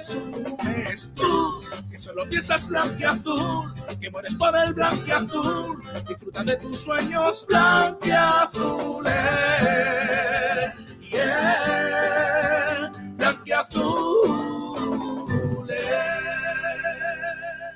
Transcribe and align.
presumes 0.00 1.10
tú, 1.14 1.60
que 1.90 1.98
solo 1.98 2.26
piensas 2.28 2.66
blanqueazul, 2.66 3.74
que 4.00 4.10
mueres 4.10 4.34
por 4.34 4.56
el 4.56 4.72
blanqueazul. 4.72 5.78
Disfruta 6.08 6.42
de 6.42 6.56
tus 6.56 6.80
sueños 6.84 7.44
blanqueazules. 7.46 9.14
Yeah, 11.02 12.90
blanqueazules. 13.16 14.70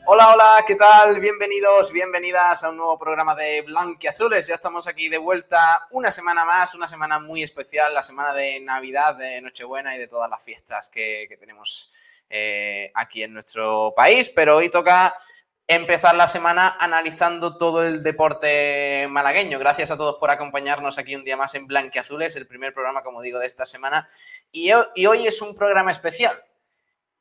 Hola, 0.06 0.32
hola, 0.32 0.65
¿qué 0.66 0.77
tal? 0.77 1.20
Bienvenidos, 1.20 1.93
bienvenidas 1.93 2.65
a 2.65 2.70
un 2.70 2.77
nuevo 2.79 2.98
programa 2.98 3.34
de 3.34 3.62
Blanquiazules. 3.62 4.46
Ya 4.46 4.54
estamos 4.54 4.87
aquí 4.87 5.09
de 5.09 5.18
vuelta 5.18 5.88
una 5.91 6.10
semana 6.10 6.45
más, 6.45 6.74
una 6.74 6.87
semana 6.88 7.18
muy 7.18 7.43
especial, 7.43 7.93
la 7.93 8.02
semana 8.02 8.32
de 8.34 8.60
Navidad, 8.60 9.15
de 9.16 9.41
Nochebuena 9.41 9.96
y 9.96 9.98
de 9.98 10.06
todas 10.06 10.30
las 10.30 10.43
fiestas 10.43 10.88
que, 10.88 11.27
que 11.29 11.37
tenemos 11.38 11.91
eh, 12.30 12.91
aquí 12.95 13.23
en 13.23 13.33
nuestro 13.33 13.92
país. 13.96 14.30
Pero 14.30 14.56
hoy 14.56 14.70
toca 14.70 15.15
empezar 15.66 16.15
la 16.15 16.28
semana 16.28 16.77
analizando 16.78 17.56
todo 17.56 17.84
el 17.84 18.02
deporte 18.02 19.06
malagueño. 19.10 19.59
Gracias 19.59 19.91
a 19.91 19.96
todos 19.96 20.16
por 20.19 20.30
acompañarnos 20.30 20.98
aquí 20.98 21.15
un 21.15 21.24
día 21.24 21.37
más 21.37 21.54
en 21.54 21.66
Blanquiazules, 21.66 22.37
el 22.37 22.46
primer 22.46 22.74
programa, 22.74 23.02
como 23.02 23.23
digo, 23.23 23.38
de 23.38 23.46
esta 23.46 23.65
semana. 23.65 24.09
Y, 24.52 24.71
y 24.95 25.07
hoy 25.07 25.26
es 25.26 25.40
un 25.40 25.54
programa 25.54 25.90
especial 25.90 26.43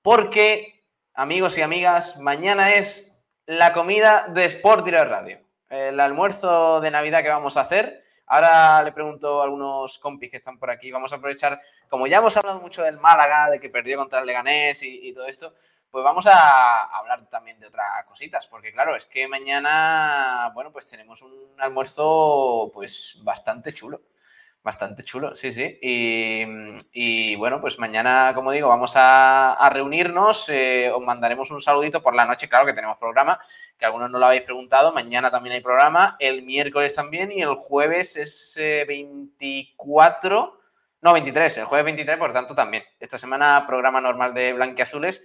porque 0.02 0.84
amigos 1.14 1.58
y 1.58 1.62
amigas, 1.62 2.20
mañana 2.20 2.76
es 2.76 3.12
la 3.46 3.74
comida 3.74 4.28
de 4.28 4.46
Sport 4.46 4.86
Direct 4.86 5.10
Radio. 5.10 5.40
El 5.70 6.00
almuerzo 6.00 6.82
de 6.82 6.92
Navidad 6.92 7.24
que 7.24 7.30
vamos 7.30 7.58
a 7.58 7.62
hacer. 7.62 8.03
Ahora 8.28 8.82
le 8.84 8.92
pregunto 8.92 9.42
a 9.42 9.46
algunos 9.46 10.00
compis 10.00 10.30
que 10.30 10.38
están 10.38 10.58
por 10.58 10.70
aquí. 10.70 10.92
Vamos 10.92 11.12
a 11.14 11.18
aprovechar, 11.18 11.60
como 11.90 12.08
ya 12.08 12.18
hemos 12.18 12.36
hablado 12.38 12.60
mucho 12.60 12.84
del 12.84 13.00
Málaga, 13.00 13.50
de 13.50 13.60
que 13.60 13.70
perdió 13.70 13.98
contra 13.98 14.20
el 14.20 14.26
Leganés 14.26 14.82
y, 14.84 15.14
todo 15.14 15.26
esto, 15.26 15.54
pues 15.92 16.04
vamos 16.04 16.26
a 16.28 16.86
hablar 16.98 17.28
también 17.30 17.60
de 17.60 17.68
otras 17.68 18.04
cositas, 18.06 18.48
porque 18.48 18.72
claro, 18.72 18.96
es 18.96 19.06
que 19.06 19.28
mañana, 19.28 20.52
bueno, 20.54 20.72
pues 20.72 20.90
tenemos 20.90 21.22
un 21.22 21.32
almuerzo 21.60 22.72
pues 22.74 23.18
bastante 23.24 23.74
chulo. 23.74 24.02
Bastante 24.64 25.04
chulo, 25.04 25.36
sí, 25.36 25.52
sí. 25.52 25.78
Y, 25.82 27.36
bueno, 27.36 27.60
pues 27.60 27.80
mañana, 27.80 28.32
como 28.34 28.54
digo, 28.54 28.70
vamos 28.70 28.96
a, 28.96 29.56
a 29.56 29.70
reunirnos. 29.70 30.48
Eh, 30.48 30.90
os 30.90 31.04
mandaremos 31.04 31.52
un 31.52 31.60
saludito 31.60 32.02
por 32.02 32.16
la 32.16 32.24
noche. 32.24 32.48
Claro 32.48 32.66
que 32.66 32.72
tenemos 32.72 32.98
programa, 32.98 33.38
que 33.78 33.86
algunos 33.86 34.10
no 34.10 34.20
lo 34.20 34.26
habéis 34.28 34.44
preguntado. 34.44 34.94
Mañana 34.94 35.30
también 35.30 35.56
hay 35.56 35.62
programa. 35.62 36.16
El 36.18 36.44
miércoles 36.44 36.96
también. 36.96 37.30
Y 37.34 37.42
el 37.42 37.56
jueves 37.56 38.16
es 38.16 38.56
eh, 38.56 38.86
24. 38.88 40.62
No, 41.02 41.12
23. 41.12 41.58
El 41.58 41.66
jueves 41.66 41.84
23, 41.84 42.18
por 42.18 42.32
tanto, 42.32 42.56
también. 42.56 42.86
Esta 43.02 43.18
semana 43.18 43.68
programa 43.68 44.00
normal 44.00 44.34
de 44.34 44.54
Blanquiazules. 44.54 45.22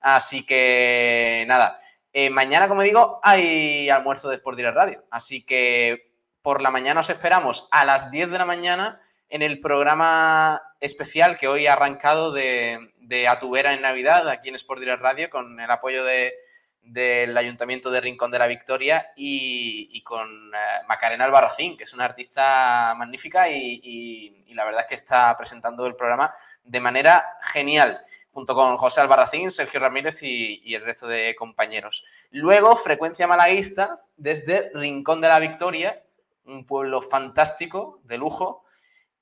Así 0.00 0.44
que 0.44 1.46
nada. 1.48 1.80
Eh, 2.12 2.28
mañana, 2.28 2.68
como 2.68 2.82
digo, 2.82 3.20
hay 3.22 3.88
almuerzo 3.88 4.28
de 4.28 4.34
Sport 4.34 4.58
Direct 4.58 4.76
Radio. 4.76 5.04
Así 5.10 5.46
que 5.46 6.11
por 6.42 6.60
la 6.60 6.70
mañana 6.70 7.00
os 7.00 7.10
esperamos 7.10 7.68
a 7.70 7.84
las 7.84 8.10
10 8.10 8.30
de 8.30 8.38
la 8.38 8.44
mañana 8.44 9.00
en 9.28 9.42
el 9.42 9.60
programa 9.60 10.60
especial 10.80 11.38
que 11.38 11.48
hoy 11.48 11.66
ha 11.66 11.72
arrancado 11.72 12.32
de, 12.32 12.92
de 12.98 13.28
Atubera 13.28 13.72
en 13.72 13.80
Navidad, 13.80 14.28
aquí 14.28 14.48
en 14.48 14.56
Sport 14.56 14.80
Direct 14.80 15.00
Radio, 15.00 15.30
con 15.30 15.58
el 15.58 15.70
apoyo 15.70 16.04
de, 16.04 16.34
del 16.82 17.36
Ayuntamiento 17.38 17.90
de 17.90 18.00
Rincón 18.00 18.30
de 18.30 18.38
la 18.38 18.46
Victoria 18.46 19.12
y, 19.16 20.02
con 20.02 20.52
eh, 20.52 20.84
Macarena 20.88 21.24
Albarracín, 21.24 21.76
que 21.76 21.84
es 21.84 21.94
una 21.94 22.04
artista 22.04 22.94
magnífica 22.96 23.48
y, 23.48 23.80
y, 23.82 24.44
y, 24.48 24.54
la 24.54 24.64
verdad 24.64 24.82
es 24.82 24.88
que 24.88 24.96
está 24.96 25.34
presentando 25.36 25.86
el 25.86 25.94
programa 25.94 26.34
de 26.64 26.80
manera 26.80 27.24
genial, 27.52 28.00
junto 28.32 28.54
con 28.54 28.76
José 28.76 29.00
Albarracín, 29.00 29.50
Sergio 29.50 29.78
Ramírez 29.80 30.22
y, 30.22 30.74
el 30.74 30.84
resto 30.84 31.06
de 31.06 31.34
compañeros. 31.36 32.04
Luego, 32.30 32.76
Frecuencia 32.76 33.26
Malaguista, 33.26 34.00
desde 34.16 34.70
Rincón 34.74 35.20
de 35.20 35.28
la 35.28 35.38
Victoria, 35.38 36.02
un 36.44 36.66
pueblo 36.66 37.02
fantástico, 37.02 38.00
de 38.04 38.18
lujo, 38.18 38.64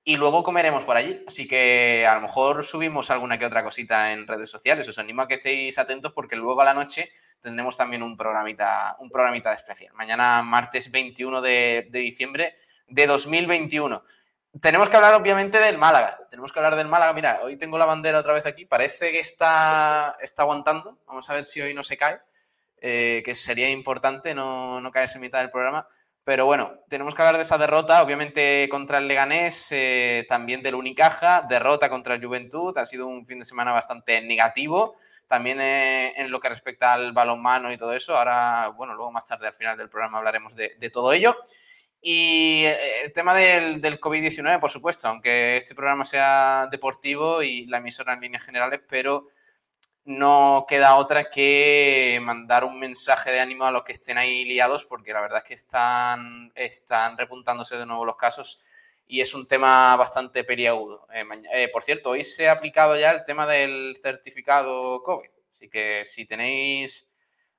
y 0.02 0.16
luego 0.16 0.42
comeremos 0.42 0.84
por 0.84 0.96
allí. 0.96 1.22
Así 1.26 1.46
que 1.46 2.06
a 2.06 2.14
lo 2.14 2.22
mejor 2.22 2.64
subimos 2.64 3.10
alguna 3.10 3.38
que 3.38 3.46
otra 3.46 3.62
cosita 3.62 4.12
en 4.12 4.26
redes 4.26 4.50
sociales. 4.50 4.88
Os 4.88 4.98
animo 4.98 5.22
a 5.22 5.28
que 5.28 5.34
estéis 5.34 5.78
atentos 5.78 6.12
porque 6.12 6.36
luego 6.36 6.60
a 6.62 6.64
la 6.64 6.74
noche 6.74 7.10
tendremos 7.40 7.76
también 7.76 8.02
un 8.02 8.16
programita, 8.16 8.96
un 9.00 9.10
programita 9.10 9.50
de 9.50 9.56
especial. 9.56 9.94
Mañana, 9.94 10.42
martes 10.42 10.90
21 10.90 11.40
de, 11.42 11.88
de 11.90 11.98
diciembre 11.98 12.54
de 12.88 13.06
2021. 13.06 14.02
Tenemos 14.60 14.88
que 14.88 14.96
hablar 14.96 15.14
obviamente 15.14 15.60
del 15.60 15.78
Málaga. 15.78 16.18
Tenemos 16.28 16.50
que 16.50 16.58
hablar 16.58 16.76
del 16.76 16.88
Málaga. 16.88 17.12
Mira, 17.12 17.40
hoy 17.42 17.56
tengo 17.56 17.78
la 17.78 17.84
bandera 17.84 18.18
otra 18.18 18.32
vez 18.32 18.46
aquí. 18.46 18.64
Parece 18.64 19.12
que 19.12 19.20
está, 19.20 20.16
está 20.20 20.42
aguantando. 20.42 20.98
Vamos 21.06 21.28
a 21.30 21.34
ver 21.34 21.44
si 21.44 21.60
hoy 21.60 21.72
no 21.72 21.82
se 21.82 21.96
cae. 21.96 22.20
Eh, 22.82 23.22
que 23.24 23.34
sería 23.34 23.68
importante 23.68 24.34
no, 24.34 24.80
no 24.80 24.90
caerse 24.90 25.18
en 25.18 25.20
mitad 25.22 25.38
del 25.40 25.50
programa. 25.50 25.86
Pero 26.24 26.44
bueno, 26.44 26.80
tenemos 26.88 27.14
que 27.14 27.22
hablar 27.22 27.36
de 27.36 27.42
esa 27.42 27.58
derrota, 27.58 28.02
obviamente 28.02 28.68
contra 28.70 28.98
el 28.98 29.08
Leganés, 29.08 29.68
eh, 29.72 30.26
también 30.28 30.62
del 30.62 30.74
Unicaja, 30.74 31.46
derrota 31.48 31.88
contra 31.88 32.14
el 32.14 32.24
Juventud, 32.24 32.76
ha 32.76 32.84
sido 32.84 33.06
un 33.06 33.24
fin 33.24 33.38
de 33.38 33.44
semana 33.44 33.72
bastante 33.72 34.20
negativo, 34.20 34.96
también 35.26 35.60
eh, 35.60 36.12
en 36.16 36.30
lo 36.30 36.38
que 36.38 36.50
respecta 36.50 36.92
al 36.92 37.12
balonmano 37.12 37.72
y 37.72 37.76
todo 37.78 37.94
eso. 37.94 38.16
Ahora, 38.16 38.68
bueno, 38.68 38.94
luego 38.94 39.12
más 39.12 39.24
tarde 39.24 39.46
al 39.46 39.54
final 39.54 39.78
del 39.78 39.88
programa 39.88 40.18
hablaremos 40.18 40.54
de, 40.54 40.76
de 40.78 40.90
todo 40.90 41.12
ello. 41.12 41.36
Y 42.02 42.64
eh, 42.64 43.04
el 43.04 43.12
tema 43.12 43.34
del, 43.34 43.80
del 43.80 44.00
COVID-19, 44.00 44.58
por 44.58 44.70
supuesto, 44.70 45.08
aunque 45.08 45.56
este 45.56 45.74
programa 45.74 46.04
sea 46.04 46.68
deportivo 46.70 47.42
y 47.42 47.66
la 47.66 47.78
emisora 47.78 48.14
en 48.14 48.20
líneas 48.20 48.44
generales, 48.44 48.80
pero 48.88 49.28
no 50.10 50.66
queda 50.68 50.96
otra 50.96 51.30
que 51.30 52.18
mandar 52.20 52.64
un 52.64 52.78
mensaje 52.78 53.30
de 53.30 53.38
ánimo 53.38 53.64
a 53.64 53.70
los 53.70 53.84
que 53.84 53.92
estén 53.92 54.18
ahí 54.18 54.44
liados, 54.44 54.84
porque 54.84 55.12
la 55.12 55.20
verdad 55.20 55.38
es 55.38 55.44
que 55.44 55.54
están, 55.54 56.50
están 56.56 57.16
repuntándose 57.16 57.76
de 57.76 57.86
nuevo 57.86 58.04
los 58.04 58.16
casos 58.16 58.58
y 59.06 59.20
es 59.20 59.34
un 59.34 59.46
tema 59.46 59.94
bastante 59.96 60.42
periagudo. 60.42 61.06
Eh, 61.12 61.24
eh, 61.52 61.68
por 61.72 61.84
cierto, 61.84 62.10
hoy 62.10 62.24
se 62.24 62.48
ha 62.48 62.52
aplicado 62.52 62.96
ya 62.96 63.10
el 63.10 63.24
tema 63.24 63.46
del 63.46 63.96
certificado 64.02 65.00
COVID, 65.02 65.30
así 65.48 65.68
que 65.68 66.04
si 66.04 66.26
tenéis 66.26 67.06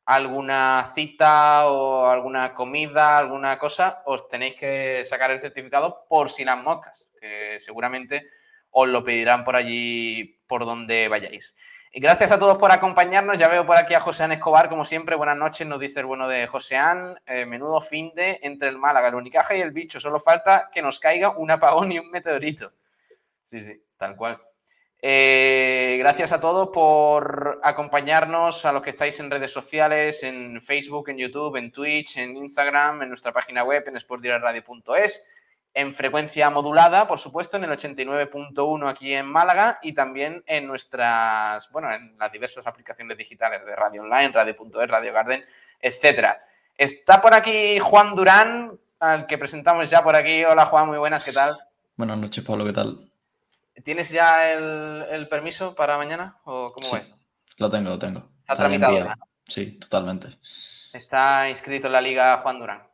alguna 0.03 0.84
cita 0.94 1.67
o 1.67 2.07
alguna 2.07 2.53
comida, 2.53 3.17
alguna 3.17 3.57
cosa, 3.57 4.03
os 4.06 4.28
tenéis 4.28 4.56
que 4.56 5.06
sacar 5.06 5.31
el 5.31 5.40
certificado 5.40 6.06
por 6.09 6.29
si 6.29 6.44
las 6.44 6.61
moscas, 6.61 7.11
que 7.19 7.57
seguramente 7.59 8.28
os 8.72 8.90
lo 8.90 9.03
pedirán 9.03 9.45
por 9.45 9.56
allí, 9.56 10.41
por 10.47 10.66
donde 10.66 11.07
vayáis. 11.07 11.56
Gracias 11.94 12.31
a 12.31 12.40
todos 12.40 12.57
por 12.57 12.72
acompañarnos. 12.72 13.38
Ya 13.38 13.50
veo 13.50 13.66
por 13.66 13.75
aquí 13.75 13.94
a 13.94 14.00
Joséán 14.00 14.31
Escobar, 14.31 14.69
como 14.69 14.85
siempre. 14.85 15.18
Buenas 15.18 15.35
noches, 15.35 15.68
nos 15.68 15.78
dice 15.78 16.00
el 16.00 16.06
bueno 16.06 16.29
de 16.29 16.47
Joséán. 16.47 17.19
Eh, 17.25 17.46
menudo 17.46 17.81
fin 17.81 18.13
de 18.16 18.40
entre 18.44 18.69
el 18.69 18.78
Málaga, 18.78 19.09
el 19.09 19.16
Unicaja 19.16 19.57
y 19.57 19.62
el 19.62 19.72
bicho. 19.72 20.00
Solo 20.00 20.18
falta 20.18 20.69
que 20.72 20.81
nos 20.81 21.02
caiga 21.02 21.35
un 21.38 21.52
apagón 21.52 21.91
y 21.91 22.00
un 22.00 22.09
meteorito. 22.09 22.72
Sí, 23.44 23.59
sí, 23.59 23.84
tal 23.97 24.16
cual. 24.16 24.41
Eh, 25.02 25.97
gracias 26.00 26.31
a 26.31 26.40
todos 26.40 26.69
por 26.69 27.59
acompañarnos, 27.62 28.66
a 28.66 28.72
los 28.72 28.81
que 28.81 28.91
estáis 28.91 29.19
en 29.19 29.29
redes 29.29 29.52
sociales, 29.52 30.23
en 30.23 30.62
Facebook, 30.62 31.09
en 31.09 31.18
YouTube, 31.18 31.58
en 31.58 31.73
Twitch, 31.73 32.16
en 32.19 32.38
Instagram, 32.38 33.02
en 33.02 33.09
nuestra 33.09 33.34
página 33.34 33.66
web, 33.66 33.84
en 33.88 33.99
sportdirectradio.es 33.99 35.28
en 35.73 35.94
frecuencia 35.94 36.50
modulada, 36.50 37.08
por 37.08 37.20
supuesto, 37.20 37.58
en 37.58 37.64
el 37.64 37.72
89.1 37.72 38.90
aquí 38.90 39.14
en 39.14 39.26
Málaga 39.26 39.79
y 39.82 39.94
también 39.94 40.44
en 40.46 40.68
nuestras, 40.68 41.72
bueno, 41.72 41.91
en 41.94 42.18
las 42.18 42.32
diversas 42.32 42.68
aplicaciones 42.68 43.18
digitales 43.18 43.66
de 43.66 43.76
Radio 43.76 44.02
Online, 44.02 44.29
Radio.es, 44.29 44.90
Radio 44.90 45.14
Garden, 45.14 45.44
etcétera. 45.79 46.41
Está 46.78 47.22
por 47.22 47.34
aquí 47.34 47.79
Juan 47.79 48.16
Durán, 48.16 48.78
al 49.00 49.26
que 49.26 49.38
presentamos 49.38 49.90
ya 49.90 50.03
por 50.03 50.16
aquí. 50.16 50.44
Hola 50.44 50.66
Juan, 50.66 50.88
muy 50.88 50.97
buenas, 50.97 51.23
¿qué 51.23 51.32
tal? 51.32 51.58
Buenas 51.96 52.17
noches, 52.17 52.44
Pablo, 52.44 52.66
¿qué 52.66 52.74
tal? 52.74 53.09
¿Tienes 53.84 54.09
ya 54.09 54.52
el, 54.52 55.06
el 55.09 55.28
permiso 55.28 55.74
para 55.74 55.97
mañana 55.97 56.38
o 56.44 56.74
cómo 56.74 56.88
sí, 56.88 56.96
es? 56.97 57.16
Lo 57.58 57.70
tengo, 57.70 57.90
lo 57.90 58.00
tengo. 58.00 58.29
Está, 58.38 58.56
tramitado. 58.56 59.14
Sí, 59.47 59.79
totalmente. 59.79 60.38
Está 60.94 61.47
inscrito 61.47 61.88
en 61.88 61.94
la 61.94 62.02
liga 62.02 62.38
Juan 62.38 62.59
Durán. 62.59 62.91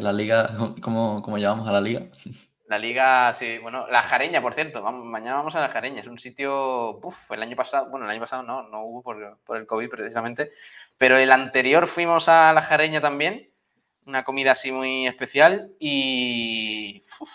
La 0.00 0.12
liga, 0.12 0.50
¿cómo, 0.82 1.22
¿cómo, 1.22 1.38
llamamos 1.38 1.68
a 1.68 1.72
la 1.72 1.80
liga? 1.80 2.06
La 2.66 2.78
liga, 2.78 3.32
sí, 3.32 3.58
bueno, 3.58 3.86
la 3.88 4.02
Jareña, 4.02 4.40
por 4.40 4.54
cierto, 4.54 4.82
vamos, 4.82 5.04
mañana 5.04 5.36
vamos 5.36 5.56
a 5.56 5.60
la 5.60 5.68
Jareña, 5.68 6.00
es 6.00 6.06
un 6.06 6.18
sitio, 6.18 7.00
uf, 7.02 7.30
el 7.32 7.42
año 7.42 7.56
pasado, 7.56 7.90
bueno, 7.90 8.06
el 8.06 8.12
año 8.12 8.20
pasado 8.20 8.44
no, 8.44 8.62
no 8.68 8.84
hubo 8.84 9.02
por, 9.02 9.38
por, 9.44 9.56
el 9.56 9.66
COVID 9.66 9.90
precisamente, 9.90 10.52
pero 10.96 11.16
el 11.16 11.32
anterior 11.32 11.88
fuimos 11.88 12.28
a 12.28 12.52
la 12.52 12.62
Jareña 12.62 13.00
también, 13.00 13.50
una 14.06 14.22
comida 14.22 14.52
así 14.52 14.70
muy 14.70 15.06
especial 15.06 15.72
y 15.80 17.00
uf, 17.20 17.30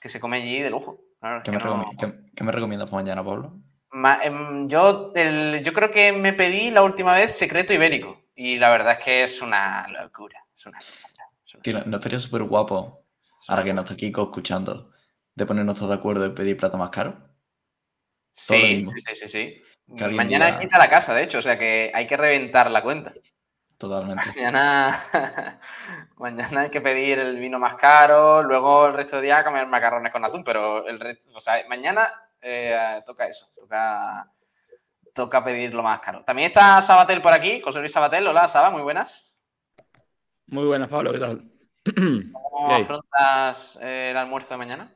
que 0.00 0.08
se 0.08 0.18
come 0.18 0.38
allí 0.38 0.60
de 0.60 0.70
lujo. 0.70 1.00
Claro, 1.20 1.42
¿Qué, 1.44 1.52
me 1.52 1.58
no... 1.58 1.90
¿Qué, 1.98 2.12
¿Qué, 2.34 2.44
me 2.44 2.50
recomiendas 2.50 2.90
para 2.90 3.02
mañana, 3.02 3.24
Pablo? 3.24 3.52
Ma, 3.92 4.18
em, 4.22 4.68
yo, 4.68 5.12
el, 5.14 5.62
yo 5.62 5.72
creo 5.72 5.90
que 5.90 6.12
me 6.12 6.32
pedí 6.32 6.70
la 6.70 6.82
última 6.82 7.14
vez 7.14 7.36
secreto 7.36 7.72
ibérico 7.72 8.22
y 8.34 8.58
la 8.58 8.70
verdad 8.70 8.92
es 8.98 9.04
que 9.04 9.22
es 9.22 9.42
una 9.42 9.86
locura, 9.88 10.44
es 10.54 10.66
una 10.66 10.78
locura. 10.78 11.11
Tío, 11.60 11.84
no 11.84 11.96
estaría 11.96 12.20
súper 12.20 12.42
guapo, 12.44 13.04
ahora 13.48 13.64
que 13.64 13.72
no 13.72 13.82
está 13.82 13.96
Kiko 13.96 14.22
escuchando, 14.22 14.92
de 15.34 15.46
ponernos 15.46 15.76
todos 15.76 15.90
de 15.90 15.96
acuerdo 15.96 16.26
y 16.26 16.30
pedir 16.30 16.56
plato 16.56 16.78
más 16.78 16.90
caro. 16.90 17.28
Sí, 18.30 18.86
sí, 18.86 19.00
sí, 19.00 19.14
sí, 19.14 19.28
sí. 19.28 19.62
Mañana 19.86 20.58
quita 20.58 20.78
la 20.78 20.88
casa, 20.88 21.14
de 21.14 21.24
hecho, 21.24 21.38
o 21.38 21.42
sea 21.42 21.58
que 21.58 21.90
hay 21.94 22.06
que 22.06 22.16
reventar 22.16 22.70
la 22.70 22.82
cuenta. 22.82 23.12
Totalmente. 23.76 24.22
Mañana, 24.36 25.00
mañana 26.16 26.60
hay 26.62 26.70
que 26.70 26.80
pedir 26.80 27.18
el 27.18 27.36
vino 27.36 27.58
más 27.58 27.74
caro, 27.74 28.42
luego 28.42 28.86
el 28.86 28.94
resto 28.94 29.16
del 29.16 29.24
día 29.24 29.44
comer 29.44 29.66
macarrones 29.66 30.12
con 30.12 30.24
atún, 30.24 30.44
pero 30.44 30.86
el 30.86 31.00
resto, 31.00 31.30
o 31.34 31.40
sea, 31.40 31.62
mañana 31.68 32.08
eh, 32.40 33.02
toca 33.04 33.26
eso, 33.26 33.50
toca, 33.56 34.30
toca 35.12 35.44
pedir 35.44 35.74
lo 35.74 35.82
más 35.82 35.98
caro. 36.00 36.22
También 36.24 36.46
está 36.46 36.80
Sabatel 36.80 37.20
por 37.20 37.32
aquí, 37.32 37.60
José 37.60 37.80
Luis 37.80 37.92
Sabatel. 37.92 38.26
Hola, 38.26 38.46
Saba, 38.48 38.70
muy 38.70 38.82
buenas. 38.82 39.31
Muy 40.52 40.66
buenas, 40.66 40.90
Pablo, 40.90 41.12
¿qué 41.12 41.18
tal? 41.18 41.50
¿Cómo 42.32 42.74
afrontas 42.74 43.78
eh, 43.80 44.08
el 44.10 44.16
almuerzo 44.18 44.52
de 44.52 44.58
mañana? 44.58 44.94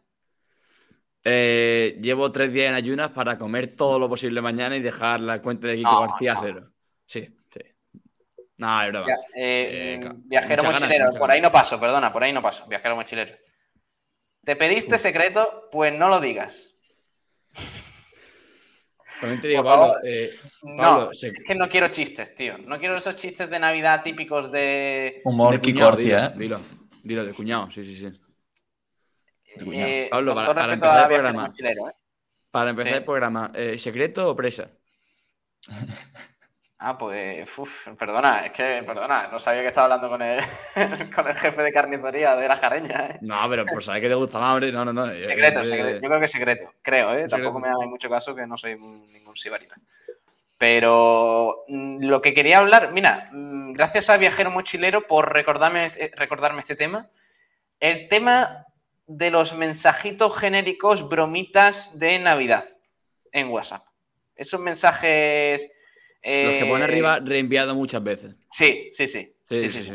Eh, 1.24 1.98
llevo 2.02 2.30
tres 2.30 2.52
días 2.52 2.68
en 2.68 2.74
ayunas 2.74 3.10
para 3.12 3.38
comer 3.38 3.74
todo 3.74 3.98
lo 3.98 4.06
posible 4.06 4.42
mañana 4.42 4.76
y 4.76 4.82
dejar 4.82 5.18
la 5.20 5.40
cuenta 5.40 5.68
de 5.68 5.76
Kiko 5.76 6.00
García 6.00 6.34
a 6.34 6.40
cero. 6.42 6.70
Sí, 7.06 7.34
sí. 7.50 7.60
No, 8.58 8.82
es 8.82 8.92
verdad. 8.92 9.06
Eh, 9.34 9.98
viajero 10.24 10.62
mochilero, 10.62 11.08
por 11.18 11.30
ahí 11.30 11.40
no 11.40 11.50
paso, 11.50 11.80
perdona, 11.80 12.12
por 12.12 12.22
ahí 12.22 12.34
no 12.34 12.42
paso. 12.42 12.66
Viajero 12.66 12.94
mochilero. 12.94 13.34
¿Te 14.44 14.56
pediste 14.56 14.98
secreto? 14.98 15.70
Pues 15.72 15.98
no 15.98 16.10
lo 16.10 16.20
digas. 16.20 16.74
También 19.20 19.40
te 19.40 19.48
digo, 19.48 19.64
Pablo, 19.64 19.96
no, 20.62 21.10
es 21.10 21.26
que 21.46 21.54
no 21.54 21.68
quiero 21.68 21.88
chistes, 21.88 22.34
tío. 22.34 22.58
No 22.58 22.78
quiero 22.78 22.96
esos 22.96 23.16
chistes 23.16 23.48
de 23.48 23.58
Navidad 23.58 24.02
típicos 24.02 24.50
de. 24.50 25.22
Humor 25.24 25.52
de 25.52 25.60
cuñado, 25.60 25.96
dilo, 25.96 26.30
dilo, 26.30 26.60
dilo, 27.02 27.24
de 27.24 27.32
cuñado, 27.32 27.70
sí, 27.70 27.84
sí, 27.84 27.94
sí. 27.94 28.20
Eh, 29.72 30.08
Pablo, 30.10 30.34
para, 30.34 30.54
para, 30.54 30.72
empezar 30.74 31.10
el 31.10 31.16
programa, 31.16 31.48
¿eh? 31.48 31.92
para 32.50 32.70
empezar 32.70 32.94
el 32.94 33.04
programa, 33.04 33.52
eh, 33.54 33.78
¿secreto 33.78 34.30
o 34.30 34.36
presa? 34.36 34.70
Ah, 36.78 36.98
pues, 36.98 37.58
uf, 37.58 37.88
perdona, 37.98 38.44
es 38.44 38.52
que, 38.52 38.82
perdona, 38.86 39.28
no 39.28 39.38
sabía 39.38 39.62
que 39.62 39.68
estaba 39.68 39.84
hablando 39.84 40.10
con 40.10 40.20
el, 40.20 40.42
con 41.14 41.26
el 41.26 41.34
jefe 41.34 41.62
de 41.62 41.72
carnicería 41.72 42.36
de 42.36 42.48
la 42.48 42.56
jareña. 42.56 43.06
¿eh? 43.06 43.18
No, 43.22 43.48
pero 43.48 43.64
por 43.64 43.82
saber 43.82 44.02
que 44.02 44.08
te 44.08 44.14
gusta 44.14 44.38
más, 44.38 44.54
hombre, 44.54 44.70
no, 44.70 44.84
no, 44.84 44.92
no. 44.92 45.06
Secreto, 45.06 45.64
secreto, 45.64 46.00
yo 46.02 46.08
creo 46.08 46.20
que 46.20 46.28
secreto, 46.28 46.74
creo, 46.82 47.14
¿eh? 47.14 47.26
Tampoco 47.28 47.60
me 47.60 47.68
da 47.68 47.86
mucho 47.86 48.10
caso 48.10 48.34
que 48.34 48.46
no 48.46 48.58
soy 48.58 48.76
ningún 48.76 49.36
sibarita. 49.36 49.76
Pero 50.58 51.64
mm, 51.68 52.04
lo 52.04 52.20
que 52.20 52.34
quería 52.34 52.58
hablar, 52.58 52.92
mira, 52.92 53.30
mm, 53.32 53.72
gracias 53.72 54.10
a 54.10 54.18
Viajero 54.18 54.50
Mochilero 54.50 55.06
por 55.06 55.32
recordarme, 55.32 55.90
recordarme 56.14 56.60
este 56.60 56.76
tema. 56.76 57.08
El 57.80 58.08
tema 58.08 58.66
de 59.06 59.30
los 59.30 59.54
mensajitos 59.54 60.36
genéricos 60.36 61.08
bromitas 61.08 61.98
de 61.98 62.18
Navidad 62.18 62.64
en 63.32 63.48
WhatsApp. 63.48 63.84
Esos 64.34 64.60
mensajes. 64.60 65.70
Los 66.26 66.54
que 66.56 66.66
pone 66.66 66.84
arriba 66.84 67.20
reenviado 67.20 67.74
muchas 67.74 68.02
veces. 68.02 68.34
Sí, 68.50 68.88
sí, 68.90 69.06
sí. 69.06 69.34
Sí, 69.48 69.68
sí, 69.68 69.82
sí. 69.82 69.92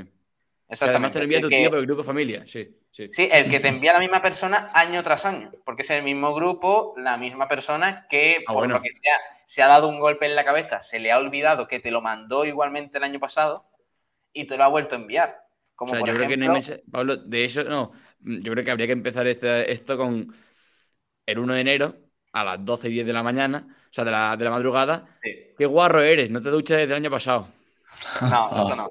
Exactamente. 0.70 0.82
Además 0.82 1.12
te 1.12 1.20
lo 1.20 1.24
envía 1.24 1.42
tu 1.42 1.50
tío 1.50 1.70
por 1.70 1.80
el 1.80 1.86
grupo 1.86 2.04
familia, 2.04 2.46
sí, 2.48 2.78
sí. 2.92 3.10
Sí, 3.12 3.28
el 3.30 3.50
que 3.50 3.60
te 3.60 3.68
envía 3.68 3.92
la 3.92 4.00
misma 4.00 4.22
persona 4.22 4.72
año 4.74 5.04
tras 5.04 5.26
año, 5.26 5.52
porque 5.66 5.82
es 5.82 5.90
el 5.90 6.04
mismo 6.04 6.34
grupo, 6.34 6.94
la 6.98 7.18
misma 7.18 7.50
persona 7.50 8.08
que, 8.10 8.44
ah, 8.48 8.54
por 8.54 8.70
lo 8.70 8.82
que 8.82 8.92
sea, 8.92 9.18
se 9.46 9.62
ha 9.62 9.68
dado 9.68 9.90
un 9.90 10.00
golpe 10.00 10.26
en 10.26 10.36
la 10.36 10.46
cabeza, 10.46 10.80
se 10.80 11.00
le 11.00 11.12
ha 11.12 11.20
olvidado 11.20 11.68
que 11.68 11.80
te 11.82 11.92
lo 11.92 12.02
mandó 12.02 12.46
igualmente 12.46 13.00
el 13.00 13.04
año 13.04 13.20
pasado 13.20 13.66
y 14.32 14.46
te 14.46 14.58
lo 14.58 14.64
ha 14.64 14.68
vuelto 14.70 14.96
a 14.96 15.00
enviar. 15.00 15.46
Como 15.76 15.92
por 15.92 16.08
yo 16.08 16.14
ejemplo... 16.14 16.38
creo 16.38 16.54
que 16.54 16.76
no 16.76 16.92
Pablo, 16.92 17.18
de 17.18 17.44
eso 17.44 17.64
no, 17.66 17.92
Mm, 18.24 18.42
yo 18.42 18.52
creo 18.52 18.64
que 18.66 18.72
habría 18.72 18.88
que 18.88 18.94
empezar 18.94 19.28
este, 19.28 19.72
esto 19.72 19.98
con 19.98 20.34
el 21.26 21.40
1 21.40 21.54
de 21.56 21.62
enero 21.62 21.98
a 22.34 22.44
las 22.44 22.64
12 22.66 22.90
y 22.90 22.94
10 22.94 23.06
de 23.06 23.14
la 23.14 23.24
mañana, 23.24 23.68
o 23.92 23.94
sea, 23.94 24.06
de 24.06 24.12
la, 24.12 24.38
de 24.38 24.46
la 24.46 24.52
madrugada. 24.52 25.06
Qué 25.22 25.66
guarro 25.66 26.02
eres, 26.02 26.30
no 26.30 26.42
te 26.42 26.50
duchas 26.50 26.78
desde 26.78 26.94
el 26.94 27.04
año 27.04 27.12
pasado. 27.12 27.50
No, 28.22 28.50
eso 28.60 28.76
no. 28.76 28.90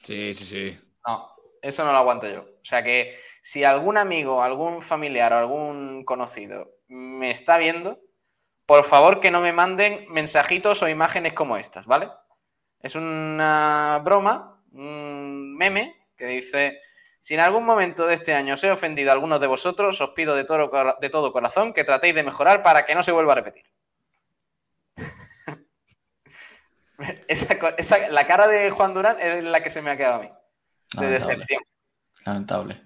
Sí, 0.00 0.34
sí, 0.34 0.44
sí. 0.44 0.80
No, 1.06 1.30
eso 1.62 1.84
no 1.84 1.92
lo 1.92 1.98
aguanto 1.98 2.28
yo. 2.28 2.40
O 2.40 2.64
sea 2.64 2.82
que 2.82 3.16
si 3.40 3.62
algún 3.62 3.96
amigo, 3.96 4.42
algún 4.42 4.82
familiar 4.82 5.32
o 5.32 5.38
algún 5.38 6.04
conocido 6.04 6.78
me 6.88 7.30
está 7.30 7.58
viendo, 7.58 8.00
por 8.66 8.82
favor 8.84 9.20
que 9.20 9.30
no 9.30 9.40
me 9.40 9.52
manden 9.52 10.06
mensajitos 10.10 10.82
o 10.82 10.88
imágenes 10.88 11.32
como 11.32 11.56
estas, 11.56 11.86
¿vale? 11.86 12.08
Es 12.82 12.96
una 12.96 14.00
broma, 14.04 14.60
un 14.72 15.56
meme 15.56 15.94
que 16.16 16.26
dice 16.26 16.80
si 17.20 17.34
en 17.34 17.40
algún 17.40 17.64
momento 17.64 18.06
de 18.06 18.14
este 18.14 18.34
año 18.34 18.54
os 18.54 18.64
he 18.64 18.70
ofendido 18.70 19.10
a 19.10 19.12
algunos 19.12 19.40
de 19.40 19.46
vosotros, 19.46 20.00
os 20.00 20.10
pido 20.10 20.34
de 20.34 20.44
todo, 20.44 20.70
de 21.00 21.10
todo 21.10 21.32
corazón 21.32 21.72
que 21.72 21.84
tratéis 21.84 22.14
de 22.16 22.24
mejorar 22.24 22.62
para 22.64 22.84
que 22.84 22.94
no 22.96 23.02
se 23.02 23.12
vuelva 23.12 23.32
a 23.32 23.36
repetir. 23.36 23.64
la 28.10 28.26
cara 28.26 28.48
de 28.48 28.70
Juan 28.70 28.94
Durán 28.94 29.20
es 29.20 29.44
la 29.44 29.62
que 29.62 29.70
se 29.70 29.82
me 29.82 29.90
ha 29.90 29.96
quedado 29.96 30.16
a 30.16 30.22
mí. 30.22 30.30
De 30.98 31.06
decepción. 31.06 31.62
Lamentable. 32.24 32.82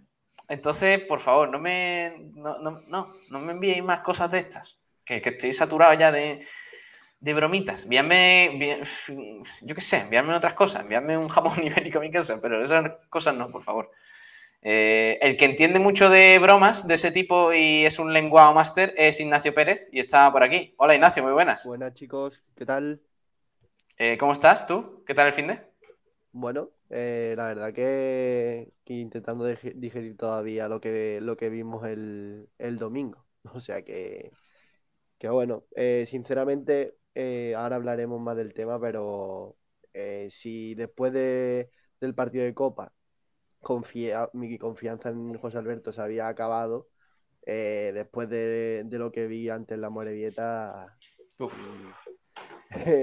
Entonces, 0.49 1.01
por 1.01 1.21
favor, 1.21 1.49
no 1.49 1.59
me, 1.59 2.31
no, 2.35 2.59
no, 2.59 3.41
me 3.41 3.53
enviéis 3.53 3.83
más 3.83 4.01
cosas 4.01 4.31
de 4.31 4.39
estas. 4.39 4.79
Que, 5.05 5.23
estoy 5.25 5.53
saturado 5.53 5.95
ya 5.95 6.13
de, 6.13 6.45
de 7.21 7.35
bromitas. 7.35 7.85
Envíame, 7.85 8.59
yo 9.63 9.75
qué 9.75 9.81
sé, 9.81 10.01
envíame 10.01 10.35
otras 10.35 10.55
cosas. 10.55 10.83
Envíame 10.83 11.17
un 11.17 11.29
jamón 11.29 11.55
ibérico 11.63 11.99
a 11.99 12.03
mi 12.03 12.11
casa, 12.11 12.39
pero 12.41 12.63
esas 12.63 12.93
cosas 13.09 13.35
no, 13.35 13.51
por 13.51 13.63
favor. 13.63 13.91
Eh, 14.65 15.19
el 15.23 15.37
que 15.37 15.47
entiende 15.47 15.81
mucho 15.81 16.09
de 16.09 16.39
bromas 16.39 16.87
de 16.87 16.95
ese 16.95 17.11
tipo 17.11 17.53
y 17.53 17.85
es 17.85 17.99
un 17.99 18.13
lenguado 18.13 18.55
máster 18.55 18.95
es 18.97 19.19
Ignacio 19.19 19.53
Pérez 19.53 19.89
y 19.91 19.99
está 19.99 20.31
por 20.31 20.45
aquí. 20.45 20.75
Hola 20.77 20.95
Ignacio, 20.95 21.23
muy 21.23 21.33
buenas. 21.33 21.67
Buenas 21.67 21.95
chicos, 21.95 22.45
¿qué 22.55 22.65
tal? 22.65 23.01
Eh, 23.99 24.17
¿Cómo 24.19 24.33
estás 24.33 24.67
tú? 24.67 25.03
¿Qué 25.07 25.15
tal 25.15 25.27
el 25.27 25.33
fin 25.33 25.47
de? 25.47 25.61
Bueno, 26.33 26.71
eh, 26.91 27.35
la 27.37 27.47
verdad 27.47 27.73
que, 27.73 28.73
intentando 28.87 29.45
digerir 29.45 30.17
todavía 30.17 30.69
lo 30.69 30.81
que, 30.81 31.21
lo 31.21 31.37
que 31.37 31.49
vimos 31.49 31.87
el, 31.87 32.49
domingo. 32.79 33.25
O 33.55 33.61
sea 33.61 33.83
que, 33.83 34.31
que 35.19 35.29
bueno, 35.29 35.65
sinceramente 36.07 36.97
ahora 37.57 37.77
hablaremos 37.77 38.21
más 38.21 38.37
del 38.37 38.55
tema, 38.55 38.81
pero 38.81 39.57
si 40.31 40.75
después 40.75 41.13
de, 41.13 41.71
del 42.01 42.15
partido 42.15 42.45
de 42.45 42.55
Copa 42.55 42.93
confía, 43.61 44.29
mi 44.33 44.59
confianza 44.59 45.09
en 45.09 45.39
José 45.39 45.59
Alberto 45.59 45.93
se 45.93 46.03
había 46.03 46.29
acabado 46.29 46.89
eh, 47.47 47.93
después 47.95 48.29
de, 48.29 48.87
lo 48.91 49.11
que 49.11 49.27
vi 49.27 49.49
antes 49.49 49.75
en 49.75 49.81
la 49.81 49.91
Morevieta. 49.91 50.97
Uf. 51.39 52.07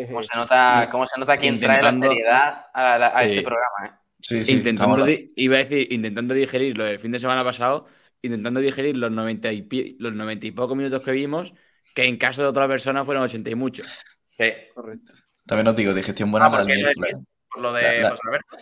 ¿Cómo 0.07 0.23
se 0.23 0.35
nota, 0.35 0.89
cómo 0.91 1.05
se 1.05 1.19
nota 1.19 1.37
quién 1.37 1.59
trae 1.59 1.81
la 1.81 1.93
seriedad 1.93 2.65
a, 2.73 3.23
este 3.23 3.41
programa? 3.41 3.85
¿eh? 3.85 3.91
Sí, 4.21 4.43
sí, 4.43 4.53
intentando, 4.53 5.05
iba 5.07 5.55
a 5.55 5.59
decir, 5.59 5.87
intentando 5.91 6.33
digerir 6.33 6.77
lo 6.77 6.83
del 6.83 6.99
fin 6.99 7.11
de 7.11 7.19
semana 7.19 7.43
pasado, 7.43 7.87
intentando 8.21 8.59
digerir 8.59 8.97
los 8.97 9.11
90 9.11 9.53
y, 9.53 9.95
los 9.99 10.13
90 10.13 10.47
y 10.47 10.51
pocos 10.51 10.75
minutos 10.75 11.01
que 11.01 11.11
vimos, 11.11 11.53
que 11.93 12.05
en 12.05 12.17
caso 12.17 12.41
de 12.41 12.49
otra 12.49 12.67
persona 12.67 13.05
fueron 13.05 13.23
80 13.23 13.49
y 13.49 13.55
mucho. 13.55 13.83
Sí, 14.29 14.51
correcto. 14.73 15.13
También 15.45 15.67
os 15.67 15.75
digo, 15.75 15.93
digestión 15.93 16.31
buena 16.31 16.47
ah, 16.47 16.51
para 16.51 16.63
el 16.63 16.85
Por 17.49 17.61
lo 17.61 17.73
de 17.73 18.03
José 18.03 18.21
Alberto. 18.27 18.57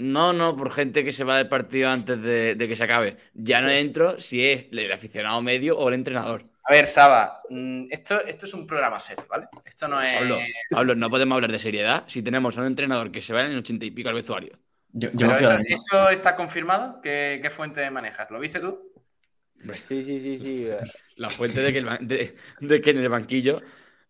No, 0.00 0.32
no, 0.32 0.54
por 0.56 0.70
gente 0.70 1.04
que 1.04 1.12
se 1.12 1.24
va 1.24 1.38
del 1.38 1.48
partido 1.48 1.90
antes 1.90 2.22
de, 2.22 2.56
que 2.56 2.76
se 2.76 2.84
acabe. 2.84 3.16
Ya 3.34 3.60
no 3.60 3.68
entro 3.68 4.20
si 4.20 4.46
es 4.46 4.66
el 4.70 4.92
aficionado 4.92 5.42
medio 5.42 5.76
o 5.76 5.88
el 5.88 5.94
entrenador. 5.94 6.44
A 6.68 6.72
ver, 6.74 6.86
Saba, 6.86 7.40
mm, 7.48 7.86
esto, 7.90 8.22
esto 8.26 8.44
es 8.44 8.52
un 8.52 8.66
programa 8.66 9.00
serio, 9.00 9.24
¿vale? 9.30 9.46
Esto 9.64 9.88
no 9.88 10.02
es. 10.02 10.18
Pablo, 10.70 10.94
no 10.94 11.08
podemos 11.08 11.36
hablar 11.36 11.50
de 11.50 11.58
seriedad 11.58 12.04
si 12.06 12.22
tenemos 12.22 12.58
a 12.58 12.60
un 12.60 12.66
entrenador 12.66 13.10
que 13.10 13.22
se 13.22 13.32
va 13.32 13.40
en 13.46 13.52
el 13.52 13.58
ochenta 13.58 13.86
y 13.86 13.90
pico 13.90 14.10
al 14.10 14.14
vestuario. 14.14 14.58
Pero 14.92 15.38
eso, 15.38 16.10
está 16.10 16.36
confirmado. 16.36 17.00
¿Qué, 17.00 17.48
fuente 17.50 17.90
manejas? 17.90 18.30
¿Lo 18.30 18.38
viste 18.38 18.60
tú? 18.60 18.92
Sí, 19.88 20.04
sí, 20.04 20.04
sí, 20.04 20.38
sí. 20.38 20.68
La 21.16 21.30
fuente 21.30 21.62
de 21.62 21.72
que, 21.72 22.36
de 22.60 22.80
que 22.82 22.90
en 22.90 22.98
el 22.98 23.08
banquillo 23.08 23.62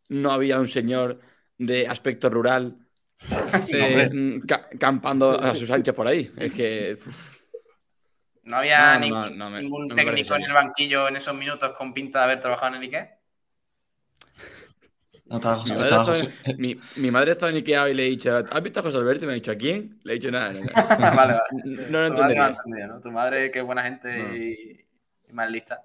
no 0.08 0.32
había 0.32 0.58
un 0.58 0.68
señor 0.68 1.20
de 1.58 1.86
aspecto 1.86 2.28
rural 2.28 2.76
eh, 3.68 4.10
mm, 4.12 4.40
campando 4.78 5.40
a 5.40 5.54
sus 5.54 5.70
anchas 5.70 5.94
por 5.94 6.08
ahí. 6.08 6.32
Es 6.36 6.52
que. 6.52 6.98
¿No 8.48 8.56
había 8.56 8.98
ningún, 8.98 9.88
técnico 9.94 10.34
en 10.34 10.42
el 10.42 10.52
banquillo 10.54 11.06
en 11.06 11.16
esos 11.16 11.34
minutos 11.34 11.72
con 11.72 11.92
pinta 11.92 12.20
de 12.20 12.24
haber 12.24 12.40
trabajado 12.40 12.74
en 12.74 12.82
el 12.82 12.82
Ikea? 12.82 13.18
No 15.26 15.36
estaba 15.36 15.62
mi, 15.62 15.72
madre 15.74 15.88
estaba, 15.88 16.12
mi, 16.56 16.80
mi, 16.96 17.10
madre 17.10 17.32
estaba 17.32 17.50
en 17.50 17.56
Ikea 17.56 17.90
y 17.90 17.94
le 17.94 18.06
he 18.06 18.08
dicho, 18.08 18.34
¿has 18.34 18.62
visto 18.62 18.80
a 18.80 18.82
José 18.82 18.96
Alberto? 18.96 19.24
Y 19.24 19.26
me 19.26 19.32
ha 19.32 19.34
dicho, 19.34 19.52
¿a 19.52 19.56
quién? 19.56 20.00
Le 20.02 20.12
he 20.12 20.16
dicho 20.16 20.30
nada. 20.30 20.52
vale, 20.98 21.16
vale. 21.16 21.38
No 21.90 22.00
lo 22.00 22.06
entendería. 22.06 22.56
¿no? 22.86 23.00
Tu 23.02 23.10
madre, 23.10 23.50
que 23.50 23.60
buena 23.60 23.82
gente 23.82 24.18
y, 24.18 25.28
y, 25.28 25.32
más 25.34 25.50
lista. 25.50 25.82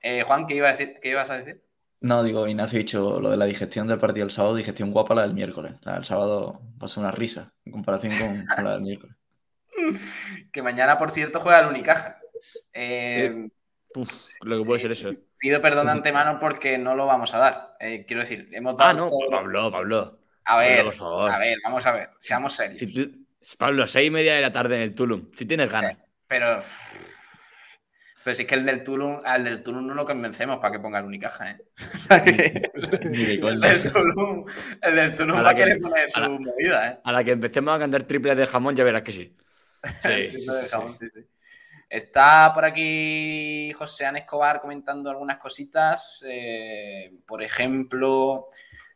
Eh, 0.00 0.22
Juan, 0.22 0.46
¿qué, 0.46 0.54
iba 0.54 0.68
a 0.68 0.70
decir, 0.70 0.94
¿qué 1.02 1.10
ibas 1.10 1.28
a 1.30 1.38
decir? 1.38 1.64
No, 2.00 2.22
digo, 2.22 2.46
Ignacio 2.46 2.78
ha 2.78 2.78
dicho 2.78 3.20
lo 3.20 3.30
de 3.30 3.36
la 3.36 3.46
digestión 3.46 3.88
del 3.88 3.98
partido 3.98 4.24
del 4.24 4.30
sábado, 4.30 4.54
digestión 4.54 4.92
guapa 4.92 5.16
la 5.16 5.22
del 5.22 5.34
miércoles. 5.34 5.74
La 5.82 5.94
del 5.94 6.04
sábado 6.04 6.60
pasó 6.78 7.00
una 7.00 7.10
risa 7.10 7.52
en 7.64 7.72
comparación 7.72 8.12
con, 8.56 8.64
la 8.64 8.72
del 8.74 8.82
miércoles. 8.82 9.16
que 10.52 10.62
mañana, 10.62 10.96
por 10.98 11.10
cierto, 11.10 11.40
juega 11.40 11.60
el 11.60 11.66
Unicaja. 11.68 12.18
Eh, 12.72 13.48
lo 14.42 14.58
que 14.58 14.64
puede 14.64 14.80
ser 14.80 14.92
eso. 14.92 15.12
pido 15.38 15.60
perdón 15.60 15.86
de 15.86 15.92
antemano 15.92 16.38
porque 16.38 16.78
no 16.78 16.94
lo 16.94 17.06
vamos 17.06 17.34
a 17.34 17.38
dar. 17.38 17.76
Eh, 17.80 18.04
quiero 18.06 18.22
decir, 18.22 18.48
hemos 18.52 18.74
Ah, 18.78 18.92
dado. 18.92 18.98
no, 19.06 19.10
todo- 19.10 19.30
Pablo, 19.30 19.70
Pablo. 19.72 20.18
A 20.44 20.58
ver, 20.58 20.84
por 20.84 20.94
favor. 20.94 21.30
a 21.30 21.38
ver, 21.38 21.58
vamos 21.64 21.84
a 21.86 21.92
ver, 21.92 22.10
seamos 22.20 22.52
serios. 22.54 22.78
Si 22.78 22.92
tú- 22.92 23.18
Pablo, 23.58 23.86
seis 23.86 24.08
y 24.08 24.10
media 24.10 24.34
de 24.34 24.40
la 24.42 24.52
tarde 24.52 24.76
en 24.76 24.82
el 24.82 24.94
Tulum. 24.94 25.30
Si 25.36 25.44
tienes 25.46 25.70
ganas. 25.70 25.96
Sí, 25.96 26.02
pero. 26.26 26.58
Pero 28.24 28.34
si 28.34 28.42
es 28.42 28.48
que 28.48 28.54
el 28.56 28.66
del 28.66 28.82
Tulum, 28.84 29.20
al 29.24 29.44
del 29.44 29.62
Tulum 29.62 29.86
no 29.86 29.94
lo 29.94 30.04
convencemos 30.04 30.58
para 30.58 30.72
que 30.72 30.80
ponga 30.80 30.98
el 30.98 31.04
Unicaja, 31.06 31.52
¿eh? 31.52 31.58
El 32.74 33.60
del 33.60 33.82
Tulum, 33.92 34.44
el 34.82 34.94
del 34.96 35.14
Tulum 35.14 35.36
va 35.44 35.50
a 35.50 35.54
querer 35.54 35.74
que- 35.74 35.80
poner 35.80 36.04
a 36.04 36.08
su 36.08 36.20
la- 36.20 36.28
movida, 36.28 36.88
¿eh? 36.90 36.98
A 37.04 37.12
la 37.12 37.24
que 37.24 37.30
empecemos 37.30 37.74
a 37.74 37.78
cantar 37.78 38.02
triples 38.02 38.36
de 38.36 38.46
jamón, 38.46 38.76
ya 38.76 38.84
verás 38.84 39.02
que 39.02 39.12
sí. 39.12 39.36
Sí, 40.02 40.40
sí, 40.98 41.10
sí. 41.10 41.26
Está 41.88 42.52
por 42.52 42.66
aquí 42.66 43.72
José 43.72 44.04
An 44.04 44.16
Escobar 44.16 44.60
comentando 44.60 45.08
algunas 45.10 45.38
cositas. 45.38 46.22
eh, 46.26 47.10
por 47.26 47.42
ejemplo, 47.42 48.48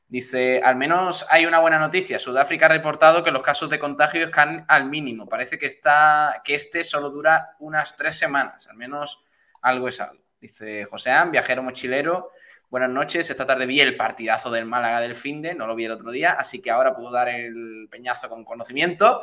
dice: 0.07 0.61
Al 0.62 0.77
menos 0.77 1.25
hay 1.31 1.47
una 1.47 1.61
buena 1.61 1.79
noticia. 1.79 2.19
Sudáfrica 2.19 2.67
ha 2.67 2.69
reportado 2.69 3.23
que 3.25 3.31
los 3.31 3.43
casos 3.43 3.71
de 3.71 3.79
contagio 3.79 4.25
están 4.25 4.67
al 4.69 4.85
mínimo. 4.85 5.27
Parece 5.27 5.59
que, 5.59 5.67
está, 5.67 6.43
que 6.45 6.55
este 6.55 6.85
solo 6.85 7.09
dura 7.11 7.57
unas 7.61 7.97
tres 7.97 8.19
semanas. 8.19 8.69
Al 8.69 8.77
menos 8.77 9.25
algo 9.62 9.89
es 9.89 10.01
algo. 10.01 10.23
Dice 10.39 10.85
José 10.85 11.11
An, 11.12 11.31
viajero 11.31 11.62
mochilero. 11.62 12.31
Buenas 12.69 12.91
noches. 12.91 13.31
Esta 13.31 13.47
tarde 13.47 13.65
vi 13.65 13.81
el 13.81 13.97
partidazo 13.97 14.51
del 14.51 14.67
Málaga 14.67 15.01
del 15.01 15.15
Finde, 15.15 15.55
no 15.55 15.67
lo 15.67 15.75
vi 15.75 15.85
el 15.85 15.93
otro 15.93 16.11
día, 16.11 16.33
así 16.33 16.61
que 16.61 16.71
ahora 16.71 16.95
puedo 16.95 17.11
dar 17.11 17.29
el 17.29 17.87
peñazo 17.91 18.29
con 18.29 18.45
conocimiento. 18.45 19.23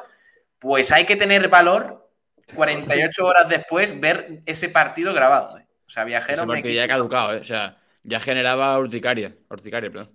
Pues 0.59 0.91
hay 0.91 1.05
que 1.05 1.15
tener 1.15 1.47
valor 1.49 2.09
48 2.55 3.25
horas 3.25 3.47
después 3.49 3.99
ver 3.99 4.41
ese 4.45 4.69
partido 4.69 5.13
grabado. 5.13 5.57
¿eh? 5.57 5.65
O 5.87 5.89
sea, 5.89 6.03
viajero 6.03 6.39
Ese 6.39 6.45
me, 6.47 6.53
partido 6.55 6.73
ya 6.75 6.83
ha 6.83 6.87
caducado, 6.87 7.33
¿eh? 7.33 7.37
O 7.39 7.43
sea, 7.43 7.77
ya 8.03 8.19
generaba 8.19 8.77
urticaria. 8.77 9.35
Urticaria, 9.49 9.89
perdón. 9.91 10.11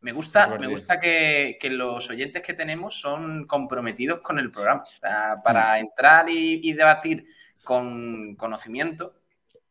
me 0.00 0.12
gusta, 0.12 0.46
me 0.58 0.66
gusta 0.66 0.98
que, 1.00 1.56
que 1.60 1.70
los 1.70 2.08
oyentes 2.10 2.42
que 2.42 2.54
tenemos 2.54 3.00
son 3.00 3.46
comprometidos 3.46 4.20
con 4.20 4.38
el 4.38 4.50
programa. 4.50 4.82
O 4.82 5.00
sea, 5.00 5.36
para 5.42 5.78
entrar 5.80 6.28
y, 6.28 6.60
y 6.62 6.72
debatir 6.72 7.26
con 7.64 8.34
conocimiento, 8.36 9.14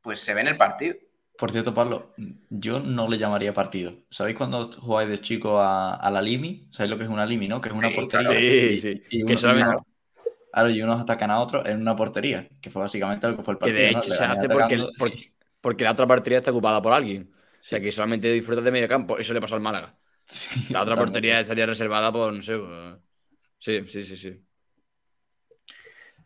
pues 0.02 0.20
se 0.20 0.34
ve 0.34 0.42
en 0.42 0.48
el 0.48 0.58
partido. 0.58 0.96
Por 1.38 1.52
cierto, 1.52 1.74
Pablo, 1.74 2.14
yo 2.50 2.80
no 2.80 3.08
le 3.08 3.18
llamaría 3.20 3.54
partido. 3.54 3.94
¿Sabéis 4.10 4.38
cuando 4.38 4.72
jugáis 4.72 5.08
de 5.10 5.22
chico 5.22 5.60
a, 5.60 5.96
a 5.96 6.10
la 6.10 6.22
Limi? 6.22 6.68
¿Sabéis 6.72 6.90
lo 6.90 6.98
que 6.98 7.04
es 7.04 7.10
una 7.10 7.26
Limi, 7.28 7.48
no? 7.48 7.62
Que 7.62 7.70
es 7.70 7.76
una 7.76 7.90
Sí, 7.90 7.96
portería. 7.96 8.28
claro. 8.30 8.40
Sí, 8.40 8.78
sí. 8.78 9.04
y 9.12 9.18
Que 9.20 9.24
uno- 9.26 9.38
solamente- 9.38 9.70
uno- 9.70 9.88
claro, 10.62 10.70
y 10.70 10.82
unos 10.82 11.02
atacan 11.02 11.32
a 11.32 11.40
otros 11.40 11.66
en 11.66 11.82
una 11.82 11.96
portería, 11.96 12.48
que 12.62 12.70
fue 12.70 12.82
básicamente 12.82 13.28
lo 13.28 13.38
que 13.38 13.44
fue 13.44 13.54
el 13.54 13.60
Que 13.60 13.72
partido. 13.72 13.80
de 13.88 13.92
¿no? 13.94 14.00
hecho 14.00 14.10
se 14.12 14.24
hace 14.24 14.50
porque, 14.50 14.78
porque, 14.98 15.34
porque 15.62 15.84
la 15.84 15.92
otra 15.92 16.08
portería 16.08 16.40
está 16.40 16.52
ocupada 16.52 16.82
por 16.82 16.94
alguien. 16.94 17.32
O 17.34 17.38
sea, 17.60 17.80
que 17.82 17.92
solamente 17.92 18.32
disfrutas 18.32 18.64
de 18.64 18.72
medio 18.72 18.88
campo. 18.88 19.18
Eso 19.18 19.34
le 19.34 19.42
pasó 19.42 19.56
al 19.56 19.62
Málaga. 19.62 19.98
Sí, 20.26 20.74
La 20.74 20.82
otra 20.82 20.96
portería 20.96 21.40
estaría 21.40 21.66
reservada 21.66 22.12
por, 22.12 22.34
no 22.34 22.42
sé. 22.42 22.58
por- 22.58 23.02
Sí, 23.60 23.88
sí, 23.88 24.04
sí, 24.04 24.16
sí. 24.16 24.44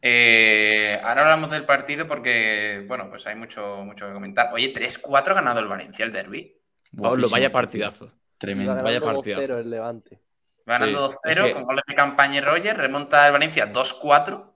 Eh, 0.02 1.00
ahora 1.04 1.22
hablamos 1.22 1.52
del 1.52 1.66
partido 1.66 2.08
porque, 2.08 2.84
bueno, 2.88 3.08
pues 3.10 3.28
hay 3.28 3.36
mucho, 3.36 3.84
mucho 3.86 4.08
que 4.08 4.14
comentar. 4.14 4.50
Oye, 4.54 4.70
3-4 4.74 5.34
ha 5.34 5.36
ganado 5.36 5.60
el 5.60 5.68
Valencia 5.68 6.04
el 6.06 6.12
derby. 6.12 6.58
Pablo, 6.96 7.30
vaya 7.30 7.52
partidazo. 7.52 8.12
Tremendo. 8.38 8.82
vaya 8.82 9.00
partidazo. 9.00 9.60
el 9.60 9.70
Levante. 9.70 10.20
Ganando 10.66 11.10
Sí, 11.10 11.16
2-0 11.30 11.42
es 11.46 11.48
que- 11.48 11.54
con 11.54 11.64
goles 11.66 11.84
de 11.88 11.96
campaña 11.96 12.38
y 12.38 12.42
Roger. 12.42 12.78
Remonta 12.78 13.26
el 13.26 13.32
Valencia 13.34 13.66
2-4 13.68 14.48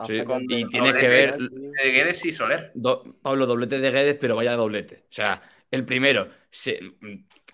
Ha 0.00 0.06
Sí, 0.06 0.18
fallado 0.18 0.40
y 0.48 0.62
el 0.62 0.68
tienes 0.68 0.94
que 0.94 1.08
ver- 1.08 1.30
de 1.30 1.90
Guedes 1.90 2.24
y 2.24 2.32
Soler. 2.32 2.70
Do- 2.74 3.02
Pablo, 3.20 3.46
doblete 3.46 3.80
de 3.80 3.90
Guedes, 3.90 4.16
pero 4.20 4.36
vaya 4.36 4.54
doblete. 4.54 5.04
O 5.10 5.12
sea, 5.12 5.42
el 5.72 5.84
primero, 5.84 6.28
se- 6.50 6.78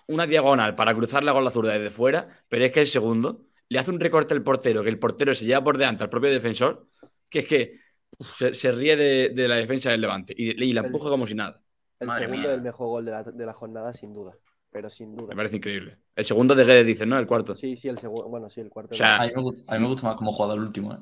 una 0.07 0.27
diagonal 0.27 0.75
para 0.75 0.93
cruzarla 0.93 1.33
con 1.33 1.43
la 1.43 1.49
zurda 1.49 1.73
desde 1.73 1.89
fuera, 1.89 2.27
pero 2.47 2.63
es 2.65 2.71
que 2.71 2.81
el 2.81 2.87
segundo 2.87 3.45
le 3.67 3.79
hace 3.79 3.89
un 3.89 3.99
recorte 3.99 4.35
al 4.35 4.43
portero, 4.43 4.83
que 4.83 4.89
el 4.89 4.99
portero 4.99 5.33
se 5.33 5.45
lleva 5.45 5.63
por 5.63 5.79
delante 5.79 6.03
al 6.03 6.11
propio 6.11 6.29
defensor, 6.29 6.87
que 7.29 7.39
es 7.39 7.47
que 7.47 7.79
uf, 8.19 8.37
se, 8.37 8.53
se 8.53 8.71
ríe 8.71 8.95
de, 8.95 9.29
de 9.29 9.47
la 9.47 9.55
defensa 9.55 9.89
del 9.89 10.01
Levante 10.01 10.35
y, 10.37 10.51
y 10.63 10.73
la 10.73 10.81
El- 10.81 10.85
empuja 10.87 11.09
como 11.09 11.25
si 11.25 11.33
nada. 11.33 11.59
El 11.99 12.07
Madre 12.09 12.25
segundo 12.25 12.41
mía. 12.43 12.51
es 12.51 12.55
el 12.57 12.61
mejor 12.61 12.87
gol 12.89 13.05
de 13.05 13.11
la, 13.11 13.23
de 13.23 13.45
la 13.47 13.53
jornada, 13.53 13.91
sin 13.93 14.13
duda. 14.13 14.33
Pero 14.75 14.89
sin 14.89 15.15
duda. 15.15 15.29
Me 15.29 15.35
parece 15.37 15.57
increíble. 15.57 15.97
El 16.15 16.25
segundo 16.25 16.53
de 16.53 16.65
Guedes, 16.65 16.85
dice, 16.85 17.05
¿no? 17.05 17.17
El 17.17 17.25
cuarto. 17.27 17.55
Sí, 17.55 17.75
sí, 17.77 17.87
el 17.87 17.97
segundo. 17.97 18.27
Bueno, 18.27 18.49
sí, 18.49 18.59
el 18.59 18.69
cuarto. 18.69 18.93
O 18.93 18.97
sea, 18.97 19.15
A 19.15 19.25
mí 19.27 19.31
me 19.35 19.41
gusta, 19.41 19.71
a 19.73 19.77
mí 19.77 19.81
me 19.83 19.87
gusta 19.87 20.07
más 20.07 20.15
como 20.17 20.33
jugado 20.33 20.53
el 20.55 20.61
último, 20.61 20.93
¿eh? 20.93 20.97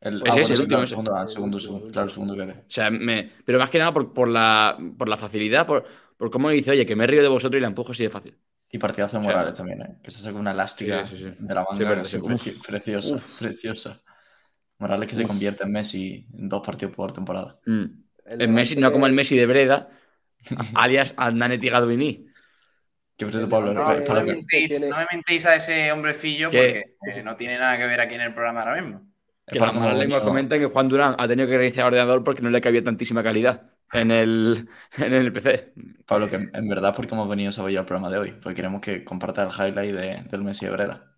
El, 0.00 0.22
Ese 0.24 0.42
es 0.42 0.50
el 0.50 0.56
sí, 0.56 0.62
último, 0.62 0.82
ese. 0.82 0.90
segundo, 0.90 1.14
ah, 1.16 1.22
El 1.22 1.28
segundo, 1.28 1.58
el 1.58 1.92
claro, 1.92 2.04
el 2.06 2.10
segundo 2.12 2.34
que 2.36 2.42
de. 2.46 2.52
O 2.52 2.64
sea, 2.68 2.90
me- 2.90 3.32
pero 3.44 3.58
más 3.58 3.70
que 3.70 3.78
nada 3.78 3.92
por, 3.92 4.12
por 4.12 4.28
la, 4.28 4.78
por 4.96 5.08
la 5.08 5.16
facilidad, 5.16 5.66
por, 5.66 5.84
por 6.16 6.30
cómo 6.30 6.50
dice, 6.50 6.70
oye, 6.70 6.86
que 6.86 6.94
me 6.94 7.06
río 7.06 7.22
de 7.22 7.28
vosotros 7.28 7.58
y 7.58 7.62
la 7.62 7.68
empujo 7.68 7.92
así 7.92 8.04
de 8.04 8.10
fácil. 8.10 8.38
Y 8.70 8.78
partidazo 8.78 9.16
de 9.16 9.20
O 9.20 9.22
sea, 9.24 9.34
Morales 9.34 9.54
también, 9.54 9.82
¿eh? 9.82 9.98
Que 10.02 10.10
se 10.10 10.20
saca 10.20 10.38
una 10.38 10.52
elástica 10.52 11.04
Sí, 11.04 11.16
sí, 11.16 11.24
sí. 11.24 11.34
de 11.38 11.54
la 11.54 11.62
manga 11.64 11.76
Sí, 11.78 11.84
verdad, 11.84 12.02
así 12.02 12.10
sí. 12.10 12.18
preci- 12.18 12.66
preciosa, 12.66 13.16
Uf. 13.16 13.38
preciosa. 13.38 14.02
Morales 14.78 15.08
que 15.08 15.16
se 15.16 15.26
convierte 15.26 15.64
en 15.64 15.72
Messi 15.72 16.26
en 16.34 16.48
dos 16.48 16.64
partidos 16.66 16.94
por 16.94 17.12
temporada. 17.12 17.60
Mm. 17.66 17.84
El 18.26 18.40
El 18.42 18.48
Messi, 18.50 18.76
no 18.76 18.92
como 18.92 19.06
el 19.06 19.12
Messi 19.14 19.36
de 19.36 19.46
Breda, 19.46 19.90
alias 20.74 21.14
Aldaneti 21.16 21.70
Gadwini. 21.70 22.27
Pablo, 23.48 23.72
No, 23.74 23.88
me 23.88 24.22
mentéis, 24.22 24.70
tiene- 24.70 24.88
no 24.88 24.96
me 24.96 25.06
mentéis 25.10 25.44
a 25.46 25.54
ese 25.56 25.90
hombrecillo 25.92 26.50
¿Qué? 26.50 26.84
porque 27.00 27.18
eh, 27.18 27.22
no 27.22 27.34
tiene 27.36 27.58
nada 27.58 27.76
que 27.76 27.86
ver 27.86 28.00
aquí 28.00 28.14
en 28.14 28.20
el 28.20 28.32
programa 28.34 28.60
ahora 28.62 28.80
mismo. 28.80 29.02
Que 29.46 29.58
para 29.58 29.72
lenguas 29.72 29.98
venido- 29.98 30.24
comentan 30.24 30.58
que 30.60 30.66
Juan 30.66 30.88
Durán 30.88 31.16
ha 31.18 31.26
tenido 31.26 31.48
que 31.48 31.56
reiniciar 31.56 31.86
el 31.86 31.94
ordenador 31.94 32.22
porque 32.22 32.42
no 32.42 32.50
le 32.50 32.60
cabía 32.60 32.84
tantísima 32.84 33.22
calidad 33.22 33.62
en 33.94 34.10
el, 34.10 34.68
en 34.98 35.14
el 35.14 35.32
PC. 35.32 35.72
Pablo, 36.06 36.28
que 36.28 36.36
en 36.36 36.68
verdad 36.68 36.94
porque 36.94 37.14
hemos 37.14 37.28
venido 37.28 37.50
a 37.50 37.68
el 37.70 37.84
programa 37.86 38.10
de 38.10 38.18
hoy, 38.18 38.30
porque 38.32 38.54
queremos 38.56 38.80
que 38.80 39.02
comparta 39.04 39.42
el 39.42 39.48
highlight 39.50 39.94
de- 39.94 40.22
del 40.30 40.42
Messi 40.44 40.66
de 40.66 40.72
Breda. 40.72 41.14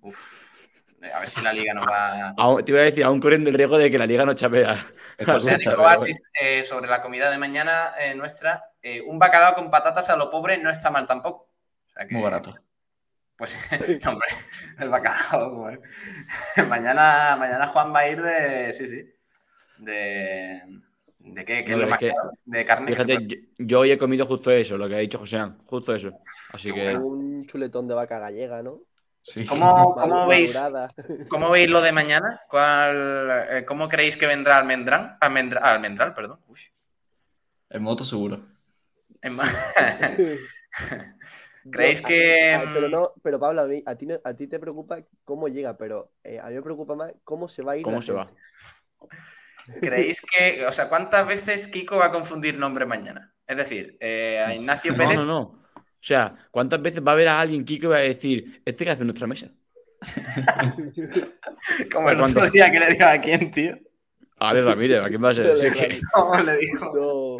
Uf, 0.00 0.80
a 1.14 1.20
ver 1.20 1.28
si 1.28 1.42
la 1.42 1.52
liga 1.52 1.74
nos 1.74 1.86
va. 1.86 2.34
Aún- 2.38 2.64
te 2.64 2.72
iba 2.72 2.80
a 2.80 2.84
decir, 2.84 3.04
aún 3.04 3.20
corriendo 3.20 3.50
el 3.50 3.56
riesgo 3.56 3.76
de 3.78 3.90
que 3.90 3.98
la 3.98 4.06
liga 4.06 4.24
no 4.24 4.34
chapea. 4.34 4.86
José 5.24 5.58
dice, 6.06 6.22
eh, 6.40 6.62
sobre 6.62 6.88
la 6.88 7.02
comida 7.02 7.30
de 7.30 7.36
mañana 7.36 7.90
eh, 8.00 8.14
nuestra, 8.14 8.62
eh, 8.82 9.00
un 9.02 9.18
bacalao 9.18 9.54
con 9.54 9.70
patatas 9.70 10.08
a 10.10 10.16
lo 10.16 10.30
pobre 10.30 10.58
no 10.58 10.70
está 10.70 10.90
mal 10.90 11.06
tampoco. 11.06 11.48
O 11.86 11.90
sea 11.92 12.06
que, 12.06 12.14
Muy 12.14 12.22
barato. 12.24 12.54
Pues, 13.36 13.58
no, 14.04 14.10
hombre, 14.10 14.28
el 14.78 14.88
bacalao. 14.90 15.56
joder. 15.56 15.80
mañana, 16.68 17.36
mañana 17.38 17.66
Juan 17.66 17.94
va 17.94 18.00
a 18.00 18.08
ir 18.08 18.22
de. 18.22 18.72
Sí, 18.72 18.86
sí. 18.86 19.10
De. 19.78 20.62
¿De 21.22 21.44
qué? 21.44 21.64
¿Qué 21.64 21.72
No, 21.72 21.76
es 21.78 21.82
lo 21.82 21.88
más 21.88 21.98
que- 21.98 22.08
caro? 22.14 22.30
De 22.44 22.64
carne. 22.64 22.92
Fíjate, 22.92 23.18
yo, 23.26 23.36
yo 23.58 23.80
hoy 23.80 23.90
he 23.92 23.98
comido 23.98 24.24
justo 24.26 24.50
eso, 24.50 24.78
lo 24.78 24.88
que 24.88 24.94
ha 24.94 24.98
dicho 24.98 25.18
José 25.18 25.36
An, 25.36 25.58
justo 25.66 25.94
eso. 25.94 26.12
Así 26.54 26.72
que 26.72 26.96
Un 26.96 27.46
chuletón 27.46 27.86
de 27.88 27.94
vaca 27.94 28.18
gallega, 28.18 28.62
¿no? 28.62 28.80
Sí. 29.22 29.44
¿Cómo, 29.46 29.94
cómo 29.94 30.26
veis, 30.26 30.62
¿Cómo 31.28 31.50
veis 31.50 31.68
lo 31.70 31.82
de 31.82 31.92
mañana? 31.92 32.40
¿Cuál, 32.48 33.46
eh, 33.50 33.64
¿Cómo 33.66 33.86
creéis 33.88 34.16
que 34.16 34.26
vendrá 34.26 34.56
Almendrán? 34.56 35.18
Almendra- 35.20 35.60
Almendral, 35.60 36.14
perdón. 36.14 36.40
Uy. 36.48 36.60
En 37.68 37.82
moto 37.82 38.04
seguro. 38.04 38.42
¿Creéis 41.70 42.00
que, 42.00 42.54
a- 42.54 42.60
a- 42.60 42.72
pero 42.74 42.88
mm, 42.88 42.90
no, 42.90 43.12
pero 43.22 43.38
Pablo, 43.38 43.60
a, 43.62 43.66
mí- 43.66 43.82
a 43.84 43.94
ti, 43.94 44.06
no- 44.06 44.20
a 44.24 44.34
ti 44.34 44.46
te 44.46 44.58
preocupa 44.58 44.98
cómo 45.24 45.48
llega, 45.48 45.76
pero 45.76 46.12
eh, 46.24 46.38
a 46.40 46.46
mí 46.48 46.54
me 46.54 46.62
preocupa 46.62 46.94
más 46.94 47.12
cómo 47.22 47.48
se 47.48 47.62
va 47.62 47.72
a 47.72 47.76
ir. 47.76 47.82
¿Cómo 47.82 48.00
se 48.00 48.12
va? 48.12 48.30
¿Creéis 49.80 50.20
que, 50.22 50.64
o 50.66 50.72
sea, 50.72 50.88
cuántas 50.88 51.26
veces 51.26 51.68
Kiko 51.68 51.98
va 51.98 52.06
a 52.06 52.10
confundir 52.12 52.58
nombre 52.58 52.86
mañana? 52.86 53.34
Es 53.46 53.56
decir, 53.56 53.96
eh, 54.00 54.42
a 54.44 54.54
Ignacio 54.54 54.92
No, 54.92 54.98
Pérez. 54.98 55.16
no, 55.16 55.24
no. 55.26 55.40
O 55.76 56.02
sea, 56.02 56.34
¿cuántas 56.50 56.80
veces 56.80 57.02
va 57.06 57.10
a 57.12 57.14
haber 57.14 57.28
a 57.28 57.40
alguien 57.40 57.64
Kiko 57.64 57.86
y 57.86 57.90
va 57.90 57.96
a 57.98 58.00
decir, 58.00 58.62
este 58.64 58.84
que 58.84 58.90
hace 58.90 59.04
nuestra 59.04 59.26
mesa? 59.26 59.50
Como 61.92 62.10
el 62.10 62.20
otro 62.20 62.50
día 62.50 62.70
que 62.70 62.80
le 62.80 62.86
dijo 62.94 63.04
a 63.06 63.18
quién, 63.18 63.50
tío. 63.50 63.78
A 64.42 64.52
ver, 64.54 64.64
Ramírez, 64.64 65.00
¿a 65.02 65.08
quién 65.08 65.22
va 65.22 65.30
a 65.30 65.34
ser? 65.34 65.72
Que- 65.74 66.00
¿Cómo 66.12 66.34
le 66.42 66.56
dijo? 66.56 66.92
No, 66.94 67.36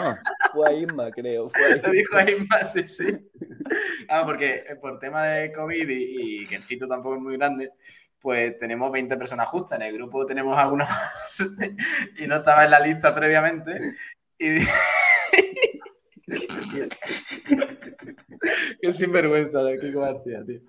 no. 0.00 0.16
fue 0.52 0.68
a 0.68 0.72
Isma, 0.72 1.10
creo. 1.10 1.48
Fue 1.50 1.64
a 1.64 1.76
Le 1.76 1.90
dijo 1.96 2.16
a 2.16 2.28
Isma, 2.30 2.62
sí, 2.64 2.88
sí. 2.88 3.06
Ah, 4.08 4.24
porque 4.26 4.64
eh, 4.68 4.76
por 4.80 4.98
tema 4.98 5.24
de 5.24 5.52
COVID 5.52 5.88
y, 5.88 6.42
y 6.42 6.46
que 6.46 6.56
el 6.56 6.62
sitio 6.64 6.88
tampoco 6.88 7.16
es 7.16 7.22
muy 7.22 7.36
grande, 7.36 7.70
pues 8.20 8.58
tenemos 8.58 8.90
20 8.90 9.16
personas 9.16 9.48
justas. 9.48 9.78
En 9.78 9.86
el 9.86 9.94
grupo 9.94 10.26
tenemos 10.26 10.58
algunas 10.58 10.88
más 10.90 11.46
y 12.18 12.26
no 12.26 12.36
estaba 12.36 12.64
en 12.64 12.70
la 12.72 12.80
lista 12.80 13.14
previamente. 13.14 13.94
Y... 14.38 14.56
Qué 18.80 18.92
sinvergüenza 18.92 19.62
de 19.62 19.78
Kiko 19.78 20.00
García, 20.00 20.42
tío. 20.44 20.60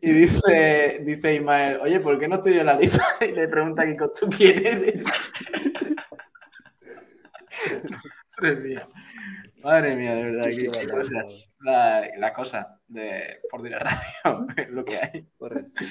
Y 0.00 0.12
dice, 0.12 1.00
dice 1.04 1.34
Ismael, 1.34 1.78
oye, 1.80 2.00
¿por 2.00 2.18
qué 2.18 2.28
no 2.28 2.36
estoy 2.36 2.54
yo 2.54 2.60
en 2.60 2.66
la 2.66 2.78
lista? 2.78 3.02
Y 3.20 3.32
le 3.32 3.48
pregunta 3.48 3.82
a 3.82 3.86
Kiko, 3.86 4.10
¿tú 4.10 4.28
quién 4.28 4.66
eres? 4.66 5.06
Madre 8.40 8.56
mía. 8.56 8.88
Madre 9.62 9.96
mía, 9.96 10.14
de 10.14 10.22
verdad. 10.24 10.50
Qué, 10.50 10.88
cosas. 10.88 11.50
La, 11.60 12.08
la 12.18 12.32
cosa 12.32 12.80
de 12.86 13.40
por 13.50 13.62
dire 13.62 13.78
radio 13.78 14.46
es 14.56 14.70
lo 14.70 14.84
que 14.84 14.98
hay. 14.98 15.26
Correcto. 15.36 15.84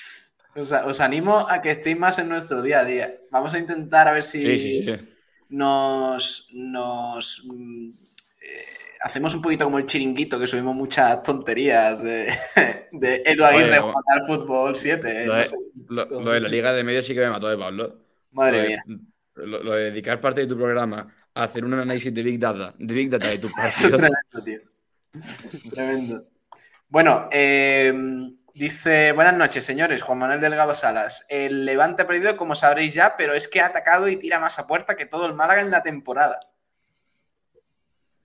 Os, 0.56 0.72
os 0.72 1.02
animo 1.02 1.48
a 1.50 1.62
que 1.62 1.72
estéis 1.72 1.98
más 1.98 2.18
en 2.20 2.30
nuestro 2.30 2.62
día 2.62 2.80
a 2.80 2.86
día. 2.86 3.16
Vamos 3.32 3.54
a 3.54 3.60
intentar 3.60 4.08
a 4.08 4.14
ver 4.14 4.24
si 4.24 4.42
Sí, 4.42 4.58
sí, 4.58 4.86
sí. 4.86 5.10
nos, 5.50 6.48
nos 6.54 7.44
mm, 7.46 7.90
hacemos 9.02 9.34
un 9.36 9.42
poquito 9.42 9.66
como 9.66 9.78
el 9.78 9.86
chiringuito, 9.86 10.40
que 10.40 10.48
subimos 10.48 10.76
muchas 10.76 11.22
tonterías 11.24 12.02
de, 12.02 12.34
de 12.92 13.22
Edu 13.26 13.44
Aguirre 13.46 13.80
jugando 13.80 14.02
al 14.08 14.24
fútbol 14.24 14.76
7. 14.76 15.26
Lo 15.26 15.34
no 15.34 15.40
de, 15.40 15.46
sé. 15.46 15.56
lo- 15.90 16.06
lo 16.22 16.32
de 16.32 16.40
la 16.42 16.50
liga 16.50 16.74
de 16.74 16.84
medios 16.84 17.06
sí 17.06 17.14
que 17.14 17.22
me 17.22 17.30
mató 17.30 17.48
de 17.50 17.58
Pablo. 17.58 17.96
Madre 18.32 18.58
Lo 18.58 18.62
de- 18.64 18.68
mía. 18.70 18.84
Lo, 19.36 19.64
lo 19.64 19.72
de 19.74 19.84
dedicar 19.92 20.20
parte 20.20 20.42
de 20.42 20.48
tu 20.48 20.58
programa 20.58 21.14
a 21.36 21.44
hacer 21.44 21.64
un 21.64 21.74
análisis 21.76 22.12
de 22.14 22.24
Big 22.24 22.40
Data, 22.40 22.74
de 22.78 22.94
Big 22.94 23.10
Data 23.10 23.28
de 23.28 23.38
tu 23.38 23.48
Eso 23.68 23.88
es 23.88 23.94
partido. 23.94 23.98
tremendo, 23.98 24.44
tío. 24.44 25.72
Tremendo. 25.72 26.24
Bueno, 26.90 27.28
eh, 27.32 27.94
dice, 28.54 29.12
buenas 29.12 29.36
noches, 29.36 29.64
señores. 29.66 30.02
Juan 30.02 30.18
Manuel 30.20 30.40
Delgado 30.42 30.74
Salas. 30.74 31.26
El 31.30 31.66
Levante 31.66 32.02
ha 32.04 32.08
perdido, 32.08 32.36
como 32.38 32.56
sabréis 32.56 32.94
ya, 32.94 33.16
pero 33.18 33.34
es 33.34 33.48
que 33.48 33.62
ha 33.62 33.68
atacado 33.68 34.08
y 34.08 34.18
tira 34.18 34.40
más 34.40 34.58
a 34.58 34.68
puerta 34.68 34.96
que 34.96 35.06
todo 35.06 35.26
el 35.28 35.34
Málaga 35.34 35.62
en 35.62 35.70
la 35.72 35.82
temporada. 35.84 36.40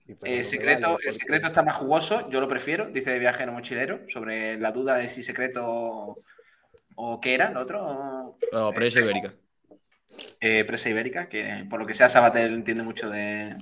No 0.05 0.15
El 0.23 0.43
secreto, 0.43 0.97
el 1.05 1.13
secreto 1.13 1.47
está 1.47 1.63
más 1.63 1.75
jugoso, 1.77 2.29
yo 2.29 2.41
lo 2.41 2.47
prefiero, 2.47 2.87
dice 2.87 3.17
Viajero 3.19 3.53
Mochilero, 3.53 4.01
sobre 4.09 4.57
la 4.59 4.71
duda 4.71 4.95
de 4.95 5.07
si 5.07 5.23
secreto 5.23 6.17
o, 6.95 7.19
qué 7.21 7.35
era 7.35 7.49
el 7.49 7.57
otro. 7.57 8.37
No, 8.51 8.71
prensa 8.71 8.99
Eh, 8.99 9.03
ibérica. 9.03 9.33
eh, 10.41 10.65
presa 10.65 10.89
ibérica, 10.89 11.29
que 11.29 11.65
por 11.69 11.79
lo 11.79 11.85
que 11.85 11.93
sea 11.93 12.09
Sabatel 12.09 12.53
entiende 12.53 12.83
mucho 12.83 13.09
de, 13.09 13.55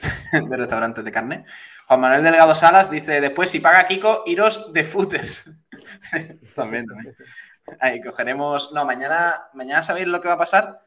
de 0.32 0.56
restaurantes 0.56 1.04
de 1.04 1.12
carne. 1.12 1.44
Juan 1.88 2.00
Manuel 2.00 2.22
Delgado 2.22 2.54
Salas 2.54 2.90
dice, 2.90 3.20
después 3.20 3.50
si 3.50 3.60
paga 3.60 3.86
Kiko, 3.86 4.22
iros 4.26 4.72
de 4.72 4.84
footers. 4.84 5.50
también, 6.54 6.86
también. 6.86 7.14
Ahí 7.80 8.00
cogeremos... 8.02 8.72
No, 8.72 8.84
mañana, 8.84 9.48
mañana 9.54 9.82
sabéis 9.82 10.06
lo 10.08 10.20
que 10.20 10.28
va 10.28 10.34
a 10.34 10.38
pasar. 10.38 10.85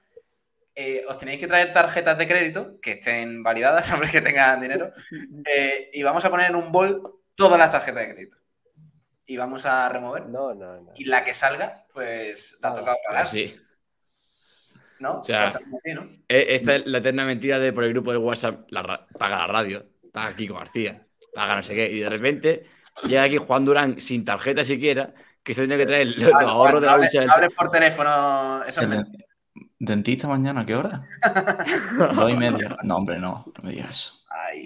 Eh, 0.75 1.03
os 1.07 1.17
tenéis 1.17 1.39
que 1.39 1.47
traer 1.47 1.73
tarjetas 1.73 2.17
de 2.17 2.27
crédito 2.27 2.79
que 2.81 2.93
estén 2.93 3.43
validadas, 3.43 3.91
hombres 3.93 4.11
que 4.11 4.21
tengan 4.21 4.61
dinero. 4.61 4.91
eh, 5.45 5.89
y 5.93 6.03
vamos 6.03 6.23
a 6.25 6.29
poner 6.29 6.49
en 6.49 6.55
un 6.55 6.71
bol 6.71 7.01
todas 7.35 7.57
las 7.59 7.71
tarjetas 7.71 8.07
de 8.07 8.13
crédito. 8.13 8.37
Y 9.25 9.37
vamos 9.37 9.65
a 9.65 9.87
remover. 9.89 10.25
No, 10.27 10.53
no, 10.55 10.81
no. 10.81 10.91
Y 10.95 11.05
la 11.05 11.23
que 11.23 11.33
salga, 11.33 11.85
pues 11.93 12.57
la 12.61 12.69
ha 12.69 12.71
Ah, 12.71 12.75
tocado 12.75 12.97
pagar. 13.07 13.27
Sí. 13.27 13.55
¿No? 14.99 15.21
O 15.21 15.23
sea, 15.23 15.51
Pues, 15.51 15.55
así, 15.55 15.93
¿no? 15.93 16.01
Eh, 16.27 16.47
Esta 16.49 16.75
es 16.75 16.85
la 16.87 16.97
eterna 16.97 17.25
mentira 17.25 17.57
de 17.59 17.71
por 17.71 17.83
el 17.83 17.91
grupo 17.93 18.11
de 18.11 18.17
WhatsApp, 18.17 18.65
la 18.69 19.07
paga 19.17 19.37
la 19.37 19.47
radio, 19.47 19.85
paga 20.11 20.35
Kiko 20.35 20.55
García, 20.55 20.99
paga 21.33 21.55
no 21.57 21.63
sé 21.63 21.73
qué, 21.75 21.89
y 21.89 21.99
de 21.99 22.09
repente 22.09 22.65
llega 23.07 23.23
aquí 23.23 23.37
Juan 23.37 23.63
Durán 23.63 24.01
sin 24.01 24.25
tarjeta 24.25 24.63
siquiera, 24.65 25.13
que 25.41 25.53
se 25.53 25.61
tiene 25.61 25.77
que 25.77 25.85
traer 25.85 26.07
los, 26.17 26.31
Ah, 26.33 26.41
los 26.41 26.49
ahorros 26.51 26.81
de 26.81 26.87
la 26.87 26.97
no 26.97 27.03
hables- 27.03 27.11
del... 27.39 27.51
por 27.55 27.71
teléfono, 27.71 28.61
eso 28.63 28.69
es 28.69 28.77
El 28.79 28.87
mentira. 28.89 29.25
¿Dentista 29.79 30.27
mañana? 30.27 30.61
¿A 30.61 30.65
qué 30.65 30.75
hora? 30.75 31.01
Dos 32.15 32.31
y 32.31 32.35
media. 32.35 32.77
No, 32.83 32.97
hombre, 32.97 33.19
no. 33.19 33.45
No 33.55 33.63
me 33.63 33.71
digas 33.71 33.89
eso. 33.89 34.13
Ay, 34.29 34.65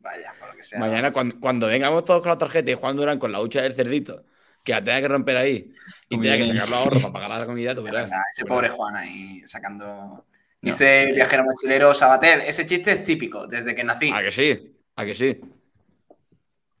vaya, 0.00 0.32
por 0.38 0.50
lo 0.50 0.56
que 0.56 0.62
sea. 0.62 0.78
Mañana, 0.78 1.12
cuando, 1.12 1.38
cuando 1.40 1.66
vengamos 1.66 2.04
todos 2.04 2.22
con 2.22 2.30
la 2.30 2.38
tarjeta 2.38 2.70
y 2.70 2.74
Juan 2.74 2.96
Durán 2.96 3.18
con 3.18 3.32
la 3.32 3.40
hucha 3.40 3.62
del 3.62 3.74
cerdito, 3.74 4.24
que 4.64 4.72
la 4.72 4.82
tenga 4.84 5.00
que 5.00 5.08
romper 5.08 5.36
ahí 5.36 5.72
y 6.08 6.20
tenga 6.20 6.36
que 6.36 6.46
sacar 6.46 6.68
los 6.68 6.78
ahorros 6.78 7.02
para 7.02 7.12
pagar 7.12 7.40
la 7.40 7.46
comida, 7.46 7.74
tú 7.74 7.82
verás. 7.82 8.10
Ah, 8.12 8.22
ese 8.30 8.44
pobre. 8.44 8.68
Juan 8.68 8.96
ahí 8.96 9.42
sacando. 9.46 9.84
No. 9.86 10.24
Dice 10.60 11.04
el 11.04 11.14
viajero 11.14 11.42
mochilero 11.44 11.94
Sabater, 11.94 12.40
ese 12.40 12.66
chiste 12.66 12.92
es 12.92 13.02
típico, 13.02 13.46
desde 13.46 13.74
que 13.74 13.82
nací. 13.82 14.10
¿A 14.12 14.22
que 14.22 14.30
sí? 14.30 14.76
¿A 14.96 15.04
que 15.06 15.14
sí? 15.14 15.40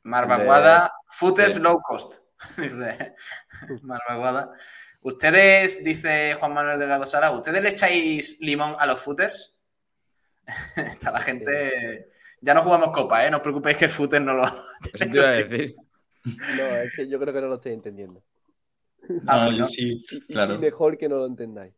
Marvaguada, 0.02 0.92
footers 1.06 1.54
Sí. 1.54 1.60
low 1.60 1.80
cost. 1.82 2.18
Dice 2.56 3.14
Marvaguada. 3.82 4.50
Ustedes, 5.02 5.82
dice 5.82 6.34
Juan 6.34 6.52
Manuel 6.52 6.78
Delgado 6.78 7.06
Sara, 7.06 7.30
¿ustedes 7.30 7.62
le 7.62 7.70
echáis 7.70 8.38
limón 8.40 8.74
a 8.78 8.86
los 8.86 9.00
footers? 9.00 9.56
Está 10.76 11.10
la 11.12 11.20
gente. 11.20 12.10
Ya 12.40 12.54
no 12.54 12.62
jugamos 12.62 12.90
copa, 12.90 13.24
¿eh? 13.26 13.30
No 13.30 13.38
os 13.38 13.42
preocupéis 13.42 13.76
que 13.76 13.84
el 13.86 13.90
footer 13.90 14.20
no 14.20 14.34
lo. 14.34 14.44
Eso 14.92 15.04
te 15.10 15.16
iba 15.16 15.28
a 15.28 15.32
decir. 15.32 15.76
No, 16.24 16.64
es 16.76 16.92
que 16.94 17.08
yo 17.08 17.18
creo 17.18 17.32
que 17.32 17.40
no 17.40 17.48
lo 17.48 17.54
estoy 17.54 17.72
entendiendo. 17.72 18.22
Ah, 19.26 19.46
pues 19.46 19.58
no. 19.58 19.64
sí, 19.64 20.04
y- 20.10 20.20
claro. 20.32 20.54
y 20.54 20.58
mejor 20.58 20.98
que 20.98 21.08
no 21.08 21.16
lo 21.16 21.26
entendáis. 21.26 21.72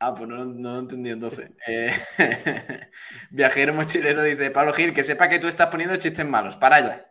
Ah, 0.00 0.14
pues 0.14 0.28
no, 0.28 0.44
no 0.44 0.72
lo 0.74 0.78
entendí 0.80 1.10
entonces. 1.10 1.50
Eh, 1.66 1.92
viajero 3.30 3.74
mochilero 3.74 4.22
dice, 4.22 4.50
Pablo 4.50 4.72
Gil, 4.72 4.92
que 4.94 5.04
sepa 5.04 5.28
que 5.28 5.38
tú 5.38 5.46
estás 5.46 5.68
poniendo 5.68 5.96
chistes 5.96 6.26
malos. 6.26 6.56
Para 6.56 6.76
allá. 6.76 7.10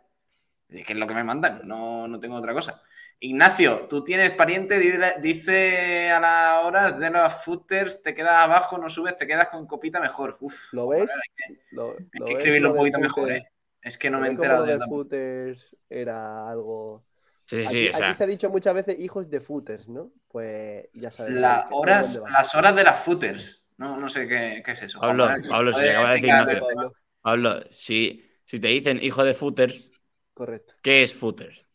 Que 0.68 0.92
es 0.92 0.98
lo 0.98 1.06
que 1.06 1.14
me 1.14 1.24
mandan, 1.24 1.60
no, 1.64 2.06
no 2.06 2.20
tengo 2.20 2.36
otra 2.36 2.52
cosa. 2.52 2.82
Ignacio, 3.20 3.86
tú 3.88 4.04
tienes 4.04 4.32
pariente, 4.32 4.78
dice 5.20 6.10
a 6.10 6.20
las 6.20 6.64
horas 6.64 7.00
de 7.00 7.10
los 7.10 7.44
footers, 7.44 8.00
te 8.00 8.14
quedas 8.14 8.44
abajo, 8.44 8.78
no 8.78 8.88
subes, 8.88 9.16
te 9.16 9.26
quedas 9.26 9.48
con 9.48 9.66
copita 9.66 10.00
mejor. 10.00 10.36
Uf, 10.40 10.72
¿Lo 10.72 10.88
ves? 10.88 11.10
hay 11.10 11.56
que, 11.56 11.60
Lo, 11.72 11.90
hay 11.92 12.06
lo 12.12 12.26
que 12.26 12.34
ves 12.34 12.36
escribirlo 12.38 12.68
lo 12.68 12.74
un 12.74 12.78
poquito 12.78 13.00
mejor, 13.00 13.32
¿eh? 13.32 13.48
Es 13.82 13.98
que 13.98 14.10
no 14.10 14.20
me 14.20 14.28
he 14.28 14.30
enterado 14.30 14.64
de. 14.64 14.78
Footers 14.78 15.76
era 15.88 16.48
algo. 16.48 17.04
Sí, 17.46 17.64
Aquí, 17.64 17.68
sí, 17.68 17.90
aquí 17.92 18.14
se 18.14 18.24
ha 18.24 18.26
dicho 18.26 18.50
muchas 18.50 18.74
veces 18.74 18.98
hijos 18.98 19.28
de 19.30 19.40
footers, 19.40 19.88
¿no? 19.88 20.12
Pues 20.28 20.88
ya 20.92 21.10
sabes. 21.10 21.32
La 21.32 21.68
horas, 21.70 22.22
las 22.30 22.54
horas 22.54 22.76
de 22.76 22.84
las 22.84 23.00
footers. 23.00 23.64
No, 23.78 23.96
no 23.96 24.08
sé 24.08 24.28
qué, 24.28 24.62
qué 24.64 24.72
es 24.72 24.82
eso. 24.82 25.00
Pablo, 25.00 25.26
Juan 25.26 25.42
si 25.42 25.50
acaba 25.50 26.10
de 26.10 26.14
decir 26.16 26.28
Ignacio. 26.28 26.94
Pablo, 27.20 27.60
si, 27.72 28.24
si 28.44 28.60
te 28.60 28.68
dicen 28.68 28.98
hijo 29.02 29.24
de 29.24 29.34
footers, 29.34 29.90
Correcto, 30.34 30.74
¿qué 30.82 31.02
es 31.02 31.14
footers? 31.14 31.67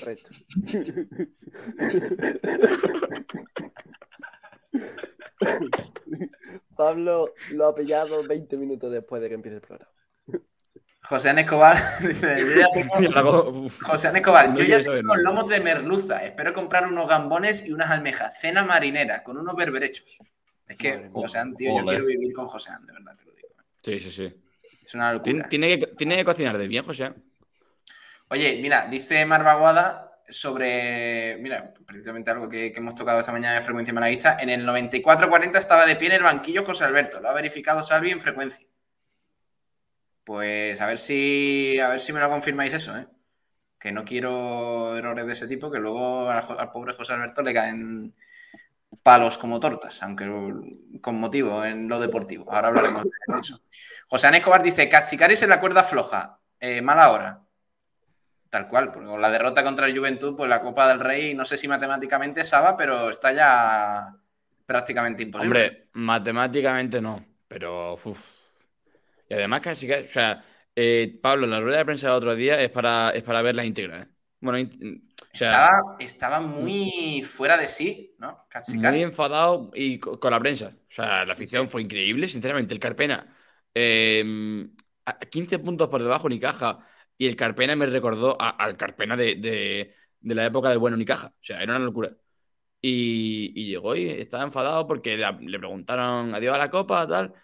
Correcto. 0.00 0.30
Pablo 6.76 7.32
lo 7.52 7.66
ha 7.66 7.74
pillado 7.74 8.22
20 8.26 8.56
minutos 8.56 8.92
después 8.92 9.22
de 9.22 9.28
que 9.28 9.34
empiece 9.34 9.56
el 9.56 9.62
programa. 9.62 9.90
José 11.02 11.30
Ana 11.30 11.42
Escobar 11.42 11.76
dice, 12.00 12.36
tengo- 12.74 13.68
José 13.82 14.10
Escobar, 14.12 14.54
yo 14.56 14.64
ya 14.64 14.80
tengo 14.82 15.02
los 15.02 15.18
lomos 15.18 15.48
de 15.48 15.60
merluza. 15.60 16.24
Espero 16.24 16.52
comprar 16.52 16.86
unos 16.86 17.08
gambones 17.08 17.64
y 17.64 17.72
unas 17.72 17.90
almejas. 17.90 18.40
Cena 18.40 18.64
marinera 18.64 19.22
con 19.22 19.38
unos 19.38 19.54
berberechos. 19.54 20.18
Es 20.66 20.76
que. 20.76 21.08
José 21.10 21.38
An, 21.38 21.54
tío, 21.54 21.78
yo 21.78 21.84
quiero 21.84 22.06
vivir 22.06 22.32
con 22.32 22.46
José 22.46 22.70
An, 22.72 22.84
de 22.84 22.92
verdad 22.92 23.16
te 23.16 23.24
lo 23.24 23.32
digo. 23.32 23.48
Sí, 23.82 24.00
sí, 24.00 24.10
sí. 24.10 24.34
Es 24.84 24.94
una 24.94 25.12
locura. 25.12 25.48
Tiene 25.48 25.78
que, 25.78 25.86
tiene 25.88 26.16
que 26.16 26.24
cocinar 26.24 26.58
de 26.58 26.66
bien, 26.66 26.82
José. 26.84 27.12
Oye, 28.28 28.58
mira, 28.60 28.86
dice 28.86 29.24
Marvaguada 29.24 30.06
sobre, 30.28 31.36
mira, 31.38 31.72
precisamente 31.86 32.30
algo 32.30 32.48
que, 32.48 32.72
hemos 32.74 32.94
tocado 32.94 33.20
esta 33.20 33.32
mañana 33.32 33.56
en 33.56 33.62
frecuencia 33.62 33.94
malaguista. 33.94 34.36
En 34.40 34.50
el 34.50 34.66
94-40 34.66 35.56
estaba 35.56 35.86
de 35.86 35.96
pie 35.96 36.08
en 36.08 36.14
el 36.14 36.22
banquillo 36.22 36.64
José 36.64 36.84
Alberto. 36.84 37.20
Lo 37.20 37.28
ha 37.28 37.34
verificado 37.34 37.82
Salvi 37.82 38.10
en 38.10 38.20
frecuencia. 38.20 38.66
Pues 40.24 40.80
a 40.80 40.86
ver 40.86 40.98
si, 40.98 41.78
a 41.78 41.88
ver 41.88 42.00
si 42.00 42.12
me 42.12 42.18
lo 42.18 42.28
confirmáis 42.28 42.72
eso, 42.72 42.96
¿eh? 42.96 43.06
Que 43.78 43.92
no 43.92 44.04
quiero 44.04 44.96
errores 44.96 45.26
de 45.26 45.32
ese 45.32 45.46
tipo, 45.46 45.70
que 45.70 45.78
luego 45.78 46.28
al, 46.28 46.72
pobre 46.72 46.94
José 46.94 47.12
Alberto 47.12 47.42
le 47.42 47.54
caen 47.54 48.14
palos 49.02 49.38
como 49.38 49.60
tortas, 49.60 50.02
aunque 50.02 50.28
con 51.00 51.20
motivo 51.20 51.64
en 51.64 51.86
lo 51.86 52.00
deportivo. 52.00 52.52
Ahora 52.52 52.68
hablaremos 52.68 53.04
de 53.04 53.40
eso. 53.40 53.62
José 54.08 54.26
Ana 54.26 54.38
Escobar 54.38 54.62
dice, 54.62 54.88
Cachicaris 54.88 55.42
en 55.42 55.50
la 55.50 55.60
cuerda 55.60 55.84
floja, 55.84 56.40
eh, 56.58 56.82
mala 56.82 57.12
hora. 57.12 57.45
Tal 58.56 58.68
cual, 58.68 58.90
porque 58.90 59.08
con 59.08 59.20
la 59.20 59.28
derrota 59.30 59.62
contra 59.62 59.84
el 59.86 59.94
Juventud, 59.94 60.34
pues 60.34 60.48
la 60.48 60.62
Copa 60.62 60.88
del 60.88 60.98
Rey, 60.98 61.34
no 61.34 61.44
sé 61.44 61.58
si 61.58 61.68
matemáticamente 61.68 62.42
Saba, 62.42 62.74
pero 62.74 63.10
está 63.10 63.30
ya 63.30 64.16
prácticamente 64.64 65.24
imposible. 65.24 65.58
Hombre, 65.58 65.88
matemáticamente 65.92 67.02
no, 67.02 67.22
pero 67.46 67.92
uf. 68.02 68.18
Y 69.28 69.34
además 69.34 69.60
casi 69.60 69.86
que, 69.86 69.98
o 69.98 70.06
sea, 70.06 70.42
eh, 70.74 71.18
Pablo, 71.20 71.46
la 71.46 71.60
rueda 71.60 71.76
de 71.76 71.84
prensa 71.84 72.06
del 72.06 72.16
otro 72.16 72.34
día 72.34 72.58
es 72.62 72.70
para, 72.70 73.10
es 73.10 73.22
para 73.22 73.42
verla 73.42 73.62
íntegra, 73.62 74.04
¿eh? 74.04 74.08
Bueno, 74.40 74.58
in- 74.58 75.06
o 75.20 75.36
sea, 75.36 75.50
estaba, 75.50 75.96
estaba 75.98 76.40
muy 76.40 77.22
fuera 77.22 77.58
de 77.58 77.68
sí, 77.68 78.14
¿no? 78.18 78.46
Cachicaris. 78.48 79.00
muy 79.00 79.02
enfadado 79.02 79.70
y 79.74 79.98
co- 79.98 80.18
con, 80.18 80.30
la 80.30 80.40
prensa. 80.40 80.72
O 80.88 80.94
sea, 80.94 81.26
la 81.26 81.34
afición 81.34 81.68
fue 81.68 81.82
increíble, 81.82 82.26
sinceramente. 82.26 82.72
El 82.72 82.80
Carpena, 82.80 83.36
eh, 83.74 84.24
a 85.04 85.18
15 85.20 85.58
puntos 85.58 85.88
por 85.88 86.02
debajo 86.02 86.26
Unicaja, 86.26 86.78
y 87.18 87.26
el 87.26 87.36
Carpena 87.36 87.76
me 87.76 87.86
recordó 87.86 88.36
a- 88.40 88.50
al 88.50 88.76
Carpena 88.76 89.16
de, 89.16 89.36
de- 89.36 89.94
de 90.20 90.34
la 90.34 90.46
época 90.46 90.68
del 90.70 90.78
buen 90.78 90.94
Unicaja. 90.94 91.28
O 91.28 91.44
sea, 91.44 91.62
era 91.62 91.76
una 91.76 91.84
locura. 91.86 92.16
Y, 92.82 93.52
y 93.56 93.68
llegó 93.68 93.96
y 93.96 94.08
estaba 94.10 94.44
enfadado 94.44 94.86
porque 94.86 95.16
la- 95.16 95.32
le 95.40 95.58
preguntaron 95.58 96.34
adiós 96.34 96.54
a 96.54 96.58
la 96.58 96.70
copa, 96.70 97.06
tal. 97.08 97.34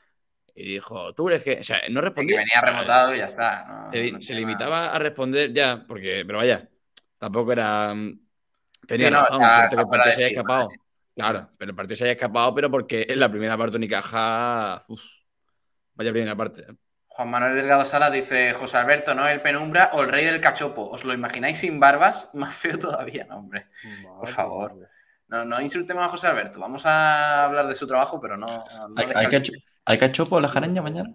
Y 0.54 0.64
dijo, 0.74 1.14
tú 1.14 1.28
eres 1.30 1.42
que. 1.44 1.60
O 1.60 1.64
sea, 1.64 1.80
no 1.90 2.00
que 2.14 2.24
respondía. 2.24 2.40
venía 2.40 2.60
O 2.60 2.60
sea, 2.60 2.72
remotado 2.72 3.14
y 3.14 3.18
ya 3.18 3.26
está. 3.26 3.64
no- 3.66 3.88
se, 3.90 4.12
no 4.12 4.20
se 4.20 4.34
limitaba 4.34 4.86
a 4.94 4.98
responder 4.98 5.52
ya, 5.52 5.84
porque, 5.88 6.24
pero 6.26 6.38
vaya, 6.38 6.70
tampoco 7.18 7.52
era. 7.52 7.94
Tenía 8.86 9.10
Sí, 9.10 9.10
razón, 9.10 9.52
cierto 9.52 9.76
está 9.76 9.76
que 9.76 9.82
el 9.82 9.88
partido 9.88 10.12
se 10.12 10.20
haya 10.20 10.28
sí, 10.28 10.34
escapado. 10.40 10.80
Claro, 11.14 11.50
pero 11.58 11.70
el 11.70 11.76
partido 11.76 11.96
se 11.96 12.04
haya 12.04 12.12
escapado, 12.14 12.54
pero 12.54 12.70
porque 12.70 13.06
en 13.08 13.20
la 13.20 13.30
primera 13.30 13.56
parte 13.58 13.76
Unicaja. 13.76 14.82
uf, 14.88 15.02
vaya 15.94 16.12
primera 16.12 16.36
parte. 16.36 16.62
¿eh? 16.62 16.76
Juan 17.14 17.28
Manuel 17.30 17.54
Delgado 17.54 17.84
Sala 17.84 18.10
dice, 18.10 18.52
José 18.54 18.78
Alberto, 18.78 19.14
¿no? 19.14 19.28
El 19.28 19.42
penumbra 19.42 19.90
o 19.92 20.02
el 20.02 20.08
rey 20.08 20.24
del 20.24 20.40
cachopo. 20.40 20.88
¿Os 20.90 21.04
lo 21.04 21.12
imagináis 21.12 21.58
sin 21.58 21.78
barbas? 21.78 22.30
Más 22.34 22.54
feo 22.54 22.78
todavía, 22.78 23.24
no, 23.28 23.36
hombre. 23.38 23.66
Madre 24.04 24.32
favor. 24.32 24.88
No, 25.28 25.44
no 25.44 25.60
insultemos 25.60 26.04
a 26.04 26.08
José 26.08 26.26
Alberto. 26.26 26.60
Vamos 26.60 26.84
a 26.86 27.44
hablar 27.44 27.66
de 27.66 27.74
su 27.74 27.86
trabajo, 27.86 28.20
pero 28.20 28.36
no. 28.36 28.46
no 28.88 28.94
¿Hay, 28.96 29.06
hay, 29.14 29.26
cacho- 29.28 29.52
¿hay 29.84 29.98
cachopo 29.98 30.36
en 30.36 30.42
la 30.42 30.48
jareña 30.48 30.82
mañana? 30.82 31.14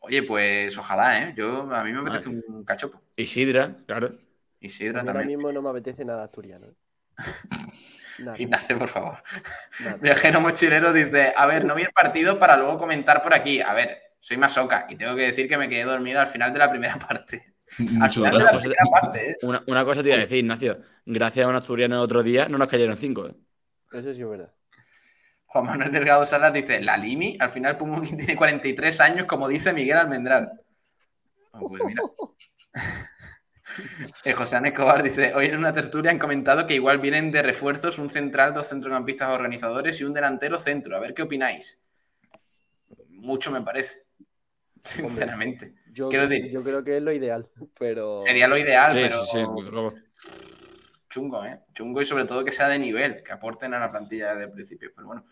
Oye, 0.00 0.22
pues 0.22 0.76
ojalá, 0.78 1.22
¿eh? 1.22 1.34
Yo, 1.36 1.62
a 1.74 1.84
mí 1.84 1.92
me 1.92 2.00
apetece 2.00 2.28
un 2.30 2.64
cachopo. 2.64 3.02
Y 3.16 3.26
Sidra, 3.26 3.74
claro. 3.86 4.14
Y 4.60 4.68
Sidra 4.70 5.00
A 5.00 5.02
mí 5.02 5.08
ahora 5.08 5.20
también. 5.20 5.36
mismo 5.38 5.52
no 5.52 5.60
me 5.60 5.70
apetece 5.70 6.04
nada 6.04 6.24
asturiano. 6.24 6.66
¿eh? 6.68 6.74
Ignacio, 8.38 8.78
por 8.78 8.88
favor. 8.88 9.22
nada. 9.80 9.96
Viajero 9.96 10.40
mochilero 10.40 10.92
dice, 10.92 11.32
a 11.36 11.46
ver, 11.46 11.64
no 11.64 11.74
vi 11.74 11.82
el 11.82 11.92
partido 11.92 12.38
para 12.38 12.56
luego 12.56 12.78
comentar 12.78 13.22
por 13.22 13.34
aquí. 13.34 13.60
A 13.60 13.74
ver, 13.74 13.98
soy 14.18 14.36
masoca 14.36 14.86
y 14.88 14.96
tengo 14.96 15.14
que 15.14 15.22
decir 15.22 15.48
que 15.48 15.56
me 15.58 15.68
quedé 15.68 15.84
dormido 15.84 16.20
al 16.20 16.26
final 16.26 16.52
de 16.52 16.58
la 16.58 16.70
primera 16.70 16.98
parte. 17.08 17.54
Al 18.00 18.10
final 18.10 18.32
de 18.32 18.44
la 18.44 18.58
primera 18.58 18.84
parte, 18.90 19.30
¿eh? 19.30 19.36
Una, 19.42 19.62
una 19.66 19.84
cosa 19.84 20.02
te 20.02 20.08
iba 20.08 20.16
a 20.16 20.20
decir, 20.20 20.38
Ignacio. 20.38 20.80
Gracias 21.04 21.44
a 21.46 21.48
un 21.48 21.56
asturiano 21.56 21.96
el 21.96 22.02
otro 22.02 22.22
día 22.22 22.48
no 22.48 22.58
nos 22.58 22.68
cayeron 22.68 22.96
cinco. 22.96 23.26
¿eh? 23.26 23.34
Eso 23.92 24.14
sí 24.14 24.20
es 24.22 24.28
verdad. 24.28 24.52
Juan 25.46 25.64
Manuel 25.64 25.90
Delgado 25.90 26.24
Salas 26.26 26.52
dice, 26.52 26.80
la 26.80 26.96
Limi, 26.98 27.36
al 27.40 27.50
final 27.50 27.76
Pumuki 27.76 28.16
tiene 28.16 28.36
43 28.36 29.00
años, 29.00 29.26
como 29.26 29.48
dice 29.48 29.72
Miguel 29.72 29.96
Almendral. 29.96 30.52
Ah, 31.52 31.60
Pues 31.60 31.82
mira. 31.84 32.02
Eh, 34.24 34.32
José 34.32 34.56
Ana 34.56 34.68
Escobar 34.68 35.04
dice, 35.04 35.32
hoy 35.34 35.46
en 35.46 35.56
una 35.56 35.72
tertulia 35.72 36.10
han 36.10 36.18
comentado 36.18 36.66
que 36.66 36.74
igual 36.74 36.98
vienen 36.98 37.30
de 37.30 37.42
refuerzos 37.42 37.98
un 37.98 38.10
central, 38.10 38.52
dos 38.52 38.68
centrocampistas 38.68 39.28
organizadores 39.28 40.00
y 40.00 40.04
un 40.04 40.12
delantero 40.12 40.58
centro. 40.58 40.96
A 40.96 41.00
ver 41.00 41.14
qué 41.14 41.22
opináis. 41.22 41.78
Mucho 43.08 43.52
me 43.52 43.62
parece, 43.62 44.00
sinceramente. 44.82 45.74
Yo, 45.92 46.08
Quiero 46.08 46.26
decir- 46.28 46.50
yo 46.50 46.62
creo 46.62 46.84
que 46.84 46.96
es 46.96 47.02
lo 47.02 47.12
ideal, 47.12 47.48
pero 47.78 48.12
Sería 48.12 48.46
lo 48.48 48.56
ideal, 48.56 48.92
Sí, 48.92 48.98
pero 49.02 49.24
sí, 49.24 49.38
desde 49.38 50.02
chungo, 51.08 51.44
¿eh? 51.44 51.60
Chungo 51.74 52.00
y 52.00 52.04
sobre 52.04 52.24
todo 52.24 52.44
que 52.44 52.52
sea 52.52 52.68
de 52.68 52.78
nivel, 52.78 53.22
que 53.22 53.32
aporten 53.32 53.74
a 53.74 53.80
la 53.80 53.90
plantilla 53.90 54.34
de 54.34 54.48
principio. 54.48 54.90
Pero 54.94 55.06
bueno, 55.08 55.24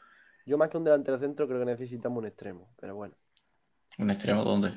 yo 0.47 0.57
más 0.59 0.69
que 0.69 0.77
un 0.79 0.85
delantero 0.85 1.19
centro 1.19 1.47
creo 1.47 1.61
que 1.61 1.67
necesitamos 1.67 2.19
un 2.19 2.27
extremo. 2.27 2.71
Pero 2.81 2.95
bueno, 2.95 3.15
¿Un 3.99 4.11
extremo 4.11 4.45
dónde? 4.45 4.75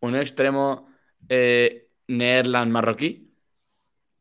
Un 0.00 0.16
extremo 0.16 0.88
eh, 1.28 1.90
Neerland 2.08 2.72
marroquí. 2.72 3.32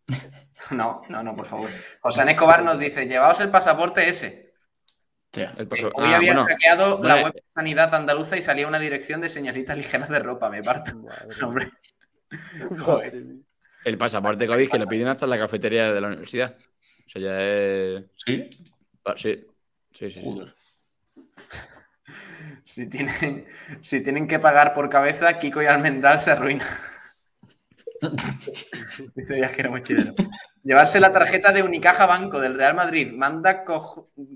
no, 0.71 1.01
no, 1.09 1.23
no, 1.23 1.35
por 1.35 1.45
favor. 1.45 1.69
José 2.01 2.29
Escobar 2.29 2.63
nos 2.63 2.77
dice, 2.79 3.07
llevaos 3.07 3.39
el 3.41 3.49
pasaporte 3.49 4.07
ese. 4.07 4.50
El 5.33 5.43
Eh, 5.57 5.65
paso- 5.65 5.91
Hoy 5.93 6.09
Ah, 6.11 6.15
había 6.17 6.33
bueno, 6.33 6.45
hackeado 6.45 7.01
la 7.03 7.23
web 7.23 7.33
de 7.33 7.43
Sanidad 7.47 7.93
Andaluza 7.95 8.35
y 8.37 8.41
salía 8.41 8.67
una 8.67 8.79
dirección 8.79 9.21
de 9.21 9.29
señoritas 9.29 9.77
ligeras 9.77 10.09
de 10.09 10.19
ropa, 10.19 10.49
me 10.49 10.61
parto. 10.61 10.97
madre 10.99 11.27
Hombre, 11.45 11.71
mía. 12.31 12.77
joder. 12.79 13.23
El 13.85 13.97
pasaporte 13.97 14.45
COVID 14.45 14.69
que 14.69 14.77
lo 14.79 14.87
piden 14.87 15.07
hasta 15.07 15.25
en 15.25 15.29
la 15.31 15.37
cafetería 15.39 15.93
de 15.93 16.01
la 16.01 16.07
universidad. 16.07 16.55
O 17.05 17.09
sea, 17.09 17.21
ya 17.21 17.41
es. 17.41 18.03
¿Sí? 18.25 18.49
ah, 19.05 19.13
Sí, 19.17 19.45
sí, 19.93 20.11
sí. 20.11 20.21
si, 22.63 22.89
tienen, 22.89 23.47
si 23.79 24.01
tienen 24.03 24.27
que 24.27 24.37
pagar 24.39 24.73
por 24.73 24.89
cabeza, 24.89 25.39
Kiko 25.39 25.61
y 25.61 25.65
Almendral 25.65 26.19
se 26.19 26.31
arruinan. 26.31 26.67
Dice 29.15 29.35
viajero 29.35 29.71
mochilero. 29.71 30.13
Llevarse 30.63 30.99
la 30.99 31.11
tarjeta 31.11 31.51
de 31.51 31.63
Unicaja 31.63 32.05
Banco 32.05 32.39
del 32.39 32.55
Real 32.55 32.75
Madrid. 32.75 33.11
Manda 33.13 33.63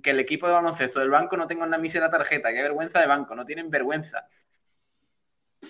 que 0.02 0.10
el 0.10 0.20
equipo 0.20 0.48
de 0.48 0.54
baloncesto 0.54 1.00
del 1.00 1.10
banco 1.12 1.38
no 1.38 1.46
tenga 1.46 1.66
una 1.66 1.78
mísera 1.78 2.10
tarjeta. 2.10 2.52
Qué 2.52 2.62
vergüenza 2.62 3.00
de 3.00 3.08
banco. 3.08 3.36
No 3.36 3.46
tienen 3.46 3.70
vergüenza. 3.70 4.28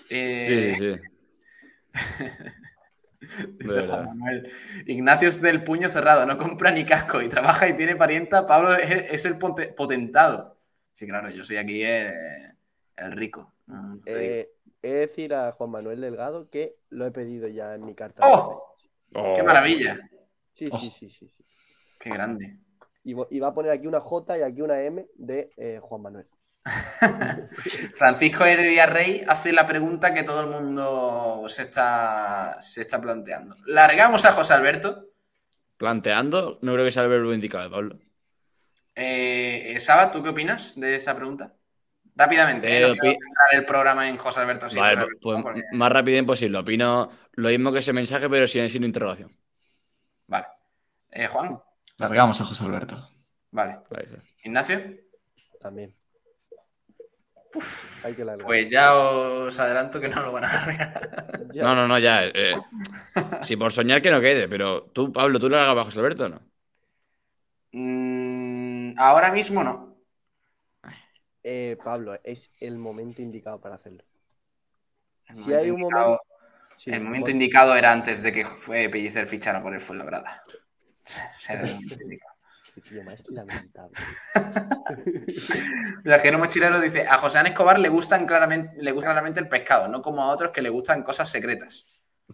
Eh, 0.08 0.74
Sí, 0.78 0.94
sí. 0.94 1.00
Dice. 3.58 3.86
Juan 3.86 4.04
Manuel. 4.06 4.52
Ignacio 4.86 5.28
es 5.28 5.40
del 5.40 5.64
puño 5.64 5.88
cerrado, 5.88 6.24
no 6.26 6.38
compra 6.38 6.70
ni 6.70 6.84
casco 6.84 7.20
y 7.20 7.28
trabaja 7.28 7.66
y 7.68 7.74
tiene 7.74 7.96
parienta. 7.96 8.46
Pablo 8.46 8.74
es, 8.76 9.10
es 9.10 9.24
el 9.24 9.36
potentado. 9.38 10.58
Sí, 10.92 11.06
claro, 11.06 11.28
yo 11.30 11.42
soy 11.44 11.56
aquí 11.56 11.82
el 11.82 13.12
rico. 13.12 13.52
no. 13.66 14.00
Eh, 14.06 14.50
he 14.82 14.88
de 14.88 14.98
decir 15.00 15.34
a 15.34 15.50
Juan 15.52 15.70
Manuel 15.70 16.00
Delgado 16.00 16.48
que 16.50 16.76
lo 16.90 17.06
he 17.06 17.10
pedido 17.10 17.48
ya 17.48 17.74
en 17.74 17.84
mi 17.84 17.94
carta. 17.94 18.22
¡Oh! 18.26 18.74
Oh, 19.14 19.32
¡Qué 19.34 19.42
maravilla! 19.42 19.98
Sí, 20.56 20.68
Oh. 20.72 20.78
sí, 20.78 20.90
sí, 20.98 21.10
sí, 21.10 21.28
sí. 21.28 21.44
¡Qué 22.00 22.10
grande! 22.10 22.58
Y, 23.04 23.12
va 23.14 23.48
a 23.48 23.54
poner 23.54 23.70
aquí 23.70 23.86
una 23.86 24.00
J 24.00 24.38
y 24.38 24.42
aquí 24.42 24.62
una 24.62 24.80
M 24.82 25.06
de 25.14 25.50
eh, 25.56 25.78
Juan 25.80 26.02
Manuel. 26.02 26.26
Francisco 27.94 28.44
Heredia 28.44 28.86
Rey 28.86 29.22
hace 29.26 29.52
la 29.52 29.66
pregunta 29.66 30.12
que 30.12 30.24
todo 30.24 30.40
el 30.40 30.48
mundo 30.48 31.44
se 31.46 31.62
está, 31.62 32.56
se 32.60 32.80
está 32.80 33.00
planteando. 33.00 33.54
¿Largamos 33.66 34.24
a 34.24 34.32
José 34.32 34.54
Alberto? 34.54 35.06
Planteando, 35.76 36.58
no 36.62 36.72
creo 36.72 36.84
que 36.84 36.90
sea 36.90 37.04
el 37.04 37.08
verbo 37.10 37.32
indicado, 37.32 37.70
Pablo. 37.70 37.98
Eh, 38.94 39.72
eh, 39.76 39.80
Saba, 39.80 40.10
¿tú 40.10 40.22
qué 40.22 40.30
opinas 40.30 40.78
de 40.80 40.94
esa 40.96 41.14
pregunta? 41.14 41.54
Rápidamente, 42.16 42.66
Eh, 42.66 42.90
eh, 42.90 42.96
no 42.96 43.58
el 43.58 43.64
programa 43.66 44.08
en 44.08 44.16
José 44.16 44.40
Alberto. 44.40 44.68
sí, 44.68 44.78
vale, 44.78 44.94
José 44.96 45.04
Alberto, 45.04 45.20
pues 45.22 45.42
porque- 45.42 45.62
más 45.74 45.92
rápido 45.92 46.18
imposible. 46.18 46.58
Opino 46.58 47.10
lo 47.34 47.48
mismo 47.50 47.72
que 47.72 47.80
ese 47.80 47.92
mensaje, 47.92 48.28
pero 48.30 48.48
sin, 48.48 48.68
sin 48.70 48.84
interrogación. 48.84 49.36
Vale. 50.26 50.46
Eh, 51.10 51.26
Juan, 51.28 51.60
Largamos 51.98 52.40
a 52.40 52.44
José 52.44 52.64
Alberto. 52.64 53.08
vale. 53.50 53.78
Ignacio, 54.44 54.80
También. 55.60 55.94
Hay 58.04 58.14
que 58.14 58.24
largar. 58.24 58.46
pues 58.46 58.70
ya 58.70 58.94
os 58.94 59.58
adelanto 59.58 59.98
que 60.00 60.08
no 60.08 60.22
lo 60.22 60.32
van 60.32 60.44
a 60.44 60.52
largar. 60.52 61.10
No, 61.54 61.74
no, 61.74 61.88
no, 61.88 61.98
ya. 61.98 62.24
eh, 62.26 62.52
si 63.42 63.56
por 63.56 63.72
soñar 63.72 64.02
que 64.02 64.10
no 64.10 64.20
quede, 64.20 64.46
pero 64.48 64.82
tú, 64.92 65.10
Pablo, 65.10 65.38
¿tú 65.40 65.48
lo 65.48 65.58
hagas 65.58 65.74
bajo 65.74 65.90
Alberto 65.98 66.26
o 66.26 66.28
no? 66.28 66.40
Mm, 67.72 68.94
ahora 68.98 69.32
mismo 69.32 69.62
no. 69.64 69.96
Eh, 71.42 71.76
Pablo, 71.82 72.18
es 72.24 72.50
el 72.60 72.76
momento 72.76 73.22
indicado 73.22 73.60
para 73.60 73.76
hacerlo. 73.76 74.02
Si 75.34 75.52
hay 75.54 75.70
un 75.70 75.80
indicado, 75.80 76.04
momento. 76.06 76.22
Sí, 76.78 76.90
el 76.90 77.00
momento 77.00 77.30
indicado 77.30 77.74
era 77.74 77.92
antes 77.92 78.22
de 78.22 78.32
que 78.32 78.44
fue 78.44 78.88
Pellicer 78.88 79.26
fichara 79.26 79.62
por 79.62 79.74
el 79.74 79.80
Fuenlabrada. 79.80 80.42
Era 81.48 81.62
el 81.62 81.74
momento 81.74 81.94
indicado. 82.02 82.36
Más 83.04 83.22
lamentable. 83.30 83.94
Viajero 86.04 86.38
mochilero 86.38 86.78
dice, 86.80 87.06
a 87.06 87.16
José 87.16 87.38
Ana 87.38 87.48
Escobar 87.48 87.78
le 87.78 87.88
gustan 87.88 88.26
claramente, 88.26 88.76
le 88.82 88.92
gusta 88.92 89.08
claramente 89.08 89.40
el 89.40 89.48
pescado, 89.48 89.88
no 89.88 90.02
como 90.02 90.22
a 90.22 90.28
otros 90.28 90.50
que 90.50 90.60
le 90.60 90.68
gustan 90.68 91.02
cosas 91.02 91.28
secretas. 91.28 91.86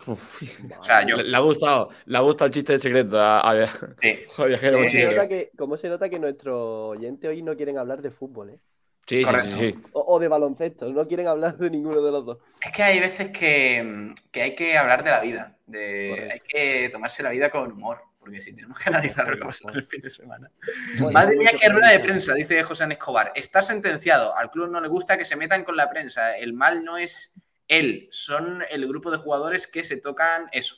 Uf, 0.06 0.42
O 0.78 0.82
sea, 0.82 1.06
yo 1.06 1.16
le, 1.18 1.24
le 1.24 1.36
ha 1.36 1.40
gustado, 1.40 1.90
le 2.06 2.18
ha 2.18 2.20
gustado 2.22 2.46
el 2.46 2.54
chiste 2.54 2.72
de 2.72 2.78
secreto 2.78 3.20
a, 3.20 3.40
a- 3.40 3.66
sí. 4.00 4.18
a 4.38 4.44
viajero 4.46 4.78
Eh, 4.78 4.80
¿Cómo 4.80 4.90
se, 4.90 5.04
nota 5.04 5.28
que, 5.28 5.50
cómo 5.56 5.76
se 5.76 5.88
nota 5.88 6.08
que 6.08 6.18
nuestros 6.18 6.96
oyentes 6.96 7.30
hoy 7.30 7.42
no 7.42 7.54
quieren 7.56 7.78
hablar 7.78 8.02
de 8.02 8.10
fútbol, 8.10 8.50
¿eh? 8.50 8.58
Sí, 9.06 9.16
sí, 9.18 9.24
Correcto. 9.24 9.50
sí, 9.56 9.72
sí. 9.72 9.82
O, 9.92 10.14
o 10.14 10.18
de 10.20 10.28
baloncesto, 10.28 10.92
no 10.92 11.06
quieren 11.08 11.26
hablar 11.26 11.56
de 11.58 11.70
ninguno 11.70 12.00
de 12.02 12.12
los 12.12 12.24
dos. 12.24 12.38
Es 12.60 12.72
que 12.72 12.82
hay 12.82 13.00
veces 13.00 13.28
que, 13.28 14.14
que 14.30 14.42
hay 14.42 14.54
que 14.54 14.78
hablar 14.78 15.02
de 15.02 15.10
la 15.10 15.20
vida, 15.20 15.56
de, 15.66 16.08
Correcto. 16.10 16.32
hay 16.34 16.40
que 16.40 16.88
tomarse 16.90 17.22
la 17.22 17.30
vida 17.30 17.50
con 17.50 17.72
humor, 17.72 18.00
porque 18.20 18.40
si 18.40 18.52
tenemos 18.54 18.78
que 18.78 18.88
analizar 18.90 19.28
lo 19.28 19.36
que 19.36 19.44
pasa 19.44 19.68
el 19.74 19.82
fin 19.82 20.00
de 20.00 20.10
semana. 20.10 20.50
Bueno, 20.98 21.12
Madre 21.12 21.36
mía, 21.36 21.50
qué 21.60 21.68
rueda 21.68 21.90
de 21.90 21.98
prensa, 21.98 22.34
dice 22.34 22.62
José 22.62 22.84
Escobar. 22.88 23.32
Está 23.34 23.60
sentenciado. 23.62 24.36
Al 24.36 24.50
club 24.50 24.70
no 24.70 24.80
le 24.80 24.86
gusta 24.86 25.18
que 25.18 25.24
se 25.24 25.34
metan 25.34 25.64
con 25.64 25.76
la 25.76 25.90
prensa. 25.90 26.36
El 26.36 26.52
mal 26.52 26.84
no 26.84 26.96
es 26.96 27.34
él, 27.66 28.06
son 28.12 28.62
el 28.70 28.86
grupo 28.86 29.10
de 29.10 29.18
jugadores 29.18 29.66
que 29.66 29.82
se 29.82 29.96
tocan 29.96 30.46
eso. 30.52 30.76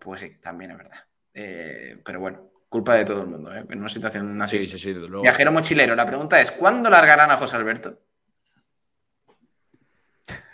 Pues 0.00 0.20
sí, 0.20 0.38
también 0.40 0.70
es 0.70 0.76
verdad. 0.78 1.04
Eh, 1.34 2.00
pero 2.04 2.20
bueno, 2.20 2.50
culpa 2.74 2.96
de 2.96 3.04
todo 3.04 3.20
el 3.22 3.28
mundo, 3.28 3.54
¿eh? 3.54 3.64
En 3.70 3.78
una 3.78 3.88
situación 3.88 4.42
así. 4.42 4.58
Sí, 4.58 4.66
sí, 4.66 4.78
sí, 4.80 4.92
luego. 4.94 5.22
Viajero 5.22 5.52
mochilero, 5.52 5.94
la 5.94 6.04
pregunta 6.04 6.40
es: 6.40 6.50
¿cuándo 6.50 6.90
largarán 6.90 7.30
a 7.30 7.36
José 7.36 7.54
Alberto? 7.54 8.00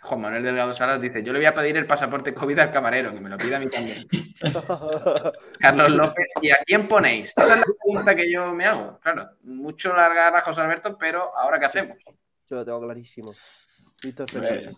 Juan 0.03 0.21
Manuel 0.21 0.43
Delgado 0.43 0.71
Salas 0.75 1.01
dice: 1.01 1.23
Yo 1.23 1.33
le 1.33 1.39
voy 1.39 1.47
a 1.47 1.55
pedir 1.55 1.79
el 1.79 1.87
pasaporte 1.87 2.35
COVID 2.35 2.59
al 2.59 2.73
camarero, 2.73 3.15
que 3.15 3.21
me 3.21 3.31
lo 3.31 3.39
pida 3.39 3.57
a 3.57 3.61
mí 3.61 3.69
también. 3.69 4.07
Carlos 5.61 5.91
López, 5.93 6.31
¿y 6.43 6.51
a 6.51 6.59
quién 6.67 6.87
ponéis? 6.87 7.33
Esa 7.35 7.55
es 7.55 7.61
la 7.61 7.65
pregunta 7.65 8.15
que 8.15 8.31
yo 8.31 8.53
me 8.53 8.67
hago. 8.67 8.99
Claro, 9.01 9.31
mucho 9.45 9.97
largar 9.97 10.37
a 10.37 10.43
José 10.43 10.61
Alberto, 10.61 10.99
pero 10.99 11.35
¿ahora 11.35 11.59
qué 11.59 11.65
hacemos? 11.67 11.97
Yo 12.51 12.57
lo 12.57 12.65
tengo 12.67 12.83
clarísimo. 12.83 13.33
Víctor 14.03 14.31
Fernández. 14.31 14.75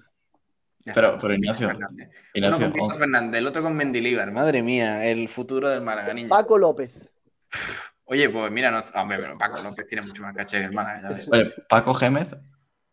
Pero- 0.94 1.18
pero 1.20 1.34
Ignacio, 1.34 1.66
Fernández. 1.66 2.08
Uno 2.36 2.50
con 2.58 2.72
Víctor. 2.72 2.98
Fernández, 2.98 3.38
el 3.40 3.46
otro 3.48 3.62
con 3.64 3.74
Mendilibar. 3.74 4.30
Madre 4.30 4.62
mía, 4.62 5.04
el 5.06 5.28
futuro 5.28 5.68
del 5.68 5.80
Málaga. 5.80 6.14
Paco 6.28 6.56
López. 6.56 6.92
Oye, 8.04 8.28
pues 8.28 8.50
mira, 8.50 8.70
no, 8.70 8.80
hombre, 9.00 9.18
pero 9.18 9.38
Paco 9.38 9.62
López 9.62 9.86
tiene 9.86 10.06
mucho 10.06 10.22
más 10.22 10.34
caché 10.34 10.58
que 10.58 10.64
el. 10.66 10.76
Oye, 11.30 11.52
Paco 11.68 11.94
Gémez. 11.94 12.34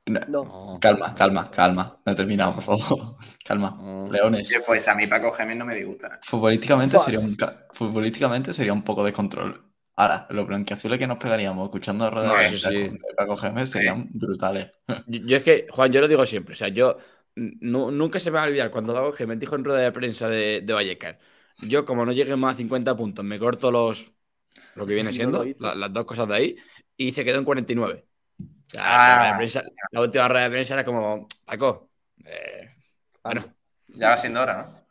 No, 0.05 0.79
Calma, 0.81 1.13
calma, 1.13 1.51
calma. 1.51 2.01
No 2.05 2.11
he 2.11 2.15
terminado, 2.15 2.55
por 2.55 2.63
favor. 2.63 3.17
Calma. 3.45 3.77
no. 3.81 4.11
Leones. 4.11 4.49
Oye, 4.49 4.61
Pues 4.65 4.87
a 4.87 4.95
mí 4.95 5.07
Paco 5.07 5.31
Gémez 5.31 5.57
no 5.57 5.65
me 5.65 5.75
disgusta. 5.75 6.19
Futbolísticamente 6.23 6.95
Fuck. 6.97 7.05
sería, 7.05 7.19
un, 7.19 7.35
ca- 7.35 7.67
futbolísticamente 7.73 8.53
sería 8.53 8.73
un 8.73 8.83
poco 8.83 9.03
de 9.03 9.13
control. 9.13 9.65
Ahora, 9.95 10.25
los 10.29 10.47
blanquiazules 10.47 10.97
que 10.97 11.07
nos 11.07 11.17
pegaríamos 11.17 11.65
escuchando 11.65 12.05
a 12.05 12.09
rueda 12.09 12.27
No, 12.29 12.33
de 12.35 12.39
prensa 12.47 12.69
sí. 12.69 12.87
con 12.87 12.97
Paco 13.17 13.37
Gémez 13.37 13.69
serían 13.69 14.09
brutales. 14.13 14.71
Yo, 15.05 15.19
yo 15.25 15.37
es 15.37 15.43
que, 15.43 15.67
Juan, 15.71 15.91
yo 15.91 16.01
lo 16.01 16.07
digo 16.07 16.25
siempre. 16.25 16.53
O 16.53 16.55
sea, 16.57 16.67
yo 16.69 16.97
nu- 17.35 17.91
nunca 17.91 18.19
se 18.19 18.31
me 18.31 18.35
va 18.37 18.43
a 18.43 18.47
olvidar 18.47 18.71
cuando 18.71 18.93
Dago 18.93 19.11
me 19.27 19.35
dijo 19.37 19.55
en 19.55 19.63
rueda 19.63 19.79
de 19.81 19.91
prensa 19.91 20.29
de, 20.29 20.61
de 20.61 20.73
Vallecas. 20.73 21.17
Yo, 21.61 21.85
como 21.85 22.05
no 22.05 22.11
llegue 22.11 22.35
más 22.35 22.53
a 22.55 22.57
50 22.57 22.95
puntos, 22.95 23.25
me 23.25 23.39
corto 23.39 23.71
los 23.71 24.11
lo 24.79 24.85
que 24.85 24.93
viene 24.93 25.11
siendo, 25.11 25.45
la- 25.59 25.75
las 25.75 25.93
dos 25.93 26.05
cosas 26.05 26.27
de 26.29 26.35
ahí, 26.35 26.55
y 26.95 27.11
se 27.11 27.25
quedó 27.25 27.37
en 27.37 27.45
49. 27.45 28.05
Ah. 28.79 29.37
la, 29.91 30.01
última 30.01 30.27
rueda 30.27 30.43
de 30.45 30.49
prensa 30.49 30.73
era 30.75 30.85
como, 30.85 31.27
Paco, 31.43 31.89
eh, 32.23 32.75
bueno. 33.21 33.43
Ya 33.87 34.09
va 34.09 34.17
siendo 34.17 34.41
hora, 34.41 34.57
¿no? 34.57 34.85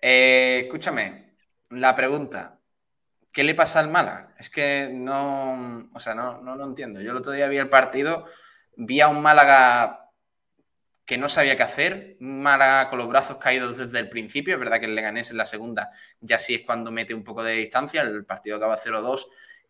Eh, 0.00 0.62
escúchame, 0.64 1.36
la 1.70 1.94
pregunta, 1.94 2.58
¿qué 3.32 3.42
le 3.42 3.54
pasa 3.54 3.80
al 3.80 3.88
Málaga? 3.88 4.34
Es 4.38 4.50
que 4.50 4.90
no, 4.92 5.88
o 5.94 6.00
sea, 6.00 6.14
no, 6.14 6.42
no 6.42 6.56
lo 6.56 6.64
entiendo. 6.66 7.00
Yo 7.00 7.12
el 7.12 7.16
otro 7.16 7.32
día 7.32 7.48
vi 7.48 7.56
el 7.56 7.68
partido, 7.70 8.26
vi 8.76 9.00
a 9.00 9.08
un 9.08 9.22
Málaga 9.22 10.01
que 11.04 11.18
no 11.18 11.28
sabía 11.28 11.56
qué 11.56 11.62
hacer, 11.62 12.16
Málaga 12.20 12.88
con 12.88 12.98
los 12.98 13.08
brazos 13.08 13.38
caídos 13.38 13.76
desde 13.76 13.98
el 13.98 14.08
principio, 14.08 14.54
es 14.54 14.60
verdad 14.60 14.80
que 14.80 14.86
el 14.86 14.94
Leganés 14.94 15.30
en 15.30 15.36
la 15.36 15.44
segunda 15.46 15.90
ya 16.20 16.38
sí 16.38 16.54
es 16.54 16.62
cuando 16.64 16.90
mete 16.90 17.14
un 17.14 17.24
poco 17.24 17.42
de 17.42 17.54
distancia, 17.54 18.02
el 18.02 18.24
partido 18.24 18.56
acaba 18.56 18.76
0-2 18.76 19.26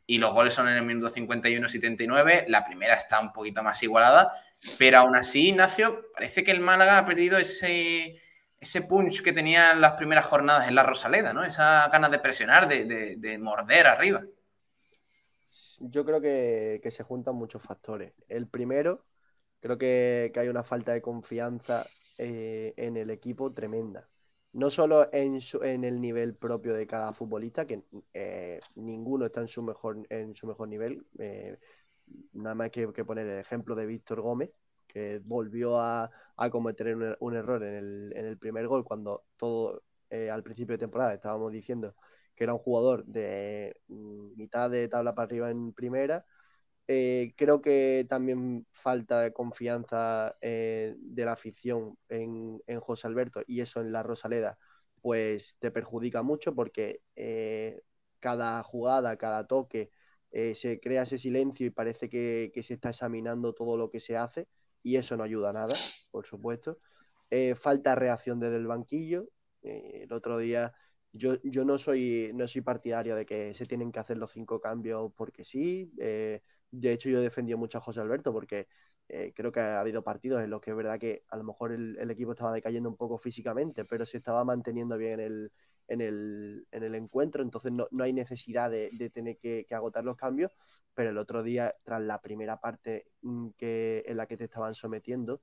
y 0.07 0.19
los 0.19 0.33
goles 0.33 0.53
son 0.53 0.69
en 0.69 0.77
el 0.77 0.85
minuto 0.85 1.09
51-79, 1.09 2.47
la 2.49 2.65
primera 2.65 2.95
está 2.95 3.21
un 3.21 3.33
poquito 3.33 3.63
más 3.63 3.83
igualada, 3.83 4.33
pero 4.79 4.99
aún 4.99 5.17
así, 5.17 5.49
Ignacio, 5.49 6.11
parece 6.15 6.45
que 6.45 6.51
el 6.51 6.61
Málaga 6.61 6.99
ha 6.99 7.07
perdido 7.07 7.39
ese, 7.39 8.21
ese 8.63 8.83
punch 8.83 9.23
que 9.23 9.33
tenía 9.33 9.73
en 9.73 9.81
las 9.81 9.95
primeras 9.95 10.25
jornadas 10.27 10.69
en 10.69 10.77
la 10.77 10.85
Rosaleda, 10.85 11.33
¿no? 11.33 11.45
Esa 11.45 11.89
ganas 11.89 12.13
de 12.13 12.21
presionar, 12.21 12.69
de, 12.69 13.39
morder 13.41 13.89
arriba. 13.89 14.23
Yo 15.81 16.05
creo 16.05 16.21
que, 16.21 16.89
se 16.93 17.03
juntan 17.03 17.35
muchos 17.35 17.61
factores. 17.61 18.13
El 18.29 18.47
primero, 18.47 19.05
creo 19.63 19.79
que, 19.79 20.33
hay 20.37 20.49
una 20.49 20.65
falta 20.65 20.93
de 20.93 21.01
confianza 21.01 21.87
eh, 22.19 22.75
en 22.77 22.97
el 22.97 23.11
equipo 23.11 23.53
tremenda 23.53 24.09
no 24.53 24.71
solo 24.71 25.09
en, 25.15 25.39
en 25.63 25.85
el 25.85 25.99
nivel 25.99 26.35
propio 26.35 26.75
de 26.75 26.87
cada 26.87 27.15
futbolista, 27.15 27.67
que 27.67 27.85
eh, 28.13 28.61
ninguno 28.75 29.25
está 29.25 29.41
en 29.41 29.49
su 29.49 29.63
mejor, 29.63 30.07
en 30.11 30.37
su 30.37 30.47
mejor 30.47 30.69
nivel. 30.69 31.07
Eh, 31.19 31.59
nada 32.35 32.55
más 32.55 32.71
que, 32.71 32.87
poner 33.05 33.27
el 33.27 33.39
ejemplo 33.39 33.75
de 33.75 33.87
Víctor 33.87 34.21
Gómez, 34.21 34.51
que 34.87 35.21
volvió 35.25 35.81
a, 35.81 36.11
cometer 36.51 37.17
un, 37.21 37.35
error 37.35 37.63
en 37.65 37.75
el, 37.77 38.13
en 38.15 38.27
el, 38.27 38.37
primer 38.37 38.67
gol, 38.69 38.85
cuando 38.85 39.25
todo 39.39 39.83
al 40.11 40.43
principio 40.43 40.75
de 40.75 40.81
temporada 40.81 41.15
estábamos 41.15 41.51
diciendo 41.51 41.95
que 42.35 42.45
era 42.45 42.53
un 42.53 42.59
jugador 42.61 43.07
de 43.07 43.75
mm, 43.89 44.37
mitad 44.37 44.69
de 44.71 44.87
tabla 44.89 45.15
para 45.15 45.25
arriba 45.25 45.51
en 45.51 45.73
primera 45.73 46.27
eh, 46.89 47.35
creo 47.37 47.63
que 47.63 48.07
también 48.09 48.67
falta 48.73 49.31
confianza 49.33 50.37
eh, 50.41 50.95
de 50.99 51.25
la 51.25 51.33
afición 51.33 51.97
en, 52.09 52.61
José 52.81 53.07
Alberto 53.07 53.43
y 53.47 53.61
eso 53.61 53.81
en 53.81 53.93
la 53.93 54.03
Rosaleda, 54.03 54.59
pues 55.01 55.57
te 55.59 55.71
perjudica 55.71 56.23
mucho 56.23 56.55
porque 56.55 57.01
eh, 57.17 57.83
cada 58.21 58.63
jugada, 58.63 59.17
cada 59.17 59.47
toque, 59.47 59.91
se 60.55 60.81
crea 60.81 61.03
ese 61.03 61.19
silencio 61.19 61.67
y 61.67 61.71
parece 61.71 62.09
que, 62.09 62.51
se 62.63 62.75
está 62.75 62.91
examinando 62.91 63.53
todo 63.55 63.77
lo 63.77 63.91
que 63.91 64.01
se 64.01 64.17
hace 64.17 64.49
y 64.83 64.97
eso 64.97 65.17
no 65.17 65.25
ayuda 65.25 65.51
a 65.51 65.53
nada, 65.53 65.75
por 66.11 66.27
supuesto. 66.27 66.79
falta 67.57 67.95
reacción 67.95 68.41
desde 68.41 68.57
el 68.57 68.67
banquillo. 68.67 69.29
el 69.63 70.13
otro 70.13 70.39
día 70.39 70.75
yo, 71.13 71.37
yo 71.43 71.65
no 71.65 71.79
soy 71.79 72.33
no 72.35 72.49
soy 72.49 72.63
partidario 72.63 73.15
de 73.17 73.27
que 73.27 73.55
se 73.55 73.67
tienen 73.67 73.93
que 73.93 74.01
hacer 74.01 74.17
los 74.19 74.33
cinco 74.33 74.61
cambios 74.61 75.13
porque 75.17 75.45
sí. 75.45 75.93
De 76.73 76.93
hecho, 76.93 77.09
yo 77.11 77.21
defendí 77.21 77.55
mucho 77.55 77.79
a 77.79 77.81
José 77.83 78.01
Alberto 78.01 78.33
porque 78.33 78.67
eh, 79.09 79.33
creo 79.35 79.53
que 79.53 79.61
ha 79.61 79.81
habido 79.81 80.03
partidos 80.03 80.43
en 80.43 80.51
los 80.51 80.61
que 80.61 80.71
es 80.71 80.77
verdad 80.77 80.99
que 80.99 81.25
a 81.29 81.37
lo 81.37 81.45
mejor 81.45 81.73
el, 81.73 82.11
equipo 82.11 82.33
estaba 82.33 82.53
decayendo 82.53 82.89
un 82.89 82.97
poco 82.97 83.19
físicamente, 83.19 83.85
pero 83.85 84.07
se 84.07 84.17
estaba 84.17 84.43
manteniendo 84.45 84.97
bien 84.97 85.21
el, 85.21 85.53
en, 85.89 86.01
el, 86.01 86.67
en 86.71 86.83
el 86.83 86.95
encuentro, 86.95 87.43
entonces 87.43 87.73
no, 87.73 87.87
hay 88.03 88.13
necesidad 88.15 88.71
de, 88.71 89.11
tener 89.13 89.39
que, 89.39 89.67
agotar 89.71 90.05
los 90.05 90.17
cambios, 90.17 90.57
pero 90.95 91.11
el 91.11 91.19
otro 91.19 91.43
día, 91.43 91.75
tras 91.85 92.01
la 92.03 92.21
primera 92.23 92.59
parte 92.61 93.07
mm, 93.23 93.51
que, 93.59 94.03
en 94.07 94.17
la 94.17 94.27
que 94.27 94.37
te 94.39 94.45
estaban 94.45 94.75
sometiendo, 94.75 95.43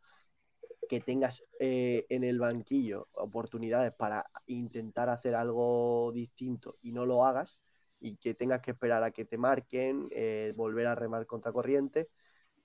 que 0.90 1.02
tengas 1.02 1.44
eh, 1.60 2.06
en 2.10 2.24
el 2.24 2.40
banquillo 2.40 3.08
oportunidades 3.14 3.94
para 3.94 4.26
intentar 4.48 5.10
hacer 5.10 5.36
algo 5.36 6.12
distinto 6.14 6.78
y 6.82 6.92
no 6.92 7.06
lo 7.06 7.26
hagas, 7.26 7.60
y 8.00 8.18
que 8.18 8.34
tengas 8.34 8.62
que 8.62 8.72
esperar 8.72 9.04
a 9.04 9.12
que 9.12 9.26
te 9.26 9.38
marquen, 9.38 10.08
eh, 10.12 10.54
volver 10.56 10.88
a 10.88 10.96
remar 10.96 11.26
contra 11.26 11.52
corriente, 11.52 12.10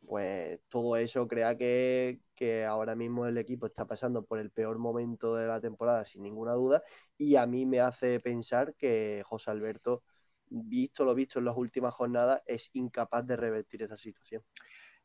pues 0.06 0.60
todo 0.68 0.96
eso 0.96 1.26
crea 1.26 1.56
que, 1.56 2.20
ahora 2.68 2.94
mismo 2.94 3.26
el 3.26 3.38
equipo 3.38 3.66
está 3.66 3.86
pasando 3.86 4.24
por 4.24 4.38
el 4.38 4.50
peor 4.50 4.78
momento 4.78 5.34
de 5.34 5.46
la 5.46 5.60
temporada, 5.60 6.04
sin 6.04 6.22
ninguna 6.22 6.52
duda, 6.52 6.82
y 7.16 7.36
a 7.36 7.46
mí 7.46 7.64
me 7.64 7.80
hace 7.80 8.20
pensar 8.20 8.74
que 8.74 9.22
José 9.24 9.50
Alberto, 9.50 10.02
visto 10.50 11.04
lo 11.04 11.14
visto 11.14 11.38
en 11.38 11.46
las 11.46 11.56
últimas 11.56 11.94
jornadas, 11.94 12.42
es 12.46 12.68
incapaz 12.74 13.26
de 13.26 13.36
revertir 13.36 13.82
esa 13.82 13.96
situación. 13.96 14.42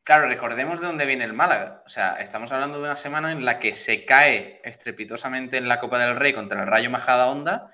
Claro, 0.03 0.27
recordemos 0.27 0.79
de 0.79 0.87
dónde 0.87 1.05
viene 1.05 1.23
el 1.23 1.33
Málaga. 1.33 1.83
O 1.85 1.89
sea, 1.89 2.15
estamos 2.15 2.51
hablando 2.51 2.79
de 2.79 2.85
una 2.85 2.95
semana 2.95 3.31
en 3.31 3.45
la 3.45 3.59
que 3.59 3.73
se 3.73 4.05
cae 4.05 4.59
estrepitosamente 4.63 5.57
en 5.57 5.67
la 5.67 5.79
Copa 5.79 5.99
del 5.99 6.15
Rey 6.15 6.33
contra 6.33 6.61
el 6.61 6.67
Rayo 6.67 6.89
Majada 6.89 7.29
Honda 7.29 7.69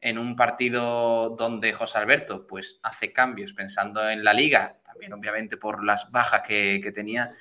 en 0.00 0.18
un 0.18 0.36
partido 0.36 1.30
donde 1.30 1.72
José 1.72 1.98
Alberto 1.98 2.46
pues 2.46 2.78
hace 2.82 3.12
cambios 3.12 3.52
pensando 3.52 4.08
en 4.08 4.22
la 4.22 4.32
liga, 4.32 4.78
también 4.84 5.12
obviamente 5.12 5.56
por 5.56 5.84
las 5.84 6.10
bajas 6.10 6.42
que, 6.42 6.80
tenía 6.94 7.34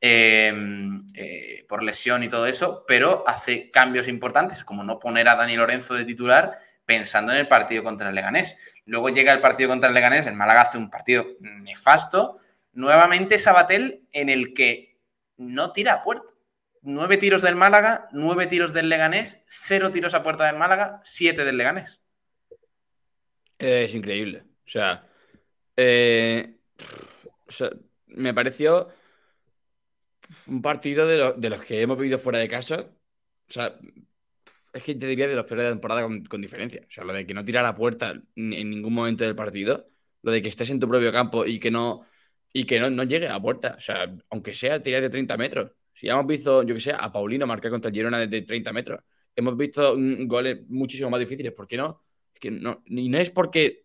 em, 0.00 1.00
eh, 1.14 1.64
por 1.68 1.82
lesión 1.82 2.22
y 2.22 2.28
todo 2.28 2.46
eso, 2.46 2.84
pero 2.86 3.22
hace 3.26 3.70
cambios 3.70 4.08
importantes 4.08 4.64
como 4.64 4.82
no 4.82 4.98
poner 4.98 5.28
a 5.28 5.36
Dani 5.36 5.56
Lorenzo 5.56 5.94
de 5.94 6.04
titular 6.04 6.58
pensando 6.84 7.32
en 7.32 7.38
el 7.38 7.46
partido 7.46 7.84
contra 7.84 8.08
el 8.08 8.14
Leganés. 8.14 8.56
Luego 8.86 9.10
llega 9.10 9.32
el 9.32 9.40
partido 9.40 9.68
contra 9.68 9.88
el 9.88 9.94
Leganés, 9.94 10.26
el 10.26 10.34
Málaga 10.34 10.62
hace 10.62 10.78
un 10.78 10.90
partido 10.90 11.24
nefasto, 11.40 12.36
nuevamente 12.72 13.38
Sabatel 13.38 14.08
en 14.12 14.28
el 14.28 14.52
que 14.54 14.98
no 15.36 15.72
tira 15.72 15.94
a 15.94 16.02
puerta. 16.02 16.32
Nueve 16.82 17.18
tiros 17.18 17.42
del 17.42 17.56
Málaga, 17.56 18.08
nueve 18.12 18.46
tiros 18.46 18.72
del 18.72 18.88
Leganés, 18.88 19.42
cero 19.48 19.90
tiros 19.90 20.14
a 20.14 20.22
puerta 20.22 20.46
del 20.46 20.56
Málaga, 20.56 21.00
siete 21.02 21.44
del 21.44 21.58
Leganés. 21.58 22.02
Es 23.58 23.94
increíble. 23.94 24.44
O 24.66 24.70
sea, 24.70 25.06
eh, 25.76 26.56
me 28.06 28.32
pareció 28.32 28.88
un 30.46 30.62
partido 30.62 31.06
de, 31.06 31.50
los 31.50 31.62
que 31.62 31.82
hemos 31.82 31.98
vivido 31.98 32.18
fuera 32.18 32.38
de 32.38 32.48
casa. 32.48 32.86
O 33.48 33.52
sea, 33.52 33.76
es 34.72 34.82
que 34.82 34.94
te 34.94 35.06
diría 35.06 35.28
de 35.28 35.36
los 35.36 35.46
peores 35.46 35.66
de 35.66 35.72
temporada 35.72 36.02
con, 36.02 36.40
diferencia. 36.40 36.82
O 36.88 36.90
sea, 36.90 37.04
lo 37.04 37.12
de 37.12 37.26
que 37.26 37.34
no 37.34 37.44
tirar 37.44 37.66
a 37.66 37.74
puerta 37.74 38.12
en 38.12 38.70
ningún 38.70 38.94
momento 38.94 39.24
del 39.24 39.36
partido, 39.36 39.90
lo 40.22 40.32
de 40.32 40.42
que 40.42 40.48
estés 40.48 40.70
en 40.70 40.80
tu 40.80 40.88
propio 40.88 41.12
campo 41.12 41.44
y 41.46 41.58
que 41.58 41.70
no, 41.70 42.06
y 42.52 42.64
que 42.64 42.80
no, 42.80 42.90
no 42.90 43.02
llegue 43.04 43.28
a 43.28 43.40
puerta. 43.40 43.74
O 43.78 43.80
sea, 43.80 44.14
aunque 44.30 44.54
sea 44.54 44.82
tirar 44.82 45.02
de 45.02 45.10
30 45.10 45.36
metros. 45.36 45.72
Si 46.00 46.06
ya 46.06 46.14
hemos 46.14 46.26
visto, 46.26 46.62
yo 46.62 46.74
que 46.74 46.80
sé, 46.80 46.92
a 46.98 47.12
Paulino 47.12 47.46
marcar 47.46 47.70
contra 47.70 47.90
el 47.90 47.94
Girona 47.94 48.18
desde 48.20 48.40
30 48.40 48.72
metros, 48.72 49.00
hemos 49.36 49.54
visto 49.54 49.94
goles 49.98 50.60
muchísimo 50.68 51.10
más 51.10 51.20
difíciles. 51.20 51.52
¿Por 51.52 51.68
qué 51.68 51.76
no? 51.76 52.02
que 52.40 52.50
no, 52.50 52.82
y 52.86 53.10
no 53.10 53.18
es 53.18 53.28
porque 53.30 53.84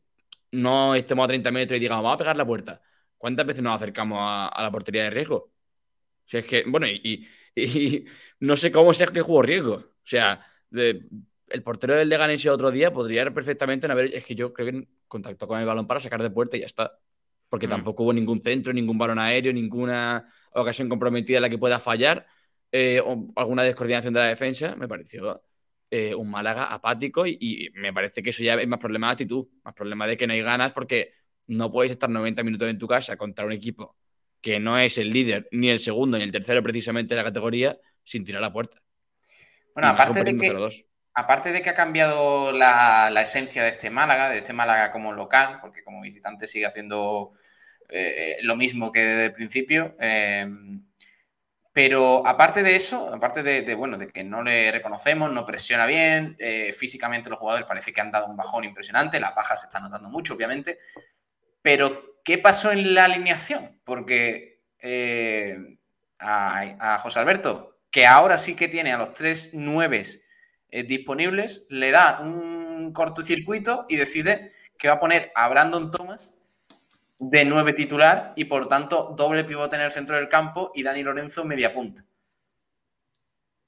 no 0.52 0.96
estemos 0.96 1.26
a 1.26 1.28
30 1.28 1.52
metros 1.52 1.78
y 1.78 1.82
digamos, 1.82 2.04
vamos 2.04 2.16
a 2.16 2.20
pegar 2.20 2.38
la 2.38 2.46
puerta. 2.46 2.82
¿Cuántas 3.18 3.46
veces 3.46 3.62
nos 3.64 3.76
acercamos 3.76 4.18
a, 4.22 4.62
la 4.62 4.72
portería 4.72 5.04
de 5.04 5.10
riesgo? 5.10 5.36
O 5.36 5.52
sea, 6.24 6.40
es 6.40 6.46
que, 6.46 6.64
bueno, 6.66 6.88
y, 6.88 7.28
no 8.40 8.56
sé 8.56 8.72
cómo 8.72 8.92
es 8.92 9.12
que 9.12 9.22
jugó 9.22 9.42
riesgo. 9.42 9.74
O 9.74 10.08
sea, 10.08 10.46
el 10.72 11.64
portero 11.64 11.96
del 11.96 12.08
Leganés 12.08 12.46
otro 12.48 12.72
día 12.72 12.94
podría 12.94 13.30
perfectamente 13.34 13.88
no 13.88 13.94
haber. 13.94 14.16
Es 14.16 14.24
que 14.24 14.36
yo 14.36 14.54
creo 14.54 14.72
que 14.72 14.88
contactó 15.08 15.48
con 15.48 15.60
el 15.60 15.66
balón 15.66 15.86
para 15.86 16.00
sacar 16.00 16.24
de 16.24 16.30
puerta 16.30 16.56
y 16.56 16.62
ya 16.62 16.68
está. 16.68 16.98
Porque 17.50 17.68
mm. 17.68 17.72
tampoco 17.72 18.04
hubo 18.04 18.14
ningún 18.14 18.40
centro, 18.42 18.74
ningún 18.74 18.98
balón 18.98 19.20
aéreo, 19.20 19.54
ninguna 19.54 20.28
ocasión 20.54 20.90
comprometida 20.90 21.38
en 21.38 21.44
la 21.44 21.50
que 21.50 21.58
pueda 21.58 21.80
fallar. 21.80 22.26
Eh, 22.72 23.02
o 23.04 23.28
alguna 23.36 23.64
descoordinación 23.64 24.14
de 24.14 24.20
la 24.20 24.28
defensa, 24.28 24.76
me 24.76 24.88
pareció 24.88 25.42
eh, 25.90 26.14
un 26.14 26.30
Málaga 26.30 26.66
apático 26.66 27.26
y, 27.26 27.72
me 27.76 27.94
parece 27.94 28.22
que 28.22 28.32
eso 28.32 28.44
ya 28.44 28.56
es 28.56 28.68
más 28.68 28.80
problema 28.80 29.08
de 29.08 29.14
actitud, 29.14 29.48
más 29.64 29.74
problema 29.74 30.08
de 30.08 30.18
que 30.18 30.28
no 30.28 30.34
hay 30.34 30.42
ganas 30.42 30.74
porque 30.74 31.14
no 31.48 31.72
puedes 31.72 31.92
estar 31.92 32.10
90 32.10 32.44
minutos 32.44 32.70
en 32.70 32.78
tu 32.78 32.88
casa 32.88 33.16
contra 33.16 33.46
un 33.46 33.52
equipo 33.52 33.96
que 34.42 34.60
no 34.60 34.78
es 34.78 34.98
el 34.98 35.10
líder, 35.10 35.48
ni 35.52 35.70
el 35.70 35.80
segundo, 35.80 36.18
ni 36.18 36.24
el 36.24 36.32
tercero 36.32 36.62
precisamente 36.62 37.16
de 37.16 37.22
la 37.22 37.24
categoría, 37.24 37.80
sin 38.04 38.24
tirar 38.24 38.42
la 38.42 38.54
puerta. 38.54 38.82
Bueno, 39.74 39.90
aparte 39.90 40.24
de, 40.24 40.38
que, 40.38 40.86
aparte 41.16 41.52
de 41.52 41.62
que 41.62 41.70
ha 41.70 41.74
cambiado 41.74 42.52
la, 42.52 43.10
esencia 43.22 43.64
de 43.64 43.70
este 43.70 43.90
Málaga, 43.90 44.30
de 44.30 44.38
este 44.38 44.54
Málaga 44.54 44.92
como 44.92 45.14
local, 45.14 45.60
porque 45.62 45.84
como 45.84 46.02
visitante 46.02 46.48
sigue 46.48 46.66
haciendo 46.66 47.32
eh, 47.90 48.38
lo 48.42 48.56
mismo 48.56 48.92
que 48.92 49.00
desde 49.00 49.26
el 49.26 49.34
principio, 49.34 49.96
eh, 50.00 50.48
pero 51.76 52.26
aparte 52.26 52.64
de 52.64 52.74
eso, 52.74 53.14
aparte 53.14 53.44
de, 53.44 53.76
bueno, 53.76 53.98
de 53.98 54.08
que 54.08 54.24
no 54.24 54.42
le 54.42 54.72
reconocemos, 54.72 55.30
no 55.34 55.46
presiona 55.46 55.86
bien, 55.86 56.38
eh, 56.40 56.72
físicamente 56.72 57.30
los 57.30 57.38
jugadores 57.38 57.68
parece 57.68 57.92
que 57.92 58.00
han 58.00 58.12
dado 58.12 58.28
un 58.28 58.38
bajón 58.38 58.64
impresionante, 58.64 59.20
las 59.20 59.36
bajas 59.36 59.60
se 59.60 59.68
están 59.68 59.84
notando 59.84 60.08
mucho, 60.08 60.36
obviamente. 60.36 60.80
Pero, 61.62 62.22
¿qué 62.24 62.38
pasó 62.38 62.72
en 62.72 62.94
la 62.94 63.04
alineación? 63.04 63.82
Porque 63.84 64.62
eh, 64.80 65.78
a, 66.18 66.98
José 67.00 67.20
Alberto, 67.20 67.82
que 67.92 68.08
ahora 68.08 68.38
sí 68.38 68.56
que 68.56 68.70
tiene 68.70 68.94
a 68.94 68.98
los 68.98 69.14
tres 69.14 69.54
nueves 69.54 70.24
eh, 70.76 70.84
disponibles, 70.84 71.66
le 71.70 71.90
da 71.90 72.20
un 72.20 72.92
cortocircuito 72.92 73.86
y 73.88 73.96
decide 73.96 74.52
que 74.78 74.90
va 74.90 74.96
a 74.96 75.00
poner 75.00 75.32
a 75.34 75.48
Brandon 75.48 75.90
Thomas 75.90 76.34
de 77.18 77.46
nueve 77.46 77.72
titular 77.72 78.34
y 78.36 78.44
por 78.44 78.68
tanto 78.68 79.16
doble 79.16 79.46
pivote 79.46 79.78
en 79.78 79.84
el 79.84 79.92
centro 79.92 80.18
del 80.18 80.28
campo 80.28 80.74
y 80.76 80.84
Dani 80.84 81.02
Lorenzo 81.02 81.46
media 81.46 81.72
punta. 81.72 82.04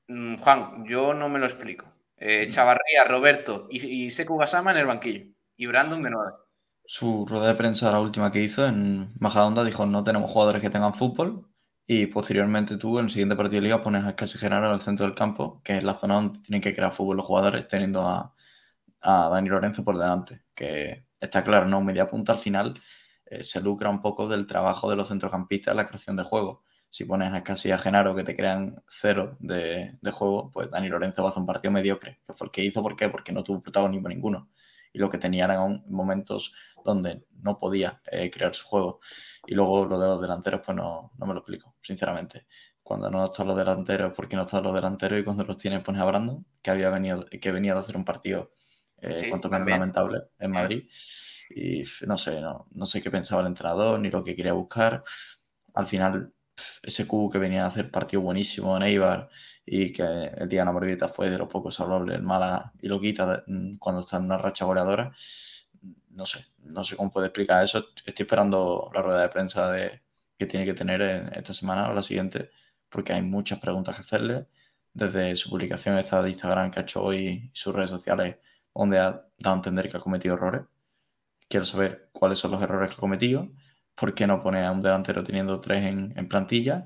Mm, 0.09 0.35
Juan, 0.35 0.85
yo 0.85 1.13
no 1.13 1.29
me 1.29 1.39
lo 1.39 1.45
explico. 1.45 1.85
Eh, 2.17 2.49
Chavarría, 2.49 3.05
Roberto 3.07 3.69
y, 3.69 4.09
Seku 4.09 4.37
Gasama 4.37 4.71
en 4.71 4.77
el 4.77 4.85
banquillo 4.87 5.27
y 5.55 5.65
Brandon 5.65 6.03
de 6.03 6.09
nueve. 6.09 6.31
Su 6.85 7.25
rueda 7.25 7.47
de 7.47 7.55
prensa, 7.55 7.89
la 7.89 8.01
última 8.01 8.33
que 8.33 8.41
hizo 8.41 8.67
en 8.67 9.13
Majadonda, 9.19 9.63
dijo 9.63 9.85
no 9.85 10.03
tenemos 10.03 10.29
jugadores 10.29 10.61
que 10.61 10.69
tengan 10.69 10.93
fútbol 10.93 11.47
y 11.87 12.07
posteriormente 12.07 12.77
tú 12.77 12.99
en 12.99 13.05
el 13.05 13.11
siguiente 13.11 13.35
partido 13.35 13.61
de 13.61 13.67
liga 13.67 13.81
pones 13.81 14.05
a 14.05 14.15
Casi 14.15 14.37
Genaro 14.37 14.67
en 14.67 14.75
el 14.75 14.81
centro 14.81 15.05
del 15.05 15.15
campo, 15.15 15.61
que 15.63 15.77
es 15.77 15.83
la 15.83 15.95
zona 15.95 16.15
donde 16.15 16.39
tienen 16.41 16.61
que 16.61 16.75
crear 16.75 16.93
fútbol 16.93 17.17
los 17.17 17.25
jugadores, 17.25 17.67
teniendo 17.67 18.01
a, 18.07 18.35
a 19.01 19.29
Dani 19.29 19.49
Lorenzo 19.49 19.83
por 19.83 19.97
delante, 19.97 20.43
que 20.53 21.05
está 21.19 21.43
claro, 21.43 21.67
¿no? 21.67 21.81
Media 21.81 22.09
punta 22.09 22.33
al 22.33 22.39
final 22.39 22.81
eh, 23.25 23.43
se 23.43 23.61
lucra 23.61 23.89
un 23.89 24.01
poco 24.01 24.27
del 24.27 24.45
trabajo 24.47 24.89
de 24.89 24.95
los 24.95 25.09
centrocampistas 25.09 25.71
en 25.71 25.77
la 25.77 25.87
creación 25.87 26.15
de 26.15 26.23
juego. 26.23 26.63
Si 26.89 27.05
pones 27.05 27.33
a 27.33 27.43
Casi 27.43 27.71
a 27.71 27.77
Genaro 27.77 28.15
que 28.15 28.23
te 28.23 28.35
crean 28.35 28.81
cero 28.87 29.35
de, 29.39 29.97
juego, 30.13 30.49
pues 30.51 30.71
Dani 30.71 30.87
Lorenzo 30.89 31.21
va 31.21 31.29
a 31.29 31.31
hacer 31.31 31.41
un 31.41 31.47
partido 31.47 31.71
mediocre, 31.71 32.19
que 32.25 32.33
fue 32.33 32.47
el 32.47 32.51
que 32.51 32.63
hizo, 32.63 32.81
¿por 32.81 32.95
qué? 32.95 33.09
Porque 33.09 33.33
no 33.33 33.43
tuvo 33.43 33.61
protagonismo 33.61 34.07
ninguno. 34.09 34.49
Y 34.93 34.99
lo 34.99 35.09
que 35.09 35.17
tenía 35.17 35.45
eran 35.45 35.83
momentos 35.87 36.53
donde 36.83 37.25
no 37.41 37.59
podía 37.59 38.01
eh, 38.11 38.31
crear 38.31 38.53
su 38.55 38.65
juego. 38.65 38.99
Y 39.45 39.55
luego 39.55 39.85
lo 39.85 39.99
de 39.99 40.07
los 40.07 40.21
delanteros, 40.21 40.61
pues 40.65 40.75
no, 40.75 41.11
no 41.17 41.25
me 41.25 41.33
lo 41.33 41.39
explico, 41.39 41.75
sinceramente 41.81 42.45
cuando 42.87 43.11
no 43.11 43.25
están 43.25 43.47
los 43.47 43.57
delanteros, 43.57 44.13
porque 44.15 44.37
no 44.37 44.43
están 44.43 44.63
los 44.63 44.73
delanteros 44.73 45.19
y 45.19 45.23
cuando 45.25 45.43
los 45.43 45.57
tienes 45.57 45.83
pones 45.83 46.01
a 46.01 46.05
Brandon, 46.05 46.45
que 46.61 46.71
había 46.71 46.89
venido, 46.89 47.25
que 47.25 47.51
venía 47.51 47.73
de 47.73 47.81
hacer 47.81 47.97
un 47.97 48.05
partido 48.05 48.53
eh, 49.01 49.27
cuanto 49.27 49.49
menos 49.49 49.67
lamentable 49.67 50.21
en 50.39 50.51
Madrid. 50.51 50.89
Y 51.49 51.83
no 52.05 52.17
sé, 52.17 52.39
no, 52.39 52.67
no 52.71 52.85
sé 52.85 53.01
qué 53.01 53.11
pensaba 53.11 53.41
el 53.41 53.47
entrenador 53.47 53.99
ni 53.99 54.09
lo 54.09 54.23
que 54.23 54.37
quería 54.37 54.53
buscar. 54.53 55.03
Al 55.73 55.85
final, 55.85 56.33
ese 56.81 57.05
Q 57.05 57.29
que 57.29 57.39
venía 57.39 57.65
a 57.65 57.67
hacer 57.67 57.91
partido 57.91 58.21
buenísimo 58.21 58.77
en 58.77 58.83
Eibar 58.83 59.29
y 59.69 59.91
que 59.91 60.03
el 60.03 60.47
día 60.47 60.63
de 60.63 60.97
la 60.99 61.09
fue 61.09 61.29
de 61.29 61.37
los 61.37 61.49
pocos 61.49 61.75
salvables 61.75 62.15
el 62.15 62.23
Málaga 62.23 62.71
y 62.81 62.87
lo 62.87 62.99
quita 63.01 63.43
mm, 63.45 63.77
cuando 63.77 64.01
está 64.01 64.17
en 64.17 64.23
una 64.23 64.37
racha 64.37 64.65
goleadora. 64.65 65.11
No 66.11 66.25
sé, 66.25 66.45
no 66.59 66.83
sé 66.83 66.95
cómo 66.95 67.11
puede 67.11 67.27
explicar 67.27 67.63
eso. 67.63 67.79
Estoy 68.05 68.23
esperando 68.23 68.89
la 68.93 69.01
rueda 69.01 69.21
de 69.21 69.29
prensa 69.29 69.69
de, 69.71 70.01
que 70.37 70.45
tiene 70.45 70.65
que 70.65 70.73
tener 70.73 71.01
en 71.01 71.33
esta 71.33 71.53
semana 71.53 71.89
o 71.89 71.93
la 71.93 72.01
siguiente, 72.01 72.49
porque 72.89 73.13
hay 73.13 73.21
muchas 73.21 73.59
preguntas 73.59 73.95
que 73.95 74.01
hacerle. 74.01 74.47
Desde 74.93 75.35
su 75.35 75.49
publicación 75.49 75.97
esta 75.97 76.21
de 76.21 76.29
Instagram 76.29 76.71
que 76.71 76.79
ha 76.79 76.83
hecho 76.83 77.03
hoy 77.03 77.17
y 77.17 77.51
sus 77.53 77.75
redes 77.75 77.91
sociales, 77.91 78.37
donde 78.73 78.99
ha 78.99 79.25
dado 79.37 79.55
a 79.55 79.57
entender 79.57 79.91
que 79.91 79.97
ha 79.97 79.99
cometido 79.99 80.35
errores. 80.35 80.63
Quiero 81.49 81.65
saber 81.65 82.09
cuáles 82.13 82.39
son 82.39 82.51
los 82.51 82.61
errores 82.61 82.89
que 82.89 82.95
ha 82.95 82.99
cometido, 82.99 83.49
por 83.95 84.13
qué 84.13 84.27
no 84.27 84.41
pone 84.41 84.65
a 84.65 84.71
un 84.71 84.81
delantero 84.81 85.23
teniendo 85.23 85.59
tres 85.59 85.85
en, 85.85 86.27
plantilla, 86.29 86.85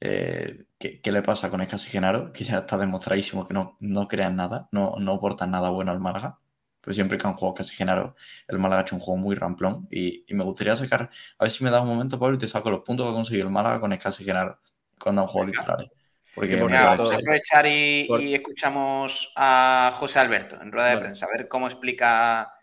eh, 0.00 0.64
¿qué, 0.78 1.12
le 1.12 1.22
pasa 1.22 1.50
con 1.50 1.60
Escasi 1.60 1.88
Genaro, 1.88 2.32
que 2.32 2.44
ya 2.44 2.58
está 2.58 2.78
demostradísimo 2.78 3.46
que 3.46 3.54
no, 3.54 3.76
no 3.80 4.08
crean 4.08 4.36
nada, 4.36 4.68
no, 4.72 4.96
no 4.98 5.14
aportan 5.14 5.50
nada 5.50 5.68
bueno 5.70 5.92
al 5.92 6.00
Málaga. 6.00 6.38
Pero 6.80 6.94
siempre 6.94 7.18
que 7.18 7.26
han 7.26 7.34
jugado 7.34 7.54
casi 7.54 7.74
Genaro, 7.74 8.16
el 8.48 8.58
Málaga 8.58 8.80
ha 8.80 8.82
hecho 8.84 8.96
un 8.96 9.02
juego 9.02 9.18
muy 9.18 9.36
ramplón. 9.36 9.86
Y, 9.90 10.24
me 10.30 10.44
gustaría 10.44 10.74
sacar, 10.76 11.10
a 11.38 11.44
ver 11.44 11.50
si 11.50 11.62
me 11.62 11.70
da 11.70 11.82
un 11.82 11.88
momento, 11.88 12.18
Pablo, 12.18 12.36
y 12.36 12.38
te 12.38 12.48
saco 12.48 12.70
los 12.70 12.80
puntos 12.80 13.04
que 13.04 13.10
ha 13.10 13.14
conseguido 13.14 13.46
el 13.46 13.52
Málaga 13.52 13.80
con 13.80 13.92
Escasi 13.92 14.24
Genaro 14.24 14.58
cuando 14.98 15.22
han 15.22 15.28
jugado 15.28 15.52
titulares. 15.52 15.90
Porque 16.34 16.56
vamos 16.56 16.72
a 16.72 16.92
aprovechar 17.16 17.66
y, 17.66 18.34
escuchamos 18.34 19.32
a 19.36 19.90
José 19.92 20.20
Alberto 20.20 20.60
en 20.62 20.72
rueda 20.72 20.88
de 20.88 20.98
prensa, 20.98 21.26
a 21.26 21.36
ver 21.36 21.48
cómo 21.48 21.66
explica 21.66 22.54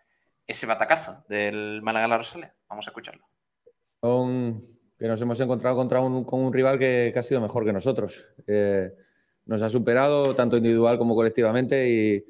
ese 0.48 0.66
batacazo 0.66 1.24
del 1.28 1.82
Málaga 1.84 2.08
La 2.08 2.18
Rosaleda. 2.18 2.56
Vamos 2.70 2.88
a 2.88 2.90
escucharlo. 2.90 3.28
Que 4.98 5.08
nos 5.08 5.22
hemos 5.22 5.40
encontrado 5.40 5.76
contra 5.76 6.02
un, 6.02 6.24
con 6.24 6.42
un 6.42 6.54
rival 6.54 6.80
que, 6.80 7.14
ha 7.16 7.24
sido 7.24 7.42
mejor 7.42 7.66
que 7.66 7.74
nosotros. 7.74 8.26
nos 9.46 9.62
ha 9.62 9.70
superado 9.70 10.36
tanto 10.36 10.58
individual 10.58 10.98
como 10.98 11.16
colectivamente 11.16 11.90
y, 11.90 12.26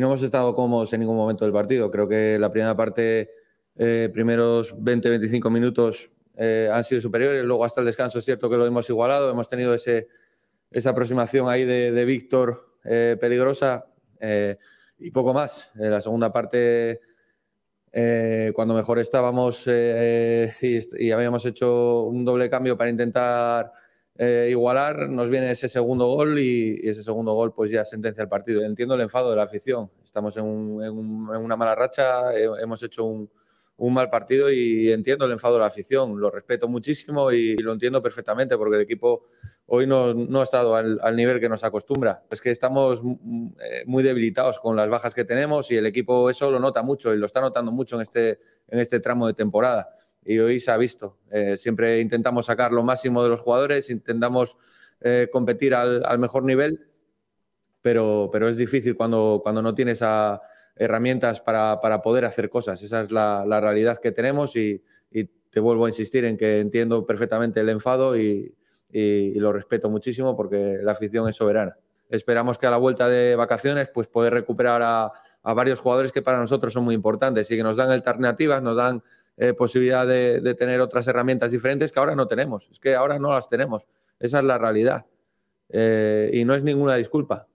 no 0.00 0.08
hemos 0.08 0.22
estado 0.22 0.56
cómodos 0.56 0.92
en 0.92 1.00
ningún 1.00 1.16
momento 1.16 1.44
del 1.44 1.52
partido. 1.52 1.90
Creo 1.90 2.08
que 2.08 2.36
la 2.38 2.50
primera 2.50 2.76
parte, 2.76 3.30
eh, 3.76 4.10
primeros 4.12 4.74
20-25 4.74 5.50
minutos 5.50 6.10
eh, 6.36 6.68
han 6.72 6.82
sido 6.82 7.00
superiores. 7.00 7.44
Luego 7.44 7.64
hasta 7.64 7.80
el 7.80 7.86
descanso 7.86 8.18
es 8.18 8.24
cierto 8.24 8.50
que 8.50 8.56
lo 8.56 8.66
hemos 8.66 8.88
igualado. 8.90 9.30
Hemos 9.30 9.48
tenido 9.48 9.72
ese, 9.72 10.08
esa 10.70 10.90
aproximación 10.90 11.48
ahí 11.48 11.64
de, 11.64 12.04
Víctor 12.04 12.76
eh, 12.84 13.16
peligrosa 13.20 13.86
y 14.98 15.10
poco 15.12 15.32
más. 15.32 15.70
En 15.76 15.90
la 15.90 16.00
segunda 16.00 16.32
parte 16.32 17.00
eh, 17.96 18.50
cuando 18.56 18.74
mejor 18.74 18.98
estábamos 18.98 19.62
eh, 19.68 20.52
y, 20.98 21.12
habíamos 21.12 21.46
hecho 21.46 22.02
un 22.02 22.24
doble 22.24 22.50
cambio 22.50 22.76
para 22.76 22.90
intentar 22.90 23.70
eh, 24.18 24.48
igualar, 24.50 25.08
nos 25.08 25.28
viene 25.28 25.52
ese 25.52 25.68
segundo 25.68 26.08
gol 26.08 26.40
y, 26.40 26.80
ese 26.82 27.04
segundo 27.04 27.34
gol 27.34 27.54
pues 27.54 27.70
ya 27.70 27.84
sentencia 27.84 28.22
el 28.22 28.28
partido. 28.28 28.64
Entiendo 28.64 28.96
el 28.96 29.00
enfado 29.02 29.30
de 29.30 29.36
la 29.36 29.44
afición. 29.44 29.92
Estamos 30.02 30.36
en, 30.36 30.44
una 30.44 31.56
mala 31.56 31.76
racha, 31.76 32.34
hemos 32.34 32.82
hecho 32.82 33.04
un, 33.04 33.30
mal 33.78 34.08
partido 34.08 34.50
y 34.50 34.92
entiendo 34.92 35.24
el 35.24 35.32
enfado 35.32 35.54
de 35.54 35.60
la 35.60 35.66
afición. 35.66 36.20
Lo 36.20 36.30
respeto 36.30 36.68
muchísimo 36.68 37.32
y 37.32 37.56
lo 37.56 37.72
entiendo 37.72 38.02
perfectamente 38.02 38.56
porque 38.56 38.76
el 38.76 38.82
equipo 38.82 39.24
hoy 39.66 39.86
no, 39.86 40.40
ha 40.40 40.42
estado 40.42 40.76
al, 40.76 41.16
nivel 41.16 41.40
que 41.40 41.48
nos 41.48 41.64
acostumbra. 41.64 42.22
Es 42.30 42.40
que 42.40 42.50
estamos 42.50 43.00
eh, 43.00 43.84
muy 43.86 44.02
debilitados 44.02 44.58
con 44.58 44.76
las 44.76 44.88
bajas 44.88 45.14
que 45.14 45.24
tenemos 45.24 45.70
y 45.70 45.76
el 45.76 45.86
equipo 45.86 46.30
eso 46.30 46.50
lo 46.50 46.60
nota 46.60 46.82
mucho 46.82 47.14
y 47.14 47.18
lo 47.18 47.26
está 47.26 47.40
notando 47.40 47.72
mucho 47.72 47.96
en 47.96 48.02
este, 48.02 48.38
en 48.68 48.78
este 48.78 49.00
tramo 49.00 49.26
de 49.26 49.34
temporada. 49.34 49.94
Y 50.24 50.38
hoy 50.38 50.60
se 50.60 50.70
ha 50.70 50.76
visto. 50.76 51.18
Eh, 51.30 51.56
siempre 51.56 52.00
intentamos 52.00 52.46
sacar 52.46 52.72
lo 52.72 52.82
máximo 52.82 53.22
de 53.22 53.28
los 53.28 53.40
jugadores, 53.40 53.90
intentamos 53.90 54.56
eh, 55.00 55.28
competir 55.30 55.74
al, 55.74 56.18
mejor 56.18 56.44
nivel, 56.44 56.86
pero, 57.82 58.30
pero 58.32 58.48
es 58.48 58.56
difícil 58.56 58.96
cuando, 58.96 59.40
cuando 59.42 59.60
no 59.60 59.74
tienes 59.74 60.00
herramientas 60.76 61.40
para, 61.40 61.80
poder 62.02 62.24
hacer 62.24 62.50
cosas. 62.50 62.82
Esa 62.82 63.02
es 63.02 63.10
la, 63.10 63.60
realidad 63.60 63.98
que 63.98 64.12
tenemos 64.12 64.56
y, 64.56 64.82
y 65.10 65.24
te 65.24 65.60
vuelvo 65.60 65.86
a 65.86 65.88
insistir 65.88 66.24
en 66.24 66.36
que 66.36 66.60
entiendo 66.60 67.06
perfectamente 67.06 67.60
el 67.60 67.68
enfado 67.68 68.16
y, 68.18 68.54
y, 68.94 69.34
lo 69.40 69.52
respeto 69.52 69.90
muchísimo 69.90 70.36
porque 70.36 70.78
la 70.80 70.92
afición 70.92 71.28
es 71.28 71.36
soberana. 71.36 71.76
Esperamos 72.08 72.58
que 72.58 72.66
a 72.66 72.70
la 72.70 72.76
vuelta 72.76 73.08
de 73.08 73.34
vacaciones 73.34 73.88
pues 73.92 74.06
poder 74.06 74.32
recuperar 74.32 74.80
a, 74.82 75.12
varios 75.42 75.78
jugadores 75.80 76.10
que 76.10 76.22
para 76.22 76.38
nosotros 76.38 76.72
son 76.72 76.84
muy 76.84 76.94
importantes 76.94 77.50
y 77.50 77.56
que 77.56 77.62
nos 77.62 77.76
dan 77.76 77.90
alternativas, 77.90 78.62
nos 78.62 78.76
dan 78.76 79.02
eh, 79.36 79.52
posibilidad 79.52 80.06
de, 80.06 80.54
tener 80.54 80.80
otras 80.80 81.06
herramientas 81.06 81.50
diferentes 81.50 81.92
que 81.92 81.98
ahora 81.98 82.14
no 82.14 82.26
tenemos. 82.26 82.68
Es 82.70 82.78
que 82.78 82.94
ahora 82.94 83.18
no 83.18 83.32
las 83.32 83.48
tenemos. 83.48 83.88
Esa 84.20 84.38
es 84.38 84.44
la 84.44 84.56
realidad. 84.56 85.04
Eh, 85.68 86.30
y 86.32 86.44
no 86.44 86.54
es 86.54 86.62
ninguna 86.62 86.94
disculpa. 86.94 87.48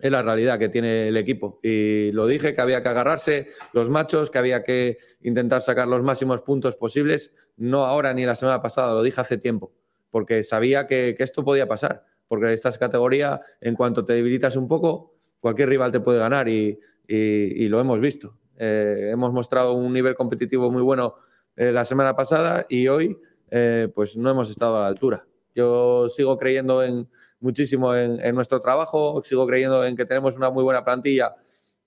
Es 0.00 0.10
la 0.10 0.22
realidad 0.22 0.58
que 0.58 0.68
tiene 0.68 1.08
el 1.08 1.16
equipo. 1.16 1.60
Y 1.62 2.10
lo 2.12 2.26
dije 2.26 2.54
que 2.54 2.60
había 2.60 2.82
que 2.82 2.88
agarrarse 2.88 3.48
los 3.72 3.88
machos, 3.88 4.30
que 4.30 4.38
había 4.38 4.64
que 4.64 4.98
intentar 5.22 5.62
sacar 5.62 5.88
los 5.88 6.02
máximos 6.02 6.42
puntos 6.42 6.76
posibles. 6.76 7.32
No 7.56 7.84
ahora 7.84 8.14
ni 8.14 8.24
la 8.24 8.34
semana 8.34 8.62
pasada, 8.62 8.94
lo 8.94 9.02
dije 9.02 9.20
hace 9.20 9.36
tiempo 9.36 9.72
porque 10.10 10.44
sabía 10.44 10.86
que, 10.86 11.16
esto 11.18 11.44
podía 11.44 11.66
pasar, 11.66 12.04
porque 12.28 12.46
en 12.46 12.52
esta 12.52 12.72
categoría, 12.72 13.40
en 13.60 13.74
cuanto 13.74 14.04
te 14.04 14.12
debilitas 14.12 14.56
un 14.56 14.68
poco, 14.68 15.14
cualquier 15.40 15.68
rival 15.68 15.92
te 15.92 16.00
puede 16.00 16.18
ganar 16.18 16.48
y, 16.48 16.78
lo 17.08 17.80
hemos 17.80 18.00
visto. 18.00 18.36
Eh, 18.56 19.10
hemos 19.12 19.32
mostrado 19.32 19.72
un 19.72 19.92
nivel 19.92 20.14
competitivo 20.14 20.70
muy 20.70 20.82
bueno 20.82 21.14
eh, 21.56 21.72
la 21.72 21.84
semana 21.84 22.14
pasada 22.14 22.66
y 22.68 22.88
hoy 22.88 23.16
eh, 23.50 23.88
pues 23.94 24.16
no 24.16 24.30
hemos 24.30 24.50
estado 24.50 24.76
a 24.76 24.82
la 24.82 24.86
altura. 24.86 25.26
Yo 25.54 26.08
sigo 26.08 26.38
creyendo 26.38 26.84
en, 26.84 27.08
muchísimo 27.40 27.94
en, 27.94 28.34
nuestro 28.34 28.60
trabajo, 28.60 29.22
sigo 29.24 29.46
creyendo 29.46 29.84
en 29.84 29.96
que 29.96 30.04
tenemos 30.04 30.36
una 30.36 30.50
muy 30.50 30.62
buena 30.62 30.84
plantilla 30.84 31.36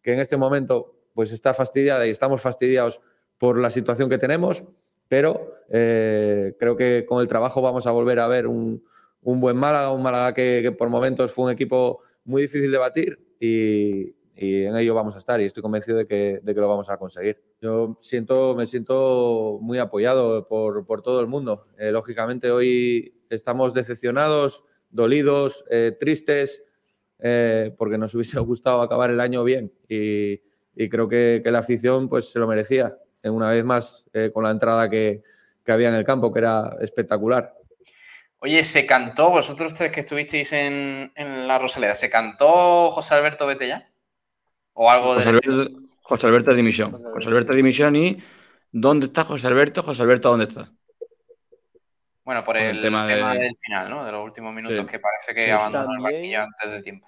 que 0.01 0.13
en 0.13 0.19
este 0.19 0.35
momento 0.35 0.95
pues 1.13 1.31
está 1.31 1.53
fastidiada 1.53 2.05
y 2.07 2.09
estamos 2.09 2.41
fastidiados 2.41 3.01
por 3.37 3.57
la 3.57 3.69
situación 3.69 4.09
que 4.09 4.17
tenemos 4.17 4.63
pero 5.13 5.59
eh, 5.69 6.55
creo 6.59 6.75
que 6.75 7.05
con 7.05 7.21
el 7.21 7.27
trabajo 7.27 7.61
vamos 7.61 7.85
a 7.85 7.91
volver 7.91 8.17
a 8.17 8.27
ver 8.27 8.47
un, 8.47 8.83
buen 9.21 9.55
Málaga, 9.55 9.91
un 9.91 10.01
Málaga 10.01 10.33
que, 10.33 10.73
por 10.75 10.89
momentos 10.89 11.31
fue 11.31 11.45
un 11.45 11.51
equipo 11.51 11.99
muy 12.25 12.41
difícil 12.41 12.71
de 12.71 12.77
batir 12.79 13.19
y, 13.39 14.15
en 14.35 14.75
ello 14.75 14.95
vamos 14.95 15.13
a 15.13 15.19
estar 15.19 15.39
y 15.39 15.45
estoy 15.45 15.61
convencido 15.61 15.99
de 15.99 16.07
que, 16.07 16.41
lo 16.43 16.67
vamos 16.67 16.89
a 16.89 16.97
conseguir. 16.97 17.39
Yo 17.61 17.99
siento, 18.01 18.55
me 18.55 18.65
siento 18.65 19.59
muy 19.61 19.77
apoyado 19.77 20.47
por, 20.47 21.03
todo 21.03 21.21
el 21.21 21.27
mundo. 21.27 21.67
Eh, 21.77 21.91
lógicamente 21.91 22.49
hoy 22.49 23.13
estamos 23.29 23.75
decepcionados, 23.75 24.63
dolidos, 24.93 25.65
eh, 25.69 25.95
tristes, 25.99 26.63
porque 27.77 27.97
nos 27.97 28.13
hubiese 28.15 28.39
gustado 28.41 28.81
acabar 28.81 29.09
el 29.09 29.19
año 29.19 29.43
bien 29.43 29.71
y, 29.87 30.39
creo 30.89 31.07
que, 31.07 31.41
que, 31.43 31.51
la 31.51 31.59
afición 31.59 32.09
pues 32.09 32.31
se 32.31 32.39
lo 32.39 32.47
merecía 32.47 32.97
una 33.31 33.49
vez 33.49 33.63
más 33.63 34.05
eh, 34.13 34.31
con 34.33 34.43
la 34.43 34.51
entrada 34.51 34.89
que, 34.89 35.23
había 35.67 35.89
en 35.89 35.95
el 35.95 36.03
campo, 36.03 36.31
que 36.33 36.39
era 36.39 36.75
espectacular. 36.81 37.53
Oye, 38.39 38.63
se 38.65 38.85
cantó, 38.85 39.29
vosotros 39.29 39.73
tres 39.73 39.91
que 39.91 40.01
estuvisteis 40.01 40.51
en, 40.51 41.11
la 41.15 41.57
Rosaleda, 41.57 41.95
¿se 41.95 42.09
cantó 42.09 42.89
José 42.89 43.15
Alberto 43.15 43.47
Vete 43.47 43.69
ya? 43.69 43.89
¿O 44.73 44.91
algo 44.91 45.15
de 45.15 45.23
José, 45.23 45.29
Alberto, 45.29 45.79
José 46.01 46.27
Alberto 46.27 46.53
dimisión. 46.53 46.91
José 47.13 47.29
Alberto 47.29 47.53
dimisión 47.53 47.95
y 47.95 48.17
¿Dónde 48.71 49.05
está 49.05 49.23
José 49.23 49.47
Alberto? 49.47 49.83
José 49.83 50.01
Alberto, 50.01 50.29
¿dónde 50.29 50.45
está? 50.45 50.71
Bueno, 52.23 52.43
por 52.43 52.55
el, 52.55 52.81
tema, 52.81 53.05
del 53.05 53.51
final, 53.55 53.89
¿no? 53.89 54.05
De 54.05 54.11
los 54.11 54.23
últimos 54.23 54.53
minutos 54.53 54.85
que 54.89 54.99
parece 54.99 55.33
que 55.33 55.51
abandonó 55.51 55.93
el 55.95 56.01
banquillo 56.01 56.41
antes 56.41 56.71
de 56.71 56.81
tiempo. 56.81 57.07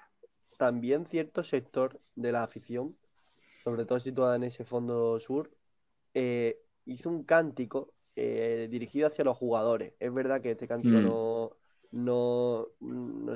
También 0.58 1.06
cierto 1.06 1.42
sector 1.42 2.00
de 2.14 2.32
la 2.32 2.42
afición, 2.42 2.96
sobre 3.64 3.84
todo 3.84 3.98
situada 3.98 4.36
en 4.36 4.44
ese 4.44 4.64
fondo 4.64 5.18
sur, 5.20 5.50
eh, 6.14 6.58
hizo 6.84 7.08
un 7.08 7.24
cántico 7.24 7.94
eh, 8.14 8.68
dirigido 8.70 9.06
hacia 9.06 9.24
los 9.24 9.36
jugadores. 9.36 9.94
Es 10.00 10.12
verdad 10.12 10.40
que 10.40 10.52
este 10.52 10.68
cántico 10.68 10.98
mm. 10.98 11.02
no, 11.02 11.50
no, 11.92 12.68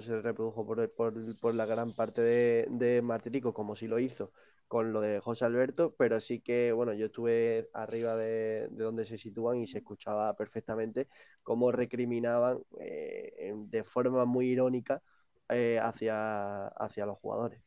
se 0.01 0.21
reprodujo 0.21 0.67
por, 0.67 1.55
la 1.55 1.67
gran 1.67 1.93
parte 1.95 2.21
de, 2.21 2.67
de 2.71 3.03
Martirico 3.03 3.53
como 3.55 3.77
si 3.77 3.87
lo 3.87 3.99
hizo 3.99 4.33
con 4.71 4.93
lo 4.93 5.01
de 5.01 5.19
José 5.19 5.45
Alberto, 5.45 5.97
pero 5.99 6.21
sí 6.21 6.39
que, 6.39 6.71
bueno, 6.71 6.93
yo 6.93 7.07
estuve 7.07 7.69
arriba 7.75 8.15
de, 8.15 8.69
donde 8.71 9.05
se 9.05 9.19
sitúan 9.19 9.57
y 9.57 9.67
se 9.67 9.79
escuchaba 9.79 10.37
perfectamente 10.37 11.09
cómo 11.43 11.73
recriminaban 11.73 12.61
eh, 12.79 13.53
de 13.53 13.83
forma 13.83 14.27
muy 14.27 14.47
irónica 14.47 15.03
eh, 15.49 15.81
hacia, 15.83 16.69
hacia 16.69 17.05
los 17.05 17.19
jugadores. 17.19 17.61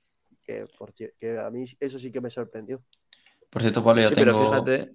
Que, 0.44 0.66
por, 0.78 0.94
que 0.94 1.12
a 1.38 1.50
mí 1.50 1.66
eso 1.78 2.00
sí 2.00 2.10
que 2.10 2.22
me 2.22 2.30
sorprendió. 2.30 2.82
Por 3.50 3.62
cierto, 3.62 3.84
Pablo, 3.84 4.04
ya 4.04 4.12
tengo... 4.12 4.22
Pero 4.22 4.38
fíjate, 4.40 4.94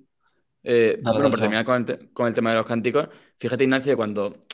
eh, 0.62 1.00
bueno, 1.02 1.28
por 1.28 1.40
terminar 1.40 1.66
con 1.66 2.26
el, 2.26 2.34
tema 2.34 2.52
de 2.52 2.56
los 2.56 2.66
cánticos, 2.66 3.10
fíjate, 3.36 3.64
Ignacio, 3.64 3.98
cuando 3.98 4.46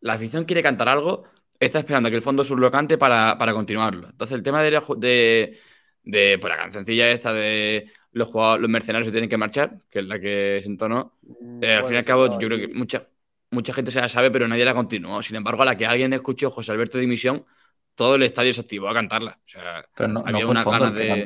la 0.00 0.14
afición 0.14 0.44
quiere 0.44 0.62
cantar 0.62 0.88
algo, 0.88 1.24
está 1.58 1.78
esperando 1.78 2.10
que 2.10 2.16
el 2.16 2.22
fondo 2.22 2.44
sur 2.44 2.58
lo 2.58 2.70
cante 2.70 2.98
para, 2.98 3.36
continuarlo. 3.52 4.08
Entonces, 4.10 4.36
el 4.36 4.42
tema 4.42 4.62
de, 4.62 4.70
de 4.98 5.58
de 6.04 6.38
pues, 6.38 6.50
la 6.50 6.62
cancioncilla 6.62 7.10
esta 7.10 7.32
de 7.32 7.90
los 8.12 8.28
jugadores, 8.28 8.62
los 8.62 8.70
mercenarios 8.70 9.06
se 9.06 9.12
tienen 9.12 9.30
que 9.30 9.36
marchar, 9.36 9.78
que 9.90 10.00
es 10.00 10.04
la 10.04 10.18
que 10.18 10.60
se 10.62 10.68
entonó. 10.68 11.16
Mm, 11.22 11.62
eh, 11.62 11.74
al 11.74 11.84
fin 11.84 11.94
y 11.94 11.98
al 11.98 12.04
cabo, 12.04 12.38
yo 12.38 12.48
creo 12.48 12.58
que 12.58 12.74
mucha, 12.74 13.08
mucha 13.50 13.72
gente 13.72 13.90
se 13.90 14.00
la 14.00 14.08
sabe, 14.08 14.30
pero 14.30 14.48
nadie 14.48 14.64
la 14.64 14.74
continuó. 14.74 15.22
Sin 15.22 15.36
embargo, 15.36 15.62
a 15.62 15.66
la 15.66 15.76
que 15.76 15.86
alguien 15.86 16.12
escuchó 16.12 16.50
José 16.50 16.72
Alberto 16.72 16.98
de 16.98 17.02
Dimisión, 17.02 17.44
todo 17.94 18.16
el 18.16 18.22
estadio 18.22 18.52
se 18.52 18.62
activó 18.62 18.88
a 18.88 18.94
cantarla. 18.94 19.38
O 19.44 19.48
sea, 19.48 19.84
pero 19.94 20.08
no, 20.08 20.22
había 20.26 20.40
fue 20.40 20.50
una 20.50 20.64
ganas 20.64 20.94
de. 20.94 21.24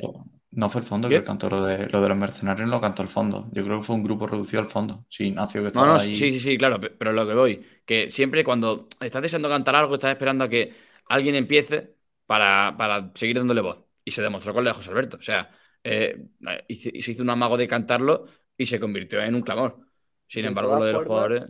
No 0.55 0.71
fue 0.71 0.83
el 0.83 0.87
fondo 0.87 1.09
que 1.09 1.23
cantó 1.25 1.51
lo 1.51 1.65
de, 1.65 1.89
lo 1.89 2.01
de 2.01 2.09
los 2.09 2.17
mercenarios, 2.17 2.69
lo 2.69 2.81
cantó 2.81 3.03
el 3.03 3.09
fondo. 3.09 3.49
Yo 3.53 3.65
creo 3.65 3.81
que 3.81 3.87
fue 3.87 3.97
un 3.97 4.05
grupo 4.05 4.27
reducido 4.27 4.63
al 4.63 4.71
fondo. 4.71 5.05
Sí, 5.09 5.29
Ignacio 5.29 5.63
que 5.63 5.69
estaba 5.69 5.87
no, 5.87 5.95
no, 5.95 6.01
Sí, 6.01 6.15
sí, 6.15 6.39
sí, 6.39 6.57
claro, 6.57 6.81
pero 6.81 7.13
lo 7.13 7.27
que 7.27 7.35
voy, 7.35 7.67
que 7.85 8.11
siempre 8.11 8.45
cuando 8.45 8.89
estás 9.01 9.23
deseando 9.23 9.49
cantar 9.49 9.75
algo, 9.75 9.95
estás 9.95 10.11
esperando 10.13 10.45
a 10.45 10.49
que 10.49 10.73
alguien 11.09 11.35
empiece 11.35 11.97
para, 12.27 12.75
para 12.77 13.11
seguir 13.15 13.37
dándole 13.37 13.61
voz. 13.61 13.85
Y 14.05 14.11
se 14.11 14.23
demostró 14.23 14.55
con 14.55 14.65
la 14.65 14.71
de 14.71 14.77
José 14.77 14.91
Alberto. 14.91 15.17
O 15.17 15.23
sea, 15.23 15.51
eh, 15.83 16.27
se 16.69 17.11
hizo 17.11 17.23
un 17.23 17.31
amago 17.31 17.57
de 17.57 17.67
cantarlo 17.67 18.27
y 18.57 18.67
se 18.67 18.79
convirtió 18.79 19.21
en 19.23 19.35
un 19.35 19.43
clamor. 19.43 19.79
Sin 20.27 20.45
embargo, 20.45 20.77
lo 20.77 20.85
de 20.85 20.93
los 20.93 21.07
jugadores. 21.07 21.45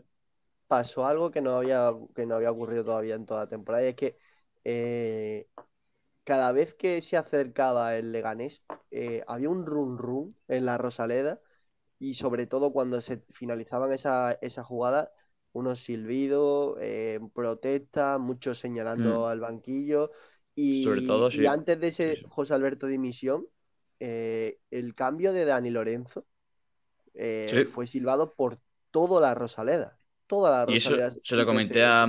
Pasó 0.66 1.06
algo 1.06 1.30
que 1.30 1.40
no 1.40 1.58
había, 1.58 1.92
que 2.14 2.26
no 2.26 2.36
había 2.36 2.50
ocurrido 2.50 2.84
todavía 2.84 3.14
en 3.14 3.26
toda 3.26 3.40
la 3.40 3.48
temporada 3.48 3.84
y 3.84 3.88
es 3.88 3.94
que 3.96 4.16
eh, 4.64 5.46
cada 6.24 6.52
vez 6.52 6.74
que 6.74 7.00
se 7.02 7.16
acercaba 7.16 7.96
el 7.96 8.12
Leganés, 8.12 8.62
eh, 8.90 9.22
había 9.26 9.50
un 9.50 9.66
run 9.66 9.98
run 9.98 10.36
en 10.48 10.66
la 10.66 10.78
Rosaleda 10.78 11.40
y 11.98 12.14
sobre 12.14 12.46
todo 12.46 12.72
cuando 12.72 13.00
se 13.00 13.22
finalizaban 13.32 13.92
esa, 13.92 14.32
esa 14.40 14.64
jugada, 14.64 15.12
unos 15.52 15.80
silbidos, 15.84 16.76
protestas, 17.32 18.18
muchos 18.18 18.58
señalando 18.58 19.20
mm. 19.20 19.24
al 19.24 19.40
banquillo. 19.40 20.10
Y, 20.54 20.84
Sobre 20.84 21.02
todo, 21.02 21.30
y 21.30 21.46
antes 21.46 21.80
de 21.80 21.88
ese 21.88 22.22
José 22.28 22.54
Alberto 22.54 22.86
dimisión, 22.86 23.46
eh, 24.00 24.58
el 24.70 24.94
cambio 24.94 25.32
de 25.32 25.44
Dani 25.44 25.70
Lorenzo 25.70 26.26
eh, 27.14 27.66
fue 27.72 27.86
silbado 27.86 28.34
por 28.34 28.58
toda 28.90 29.20
la 29.20 29.34
Rosaleda. 29.34 29.98
Toda 30.26 30.50
la 30.50 30.66
Rosaleda. 30.66 31.06
Y 31.08 31.10
eso 31.10 31.20
se 31.22 31.36
lo 31.36 31.46
comenté 31.46 31.84
a, 31.84 32.06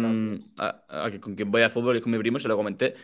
con 1.21 1.35
quien 1.35 1.51
voy 1.51 1.61
a 1.61 1.69
fútbol 1.69 1.97
y 1.97 2.01
con 2.01 2.11
mi 2.11 2.17
primo, 2.17 2.39
se 2.39 2.47
lo 2.47 2.57
comenté. 2.57 2.95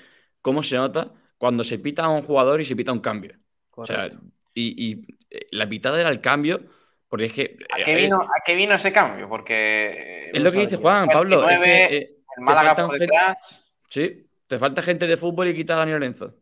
¿Cómo 0.41 0.63
se 0.63 0.75
nota 0.75 1.11
cuando 1.37 1.63
se 1.63 1.79
pita 1.79 2.05
a 2.05 2.09
un 2.09 2.23
jugador 2.23 2.61
y 2.61 2.65
se 2.65 2.75
pita 2.75 2.91
un 2.91 2.99
cambio? 2.99 3.35
O 3.71 3.85
sea, 3.85 4.09
y, 4.53 5.17
eh, 5.29 5.47
la 5.51 5.67
pitada 5.67 5.99
era 5.99 6.09
el 6.09 6.21
cambio. 6.21 6.61
Porque 7.07 7.25
es 7.25 7.33
que. 7.33 7.57
¿A 7.73 7.83
qué, 7.83 7.95
vino, 7.95 8.21
¿A 8.21 8.41
qué 8.45 8.55
vino 8.55 8.73
ese 8.73 8.91
cambio? 8.91 9.27
Porque. 9.27 10.29
Es 10.33 10.41
lo 10.41 10.51
que 10.51 10.59
dice 10.59 10.77
Juan, 10.77 11.07
Pablo. 11.07 11.47
el 11.49 12.17
Málaga 12.37 12.87
por 12.87 12.97
detrás. 12.97 13.69
Sí, 13.89 14.25
¿Te 14.51 14.59
falta 14.59 14.81
gente 14.81 15.07
de 15.07 15.15
fútbol 15.15 15.47
y 15.47 15.55
quita 15.55 15.75
a 15.75 15.77
Dani 15.77 15.93
Lorenzo? 15.93 16.33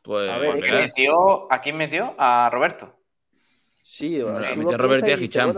Pues, 0.00 0.30
a 0.30 0.38
ver, 0.38 0.52
pues 0.52 0.72
metió, 0.72 1.52
¿a 1.52 1.60
quién 1.60 1.76
metió? 1.76 2.14
A 2.16 2.48
Roberto. 2.50 2.96
Sí, 3.82 4.18
metió 4.56 4.74
a 4.74 4.78
Roberto 4.78 5.08
y 5.08 5.12
a 5.12 5.18
Hicham. 5.18 5.54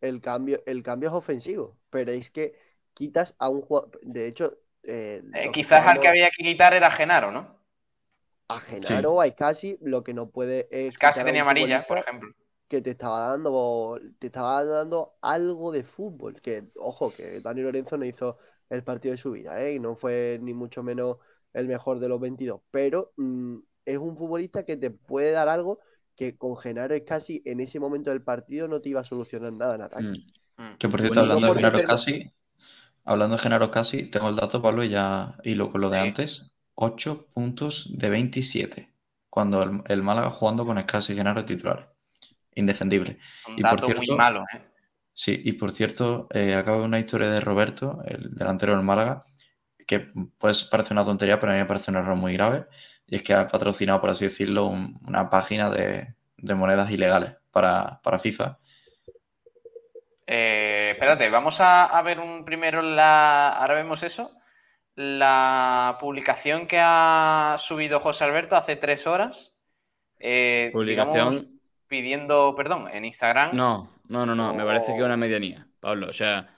el 0.00 0.22
cambio, 0.22 0.62
el 0.64 0.82
cambio 0.82 1.10
es 1.10 1.14
ofensivo, 1.14 1.76
pero 1.90 2.12
es 2.12 2.30
que 2.30 2.54
quitas 2.94 3.34
a 3.38 3.50
un 3.50 3.60
jugador. 3.60 4.00
De 4.00 4.26
hecho, 4.26 4.56
eh, 4.86 5.22
eh, 5.34 5.50
quizás 5.52 5.86
al 5.86 6.00
que 6.00 6.08
había 6.08 6.30
que 6.30 6.42
quitar 6.42 6.74
era 6.74 6.90
Genaro, 6.90 7.30
¿no? 7.30 7.58
A 8.48 8.60
Genaro, 8.60 9.20
a 9.20 9.30
casi 9.30 9.78
lo 9.80 10.04
que 10.04 10.14
no 10.14 10.30
puede. 10.30 10.68
Es 10.70 10.98
casi 10.98 11.24
tenía 11.24 11.42
amarilla, 11.42 11.86
por 11.86 11.98
ejemplo. 11.98 12.30
Que 12.68 12.80
te 12.80 12.90
estaba 12.90 13.28
dando, 13.28 13.98
te 14.18 14.26
estaba 14.26 14.64
dando 14.64 15.14
algo 15.22 15.72
de 15.72 15.82
fútbol. 15.82 16.40
Que, 16.40 16.64
ojo, 16.76 17.12
que 17.14 17.40
Dani 17.40 17.62
Lorenzo 17.62 17.96
no 17.96 18.04
hizo 18.04 18.38
el 18.68 18.82
partido 18.82 19.12
de 19.12 19.18
su 19.18 19.32
vida, 19.32 19.60
¿eh? 19.62 19.74
Y 19.74 19.78
no 19.78 19.96
fue 19.96 20.38
ni 20.42 20.52
mucho 20.52 20.82
menos 20.82 21.18
el 21.52 21.68
mejor 21.68 22.00
de 22.00 22.08
los 22.08 22.20
22, 22.20 22.60
pero 22.70 23.12
mm, 23.16 23.58
es 23.84 23.98
un 23.98 24.16
futbolista 24.16 24.64
que 24.64 24.76
te 24.76 24.90
puede 24.90 25.30
dar 25.30 25.48
algo 25.48 25.78
que 26.16 26.36
con 26.36 26.56
Genaro 26.56 26.94
es 26.94 27.02
casi 27.02 27.42
en 27.44 27.60
ese 27.60 27.80
momento 27.80 28.10
del 28.10 28.22
partido 28.22 28.68
no 28.68 28.80
te 28.80 28.88
iba 28.88 29.00
a 29.00 29.04
solucionar 29.04 29.52
nada 29.52 29.74
en 29.76 29.82
ataque. 29.82 30.24
Mm. 30.56 30.62
Mm. 30.62 30.76
Que 30.78 30.88
por 30.88 31.00
cierto, 31.00 31.20
hablando 31.20 31.46
de 31.46 31.54
Genaro 31.54 31.82
casi, 31.82 32.32
hablando 33.04 33.36
de 33.36 33.42
Genaro 33.42 33.70
casi, 33.70 34.04
tengo 34.04 34.28
el 34.28 34.36
dato, 34.36 34.60
Pablo, 34.60 34.84
y 34.84 34.90
ya 34.90 35.36
hilo 35.44 35.70
con 35.70 35.80
lo 35.80 35.90
de 35.90 35.98
antes. 35.98 36.50
8 36.74 37.28
puntos 37.32 37.96
de 37.96 38.10
27. 38.10 38.90
Cuando 39.30 39.82
el, 39.86 40.02
Málaga 40.02 40.30
jugando 40.30 40.64
con 40.64 40.78
Escasi 40.78 41.12
y 41.12 41.16
Genaro 41.16 41.44
titular. 41.44 41.92
Indefendible. 42.54 43.18
Un 43.48 43.56
dato 43.56 43.88
muy 43.88 44.16
malo, 44.16 44.42
¿eh? 44.54 44.74
Sí, 45.14 45.40
y 45.44 45.52
por 45.52 45.70
cierto, 45.70 46.26
eh, 46.30 46.54
acabo 46.54 46.80
de 46.80 46.86
una 46.86 46.98
historia 46.98 47.28
de 47.28 47.40
Roberto, 47.40 48.02
el 48.04 48.34
delantero 48.34 48.72
del 48.74 48.82
Málaga, 48.82 49.24
que 49.86 50.10
pues 50.38 50.64
parece 50.64 50.92
una 50.92 51.04
tontería, 51.04 51.38
pero 51.38 51.52
a 51.52 51.54
mí 51.54 51.60
me 51.60 51.66
parece 51.66 51.92
un 51.92 51.98
error 51.98 52.16
muy 52.16 52.32
grave, 52.34 52.66
y 53.06 53.14
es 53.14 53.22
que 53.22 53.32
ha 53.32 53.46
patrocinado, 53.46 54.00
por 54.00 54.10
así 54.10 54.24
decirlo, 54.24 54.66
una 54.66 55.30
página 55.30 55.70
de, 55.70 56.14
monedas 56.54 56.90
ilegales 56.90 57.36
para, 57.52 58.00
FIFA. 58.20 58.58
Eh, 60.26 60.73
espérate, 60.94 61.28
vamos 61.28 61.60
a, 61.60 62.00
ver 62.02 62.18
un 62.20 62.44
primero 62.44 62.82
la. 62.82 63.50
Ahora 63.50 63.74
vemos 63.74 64.02
eso. 64.02 64.32
La 64.96 65.96
publicación 66.00 66.66
que 66.66 66.78
ha 66.80 67.56
subido 67.58 68.00
José 68.00 68.24
Alberto 68.24 68.56
hace 68.56 68.76
tres 68.76 69.06
horas. 69.06 69.54
Eh, 70.18 70.70
publicación. 70.72 71.60
pidiendo 71.88 72.54
perdón 72.56 72.88
en 72.92 73.04
Instagram. 73.04 73.54
No, 73.54 73.90
no, 74.08 74.24
no, 74.24 74.34
no. 74.34 74.54
Me 74.54 74.64
parece 74.64 74.92
que 74.92 74.98
es 74.98 75.04
una 75.04 75.16
medianía, 75.16 75.66
Pablo. 75.80 76.08
O 76.08 76.12
sea, 76.12 76.48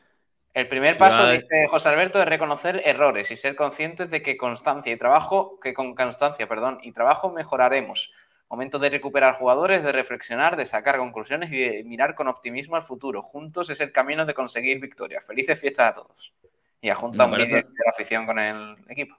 el 0.57 0.69
primer 0.69 0.97
paso, 0.97 1.29
dice 1.29 1.67
José 1.69 1.91
Alberto, 1.91 2.19
es 2.19 2.27
reconocer 2.27 2.81
errores 2.85 3.31
y 3.31 3.37
ser 3.37 3.55
conscientes 3.55 4.11
de 4.11 4.23
que 4.23 4.39
constancia 4.39 4.91
y 4.91 4.97
trabajo, 4.97 5.61
que 5.61 5.75
con 5.75 5.95
constancia, 5.95 6.49
perdón, 6.49 6.79
y 6.83 6.93
trabajo 6.93 7.31
mejoraremos. 7.31 8.15
Momento 8.49 8.79
de 8.79 8.91
recuperar 8.91 9.35
jugadores, 9.35 9.83
de 9.83 9.93
reflexionar, 9.93 10.57
de 10.57 10.67
sacar 10.67 10.99
conclusiones 10.99 11.51
y 11.51 11.59
de 11.59 11.85
mirar 11.85 12.15
con 12.15 12.29
optimismo 12.29 12.77
al 12.77 12.83
futuro. 12.83 13.21
Juntos 13.21 13.71
es 13.71 13.81
el 13.81 13.91
camino 13.91 14.25
de 14.25 14.35
conseguir 14.35 14.81
victoria. 14.81 15.21
Felices 15.21 15.61
fiestas 15.61 15.91
a 15.91 15.93
todos. 15.93 16.33
Y 16.81 16.89
adjunta 16.89 17.25
un 17.27 17.33
vídeo 17.33 17.57
de 17.57 17.63
la 17.63 17.91
afición 17.91 18.25
con 18.25 18.39
el 18.39 18.77
equipo. 18.89 19.17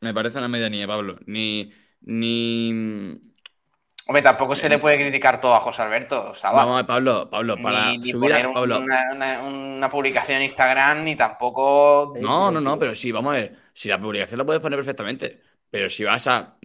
Me 0.00 0.14
parece 0.14 0.38
una 0.38 0.48
medianía, 0.48 0.86
Pablo. 0.86 1.18
Ni, 1.26 1.72
ni 2.02 3.20
Hombre, 4.10 4.22
tampoco 4.22 4.56
se 4.56 4.68
le 4.68 4.78
puede 4.78 4.96
criticar 4.96 5.40
todo 5.40 5.54
a 5.54 5.60
José 5.60 5.82
Alberto. 5.82 6.32
Vamos, 6.42 6.82
Pablo, 6.82 7.30
Pablo, 7.30 7.56
para 7.62 7.92
subir 8.02 8.34
Una, 8.44 9.88
publicación 9.88 10.38
en 10.38 10.44
Instagram 10.48 11.04
ni 11.04 11.14
tampoco. 11.14 12.14
No, 12.20 12.50
no, 12.50 12.60
no, 12.60 12.76
pero 12.76 12.92
sí, 12.96 13.12
vamos 13.12 13.34
a 13.34 13.38
ver. 13.38 13.56
Si 13.72 13.88
la 13.88 14.00
publicación 14.00 14.38
la 14.38 14.44
puedes 14.44 14.60
poner 14.60 14.80
perfectamente, 14.80 15.40
pero 15.70 15.88
si 15.88 16.04
vas 16.04 16.26
a, 16.26 16.58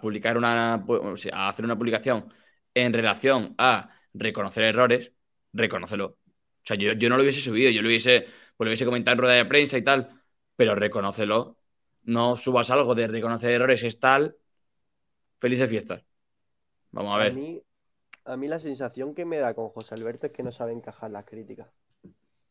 publicar 0.00 0.36
una. 0.36 0.74
a 1.32 1.48
hacer 1.48 1.64
una 1.64 1.78
publicación 1.78 2.32
en 2.74 2.92
relación 2.92 3.54
a 3.58 3.90
reconocer 4.12 4.64
errores, 4.64 5.12
reconócelo. 5.52 6.06
O 6.06 6.64
sea, 6.64 6.76
yo, 6.76 6.94
no 7.08 7.16
lo 7.16 7.22
hubiese 7.22 7.40
subido, 7.40 7.70
yo 7.70 7.82
lo 7.82 7.88
hubiese, 7.88 8.26
pues 8.56 8.66
lo 8.66 8.66
hubiese 8.66 8.84
comentado 8.84 9.14
en 9.14 9.18
rueda 9.18 9.34
de 9.34 9.46
prensa 9.46 9.78
y 9.78 9.82
tal, 9.82 10.22
pero 10.54 10.74
reconócelo. 10.74 11.58
No 12.04 12.36
subas 12.36 12.70
algo 12.70 12.94
de 12.94 13.08
reconocer 13.08 13.50
errores, 13.50 13.82
es 13.84 13.98
tal. 13.98 14.36
Felices 15.38 15.68
fiestas. 15.68 16.04
Vamos 16.90 17.14
a 17.14 17.18
ver. 17.18 17.62
A 18.24 18.36
mí, 18.36 18.48
la 18.48 18.60
sensación 18.60 19.14
que 19.14 19.24
me 19.24 19.38
da 19.38 19.54
con 19.54 19.70
José 19.70 19.94
Alberto 19.94 20.26
es 20.26 20.32
que 20.32 20.42
no 20.42 20.52
sabe 20.52 20.72
encajar 20.72 21.10
las 21.10 21.24
críticas. 21.24 21.68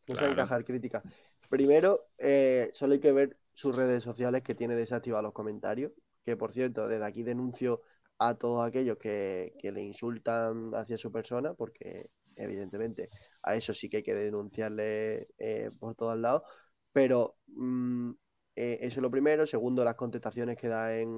No 0.07 0.15
sabe 0.15 0.31
encajar 0.31 0.65
críticas. 0.65 1.03
Primero, 1.49 2.07
eh, 2.17 2.71
solo 2.73 2.93
hay 2.93 2.99
que 2.99 3.11
ver 3.11 3.37
sus 3.61 3.75
redes 3.75 4.03
sociales 4.03 4.43
que 4.43 4.55
tiene 4.55 4.75
desactivados 4.75 5.23
los 5.23 5.33
comentarios. 5.33 5.91
Que 6.25 6.37
por 6.37 6.53
cierto, 6.53 6.87
desde 6.87 7.05
aquí 7.05 7.23
denuncio 7.23 7.81
a 8.19 8.35
todos 8.35 8.65
aquellos 8.67 8.97
que, 8.97 9.53
le 9.63 9.81
insultan 9.81 10.71
hacia 10.75 10.97
su 10.97 11.11
persona, 11.11 11.53
porque 11.53 12.09
evidentemente. 12.35 13.09
A 13.43 13.55
eso 13.55 13.73
sí 13.73 13.89
que 13.89 13.97
hay 13.97 14.03
que 14.03 14.13
denunciarle 14.15 15.29
eh, 15.39 15.71
por 15.79 15.95
todos 15.95 16.17
lados. 16.17 16.43
Pero 16.91 17.37
mm, 17.47 18.11
eh, 18.55 18.79
eso 18.81 18.99
es 18.99 19.03
lo 19.03 19.11
primero. 19.11 19.47
Segundo, 19.47 19.83
las 19.83 19.95
contestaciones 19.95 20.57
que 20.57 20.67
da 20.67 20.95
en, 20.97 21.17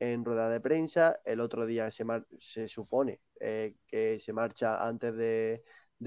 en 0.00 0.24
rueda 0.24 0.48
de 0.48 0.60
prensa. 0.60 1.20
El 1.24 1.40
otro 1.40 1.66
día 1.66 1.90
se, 1.90 2.04
se 2.40 2.68
supone 2.68 3.20
eh, 3.40 3.76
que 3.86 4.20
se 4.20 4.32
marcha 4.32 4.86
antes 4.86 5.14
de, 5.16 5.62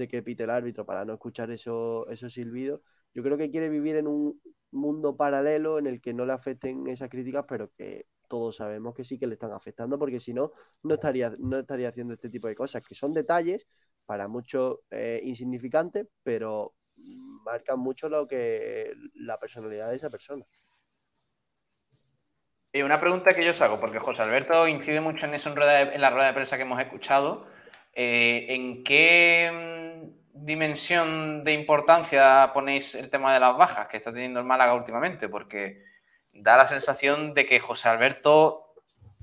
que 0.08 0.22
pite 0.22 0.44
el 0.44 0.50
árbitro 0.50 0.84
para 0.86 1.04
no 1.04 1.14
escuchar 1.14 1.50
eso, 1.50 2.08
esos 2.08 2.32
silbidos. 2.32 2.80
Yo 3.14 3.22
creo 3.22 3.36
que 3.38 3.50
quiere 3.50 3.68
vivir 3.68 3.96
en 3.96 4.06
un 4.06 4.40
mundo 4.72 5.16
paralelo 5.16 5.78
en 5.78 5.86
el 5.86 6.00
que 6.00 6.14
no 6.14 6.24
le 6.24 6.32
afecten 6.32 6.86
esas 6.88 7.08
críticas, 7.08 7.44
pero 7.48 7.72
que 7.72 8.06
todos 8.28 8.56
sabemos 8.56 8.94
que 8.94 9.04
sí 9.04 9.18
que 9.18 9.26
le 9.26 9.34
están 9.34 9.52
afectando, 9.52 9.98
porque 9.98 10.20
si 10.20 10.32
no, 10.32 10.52
no 10.84 10.94
estaría, 10.94 11.34
no 11.38 11.58
estaría 11.58 11.88
haciendo 11.88 12.14
este 12.14 12.30
tipo 12.30 12.46
de 12.46 12.54
cosas, 12.54 12.84
que 12.86 12.94
son 12.94 13.12
detalles 13.12 13.66
para 14.06 14.28
muchos 14.28 14.78
eh, 14.90 15.20
insignificantes, 15.24 16.06
pero 16.22 16.74
marcan 16.96 17.80
mucho 17.80 18.08
lo 18.08 18.26
que 18.26 18.92
la 19.14 19.38
personalidad 19.38 19.90
de 19.90 19.96
esa 19.96 20.10
persona. 20.10 20.44
Y 22.72 22.82
una 22.82 23.00
pregunta 23.00 23.34
que 23.34 23.44
yo 23.44 23.50
os 23.50 23.60
hago, 23.62 23.80
porque 23.80 23.98
José 23.98 24.22
Alberto 24.22 24.68
incide 24.68 25.00
mucho 25.00 25.26
en 25.26 25.34
eso 25.34 25.50
en, 25.50 26.00
la 26.00 26.10
rueda 26.10 26.28
de 26.28 26.34
prensa 26.34 26.56
que 26.56 26.62
hemos 26.62 26.80
escuchado. 26.80 27.46
Eh, 27.92 28.46
¿En 28.48 28.84
qué 28.84 29.79
dimensión 30.44 31.44
de 31.44 31.52
importancia 31.52 32.50
ponéis 32.52 32.94
el 32.94 33.10
tema 33.10 33.32
de 33.32 33.40
las 33.40 33.56
bajas 33.56 33.88
que 33.88 33.98
está 33.98 34.12
teniendo 34.12 34.40
el 34.40 34.46
Málaga 34.46 34.74
últimamente? 34.74 35.28
Porque 35.28 35.82
da 36.32 36.56
la 36.56 36.66
sensación 36.66 37.34
de 37.34 37.46
que 37.46 37.60
José 37.60 37.88
Alberto 37.88 38.74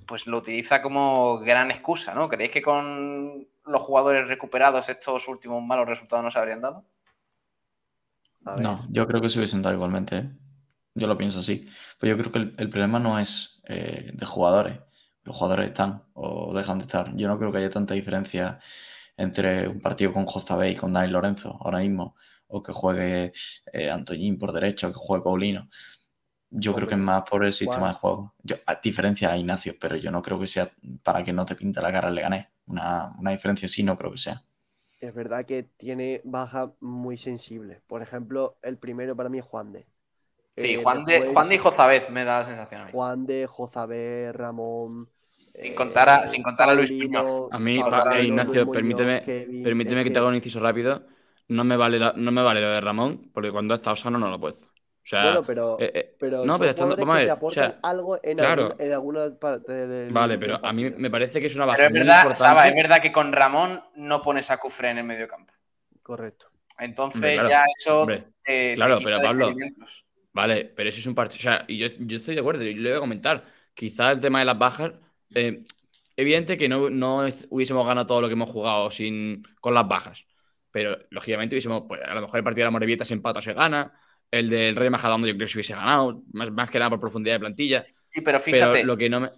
pues 0.05 0.25
lo 0.25 0.37
utiliza 0.37 0.81
como 0.81 1.39
gran 1.39 1.69
excusa, 1.69 2.13
¿no? 2.13 2.29
¿Creéis 2.29 2.51
que 2.51 2.61
con 2.61 3.47
los 3.65 3.81
jugadores 3.81 4.29
recuperados 4.29 4.87
estos 4.89 5.27
últimos 5.27 5.61
malos 5.61 5.87
resultados 5.87 6.23
no 6.23 6.31
se 6.31 6.39
habrían 6.39 6.61
dado? 6.61 6.85
No, 8.61 8.87
yo 8.89 9.05
creo 9.07 9.21
que 9.21 9.29
se 9.29 9.39
hubiesen 9.39 9.61
dado 9.61 9.75
igualmente. 9.75 10.17
¿eh? 10.17 10.29
Yo 10.95 11.07
lo 11.07 11.17
pienso 11.17 11.39
así. 11.39 11.67
Pues 11.99 12.09
yo 12.09 12.17
creo 12.17 12.31
que 12.31 12.61
el, 12.61 12.69
problema 12.69 12.99
no 12.99 13.19
es 13.19 13.61
eh, 13.67 14.11
de 14.13 14.25
jugadores. 14.25 14.79
Los 15.23 15.35
jugadores 15.35 15.67
están 15.67 16.03
o 16.13 16.53
dejan 16.53 16.79
de 16.79 16.85
estar. 16.85 17.13
Yo 17.15 17.27
no 17.27 17.37
creo 17.37 17.51
que 17.51 17.57
haya 17.57 17.69
tanta 17.69 17.93
diferencia 17.93 18.59
entre 19.17 19.67
un 19.67 19.81
partido 19.81 20.13
con 20.13 20.25
José 20.25 20.69
y 20.69 20.75
con 20.75 20.93
Dani 20.93 21.11
Lorenzo 21.11 21.57
ahora 21.59 21.79
mismo, 21.79 22.15
o 22.47 22.63
que 22.63 22.71
juegue 22.71 23.33
eh, 23.73 23.89
Antoñín 23.89 24.37
por 24.37 24.53
derecha, 24.53 24.87
o 24.87 24.93
que 24.93 24.99
juegue 24.99 25.23
Paulino. 25.23 25.67
Yo 26.49 26.73
creo 26.73 26.87
que 26.87 26.93
es 26.93 26.99
más 26.99 27.23
por 27.29 27.43
el 27.43 27.51
sistema 27.51 27.89
de 27.89 27.95
juego. 27.95 28.33
Yo, 28.41 28.55
a 28.65 28.75
diferencia 28.75 29.31
a 29.31 29.37
Ignacio, 29.37 29.75
pero 29.79 29.97
yo 29.97 30.11
no 30.11 30.21
creo 30.21 30.39
que 30.39 30.47
sea 30.47 30.71
para 31.03 31.21
que 31.23 31.33
no 31.33 31.45
te 31.45 31.55
pinte 31.55 31.81
la 31.81 31.91
cara 31.91 32.07
el 32.07 32.15
Leganés. 32.15 32.47
Una, 32.67 33.13
una 33.19 33.31
diferencia 33.31 33.67
sí, 33.67 33.83
no 33.83 33.97
creo 33.97 34.11
que 34.11 34.17
sea. 34.17 34.41
Es 34.99 35.13
verdad 35.13 35.45
que 35.45 35.63
tiene 35.63 36.21
bajas 36.23 36.69
muy 36.79 37.17
sensibles. 37.17 37.81
Por 37.85 38.01
ejemplo, 38.01 38.57
el 38.61 38.77
primero 38.77 39.15
para 39.15 39.29
mí 39.29 39.39
es 39.39 39.45
Juan 39.45 39.73
de. 39.73 39.85
Sí, 40.55 40.73
eh, 40.73 40.81
Juan, 40.81 41.05
de, 41.05 41.27
Juan 41.27 41.49
de 41.49 41.55
y 41.55 41.57
Jozabez 41.59 42.09
me 42.09 42.23
da 42.23 42.39
la 42.39 42.43
sensación. 42.45 42.81
A 42.81 42.85
mí. 42.85 42.91
Juan 42.91 43.25
de, 43.25 43.45
Jozabez, 43.45 44.35
Ramón. 44.35 45.09
Sin 45.59 45.73
contar 45.73 46.09
a, 46.09 46.27
sin 46.27 46.43
contar 46.43 46.69
a 46.69 46.73
Luis 46.73 46.91
Muñoz. 46.91 47.49
A 47.51 47.59
mí, 47.59 47.81
Ignacio, 48.21 48.71
permíteme, 48.71 49.21
permíteme 49.63 50.03
que 50.03 50.11
te 50.11 50.19
haga 50.19 50.27
un 50.27 50.35
inciso 50.35 50.59
rápido. 50.59 51.03
No 51.49 51.63
me, 51.63 51.77
vale 51.77 51.99
no 52.15 52.31
me 52.31 52.41
vale 52.41 52.61
lo 52.61 52.69
de 52.69 52.81
Ramón, 52.81 53.31
porque 53.33 53.51
cuando 53.51 53.73
ha 53.73 53.77
estado 53.77 53.95
sano 53.95 54.19
no 54.19 54.29
lo 54.29 54.39
puedo. 54.39 54.55
O 54.55 55.09
sea, 55.09 55.23
bueno, 55.23 55.43
pero, 55.43 55.77
eh, 55.79 55.91
eh, 55.95 56.15
pero 56.19 56.43
no, 56.43 56.59
pero 56.59 56.71
estando, 56.71 56.97
vamos 56.97 57.15
a 57.15 57.19
ver, 57.19 57.37
o 57.39 57.51
sea, 57.51 57.79
algo 57.81 58.19
en, 58.21 58.37
claro, 58.37 58.75
en 58.77 58.91
alguna 58.91 59.33
parte 59.39 59.71
del, 59.71 60.11
Vale, 60.11 60.37
pero 60.37 60.59
a 60.61 60.73
mí 60.73 60.89
me 60.89 61.09
parece 61.09 61.39
que 61.39 61.47
es 61.47 61.55
una 61.55 61.63
baja 61.63 61.77
pero 61.77 61.87
es 61.87 61.99
verdad, 61.99 62.33
Saba, 62.33 62.67
es 62.67 62.75
verdad 62.75 63.01
que 63.01 63.13
con 63.13 63.31
Ramón 63.31 63.81
no 63.95 64.21
pones 64.21 64.51
a 64.51 64.57
Cufre 64.57 64.89
en 64.89 64.97
el 64.97 65.05
medio 65.05 65.29
campo. 65.29 65.53
Correcto. 66.03 66.47
Entonces 66.77 67.39
ya 67.47 67.63
eso 67.77 68.05
Claro, 68.75 68.99
pero 69.01 69.21
Pablo, 69.21 69.53
Vale, 70.33 70.65
pero 70.65 70.89
eso 70.89 70.99
es 70.99 71.07
un 71.07 71.15
partido. 71.15 71.39
O 71.39 71.41
sea, 71.41 71.65
y 71.67 71.77
yo, 71.77 71.87
estoy 71.87 72.35
de 72.35 72.41
acuerdo, 72.41 72.63
y 72.63 72.75
le 72.75 72.89
voy 72.89 72.97
a 72.97 73.01
comentar. 73.01 73.43
Quizás 73.73 74.13
el 74.13 74.19
tema 74.19 74.39
de 74.39 74.45
las 74.45 74.57
bajas. 74.59 74.91
Eh, 75.33 75.63
evidente 76.15 76.57
que 76.57 76.69
no, 76.69 76.89
no 76.89 77.25
hubiésemos 77.49 77.85
ganado 77.85 78.07
todo 78.07 78.21
lo 78.21 78.27
que 78.27 78.33
hemos 78.33 78.49
jugado 78.49 78.89
sin, 78.89 79.43
con 79.59 79.73
las 79.73 79.87
bajas. 79.87 80.25
Pero 80.71 80.97
lógicamente 81.09 81.55
hubiésemos. 81.55 81.83
Pues, 81.87 82.01
a 82.05 82.13
lo 82.13 82.21
mejor 82.21 82.37
el 82.37 82.43
partido 82.43 82.63
de 82.63 82.67
la 82.67 82.71
Morevieta 82.71 83.05
se 83.05 83.13
empata 83.13 83.39
o 83.39 83.41
se 83.41 83.53
gana. 83.53 83.93
El 84.29 84.49
del 84.49 84.75
Rey 84.75 84.89
Majadahonda 84.89 85.27
yo 85.27 85.33
creo 85.35 85.45
que 85.45 85.51
se 85.51 85.57
hubiese 85.57 85.73
ganado. 85.73 86.21
Más, 86.33 86.51
más 86.51 86.69
que 86.69 86.79
nada 86.79 86.89
por 86.89 86.99
profundidad 86.99 87.35
de 87.35 87.39
plantilla. 87.39 87.85
Sí, 88.07 88.21
pero 88.21 88.39
fíjate. 88.39 88.83
lo 88.83 88.97
que 88.97 89.09
no 89.09 89.21
me. 89.21 89.29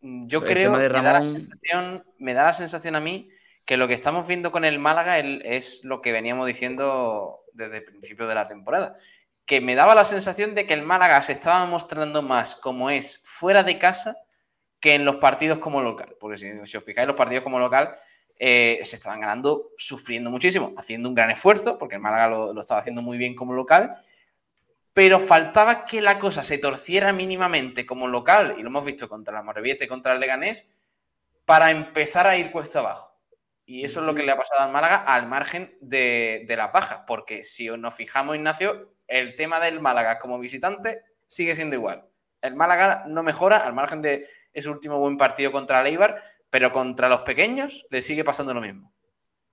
Yo 0.00 0.44
creo 0.44 0.72
que 0.72 0.78
me, 0.78 0.88
da 0.88 1.02
la 1.02 1.22
sensación, 1.22 2.04
me 2.18 2.34
da 2.34 2.44
la 2.44 2.52
sensación 2.52 2.94
a 2.94 3.00
mí 3.00 3.30
que 3.64 3.78
lo 3.78 3.88
que 3.88 3.94
estamos 3.94 4.28
viendo 4.28 4.52
con 4.52 4.66
el 4.66 4.78
Málaga 4.78 5.18
es 5.18 5.82
lo 5.82 6.02
que 6.02 6.12
veníamos 6.12 6.46
diciendo 6.46 7.40
desde 7.54 7.78
el 7.78 7.84
principio 7.84 8.26
de 8.26 8.34
la 8.34 8.46
temporada 8.46 8.98
que 9.46 9.60
me 9.60 9.74
daba 9.74 9.94
la 9.94 10.04
sensación 10.04 10.54
de 10.54 10.66
que 10.66 10.74
el 10.74 10.82
Málaga 10.82 11.20
se 11.22 11.32
estaba 11.32 11.66
mostrando 11.66 12.22
más 12.22 12.56
como 12.56 12.90
es 12.90 13.20
fuera 13.24 13.62
de 13.62 13.78
casa 13.78 14.16
que 14.84 14.92
en 14.92 15.06
los 15.06 15.16
partidos 15.16 15.60
como 15.60 15.80
local. 15.80 16.14
Porque 16.20 16.36
si, 16.36 16.76
os 16.76 16.84
fijáis, 16.84 17.06
los 17.06 17.16
partidos 17.16 17.42
como 17.42 17.58
local 17.58 17.96
eh, 18.36 18.78
se 18.84 18.96
estaban 18.96 19.18
ganando 19.18 19.70
sufriendo 19.78 20.30
muchísimo, 20.30 20.74
haciendo 20.76 21.08
un 21.08 21.14
gran 21.14 21.30
esfuerzo, 21.30 21.78
porque 21.78 21.94
el 21.94 22.02
Málaga 22.02 22.28
lo, 22.28 22.60
estaba 22.60 22.80
haciendo 22.80 23.00
muy 23.00 23.16
bien 23.16 23.34
como 23.34 23.54
local, 23.54 23.96
pero 24.92 25.20
faltaba 25.20 25.86
que 25.86 26.02
la 26.02 26.18
cosa 26.18 26.42
se 26.42 26.58
torciera 26.58 27.14
mínimamente 27.14 27.86
como 27.86 28.08
local, 28.08 28.56
y 28.58 28.62
lo 28.62 28.68
hemos 28.68 28.84
visto 28.84 29.08
contra 29.08 29.32
la 29.32 29.42
Moreviete 29.42 29.86
y 29.86 29.88
contra 29.88 30.12
el 30.12 30.20
Leganés, 30.20 30.70
para 31.46 31.70
empezar 31.70 32.26
a 32.26 32.36
ir 32.36 32.52
cuesta 32.52 32.80
abajo. 32.80 33.18
Y 33.64 33.86
eso 33.86 34.00
es 34.00 34.06
lo 34.06 34.14
que 34.14 34.22
le 34.22 34.32
ha 34.32 34.36
pasado 34.36 34.60
al 34.60 34.70
Málaga 34.70 34.96
al 34.96 35.26
margen 35.26 35.78
de, 35.80 36.44
de 36.46 36.56
las 36.58 36.70
bajas, 36.72 37.04
porque 37.06 37.42
si 37.42 37.68
nos 37.68 37.94
fijamos, 37.94 38.36
Ignacio, 38.36 38.92
el 39.08 39.34
tema 39.34 39.60
del 39.60 39.80
Málaga 39.80 40.18
como 40.18 40.38
visitante 40.38 41.00
sigue 41.26 41.56
siendo 41.56 41.74
igual. 41.74 42.06
El 42.42 42.54
Málaga 42.54 43.04
no 43.06 43.22
mejora 43.22 43.64
al 43.64 43.72
margen 43.72 44.02
de 44.02 44.28
ese 44.54 44.70
último 44.70 44.98
buen 44.98 45.18
partido 45.18 45.52
contra 45.52 45.80
el 45.80 45.88
Eibar, 45.88 46.22
pero 46.48 46.72
contra 46.72 47.08
los 47.08 47.22
pequeños 47.22 47.84
le 47.90 48.00
sigue 48.00 48.24
pasando 48.24 48.54
lo 48.54 48.60
mismo. 48.62 48.94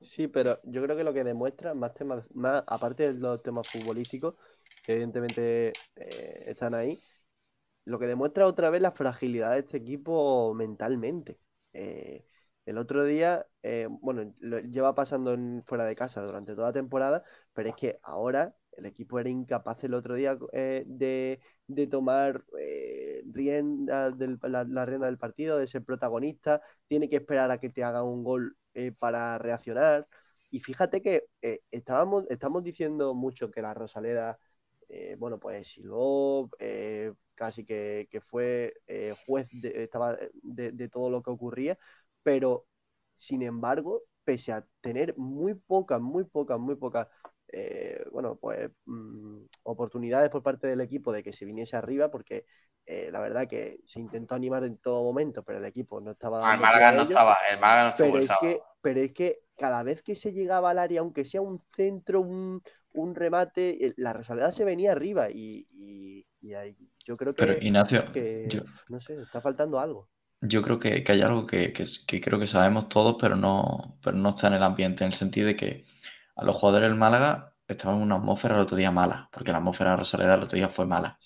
Sí, 0.02 0.28
pero 0.28 0.60
yo 0.64 0.82
creo 0.84 0.98
que 0.98 1.04
lo 1.04 1.14
que 1.14 1.24
demuestra 1.24 1.74
más 1.76 1.94
temas, 1.94 2.26
más 2.34 2.64
aparte 2.66 3.14
de 3.14 3.20
los 3.20 3.42
temas 3.44 3.68
futbolísticos, 3.68 4.36
que 4.84 4.94
evidentemente 4.94 5.74
eh, 5.96 6.44
están 6.48 6.74
ahí, 6.74 7.00
lo 7.86 8.00
que 8.00 8.08
demuestra 8.08 8.48
otra 8.48 8.70
vez 8.70 8.82
la 8.82 8.92
fragilidad 8.92 9.52
de 9.54 9.60
este 9.60 9.78
equipo 9.78 10.54
mentalmente. 10.56 11.40
Eh, 11.74 12.26
el 12.66 12.78
otro 12.78 13.04
día, 13.06 13.48
eh, 13.64 13.88
bueno, 13.90 14.34
lo 14.40 14.60
lleva 14.60 14.96
pasando 14.96 15.38
fuera 15.66 15.86
de 15.86 15.96
casa 15.96 16.22
durante 16.24 16.56
toda 16.56 16.68
la 16.70 16.74
temporada, 16.74 17.24
pero 17.54 17.70
es 17.70 17.76
que 17.76 18.00
ahora 18.04 18.56
el 18.82 18.88
equipo 18.88 19.20
era 19.20 19.30
incapaz 19.30 19.84
el 19.84 19.94
otro 19.94 20.16
día 20.16 20.38
eh, 20.54 20.84
de, 20.88 21.40
tomar 21.88 22.44
eh, 22.60 23.22
rienda 23.32 24.12
del, 24.12 24.40
la, 24.44 24.86
rienda 24.86 25.08
del 25.08 25.18
partido, 25.18 25.58
de 25.58 25.68
ser 25.68 25.84
protagonista, 25.84 26.62
tiene 26.88 27.10
que 27.10 27.18
esperar 27.18 27.52
a 27.52 27.60
que 27.60 27.70
te 27.70 27.84
haga 27.84 28.04
un 28.04 28.24
gol 28.24 28.58
eh, 28.74 28.92
para 28.92 29.38
reaccionar. 29.38 30.08
Y 30.50 30.60
fíjate 30.60 31.02
que 31.02 31.28
estábamos, 31.72 32.26
estamos 32.30 32.64
diciendo 32.64 33.14
mucho 33.14 33.50
que 33.52 33.62
la 33.62 33.74
Rosaleda, 33.74 34.38
bueno, 35.18 35.40
pues 35.40 35.70
silbó, 35.70 36.50
casi 37.36 37.64
que, 37.66 38.10
fue 38.28 38.74
juez 39.26 39.48
de, 39.54 39.90
de 40.74 40.90
todo 40.90 41.10
lo 41.10 41.24
que 41.24 41.30
ocurría, 41.30 41.78
pero 42.24 42.66
sin 43.16 43.44
embargo, 43.44 44.04
pese 44.26 44.52
a 44.52 44.66
tener 44.82 45.18
muy 45.18 45.54
pocas, 45.56 46.02
muy 46.02 46.26
pocas, 46.26 46.60
muy 46.60 46.76
pocas 46.76 47.08
eh, 47.52 48.06
bueno, 48.12 48.38
pues 48.40 48.70
mm, 48.86 49.40
oportunidades 49.64 50.30
por 50.30 50.42
parte 50.42 50.68
del 50.68 50.82
equipo 50.82 51.12
de 51.12 51.22
que 51.22 51.34
se 51.34 51.46
viniese 51.46 51.76
arriba, 51.76 52.10
porque 52.10 52.46
eh, 52.86 53.10
la 53.12 53.20
verdad 53.20 53.48
que 53.48 53.80
se 53.86 54.00
intentó 54.00 54.36
animar 54.36 54.64
en 54.64 54.78
todo 54.78 55.04
momento, 55.04 55.44
pero 55.44 55.60
el 55.60 55.66
equipo 55.66 56.00
no 56.00 56.12
estaba. 56.12 56.40
Ah, 56.42 56.56
el 56.56 56.62
Málaga 56.62 56.92
no 56.94 57.02
estaba, 57.02 57.38
el 57.52 57.60
Málaga 57.60 57.84
no 57.84 57.90
estuvo 57.90 58.12
pero 58.12 58.20
es, 58.20 58.32
que, 58.40 58.60
pero 58.82 59.00
es 59.02 59.14
que 59.14 59.40
cada 59.58 59.84
vez 59.84 60.02
que 60.02 60.16
se 60.16 60.32
llegaba 60.32 60.72
al 60.72 60.80
área, 60.80 61.02
aunque 61.02 61.26
sea 61.26 61.42
un 61.42 61.62
centro, 61.76 62.22
un, 62.22 62.62
remate, 63.16 63.94
la 63.98 64.14
Rosaleda 64.14 64.52
se 64.52 64.64
venía 64.64 64.94
arriba 64.94 65.28
y, 65.30 66.26
yo 67.04 67.18
creo 67.18 67.36
que. 67.36 67.46
Pero 67.46 67.62
Ignacio, 67.62 68.06
no 68.88 69.00
sé, 69.00 69.22
está 69.22 69.42
faltando 69.42 69.80
algo. 69.80 70.10
Yo 70.44 70.64
creo 70.64 70.80
que, 70.80 71.04
hay 71.08 71.22
algo 71.22 71.46
que, 71.46 71.72
que, 71.72 72.22
creo 72.22 72.40
que 72.40 72.48
sabemos 72.48 72.90
todos, 72.90 73.18
pero 73.20 73.36
no, 73.36 74.00
pero 74.02 74.18
no 74.18 74.30
está 74.30 74.48
en 74.48 74.54
el 74.54 74.64
ambiente, 74.64 75.04
en 75.04 75.12
el 75.12 75.14
sentido 75.14 75.48
de 75.48 75.56
que 75.56 75.86
a 76.36 76.44
los 76.44 76.56
jugadores 76.56 76.90
del 76.90 76.98
Málaga 76.98 77.54
estaban 77.68 77.98
en 77.98 78.04
una 78.04 78.16
atmósfera 78.16 78.56
el 78.56 78.62
otro 78.62 78.78
día 78.78 78.92
mala, 78.92 79.30
porque 79.32 79.52
la 79.52 79.58
atmósfera 79.58 79.92
de 79.92 79.98
Rosaleda 79.98 80.36
el 80.36 80.44
otro 80.44 80.58
día 80.58 80.70
fue 80.70 80.86
mala. 80.86 81.18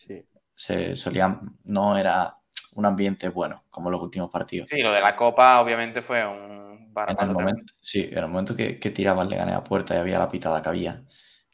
Se 0.55 0.95
solía, 0.95 1.39
no 1.63 1.97
era 1.97 2.37
un 2.75 2.85
ambiente 2.85 3.29
bueno, 3.29 3.63
como 3.69 3.89
los 3.89 4.01
últimos 4.01 4.29
partidos. 4.29 4.69
Sí, 4.69 4.81
lo 4.81 4.91
de 4.91 5.01
la 5.01 5.15
Copa 5.15 5.59
obviamente 5.61 6.01
fue 6.01 6.25
un 6.25 6.55
en 6.95 7.29
el 7.29 7.33
momento, 7.33 7.73
Sí, 7.81 8.07
en 8.09 8.17
el 8.17 8.27
momento 8.27 8.55
que, 8.55 8.79
que 8.79 8.89
tiraban, 8.89 9.29
le 9.29 9.35
gané 9.35 9.53
a 9.53 9.63
puerta 9.63 9.95
y 9.95 9.97
había 9.97 10.19
la 10.19 10.29
pitada 10.29 10.61
que 10.61 10.69
había. 10.69 11.03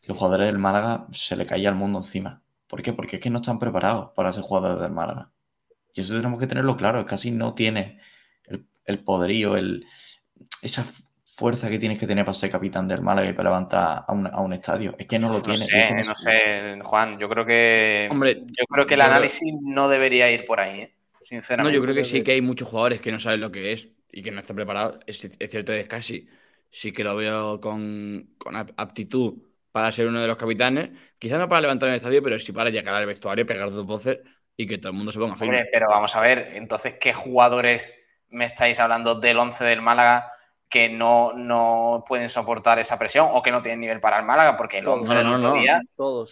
Los 0.03 0.17
jugadores 0.17 0.47
del 0.47 0.59
Málaga 0.59 1.07
se 1.11 1.35
le 1.35 1.45
caía 1.45 1.69
el 1.69 1.75
mundo 1.75 1.99
encima. 1.99 2.43
¿Por 2.67 2.81
qué? 2.81 2.93
Porque 2.93 3.15
es 3.15 3.21
que 3.21 3.29
no 3.29 3.39
están 3.39 3.59
preparados 3.59 4.11
para 4.15 4.31
ser 4.31 4.43
jugadores 4.43 4.81
del 4.81 4.91
Málaga. 4.91 5.31
Y 5.93 6.01
eso 6.01 6.15
tenemos 6.15 6.39
que 6.39 6.47
tenerlo 6.47 6.77
claro. 6.77 7.05
Casi 7.05 7.31
no 7.31 7.53
tiene 7.53 7.99
el, 8.45 8.67
el 8.85 9.03
poderío, 9.03 9.57
el, 9.57 9.85
esa 10.61 10.85
fuerza 11.41 11.71
que 11.71 11.79
tienes 11.79 11.97
que 11.97 12.05
tener 12.05 12.23
para 12.23 12.35
ser 12.35 12.51
capitán 12.51 12.87
del 12.87 13.01
Málaga 13.01 13.27
y 13.27 13.33
para 13.33 13.49
levantar 13.49 14.05
a 14.07 14.11
un, 14.13 14.53
estadio. 14.53 14.93
Es 14.99 15.07
que 15.07 15.17
no 15.17 15.33
lo 15.33 15.41
tiene. 15.41 15.57
No 15.57 15.65
sé, 15.65 16.03
no 16.05 16.15
sé, 16.15 16.79
Juan. 16.83 17.17
Yo 17.17 17.27
creo 17.27 17.43
que. 17.43 18.07
Hombre, 18.11 18.43
yo 18.45 18.65
creo 18.69 18.85
que 18.85 18.93
el 18.93 19.01
análisis 19.01 19.51
no 19.63 19.89
debería 19.89 20.31
ir 20.31 20.45
por 20.45 20.59
ahí, 20.59 20.81
¿eh? 20.81 20.95
sinceramente. 21.19 21.71
No, 21.71 21.75
yo 21.75 21.83
creo 21.83 21.95
que 21.95 22.05
sí 22.05 22.23
que 22.23 22.33
hay 22.33 22.41
muchos 22.41 22.67
jugadores 22.67 23.01
que 23.01 23.11
no 23.11 23.19
saben 23.19 23.41
lo 23.41 23.51
que 23.51 23.73
es 23.73 23.87
y 24.11 24.21
que 24.21 24.29
no 24.29 24.39
están 24.39 24.55
preparados. 24.55 24.99
Es, 25.07 25.27
cierto, 25.49 25.73
es 25.73 25.87
casi. 25.87 26.29
Sí 26.69 26.91
que 26.91 27.03
lo 27.03 27.15
veo 27.15 27.59
con, 27.59 28.35
aptitud 28.77 29.33
para 29.71 29.91
ser 29.91 30.05
uno 30.05 30.21
de 30.21 30.27
los 30.27 30.37
capitanes. 30.37 30.91
Quizás 31.17 31.39
no 31.39 31.49
para 31.49 31.61
levantar 31.61 31.89
el 31.89 31.95
estadio, 31.95 32.21
pero 32.21 32.37
sí 32.37 32.51
para 32.51 32.69
llegar 32.69 32.93
al 32.93 33.07
vestuario, 33.07 33.47
pegar 33.47 33.71
dos 33.71 33.85
voces 33.87 34.19
y 34.55 34.67
que 34.67 34.77
todo 34.77 34.91
el 34.91 34.97
mundo 34.97 35.11
se 35.11 35.17
ponga 35.17 35.35
firme. 35.35 35.65
pero 35.73 35.89
vamos 35.89 36.15
a 36.15 36.21
ver, 36.21 36.51
entonces, 36.53 36.97
¿qué 37.01 37.13
jugadores 37.13 37.95
me 38.29 38.45
estáis 38.45 38.79
hablando 38.79 39.15
del 39.15 39.39
11 39.39 39.63
del 39.63 39.81
Málaga 39.81 40.30
que 40.71 40.89
no, 40.89 41.33
no 41.33 42.03
pueden 42.07 42.29
soportar 42.29 42.79
esa 42.79 42.97
presión 42.97 43.27
o 43.31 43.41
que 43.41 43.51
no 43.51 43.61
tienen 43.61 43.81
nivel 43.81 43.99
para 43.99 44.19
el 44.19 44.25
Málaga? 44.25 44.57
Porque 44.57 44.79
el 44.79 44.87
11 44.87 45.13
del 45.13 45.27
otro 45.27 45.53
día, 45.53 45.81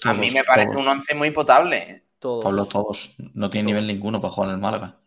a 0.06 0.14
mí 0.14 0.32
me 0.32 0.44
parece 0.44 0.78
un 0.78 0.88
11 0.88 1.14
muy 1.14 1.32
potable. 1.32 2.06
Todos. 2.18 2.44
Pablo, 2.44 2.66
todos. 2.66 3.16
No 3.34 3.50
tiene 3.50 3.68
nivel 3.68 3.86
ninguno 3.86 4.20
para 4.20 4.34
jugar 4.34 4.50
en 4.50 4.56
el 4.56 4.62
Málaga. 4.62 5.00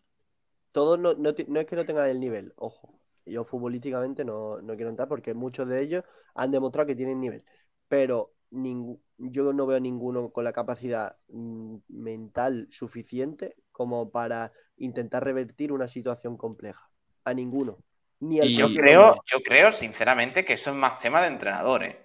Todos 0.70 0.98
no, 0.98 1.14
no, 1.14 1.30
es 1.30 1.66
que 1.66 1.76
no 1.76 1.84
tengan 1.84 2.08
el 2.08 2.20
nivel, 2.20 2.52
ojo. 2.56 2.98
Yo 3.24 3.44
futbolísticamente 3.44 4.24
no, 4.24 4.60
no 4.60 4.74
quiero 4.74 4.90
entrar 4.90 5.08
porque 5.08 5.34
muchos 5.34 5.68
de 5.68 5.82
ellos 5.82 6.04
han 6.34 6.50
demostrado 6.50 6.86
que 6.86 6.96
tienen 6.96 7.20
nivel. 7.20 7.44
Pero 7.88 8.32
yo 8.50 9.52
no 9.52 9.66
veo 9.66 9.80
ninguno 9.80 10.30
con 10.30 10.44
la 10.44 10.52
capacidad 10.52 11.16
mm, 11.28 11.76
mental 11.88 12.68
suficiente 12.70 13.56
como 13.70 14.10
para 14.10 14.52
intentar 14.76 15.24
revertir 15.24 15.72
una 15.72 15.88
situación 15.88 16.36
compleja. 16.36 16.90
A 17.24 17.32
ninguno. 17.34 17.78
Ni 18.22 18.38
y 18.40 18.54
yo 18.54 18.72
creo, 18.72 19.20
yo 19.26 19.40
creo, 19.40 19.72
sinceramente, 19.72 20.44
que 20.44 20.52
eso 20.52 20.70
es 20.70 20.76
más 20.76 20.96
tema 20.96 21.20
de 21.20 21.26
entrenadores. 21.26 21.96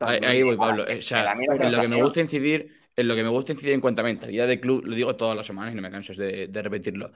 Ahí, 0.00 0.42
voy, 0.42 0.56
Pablo. 0.56 0.86
en 0.88 1.72
lo 1.72 1.82
que 1.82 1.88
me 1.88 2.02
gusta 2.02 2.20
incidir, 2.20 2.74
en 2.96 3.06
lo 3.06 3.14
que 3.14 3.22
me 3.22 3.28
gusta 3.28 3.52
incidir 3.52 3.74
en 3.74 3.82
cuanto 3.82 4.00
a 4.00 4.04
mentalidad 4.04 4.48
de 4.48 4.60
club, 4.60 4.82
lo 4.86 4.94
digo 4.94 5.14
todas 5.16 5.36
las 5.36 5.46
semanas 5.46 5.72
y 5.72 5.76
no 5.76 5.82
me 5.82 5.90
canso 5.90 6.14
de, 6.14 6.48
repetirlo. 6.54 7.12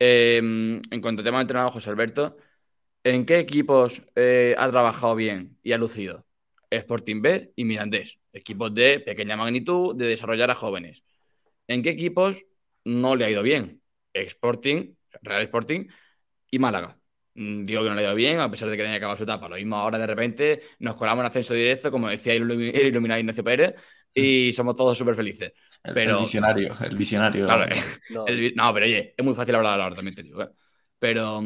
Em, 0.00 0.82
en 0.90 1.00
cuanto 1.00 1.20
al 1.20 1.24
tema 1.24 1.38
de 1.38 1.42
entrenador, 1.42 1.72
José 1.72 1.90
Alberto, 1.90 2.36
¿en 3.04 3.24
qué 3.24 3.38
equipos 3.38 4.02
eh, 4.16 4.56
ha 4.58 4.68
trabajado 4.68 5.14
bien 5.14 5.56
y 5.62 5.70
ha 5.70 5.78
lucido? 5.78 6.26
Sporting 6.70 7.22
B 7.22 7.52
y 7.54 7.64
Mirandés, 7.64 8.18
equipos 8.32 8.74
de 8.74 8.98
pequeña 8.98 9.36
magnitud, 9.36 9.94
de 9.94 10.06
desarrollar 10.06 10.50
a 10.50 10.56
jóvenes. 10.56 11.04
¿En 11.68 11.84
qué 11.84 11.90
equipos 11.90 12.44
no 12.84 13.14
le 13.14 13.26
ha 13.26 13.30
ido 13.30 13.44
bien? 13.44 13.80
Sporting, 14.12 14.96
Real 15.22 15.42
Sporting 15.42 15.86
y 16.50 16.58
Málaga. 16.58 16.98
Mm, 17.34 17.64
digo 17.64 17.82
que 17.82 17.88
no 17.88 17.94
le 17.94 18.02
ha 18.02 18.04
ido 18.04 18.14
bien, 18.14 18.40
a 18.40 18.50
pesar 18.50 18.68
de 18.68 18.76
que 18.76 18.82
no 18.82 18.88
haya 18.88 18.98
acabado 18.98 19.16
su 19.16 19.24
etapa. 19.24 19.48
Lo 19.48 19.56
mismo 19.56 19.76
ahora 19.76 19.98
de 19.98 20.06
repente 20.06 20.62
nos 20.78 20.96
colamos 20.96 21.22
en 21.22 21.26
ascenso 21.26 21.54
directo, 21.54 21.90
como 21.90 22.08
decía 22.08 22.34
el 22.34 22.50
iluminado 22.50 23.20
Ignacio 23.20 23.44
Pérez, 23.44 23.74
y 24.14 24.52
somos 24.52 24.76
todos 24.76 24.96
súper 24.96 25.14
felices. 25.14 25.52
Pero, 25.82 26.18
el 26.18 26.24
visionario, 26.24 26.76
el 26.80 26.96
visionario. 26.96 27.46
no. 28.10 28.24
pero 28.74 28.86
oye, 28.86 29.14
es 29.16 29.24
muy 29.24 29.34
fácil 29.34 29.54
hablar 29.54 29.80
ahora, 29.80 29.96
también 29.96 30.14
te 30.14 30.22
digo. 30.22 30.42
¿eh? 30.42 30.48
Pero. 30.98 31.42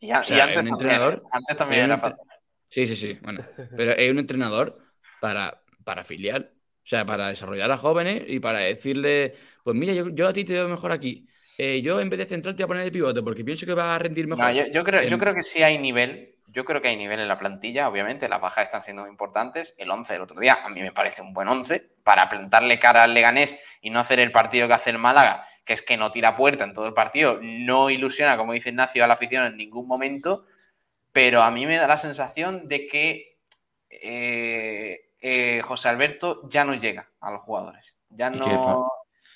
Y, 0.00 0.10
antes, 0.10 0.58
un 0.58 0.68
entrenador, 0.68 1.22
antes 1.32 1.56
también 1.56 1.82
era 1.82 1.98
fácil. 1.98 2.24
Sí, 2.68 2.86
sí, 2.86 2.94
sí. 2.94 3.18
Bueno, 3.22 3.44
pero 3.76 3.92
es 3.92 4.10
un 4.10 4.18
entrenador 4.18 4.78
para, 5.20 5.62
para 5.84 6.04
filial. 6.04 6.52
O 6.54 6.88
sea, 6.88 7.04
para 7.04 7.28
desarrollar 7.28 7.70
a 7.70 7.76
jóvenes 7.76 8.22
y 8.26 8.40
para 8.40 8.60
decirle, 8.60 9.30
pues 9.62 9.76
mira, 9.76 9.92
yo, 9.92 10.28
a 10.28 10.32
ti 10.32 10.44
te 10.44 10.54
veo 10.54 10.68
mejor 10.68 10.92
aquí. 10.92 11.28
Eh, 11.58 11.82
yo 11.82 12.00
en 12.00 12.08
vez 12.08 12.20
de 12.20 12.26
central 12.26 12.54
te 12.54 12.62
voy 12.62 12.64
a 12.64 12.68
poner 12.68 12.84
de 12.84 12.92
pivote 12.92 13.20
porque 13.22 13.44
pienso 13.44 13.66
que 13.66 13.74
va 13.74 13.94
a 13.94 13.98
rendir 13.98 14.26
mejor. 14.26 14.52
yo, 14.52 14.84
creo, 14.84 15.02
yo 15.02 15.18
creo 15.18 15.34
que 15.34 15.42
sí 15.42 15.62
hay 15.62 15.78
nivel. 15.78 16.36
Yo 16.46 16.64
creo 16.64 16.80
que 16.80 16.88
hay 16.88 16.96
nivel 16.96 17.20
en 17.20 17.28
la 17.28 17.36
plantilla, 17.36 17.88
obviamente. 17.88 18.28
Las 18.28 18.40
bajas 18.40 18.64
están 18.64 18.80
siendo 18.80 19.06
importantes. 19.06 19.74
El 19.76 19.90
11 19.90 20.14
del 20.14 20.22
otro 20.22 20.40
día, 20.40 20.58
a 20.64 20.70
mí 20.70 20.80
me 20.80 20.92
parece 20.92 21.20
un 21.20 21.34
buen 21.34 21.48
11 21.48 21.86
para 22.02 22.28
plantarle 22.28 22.78
cara 22.78 23.02
al 23.02 23.12
Leganés 23.12 23.60
y 23.82 23.90
no 23.90 24.00
hacer 24.00 24.18
el 24.20 24.32
partido 24.32 24.66
que 24.66 24.74
hace 24.74 24.90
el 24.90 24.98
Málaga, 24.98 25.46
que 25.66 25.74
es 25.74 25.82
que 25.82 25.98
no 25.98 26.10
tira 26.10 26.36
puerta 26.36 26.64
en 26.64 26.72
todo 26.72 26.86
el 26.86 26.94
partido, 26.94 27.38
no 27.42 27.90
ilusiona, 27.90 28.38
como 28.38 28.54
dice 28.54 28.70
Ignacio, 28.70 29.04
a 29.04 29.06
la 29.06 29.14
afición 29.14 29.44
en 29.44 29.58
ningún 29.58 29.86
momento 29.86 30.46
pero 31.18 31.42
a 31.42 31.50
mí 31.50 31.66
me 31.66 31.76
da 31.76 31.88
la 31.88 31.96
sensación 31.96 32.68
de 32.68 32.86
que 32.86 33.38
eh, 33.90 35.10
eh, 35.20 35.60
José 35.64 35.88
Alberto 35.88 36.48
ya 36.48 36.64
no 36.64 36.74
llega 36.74 37.10
a 37.20 37.32
los 37.32 37.42
jugadores. 37.42 37.96
Ya 38.10 38.30
no, 38.30 38.88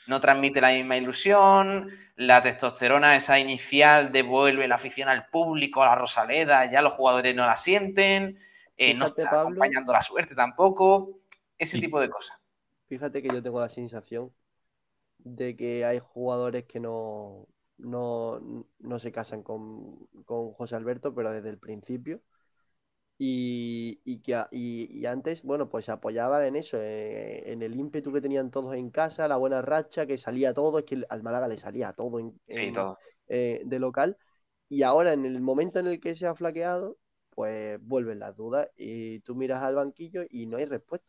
no 0.07 0.21
transmite 0.21 0.61
la 0.61 0.71
misma 0.71 0.97
ilusión, 0.97 1.91
la 2.27 2.41
testosterona 2.41 3.17
esa 3.17 3.39
inicial 3.39 4.13
devuelve 4.13 4.69
la 4.69 4.77
afición 4.77 5.09
al 5.09 5.27
público, 5.27 5.83
a 5.83 5.87
la 5.87 5.95
Rosaleda, 5.95 6.71
ya 6.71 6.83
los 6.83 6.95
jugadores 6.95 7.35
no 7.35 7.47
la 7.47 7.57
sienten, 7.57 8.39
eh, 8.77 8.95
no 8.95 9.07
está 9.07 9.41
acompañando 9.41 9.93
la 9.93 10.01
suerte 10.01 10.35
tampoco, 10.35 11.21
ese 11.59 11.79
tipo 11.79 12.01
de 12.01 12.09
cosas. 12.09 12.39
Fíjate 12.89 13.23
que 13.23 13.29
yo 13.29 13.43
tengo 13.43 13.61
la 13.61 13.69
sensación 13.69 14.33
de 15.19 15.57
que 15.57 15.85
hay 15.85 15.99
jugadores 15.99 16.65
que 16.65 16.81
no, 16.81 17.47
no, 17.79 18.67
no 18.79 18.99
se 18.99 19.13
casan 19.13 19.43
con, 19.43 20.07
con, 20.25 20.53
José 20.53 20.77
Alberto, 20.77 21.15
pero 21.15 21.33
desde 21.33 21.51
el 21.51 21.59
principio. 21.59 22.21
Y, 23.25 24.01
y 24.05 24.19
que, 24.21 24.45
y, 24.51 25.07
antes, 25.07 25.45
bueno, 25.45 25.69
pues 25.69 25.85
se 25.85 25.93
apoyaba 25.93 26.45
en 26.45 26.57
eso, 26.57 26.77
eh, 26.81 27.53
en 27.53 27.63
el 27.63 27.79
ímpetu 27.79 28.13
que 28.13 28.21
tenían 28.21 28.51
todos 28.51 28.75
en 28.75 28.91
casa, 28.91 29.29
la 29.29 29.37
buena 29.37 29.63
racha, 29.63 30.07
que 30.07 30.19
salía 30.19 30.53
todo, 30.53 30.81
es 30.81 30.85
que 30.85 31.05
al 31.09 31.23
Málaga 31.23 31.47
le 31.47 31.57
salía 31.57 31.93
todo, 31.93 32.19
en, 32.19 32.35
eh, 33.29 33.63
de 33.65 33.79
local. 33.79 34.17
Y 34.69 34.83
ahora, 34.83 35.13
en 35.13 35.25
el 35.25 35.41
momento 35.41 35.79
en 35.79 35.87
el 35.87 36.01
que 36.01 36.17
se 36.17 36.27
ha 36.27 36.35
flaqueado, 36.35 36.99
pues 37.31 37.79
vuelven 37.81 38.19
las 38.19 38.37
dudas 38.37 38.69
y 38.77 39.21
tú 39.21 39.37
miras 39.37 39.63
al 39.63 39.77
banquillo 39.77 40.25
y 40.29 40.47
no 40.47 40.57
hay 40.57 40.65
respuesta. 40.65 41.07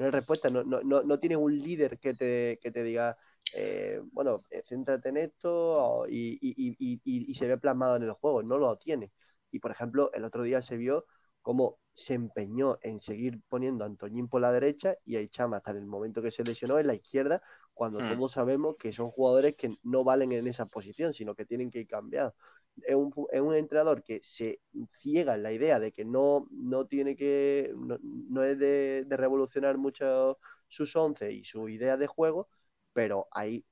No 0.00 0.06
hay 0.06 0.10
respuesta, 0.10 0.50
no, 0.50 0.64
no, 0.64 0.82
no, 0.82 1.04
no 1.04 1.20
tienes 1.20 1.38
un 1.38 1.56
líder 1.56 2.00
que 2.00 2.14
te, 2.14 2.58
que 2.60 2.72
te 2.72 2.82
diga, 2.82 3.16
eh, 3.54 4.00
bueno, 4.10 4.38
eh, 4.50 4.62
céntrate 4.68 5.10
en 5.10 5.18
esto 5.18 6.04
y, 6.08 7.34
se 7.38 7.46
ve 7.46 7.58
plasmado 7.58 7.94
en 7.94 8.02
el 8.02 8.12
juego, 8.12 8.42
no 8.42 8.58
lo 8.58 8.76
tiene. 8.76 9.12
Y 9.52 9.60
por 9.60 9.70
ejemplo, 9.70 10.10
el 10.12 10.24
otro 10.24 10.42
día 10.42 10.62
se 10.62 10.76
vio 10.76 11.06
cómo 11.42 11.78
se 11.94 12.14
empeñó 12.14 12.78
en 12.82 13.00
seguir 13.00 13.40
poniendo 13.48 13.84
a 13.84 13.86
Antoñín 13.86 14.28
por 14.28 14.40
la 14.40 14.50
derecha 14.50 14.96
y 15.04 15.16
a 15.16 15.20
Ichama 15.20 15.58
hasta 15.58 15.72
el 15.72 15.86
momento 15.86 16.22
que 16.22 16.30
se 16.30 16.42
lesionó 16.42 16.78
en 16.78 16.86
la 16.88 16.94
izquierda, 16.94 17.42
cuando 17.74 18.00
hmm. 18.00 18.14
todos 18.16 18.32
sabemos 18.32 18.76
que 18.76 18.92
son 18.92 19.10
jugadores 19.10 19.54
que 19.56 19.76
no 19.82 20.02
valen 20.02 20.32
en 20.32 20.46
esa 20.48 20.66
posición, 20.66 21.12
sino 21.12 21.34
que 21.34 21.44
tienen 21.44 21.70
que 21.70 21.80
ir 21.80 21.86
cambiados. 21.86 22.34
Es 22.82 22.94
un, 22.94 23.54
entrenador 23.54 24.02
que 24.02 24.20
se 24.22 24.60
ciega 24.98 25.34
en 25.34 25.42
la 25.42 25.52
idea 25.52 25.78
de 25.78 25.92
que 25.92 26.06
no, 26.06 26.46
no 26.50 26.86
tiene 26.86 27.14
que, 27.14 27.70
no, 27.76 28.42
es 28.42 28.58
de, 28.58 29.04
de, 29.06 29.16
revolucionar 29.18 29.76
mucho 29.76 30.38
sus 30.68 30.96
once 30.96 31.30
y 31.30 31.44
su 31.44 31.68
idea 31.68 31.98
de 31.98 32.06
juego, 32.06 32.48
pero 32.94 33.28
hay 33.30 33.66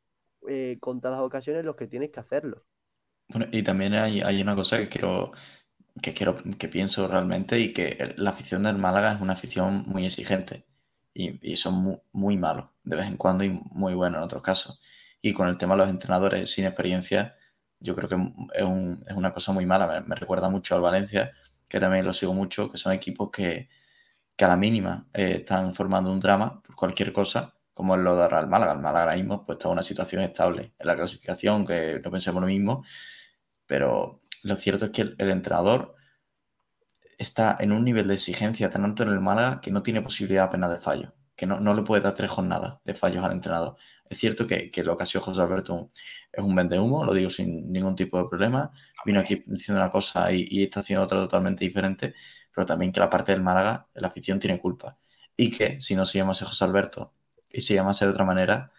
eh, 0.49 0.78
contadas 0.81 1.20
ocasiones 1.20 1.61
en 1.61 1.66
los 1.66 1.76
que 1.76 1.87
tienes 1.87 2.11
que 2.11 2.20
hacerlo. 2.20 2.64
Bueno, 3.28 3.47
y 3.53 3.62
también 3.62 3.95
hay, 3.95 4.43
una 4.43 4.57
cosa 4.57 4.78
que 4.78 4.89
quiero, 4.89 5.33
que 6.03 6.14
quiero, 6.14 6.43
que 6.59 6.68
pienso 6.68 7.09
realmente 7.09 7.59
y 7.59 7.72
que 7.72 8.14
la 8.16 8.30
afición 8.30 8.62
del 8.62 8.78
Málaga 8.78 9.12
es 9.14 9.20
una 9.20 9.34
afición 9.34 9.84
muy 9.86 10.07
exigente 10.07 10.64
y, 11.14 11.57
son 11.57 12.01
muy, 12.12 12.36
malos 12.36 12.66
de 12.84 12.97
vez 12.97 13.07
en 13.09 13.16
cuando 13.16 13.45
y 13.45 13.51
muy 13.72 13.95
buenos 13.95 14.18
en 14.18 14.24
otros 14.24 14.43
casos. 14.43 14.80
Y 15.22 15.32
con 15.32 15.49
el 15.49 15.59
tema 15.59 15.74
de 15.74 15.78
los 15.80 15.88
entrenadores 15.88 16.51
sin 16.51 16.64
experiencia, 16.64 17.36
yo 17.80 17.95
creo 17.95 18.09
que 18.09 18.16
es, 18.55 19.16
una 19.16 19.32
cosa 19.32 19.53
muy 19.53 19.66
mala. 19.66 20.03
Me, 20.07 20.14
recuerda 20.14 20.49
mucho 20.49 20.74
al 20.74 20.80
Valencia, 20.80 21.32
que 21.68 21.80
también 21.80 22.07
lo 22.07 22.12
sigo 22.12 22.34
mucho, 22.34 22.70
que 22.70 22.78
son 22.78 22.93
equipos 22.93 23.30
que, 23.30 23.68
a 24.38 24.49
la 24.49 24.57
mínima 24.57 25.07
eh, 25.12 25.36
están 25.41 25.74
formando 25.74 26.11
un 26.11 26.18
drama 26.18 26.62
por 26.62 26.74
cualquier 26.74 27.12
cosa 27.12 27.55
como 27.80 27.97
lo 27.97 28.16
dará 28.16 28.41
el 28.41 28.47
Málaga. 28.47 28.72
El 28.72 28.78
Málaga 28.80 29.05
ahora 29.05 29.16
mismo 29.16 29.47
pues, 29.47 29.57
está 29.57 29.68
en 29.68 29.72
una 29.72 29.82
situación 29.82 30.22
estable 30.22 30.74
en 30.78 30.86
la 30.86 30.97
clasificación, 30.97 31.66
que 31.66 32.01
no 32.05 32.11
pensemos 32.11 32.41
lo 32.41 32.47
mismo, 32.47 32.84
pero 33.66 34.20
lo 34.45 34.57
cierto 34.57 34.86
es 34.86 34.91
que 34.91 35.03
el, 35.03 35.16
entrenador 35.18 35.95
está 37.18 37.57
en 37.61 37.72
un 37.72 37.84
nivel 37.84 38.09
de 38.09 38.14
exigencia 38.14 38.70
tan 38.70 38.84
alto 38.84 39.03
en 39.03 39.11
el 39.11 39.20
Málaga 39.20 39.61
que 39.61 39.70
no 39.70 39.82
tiene 39.82 40.03
posibilidad 40.03 40.45
apenas 40.45 40.70
de 40.70 40.80
fallo, 40.80 41.14
que 41.36 41.47
no, 41.47 41.74
le 41.74 41.82
puede 41.82 42.03
dar 42.03 42.14
tres 42.14 42.30
jornadas 42.30 42.78
de 42.84 42.95
fallos 42.95 43.24
al 43.24 43.32
entrenador. 43.32 43.76
Es 44.09 44.18
cierto 44.18 44.47
que, 44.47 44.70
lo 44.84 44.97
que 44.97 45.03
ha 45.05 45.07
sido 45.07 45.22
José 45.22 45.41
Alberto 45.41 45.91
es 46.32 46.43
un 46.43 46.55
vende 46.55 46.78
humo, 46.78 47.05
lo 47.05 47.14
digo 47.14 47.30
sin 47.30 47.70
ningún 47.72 47.95
tipo 47.95 48.18
de 48.18 48.28
problema. 48.28 48.72
Vino 49.05 49.20
aquí 49.20 49.45
diciendo 49.47 49.80
una 49.80 49.91
cosa 49.91 50.32
y, 50.32 50.47
y, 50.51 50.64
está 50.64 50.80
haciendo 50.80 51.05
otra 51.05 51.18
totalmente 51.18 51.64
diferente, 51.64 52.14
pero 52.55 52.66
también 52.66 52.93
que 52.93 53.01
la 53.01 53.11
parte 53.11 53.32
del 53.32 53.43
Málaga, 53.43 53.88
la 53.95 54.09
afición 54.09 54.38
tiene 54.38 54.61
culpa. 54.61 54.99
Y 55.36 55.51
que 55.51 55.80
si 55.80 55.95
no 55.95 56.05
se 56.05 56.18
llamase 56.18 56.45
José 56.45 56.64
Alberto 56.64 57.14
y 57.49 57.61
si 57.61 57.74
llamase 57.74 58.05
de 58.05 58.11
otra 58.12 58.24
manera, 58.24 58.72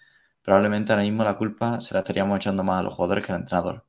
probablemente 0.43 0.91
ahora 0.91 1.03
mismo 1.03 1.23
la 1.23 1.37
culpa 1.37 1.81
se 1.81 1.93
la 1.93 2.01
estaríamos 2.01 2.37
echando 2.37 2.63
más 2.63 2.79
a 2.79 2.83
los 2.83 2.93
jugadores 2.93 3.25
que 3.25 3.31
al 3.31 3.39
entrenador. 3.41 3.85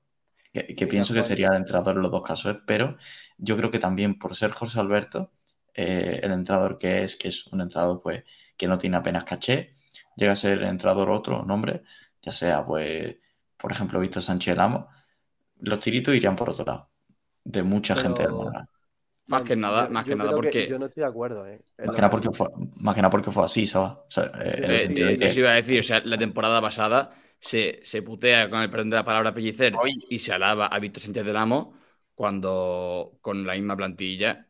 Que, 0.52 0.86
pienso 0.86 1.14
que 1.14 1.22
sería 1.22 1.48
el 1.48 1.56
entrenador 1.56 1.96
en 1.96 2.02
los 2.02 2.10
dos 2.10 2.22
casos, 2.22 2.56
¿eh? 2.56 2.60
pero 2.66 2.98
yo 3.38 3.56
creo 3.56 3.70
que 3.70 3.78
también 3.78 4.18
por 4.18 4.36
ser 4.36 4.50
José 4.50 4.80
Alberto, 4.80 5.32
eh, 5.72 6.20
el 6.22 6.30
entrenador 6.30 6.76
que 6.76 7.04
es, 7.04 7.16
que 7.16 7.28
es 7.28 7.46
un 7.46 7.62
entrenador 7.62 8.02
pues, 8.02 8.22
que 8.56 8.66
no 8.66 8.76
tiene 8.76 8.98
apenas 8.98 9.24
caché, 9.24 9.74
llega 10.14 10.32
a 10.32 10.36
ser 10.36 10.58
el 10.58 10.64
entrenador 10.64 11.08
otro 11.08 11.42
nombre, 11.42 11.84
ya 12.20 12.32
sea, 12.32 12.66
pues, 12.66 13.16
por 13.56 13.72
ejemplo, 13.72 13.98
visto 13.98 14.20
Sánchez 14.20 14.54
Lamo, 14.54 14.88
los 15.60 15.80
tiritos 15.80 16.14
irían 16.14 16.36
por 16.36 16.50
otro 16.50 16.66
lado, 16.66 16.90
de 17.44 17.62
mucha 17.62 17.96
gente 17.96 18.22
del 18.22 18.32
Más 19.28 19.42
que 19.44 19.56
nada, 19.56 19.88
más 19.88 20.04
que 20.04 20.14
nada 20.14 20.32
porque. 20.32 20.68
Yo 20.68 20.78
no 20.78 20.86
estoy 20.86 21.02
de 21.02 21.08
acuerdo, 21.08 21.46
¿eh? 21.46 21.62
Más 21.78 21.94
que, 21.94 22.02
nada 22.02 22.10
porque 22.10 22.30
fue, 22.30 22.48
más 22.76 22.94
que 22.94 23.00
nada 23.00 23.10
porque 23.10 23.30
fue 23.30 23.44
así, 23.44 23.66
¿sabes? 23.66 23.92
O 23.92 24.10
sea, 24.10 24.30
eh, 24.44 25.18
Eso 25.18 25.40
iba 25.40 25.52
a 25.52 25.54
decir, 25.54 25.80
o 25.80 25.82
sea, 25.82 26.02
la 26.04 26.18
temporada 26.18 26.60
pasada 26.60 27.21
se, 27.42 27.80
se 27.82 28.02
putea 28.02 28.48
con 28.48 28.62
el 28.62 28.70
perdón 28.70 28.90
de 28.90 28.96
la 28.96 29.04
palabra 29.04 29.34
pellicer 29.34 29.74
y 30.08 30.18
se 30.18 30.32
alaba 30.32 30.66
a 30.66 30.78
Víctor 30.78 31.02
Sánchez 31.02 31.24
del 31.24 31.36
Amo 31.36 31.76
cuando 32.14 33.18
con 33.20 33.44
la 33.44 33.54
misma 33.54 33.76
plantilla 33.76 34.46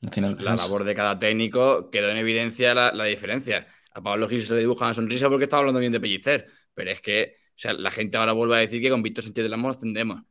la 0.00 0.54
labor 0.54 0.84
de 0.84 0.94
cada 0.94 1.18
técnico 1.18 1.90
quedó 1.90 2.10
en 2.10 2.18
evidencia 2.18 2.74
la, 2.74 2.92
la 2.92 3.04
diferencia. 3.04 3.66
A 3.94 4.02
Pablo 4.02 4.28
Gil 4.28 4.42
se 4.42 4.54
le 4.54 4.60
dibuja 4.60 4.84
una 4.84 4.94
sonrisa 4.94 5.30
porque 5.30 5.44
estaba 5.44 5.60
hablando 5.60 5.80
bien 5.80 5.92
de 5.92 6.00
Pellicer, 6.00 6.46
pero 6.74 6.90
es 6.90 7.00
que 7.00 7.36
o 7.50 7.58
sea, 7.58 7.72
la 7.72 7.90
gente 7.90 8.16
ahora 8.16 8.32
vuelve 8.32 8.56
a 8.56 8.58
decir 8.58 8.82
que 8.82 8.90
con 8.90 9.02
Víctor 9.02 9.24
Sánchez 9.24 9.44
del 9.44 9.54
Amo 9.54 9.70
ascendemos. 9.70 10.22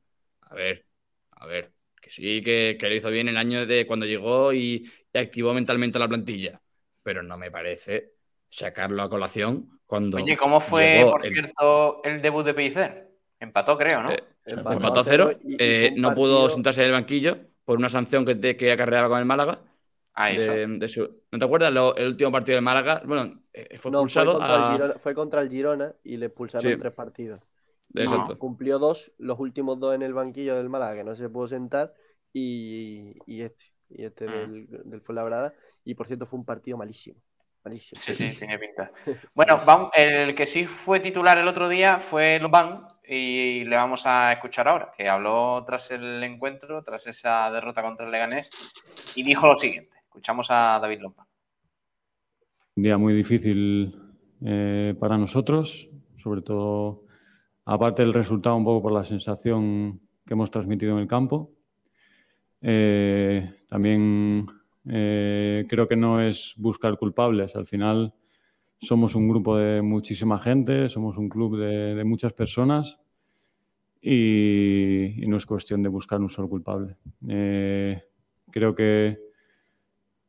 A 0.41 0.53
ver, 0.53 0.86
a 1.32 1.47
ver, 1.47 1.74
que 1.99 2.11
sí, 2.11 2.43
que, 2.43 2.78
que, 2.80 2.89
lo 2.89 2.95
hizo 2.95 3.09
bien 3.09 3.30
el 3.30 3.38
año 3.38 3.66
de 3.66 3.88
cuando 3.88 4.05
llegó 4.05 4.53
y, 4.53 4.91
activó 5.14 5.53
mentalmente 5.53 5.99
la 5.99 6.07
plantilla, 6.07 6.61
pero 7.03 7.24
no 7.24 7.38
me 7.38 7.51
parece 7.51 8.14
sacarlo 8.49 9.03
a 9.03 9.09
colación 9.09 9.73
cuando. 9.86 10.18
Oye, 10.18 10.38
¿cómo 10.38 10.60
fue, 10.60 11.06
por 11.10 11.22
cierto, 11.24 12.02
el 12.04 12.22
debut 12.22 12.46
de 12.46 12.54
Pellicer? 12.54 13.10
Empató, 13.40 13.78
creo, 13.78 14.02
¿no? 14.02 14.12
Eh, 14.12 14.24
empató, 14.46 15.02
a 15.02 15.04
cero. 15.04 15.32
Eh, 15.60 15.94
no 15.98 16.14
pudo 16.16 16.50
sentarse 16.50 16.82
en 16.82 16.88
el 16.88 16.94
banquillo 16.94 17.38
por 17.66 17.78
una 17.78 17.90
sanción 17.90 18.26
que, 18.26 18.58
que 18.58 18.72
acarreaba 18.72 19.10
con 19.10 19.20
el 19.20 19.26
Málaga. 19.26 19.60
Ah, 20.14 20.32
eso. 20.32 20.54
¿No 21.32 21.40
te 21.40 21.46
acuerdas 21.46 21.74
el 21.98 22.08
último 22.08 22.32
partido 22.32 22.58
del 22.58 22.64
Málaga? 22.64 23.02
Bueno, 23.06 23.42
eh, 23.52 23.78
fue 23.78 23.92
expulsado. 23.92 24.40
fue, 25.00 25.16
contra 25.16 25.42
el 25.42 25.50
Girona, 25.50 25.94
y 26.04 26.18
le 26.18 26.28
expulsaron 26.28 26.78
tres 26.78 26.94
partidos. 26.94 27.42
Exacto. 27.96 28.38
Cumplió 28.38 28.80
dos, 28.80 29.12
los 29.18 29.40
últimos 29.40 29.80
dos 29.80 29.96
en 29.96 30.04
el 30.04 30.14
banquillo 30.14 30.56
del 30.56 30.70
Málaga, 30.70 30.96
que 30.96 31.04
no 31.04 31.16
se 31.16 31.30
pudo 31.30 31.48
sentar, 31.48 31.94
y, 32.32 33.16
este, 33.28 33.66
y 33.90 34.06
este 34.06 34.26
ah. 34.28 34.32
del, 34.32 34.68
del 34.70 35.02
Fuenlabrada. 35.02 35.54
Y 35.84 35.96
por 35.96 36.08
cierto, 36.08 36.26
fue 36.26 36.40
un 36.40 36.46
partido 36.46 36.78
malísimo. 36.78 37.20
Malísimo. 37.64 37.99
Sí, 37.99 38.14
sí, 38.14 38.36
tiene 38.38 38.59
pinta. 38.59 38.91
Bueno, 39.34 39.59
vamos, 39.66 39.89
el 39.95 40.36
que 40.36 40.45
sí 40.45 40.66
fue 40.66 40.99
titular 40.99 41.38
el 41.38 41.47
otro 41.47 41.70
día 41.70 41.99
fue 41.99 42.39
Lobán, 42.39 42.88
y 43.07 43.66
le 43.66 43.76
vamos 43.76 44.05
a 44.05 44.32
escuchar 44.34 44.68
ahora, 44.68 44.91
que 44.95 45.07
habló 45.07 45.64
tras 45.66 45.91
el 45.91 46.24
encuentro, 46.24 46.82
tras 46.84 47.07
esa 47.07 47.51
derrota 47.51 47.82
contra 47.82 48.05
el 48.05 48.11
Leganés, 48.11 48.49
y 49.16 49.24
dijo 49.24 49.47
lo 49.47 49.55
siguiente. 49.55 49.97
Escuchamos 50.05 50.47
a 50.49 50.80
David 50.82 51.01
Lomba. 51.01 51.28
Un 52.76 52.84
día 52.84 52.97
muy 52.97 53.14
difícil 53.14 53.95
eh, 54.45 54.95
para 54.99 55.18
nosotros, 55.18 55.89
sobre 56.18 56.41
todo 56.41 57.05
aparte 57.66 58.01
del 58.01 58.14
resultado, 58.14 58.55
un 58.55 58.66
poco 58.66 58.84
por 58.84 58.91
la 58.91 59.05
sensación 59.05 59.99
que 60.26 60.34
hemos 60.34 60.49
transmitido 60.51 60.93
en 60.93 60.99
el 60.99 61.07
campo. 61.07 61.51
Eh, 62.61 63.66
también 63.68 64.47
eh, 64.86 65.66
creo 65.70 65.88
que 65.88 65.96
no 65.96 66.22
es 66.22 66.56
buscar 66.58 66.98
culpables. 66.98 67.56
Al 67.56 67.66
final 67.66 68.14
somos 68.78 69.16
un 69.16 69.30
grupo 69.30 69.58
de 69.58 69.82
muchísima 69.82 70.40
gente, 70.40 70.90
somos 70.90 71.18
un 71.18 71.30
club 71.30 71.58
de, 71.58 72.04
muchas 72.04 72.34
personas 72.34 73.00
y, 74.02 75.16
no 75.28 75.38
es 75.38 75.46
cuestión 75.46 75.82
de 75.84 75.90
buscar 75.90 76.20
un 76.20 76.30
solo 76.30 76.50
culpable. 76.50 76.98
Eh, 77.28 78.02
creo 78.52 78.76
que 78.76 79.18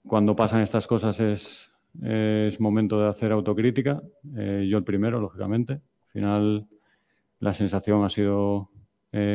cuando 0.07 0.37
pasan 0.37 0.61
estas 0.61 0.87
cosas 0.87 1.19
es, 1.21 1.71
momento 2.61 3.01
de 3.01 3.09
hacer 3.09 3.33
autocrítica. 3.33 4.03
Eh, 4.37 4.67
yo 4.69 4.79
el 4.79 4.85
primero, 4.85 5.21
lógicamente. 5.21 5.75
Al 5.75 6.13
final 6.13 6.69
la 7.41 7.55
sensación 7.55 8.05
ha 8.05 8.09
sido 8.09 8.71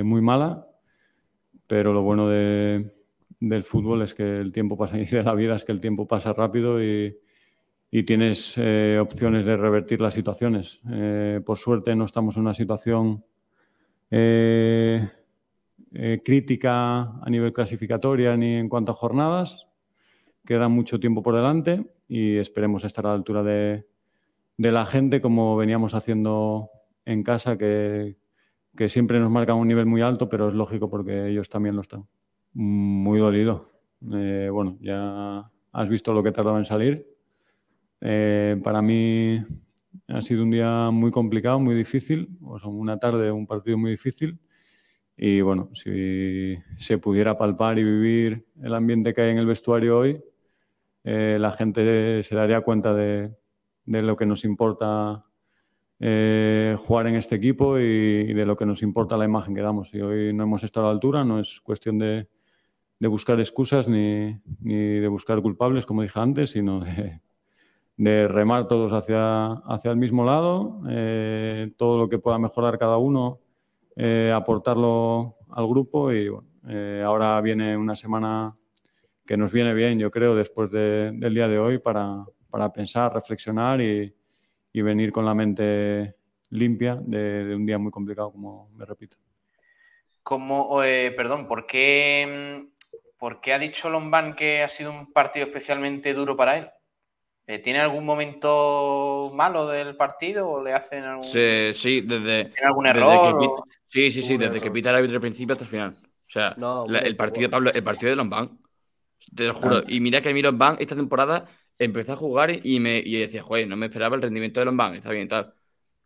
muy 0.04 0.22
mala, 0.22 0.68
pero 1.68 1.94
lo 1.94 2.02
bueno 2.02 2.28
del 3.40 3.64
fútbol 3.64 4.02
es 4.02 4.14
que 4.14 4.40
el 4.40 4.52
tiempo 4.52 4.78
pasa 4.78 5.00
y 5.00 5.06
de 5.06 5.24
la 5.24 5.34
vida 5.34 5.56
es 5.56 5.64
que 5.64 5.72
el 5.72 5.80
tiempo 5.80 6.08
pasa 6.08 6.34
rápido 6.34 6.84
y, 6.84 7.18
y 7.92 8.04
tienes 8.04 8.54
eh, 8.58 9.00
opciones 9.02 9.46
de 9.46 9.58
revertir 9.58 10.02
las 10.02 10.14
situaciones. 10.14 10.80
Eh, 10.92 11.42
por 11.46 11.58
suerte 11.58 11.96
no 11.96 12.06
estamos 12.06 12.36
en 12.36 12.44
una 12.44 12.54
situación 12.54 13.24
eh, 14.12 15.10
crítica 16.24 17.02
a 17.02 17.30
nivel 17.30 17.52
clasificatoria 17.52 18.38
ni 18.38 18.56
en 18.56 18.70
cuanto 18.70 18.92
a 18.92 18.96
jornadas. 18.96 19.68
Queda 20.46 20.68
mucho 20.68 21.00
tiempo 21.00 21.24
por 21.24 21.36
delante 21.36 21.86
y 22.08 22.38
esperemos 22.38 22.84
estar 22.84 23.06
a 23.06 23.10
la 23.10 23.16
altura 23.16 23.44
de, 23.44 23.86
la 24.58 24.86
gente 24.86 25.22
como 25.22 25.56
veníamos 25.58 25.96
haciendo 25.96 26.70
en 27.06 27.24
casa, 27.24 27.58
que, 27.58 28.18
que 28.76 28.90
siempre 28.90 29.20
nos 29.20 29.32
marcan 29.32 29.58
un 29.58 29.68
nivel 29.68 29.86
muy 29.88 30.02
alto, 30.02 30.30
pero 30.30 30.50
es 30.50 30.54
lógico 30.54 30.90
porque 30.90 31.28
ellos 31.28 31.50
también 31.50 31.76
lo 31.76 31.82
están. 31.82 32.06
Muy 32.54 33.20
dolido. 33.20 33.70
bueno, 34.00 34.78
ya 34.82 35.52
has 35.72 35.90
visto 35.90 36.14
lo 36.14 36.24
que 36.24 36.32
tardaba 36.32 36.58
en 36.58 36.66
salir 36.66 37.10
eh, 38.02 38.60
para 38.64 38.82
mí 38.82 39.44
ha 40.08 40.22
sido 40.22 40.44
un 40.44 40.52
día 40.52 40.90
muy 40.92 41.12
complicado, 41.12 41.60
muy 41.60 41.76
difícil, 41.76 42.30
una 42.64 42.98
tarde, 42.98 43.32
un 43.32 43.48
partido 43.48 43.78
muy 43.78 43.92
difícil. 43.92 44.40
Y 45.18 45.42
bueno, 45.42 45.70
si 45.74 46.58
se 46.78 46.98
pudiera 46.98 47.38
palpar 47.38 47.78
y 47.78 47.84
vivir 47.84 48.46
el 48.64 48.74
ambiente 48.74 49.14
que 49.14 49.22
hay 49.22 49.32
en 49.32 49.38
el 49.38 49.46
vestuario 49.46 50.00
hoy, 50.00 50.22
eh, 51.04 51.38
la 51.40 51.52
gente 51.52 52.24
se 52.24 52.36
daría 52.36 52.62
cuenta 52.62 52.94
de, 52.94 53.34
lo 53.86 54.16
que 54.16 54.26
nos 54.26 54.46
importa 54.46 55.26
eh, 56.00 56.76
jugar 56.78 57.08
en 57.08 57.16
este 57.16 57.36
equipo 57.36 57.78
y, 57.80 58.34
de 58.34 58.46
lo 58.46 58.56
que 58.56 58.66
nos 58.66 58.82
importa 58.82 59.18
la 59.18 59.26
imagen 59.26 59.56
que 59.56 59.62
damos. 59.62 59.94
Y 59.94 60.02
hoy 60.02 60.34
no 60.34 60.44
hemos 60.44 60.64
estado 60.64 60.88
a 60.88 60.90
la 60.90 60.94
altura, 60.94 61.26
no 61.26 61.40
es 61.40 61.60
cuestión 61.62 62.00
de, 62.00 62.28
buscar 63.08 63.40
excusas 63.40 63.88
ni, 63.88 64.40
ni, 64.62 64.76
de 64.76 65.08
buscar 65.08 65.42
culpables, 65.42 65.86
como 65.86 66.02
dije 66.02 66.20
antes, 66.20 66.52
sino 66.52 66.82
de, 66.82 67.22
de 68.00 68.30
remar 68.30 68.66
todos 68.70 68.94
hacia, 68.94 69.52
hacia 69.52 69.92
el 69.92 69.98
mismo 69.98 70.24
lado, 70.24 70.82
eh, 70.90 71.70
todo 71.76 71.98
lo 71.98 72.08
que 72.08 72.18
pueda 72.18 72.40
mejorar 72.40 72.80
cada 72.80 72.96
uno, 72.96 73.40
eh, 73.98 74.32
aportarlo 74.34 75.36
al 75.50 75.68
grupo 75.68 76.10
y 76.14 76.30
bueno, 76.30 76.48
eh, 76.70 77.04
ahora 77.06 77.42
viene 77.42 77.76
una 77.76 77.98
semana 77.98 78.56
que 79.26 79.36
nos 79.36 79.52
viene 79.52 79.74
bien, 79.74 80.00
yo 80.00 80.10
creo, 80.12 80.34
después 80.34 80.72
del 80.72 81.34
día 81.34 81.50
de 81.50 81.60
hoy 81.60 81.80
para, 81.80 82.24
para 82.50 82.72
pensar, 82.72 83.14
reflexionar 83.14 83.82
y, 83.82 84.16
y, 84.72 84.82
venir 84.82 85.12
con 85.12 85.26
la 85.26 85.36
mente 85.36 86.16
limpia 86.52 86.96
de, 86.96 87.54
un 87.54 87.66
día 87.66 87.78
muy 87.78 87.92
complicado, 87.92 88.32
como 88.32 88.70
me 88.78 88.86
repito. 88.86 89.18
Como, 90.24 90.80
perdón, 91.18 91.50
¿por 91.50 91.68
qué, 91.68 92.70
¿por 93.20 93.42
qué 93.42 93.54
ha 93.54 93.60
dicho 93.60 93.90
Lombán 93.90 94.34
que 94.34 94.64
ha 94.64 94.68
sido 94.68 94.92
un 94.92 95.12
partido 95.12 95.46
especialmente 95.46 96.14
duro 96.14 96.36
para 96.36 96.58
él? 96.58 96.70
Eh, 97.46 97.60
¿Tiene 97.60 97.80
algún 97.80 98.06
momento 98.06 99.32
malo 99.36 99.68
del 99.68 99.96
partido 99.96 100.48
o 100.48 100.64
le 100.64 100.74
hacen 100.74 101.04
algún, 101.04 101.24
sí, 101.24 101.74
sí, 101.74 102.02
desde, 102.02 102.46
¿tiene 102.46 102.68
algún 102.68 102.86
error? 102.86 103.66
sí, 103.88 104.12
sí, 104.12 104.22
sí, 104.22 104.38
desde 104.38 104.62
que 104.62 104.72
pita 104.72 104.92
el 104.92 104.98
árbitro 104.98 105.18
al 105.18 105.22
principio 105.22 105.54
hasta 105.54 105.66
el 105.66 105.70
final. 105.70 105.98
O 106.02 106.32
sea, 106.32 106.56
el, 107.02 107.16
partido, 107.16 107.50
Pablo, 107.50 107.72
el 107.74 107.84
partido 107.84 108.12
de 108.12 108.16
Lombán, 108.16 108.60
te 109.36 109.46
lo 109.46 109.56
juro. 109.56 109.82
Y 109.88 110.00
mira 110.00 110.22
que 110.22 110.32
Miro 110.32 110.52
Lombán 110.52 110.78
esta 110.80 110.96
temporada 110.96 111.48
empezó 111.80 112.14
a 112.14 112.18
jugar 112.18 112.52
y 112.64 112.80
me 112.80 113.00
y 113.00 113.20
decía, 113.20 113.42
joder, 113.42 113.68
no 113.68 113.76
me 113.76 113.88
esperaba 113.88 114.16
el 114.16 114.22
rendimiento 114.22 114.60
de 114.60 114.68
Lombán, 114.68 114.94
está 114.94 115.12
bien 115.12 115.28
tal. 115.28 115.54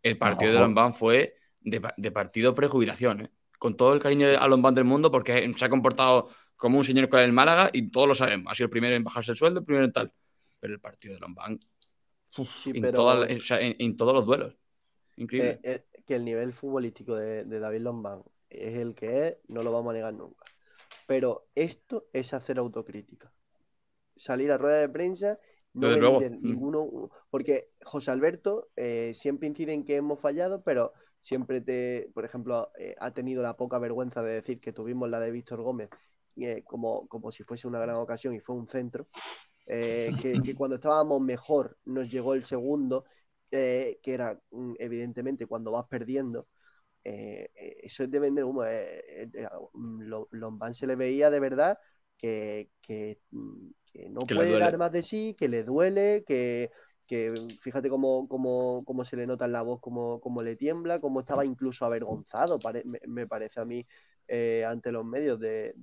El 0.02 0.16
partido 0.16 0.54
de 0.54 0.60
Lombán 0.60 0.94
fue 0.94 1.36
de, 1.60 2.10
partido 2.10 2.54
prejubilación, 2.54 3.20
¿eh? 3.20 3.30
con 3.58 3.76
todo 3.76 3.92
el 3.92 4.00
cariño 4.00 4.28
a 4.38 4.48
Lombán 4.48 4.74
del 4.74 4.84
mundo 4.84 5.10
porque 5.10 5.52
se 5.56 5.64
ha 5.64 5.68
comportado 5.68 6.30
como 6.56 6.78
un 6.78 6.84
señor 6.84 7.08
con 7.08 7.20
el 7.20 7.32
Málaga 7.32 7.70
y 7.72 7.90
todos 7.90 8.08
lo 8.08 8.14
sabemos. 8.14 8.50
Ha 8.50 8.54
sido 8.54 8.66
el 8.66 8.70
primero 8.70 8.94
en 8.94 9.04
bajarse 9.04 9.32
el 9.32 9.36
sueldo, 9.36 9.60
el 9.60 9.66
primero 9.66 9.84
en 9.84 9.92
tal 9.92 10.12
pero 10.64 10.72
el 10.72 10.80
partido 10.80 11.12
de 11.12 11.20
Lombán 11.20 11.60
en, 12.64 13.96
todos 13.96 14.14
los 14.14 14.24
duelos. 14.24 14.56
Increíble. 15.16 15.60
Eh, 15.62 15.84
eh, 15.92 16.02
que 16.06 16.14
el 16.14 16.24
nivel 16.24 16.54
futbolístico 16.54 17.16
de, 17.16 17.44
David 17.44 17.82
Lombán 17.82 18.22
es 18.48 18.78
el 18.78 18.94
que 18.94 19.28
es, 19.28 19.36
no 19.48 19.62
lo 19.62 19.70
vamos 19.72 19.90
a 19.90 19.92
negar 19.92 20.14
nunca. 20.14 20.42
Pero 21.06 21.48
esto 21.54 22.06
es 22.14 22.32
hacer 22.32 22.56
autocrítica. 22.56 23.30
Salir 24.16 24.50
a 24.52 24.56
rueda 24.56 24.78
de 24.78 24.88
prensa, 24.88 25.38
no 25.74 25.88
mm. 25.88 26.40
ninguno. 26.40 27.10
Porque 27.28 27.68
José 27.84 28.10
Alberto 28.10 28.70
eh, 28.74 29.12
siempre 29.14 29.48
incide 29.48 29.74
en 29.74 29.84
que 29.84 29.96
hemos 29.96 30.18
fallado, 30.18 30.62
pero 30.62 30.94
siempre 31.20 31.60
te, 31.60 32.10
por 32.14 32.24
ejemplo, 32.24 32.70
ha 33.00 33.10
tenido 33.10 33.42
la 33.42 33.58
poca 33.58 33.78
vergüenza 33.78 34.22
de 34.22 34.32
decir 34.32 34.60
que 34.60 34.72
tuvimos 34.72 35.10
la 35.10 35.20
de 35.20 35.30
Víctor 35.30 35.60
Gómez 35.60 35.90
como, 36.64 37.06
como 37.08 37.32
si 37.32 37.44
fuese 37.44 37.66
una 37.66 37.80
gran 37.80 37.96
ocasión 37.96 38.34
y 38.34 38.40
fue 38.40 38.56
un 38.56 38.68
centro. 38.68 39.06
Eh, 39.66 40.12
que, 40.44 40.54
cuando 40.54 40.76
estábamos 40.76 41.20
mejor 41.20 41.78
nos 41.84 42.10
llegó 42.10 42.34
el 42.34 42.44
segundo, 42.44 43.04
eh, 43.50 43.98
que 44.02 44.14
era 44.14 44.38
mm, 44.50 44.74
evidentemente 44.78 45.46
cuando 45.46 45.72
vas 45.72 45.86
perdiendo. 45.88 46.46
Eh, 47.02 47.50
eso 47.82 48.04
es 48.04 48.10
de 48.10 48.18
vender 48.18 48.44
humo. 48.44 48.62
Mm, 49.72 50.02
Lombán 50.30 50.74
se 50.74 50.86
le 50.86 50.96
veía 50.96 51.30
de 51.30 51.40
verdad 51.40 51.78
que, 52.16 53.18
mm, 53.30 53.68
no 54.10 54.20
puede 54.20 54.58
dar 54.58 54.76
más 54.78 54.90
de 54.90 55.02
sí, 55.02 55.36
que 55.38 55.48
le 55.48 55.62
duele, 55.62 56.24
que, 56.26 56.70
fíjate 57.60 57.88
cómo, 57.88 58.26
cómo, 58.28 59.04
se 59.04 59.16
le 59.16 59.26
nota 59.26 59.44
en 59.44 59.52
la 59.52 59.62
voz, 59.62 59.80
cómo, 59.80 60.20
cómo 60.20 60.42
le 60.42 60.56
tiembla, 60.56 61.00
cómo 61.00 61.20
estaba 61.20 61.44
incluso 61.44 61.84
avergonzado, 61.84 62.58
me, 63.06 63.26
parece 63.26 63.60
a 63.60 63.64
mí, 63.64 63.86
eh, 64.28 64.64
ante 64.66 64.92
los 64.92 65.04
medios 65.04 65.38
de, 65.38 65.74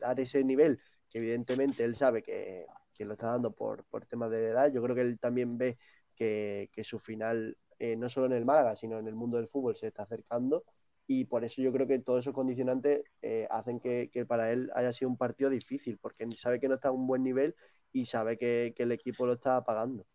dar 0.00 0.20
ese 0.20 0.44
nivel, 0.44 0.80
que 1.10 1.18
evidentemente 1.18 1.84
él 1.84 1.96
sabe 1.96 2.22
que, 2.22 2.66
lo 2.98 3.12
está 3.12 3.26
dando 3.26 3.52
por, 3.52 3.84
por 3.84 4.06
temas 4.06 4.30
de 4.30 4.48
edad, 4.48 4.72
yo 4.72 4.82
creo 4.82 4.94
que 4.94 5.02
él 5.02 5.18
también 5.18 5.58
ve 5.58 5.78
que, 6.14 6.70
su 6.84 6.98
final, 6.98 7.56
eh, 7.78 7.96
no 7.96 8.08
solo 8.08 8.26
en 8.26 8.32
el 8.32 8.44
Málaga, 8.44 8.76
sino 8.76 8.98
en 8.98 9.08
el 9.08 9.14
mundo 9.14 9.36
del 9.36 9.48
fútbol, 9.48 9.76
se 9.76 9.88
está 9.88 10.04
acercando 10.04 10.64
y 11.06 11.26
por 11.26 11.44
eso 11.44 11.60
yo 11.60 11.72
creo 11.72 11.86
que 11.86 11.98
todos 11.98 12.20
esos 12.20 12.32
condicionantes 12.32 13.02
eh, 13.20 13.46
hacen 13.50 13.78
que, 13.78 14.08
para 14.26 14.52
él 14.52 14.70
haya 14.74 14.92
sido 14.92 15.10
un 15.10 15.18
partido 15.18 15.50
difícil, 15.50 15.98
porque 15.98 16.26
sabe 16.38 16.60
que 16.60 16.68
no 16.68 16.76
está 16.76 16.88
a 16.88 16.92
un 16.92 17.06
buen 17.06 17.22
nivel 17.22 17.54
y 17.92 18.06
sabe 18.06 18.38
que, 18.38 18.74
el 18.76 18.92
equipo 18.92 19.26
lo 19.26 19.34
está 19.34 19.62
pagando. 19.64 20.06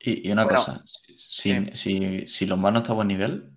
Y, 0.00 0.30
una 0.30 0.46
cosa, 0.46 0.84
si, 0.84 1.66
si, 1.72 2.28
si 2.28 2.46
no 2.46 2.78
está 2.78 2.92
a 2.92 2.94
buen 2.94 3.08
nivel, 3.08 3.50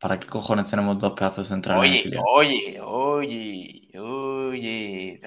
¿para 0.00 0.18
qué 0.18 0.26
cojones 0.26 0.70
tenemos 0.70 0.98
dos 0.98 1.12
pedazos 1.12 1.48
centrales? 1.48 2.04
Oye, 2.06 2.80
oye, 2.80 2.80
oye, 2.80 3.98
oye, 3.98 5.18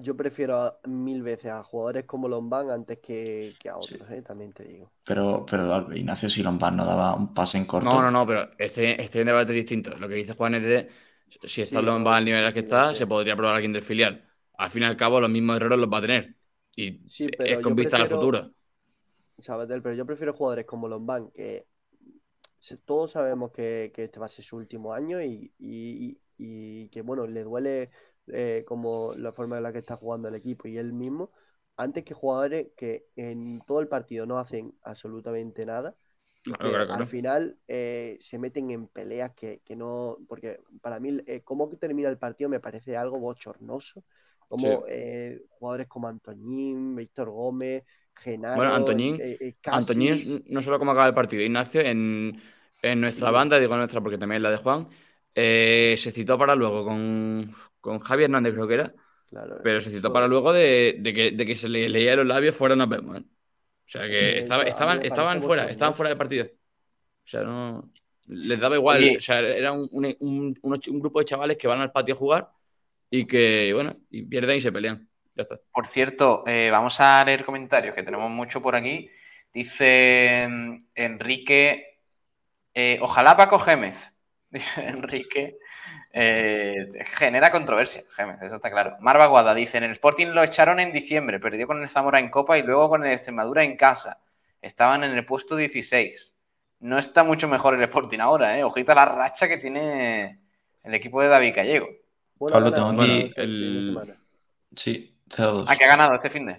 yo 0.00 0.16
prefiero 0.16 0.78
mil 0.86 1.22
veces 1.22 1.50
a 1.50 1.62
jugadores 1.62 2.04
como 2.04 2.28
Lombán 2.28 2.70
antes 2.70 2.98
que, 2.98 3.54
a 3.68 3.76
otros, 3.76 4.10
¿eh? 4.10 4.22
también 4.22 4.52
te 4.52 4.64
digo. 4.64 4.90
Pero, 5.04 5.44
pero 5.48 5.94
Ignacio, 5.94 6.30
si 6.30 6.42
Lombán 6.42 6.76
no 6.76 6.84
daba 6.84 7.14
un 7.14 7.34
pase 7.34 7.58
en 7.58 7.66
corto. 7.66 7.88
No, 7.88 8.00
no, 8.00 8.10
no, 8.10 8.26
pero 8.26 8.50
este, 8.58 9.00
este 9.02 9.24
debate 9.24 9.52
distinto. 9.52 9.96
Lo 9.98 10.08
que 10.08 10.14
dice 10.14 10.34
Juan 10.34 10.54
es 10.54 10.62
de 10.62 10.88
si 11.44 11.62
está 11.62 11.82
Lombán 11.82 12.14
al 12.14 12.24
nivel 12.24 12.44
al 12.44 12.52
que 12.52 12.60
está, 12.60 12.94
se 12.94 13.06
podría 13.06 13.36
probar 13.36 13.56
alguien 13.56 13.72
del 13.72 13.82
filial. 13.82 14.24
Al 14.56 14.70
fin 14.70 14.82
y 14.82 14.86
al 14.86 14.96
cabo, 14.96 15.20
los 15.20 15.30
mismos 15.30 15.56
errores 15.56 15.78
los 15.78 15.92
va 15.92 15.98
a 15.98 16.02
tener. 16.02 16.36
Y 16.74 17.00
es 17.08 17.58
con 17.62 17.74
vista 17.74 17.96
al 17.96 18.08
futuro. 18.08 18.50
Sabes, 19.38 19.68
pero 19.82 19.94
yo 19.94 20.06
prefiero 20.06 20.32
jugadores 20.32 20.64
como 20.66 20.88
Lombán, 20.88 21.30
que 21.30 21.66
todos 22.84 23.12
sabemos 23.12 23.52
que, 23.52 23.92
este 23.96 24.20
va 24.20 24.26
a 24.26 24.28
ser 24.28 24.44
su 24.44 24.56
último 24.56 24.92
año 24.92 25.22
y, 25.22 25.52
y 26.42 26.88
que, 26.88 27.02
bueno, 27.02 27.26
le 27.26 27.44
duele 27.44 27.90
eh, 28.28 28.64
como 28.66 29.14
la 29.14 29.32
forma 29.32 29.56
en 29.56 29.64
la 29.64 29.72
que 29.72 29.78
está 29.78 29.96
jugando 29.96 30.28
el 30.28 30.34
equipo 30.34 30.68
y 30.68 30.78
él 30.78 30.92
mismo, 30.92 31.30
antes 31.76 32.04
que 32.04 32.14
jugadores 32.14 32.68
que 32.76 33.06
en 33.16 33.60
todo 33.66 33.80
el 33.80 33.88
partido 33.88 34.26
no 34.26 34.38
hacen 34.38 34.74
absolutamente 34.82 35.64
nada 35.66 35.96
y 36.44 36.52
que 36.52 36.74
al 36.74 37.06
final 37.06 37.58
eh, 37.68 38.18
se 38.20 38.38
meten 38.38 38.70
en 38.70 38.88
peleas 38.88 39.32
que, 39.34 39.60
no, 39.76 40.18
porque 40.28 40.60
para 40.80 40.98
mí 41.00 41.20
eh, 41.26 41.42
cómo 41.42 41.68
termina 41.70 42.08
el 42.08 42.18
partido 42.18 42.50
me 42.50 42.60
parece 42.60 42.96
algo 42.96 43.18
bochornoso, 43.18 44.04
como 44.48 44.84
jugadores 45.48 45.88
como 45.88 46.08
Antoñín, 46.08 46.94
Víctor 46.94 47.30
Gómez, 47.30 47.84
Genaro. 48.14 48.56
Bueno, 48.56 48.74
Antoñín, 48.74 49.20
Antoñín 49.64 50.44
no 50.48 50.62
solo 50.62 50.78
cómo 50.78 50.92
acaba 50.92 51.08
el 51.08 51.14
partido, 51.14 51.42
Ignacio, 51.42 51.80
en, 51.80 52.40
en 52.82 53.00
nuestra 53.00 53.30
banda, 53.30 53.58
digo 53.58 53.76
nuestra 53.76 54.00
porque 54.00 54.18
también 54.18 54.36
es 54.36 54.42
la 54.42 54.50
de 54.50 54.56
Juan, 54.58 54.88
se 55.34 56.12
citó 56.12 56.38
para 56.38 56.54
luego 56.54 56.84
con, 56.84 57.54
con 57.82 57.98
Javier 57.98 58.30
Hernández, 58.30 58.54
creo 58.54 58.68
que 58.68 58.74
era. 58.74 58.94
pero 59.62 59.80
se 59.80 59.90
citó 59.90 60.12
para 60.12 60.28
luego 60.28 60.52
de, 60.52 61.34
que, 61.36 61.56
se 61.56 61.68
le 61.68 61.88
leía 61.88 62.16
los 62.16 62.26
labios 62.26 62.56
fuera 62.56 62.74
no 62.76 62.86
vemos. 62.86 63.18
¿eh? 63.18 63.24
O 63.24 63.88
sea 63.92 64.02
que 64.02 64.38
estaban, 64.38 65.04
estaban 65.04 65.42
fuera, 65.42 65.68
estaban 65.68 65.92
fuera 65.94 66.08
del 66.08 66.18
partido. 66.18 66.46
O 66.46 67.28
sea, 67.28 67.42
no. 67.42 67.92
Les 68.26 68.58
daba 68.58 68.76
igual. 68.76 69.16
O 69.16 69.20
sea, 69.20 69.40
era 69.40 69.72
un, 69.72 70.54
grupo 71.00 71.18
de 71.18 71.24
chavales 71.24 71.56
que 71.56 71.66
van 71.68 71.80
al 71.80 71.92
patio 71.92 72.14
a 72.14 72.18
jugar 72.18 72.50
y 73.10 73.26
que, 73.26 73.72
bueno, 73.74 73.96
y 74.08 74.22
pierden 74.22 74.56
y 74.56 74.60
se 74.60 74.72
pelean. 74.72 75.08
Ya 75.34 75.42
está. 75.42 75.58
Por 75.72 75.86
cierto, 75.86 76.44
eh, 76.46 76.68
vamos 76.70 77.00
a 77.00 77.24
leer 77.24 77.44
comentarios 77.44 77.94
que 77.94 78.02
tenemos 78.02 78.30
mucho 78.30 78.60
por 78.60 78.76
aquí. 78.76 79.10
Dice 79.52 80.46
mm, 80.48 80.76
Enrique, 80.94 82.00
eh, 82.74 82.98
ojalá 83.00 83.36
Paco 83.36 83.58
Gémez. 83.58 84.12
Dice 84.50 84.86
Enrique, 84.86 85.56
eh, 86.12 86.88
genera 87.16 87.50
controversia, 87.50 88.04
Gémez, 88.10 88.42
eso 88.42 88.56
está 88.56 88.70
claro. 88.70 88.96
Marva 89.00 89.26
Guada 89.26 89.54
dice: 89.54 89.78
En 89.78 89.84
el 89.84 89.92
Sporting 89.92 90.26
lo 90.28 90.42
echaron 90.42 90.78
en 90.78 90.92
diciembre, 90.92 91.40
perdió 91.40 91.66
con 91.66 91.80
el 91.80 91.88
Zamora 91.88 92.18
en 92.18 92.28
Copa 92.28 92.58
y 92.58 92.62
luego 92.62 92.90
con 92.90 93.06
el 93.06 93.12
Extremadura 93.12 93.64
en 93.64 93.76
casa. 93.76 94.20
Estaban 94.60 95.04
en 95.04 95.12
el 95.12 95.24
puesto 95.24 95.56
16. 95.56 96.34
No 96.80 96.98
está 96.98 97.24
mucho 97.24 97.48
mejor 97.48 97.74
el 97.74 97.82
Sporting 97.82 98.18
ahora, 98.18 98.58
¿eh? 98.58 98.64
Ojita 98.64 98.94
la 98.94 99.06
racha 99.06 99.48
que 99.48 99.56
tiene 99.56 100.40
el 100.82 100.94
equipo 100.94 101.22
de 101.22 101.28
David 101.28 101.54
Gallego. 101.56 101.88
Pablo, 102.38 102.72
tengo 102.74 102.90
aquí 102.90 103.32
el. 103.36 104.18
Sí, 104.76 105.11
0-2. 105.34 105.64
Ah, 105.68 105.76
que 105.76 105.84
ha 105.84 105.88
ganado 105.88 106.14
este 106.14 106.30
fin 106.30 106.46
de. 106.46 106.56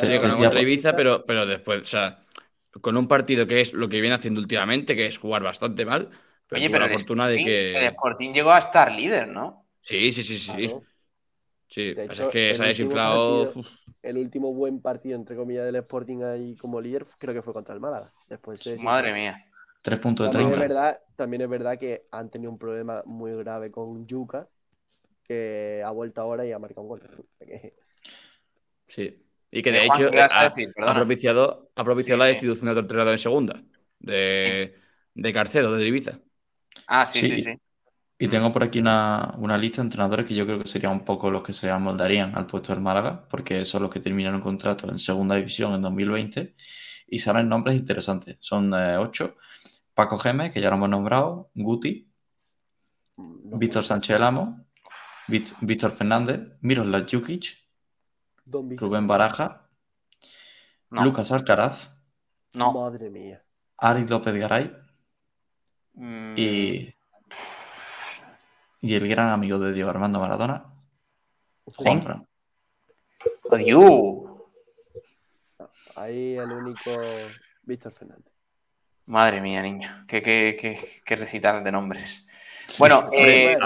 Sí, 0.00 0.18
con 0.18 0.36
contra 0.36 0.60
Ibiza, 0.60 0.96
pero, 0.96 1.24
pero 1.26 1.46
después, 1.46 1.82
o 1.82 1.84
sea, 1.84 2.24
con 2.80 2.96
un 2.96 3.06
partido 3.06 3.46
que 3.46 3.60
es 3.60 3.72
lo 3.72 3.88
que 3.88 4.00
viene 4.00 4.16
haciendo 4.16 4.40
últimamente, 4.40 4.96
que 4.96 5.06
es 5.06 5.18
jugar 5.18 5.42
bastante 5.42 5.84
mal 5.84 6.10
Oye, 6.52 6.70
pero 6.70 6.86
la 6.86 6.92
fortuna 6.92 7.28
de 7.28 7.36
que... 7.36 7.76
el 7.76 7.84
Sporting 7.86 8.32
llegó 8.32 8.52
a 8.52 8.58
estar 8.58 8.92
líder, 8.92 9.28
¿no? 9.28 9.66
Sí, 9.82 10.12
sí, 10.12 10.22
sí, 10.22 10.38
sí. 10.38 10.74
Sí, 11.68 11.94
es 11.96 12.20
que 12.30 12.54
se 12.54 12.62
ha 12.62 12.66
desinflado. 12.66 13.52
el 14.02 14.18
último 14.18 14.54
buen 14.54 14.80
partido, 14.80 15.16
entre 15.16 15.34
comillas, 15.34 15.64
del 15.64 15.76
Sporting 15.76 16.22
ahí 16.22 16.56
como 16.56 16.80
líder, 16.80 17.06
creo 17.18 17.34
que 17.34 17.42
fue 17.42 17.52
contra 17.52 17.74
el 17.74 17.80
Málaga. 17.80 18.12
Después 18.28 18.60
Madre 18.78 19.12
mía. 19.12 19.44
Tres 19.82 19.98
puntos 19.98 20.26
de 20.26 20.32
también 20.32 20.52
Es 20.52 20.58
verdad, 20.58 21.00
también 21.16 21.42
es 21.42 21.48
verdad 21.48 21.78
que 21.78 22.06
han 22.10 22.30
tenido 22.30 22.50
un 22.50 22.58
problema 22.58 23.02
muy 23.04 23.34
grave 23.34 23.70
con 23.70 24.06
Yuka, 24.06 24.48
que 25.24 25.82
ha 25.84 25.90
vuelto 25.90 26.20
ahora 26.20 26.46
y 26.46 26.52
ha 26.52 26.58
marcado 26.58 26.82
un 26.82 26.88
gol. 26.88 27.02
Sí. 28.94 29.20
Y 29.50 29.62
que 29.62 29.72
de 29.72 29.86
hecho 29.86 30.10
ha, 30.20 30.94
propiciado, 30.94 31.70
ha 31.74 31.84
propiciado 31.84 32.18
la 32.18 32.26
destitución 32.26 32.66
de 32.66 32.70
otro 32.72 32.82
entrenador 32.82 33.12
en 33.12 33.18
segunda, 33.18 33.62
de, 33.98 34.76
de 35.14 35.32
Carcedo, 35.32 35.76
de 35.76 35.86
Ibiza. 35.86 36.20
Ah, 36.86 37.04
sí, 37.04 37.20
sí, 37.26 37.38
sí. 37.38 37.52
Y 38.18 38.28
tengo 38.28 38.52
por 38.52 38.62
aquí 38.62 38.78
una, 38.78 39.36
lista 39.58 39.82
de 39.82 39.86
entrenadores 39.86 40.26
que 40.26 40.34
yo 40.34 40.46
creo 40.46 40.60
que 40.60 40.68
serían 40.68 40.92
un 40.92 41.04
poco 41.04 41.30
los 41.30 41.42
que 41.42 41.52
se 41.52 41.68
amoldarían 41.68 42.36
al 42.36 42.46
puesto 42.46 42.72
del 42.72 42.82
Málaga, 42.82 43.26
porque 43.28 43.64
son 43.64 43.82
los 43.82 43.90
que 43.90 43.98
terminaron 43.98 44.40
contrato 44.40 44.88
en 44.88 44.98
segunda 45.00 45.34
división 45.34 45.74
en 45.74 45.82
2020 45.82 46.54
y 47.08 47.18
salen 47.18 47.48
nombres 47.48 47.76
interesantes. 47.76 48.36
Son 48.40 48.72
eh, 48.74 48.96
ocho. 48.98 49.36
Paco 49.94 50.18
Gemes, 50.18 50.52
que 50.52 50.60
ya 50.60 50.70
lo 50.70 50.76
hemos 50.76 50.90
nombrado, 50.90 51.50
Guti, 51.54 52.08
Víctor 53.16 53.84
Sánchez 53.84 54.16
Elamo, 54.16 54.66
Víctor 55.28 55.92
Fernández, 55.92 56.40
Miroslav 56.60 57.06
Jukic, 57.10 57.63
Rubén 58.46 59.06
Baraja, 59.06 59.68
Lucas 60.90 61.32
Alcaraz, 61.32 61.90
no. 62.54 62.72
Madre 62.72 63.10
mía. 63.10 63.42
Ari 63.78 64.06
López 64.06 64.34
Garay, 64.34 64.84
Mm. 65.94 66.34
Y, 66.36 66.94
y 68.80 68.94
el 68.94 69.08
gran 69.08 69.28
amigo 69.28 69.58
de 69.58 69.72
Diego 69.72 69.90
Armando 69.90 70.18
Maradona, 70.18 70.74
Juan 71.76 72.02
Fran. 72.02 72.26
Adiós. 73.50 74.30
Ahí 75.96 76.36
el 76.36 76.50
único 76.50 76.90
Víctor 77.62 77.92
Fernández. 77.92 78.32
Madre 79.06 79.40
mía, 79.40 79.62
niño. 79.62 79.88
Qué, 80.08 80.22
qué, 80.22 80.56
qué, 80.60 80.78
qué 81.04 81.16
recital 81.16 81.62
de 81.62 81.70
nombres. 81.70 82.26
Bueno, 82.78 83.08
eh, 83.12 83.56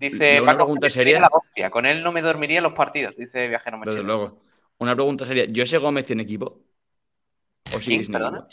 dice 0.00 0.40
una 0.40 0.54
pregunta 0.54 0.90
sería 0.90 1.20
la 1.20 1.28
hostia. 1.30 1.70
Con 1.70 1.86
él 1.86 2.02
no 2.02 2.10
me 2.10 2.22
dormiría 2.22 2.58
en 2.58 2.64
los 2.64 2.72
partidos, 2.72 3.16
dice 3.16 3.46
Viajero 3.48 3.78
Desde 3.84 4.02
luego. 4.02 4.40
Una 4.78 4.94
pregunta 4.94 5.26
sería, 5.26 5.44
¿José 5.54 5.76
Gómez 5.76 6.06
tiene 6.06 6.22
equipo? 6.22 6.62
¿O 7.74 7.80
sí, 7.80 7.98
perdona? 8.10 8.48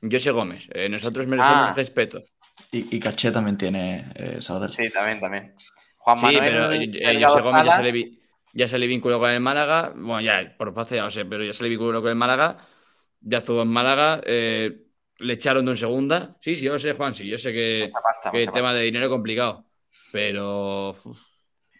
José 0.00 0.30
Gómez. 0.30 0.68
Eh, 0.72 0.88
nosotros 0.88 1.26
merecemos 1.26 1.70
ah. 1.70 1.72
respeto. 1.74 2.22
Y, 2.70 2.98
Caché 3.00 3.32
también 3.32 3.56
tiene 3.56 4.12
eh, 4.14 4.38
Sí, 4.40 4.90
también, 4.90 5.20
también. 5.20 5.54
Juan 5.98 6.20
Manuel. 6.20 6.82
Sí, 6.82 6.90
pero 7.00 7.10
eh, 7.10 7.24
José 7.24 7.48
Gómez 7.48 7.66
ya 7.66 7.76
se, 7.82 7.92
le, 7.92 8.18
ya 8.52 8.68
se, 8.68 8.78
le, 8.78 8.86
vinculó 8.86 9.18
con 9.18 9.30
el 9.30 9.40
Málaga. 9.40 9.92
Bueno, 9.94 10.20
ya, 10.20 10.54
por 10.56 10.72
parte 10.72 10.94
ya 10.94 11.04
lo 11.04 11.10
sé, 11.10 11.24
pero 11.24 11.44
ya 11.44 11.52
se 11.52 11.64
le 11.64 11.70
vinculó 11.70 12.00
con 12.00 12.10
el 12.10 12.16
Málaga. 12.16 12.58
Ya 13.20 13.38
estuvo 13.38 13.62
en 13.62 13.68
Málaga. 13.68 14.20
le 14.24 15.32
echaron 15.32 15.64
de 15.64 15.72
un 15.72 15.76
segunda. 15.76 16.36
Sí, 16.40 16.54
sí, 16.54 16.64
yo 16.64 16.78
sé, 16.78 16.92
Juan, 16.92 17.14
sí, 17.14 17.26
yo 17.26 17.38
sé 17.38 17.52
que, 17.52 17.90
el 18.32 18.52
tema 18.52 18.72
de 18.72 18.82
dinero 18.82 19.06
es 19.06 19.10
complicado. 19.10 19.66
Pero. 20.14 20.94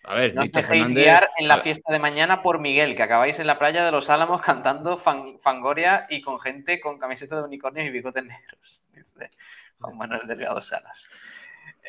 A 0.03 0.15
ver, 0.17 0.35
no 0.35 0.43
os 0.43 0.51
dejéis 0.51 0.91
guiar 0.91 1.31
en 1.39 1.47
la 1.47 1.59
fiesta 1.59 1.93
de 1.93 2.01
mañana 2.01 2.43
por 2.43 2.59
Miguel, 2.59 2.97
que 2.97 3.05
acabáis 3.05 3.39
en 3.39 3.47
la 3.47 3.61
playa 3.61 3.85
de 3.85 3.93
los 3.93 4.11
Álamos 4.11 4.43
cantando 4.43 4.97
Fangoria 4.97 6.07
y 6.11 6.21
con 6.21 6.41
gente 6.41 6.81
con 6.81 6.99
camiseta 6.99 7.37
de 7.37 7.45
unicornios 7.45 7.87
y 7.87 7.91
bigotes 7.91 8.25
negros, 8.25 8.83
dice 8.93 9.31
Juan 9.79 9.97
Manuel 9.97 10.27
Delgado 10.27 10.61
Salas. 10.61 11.09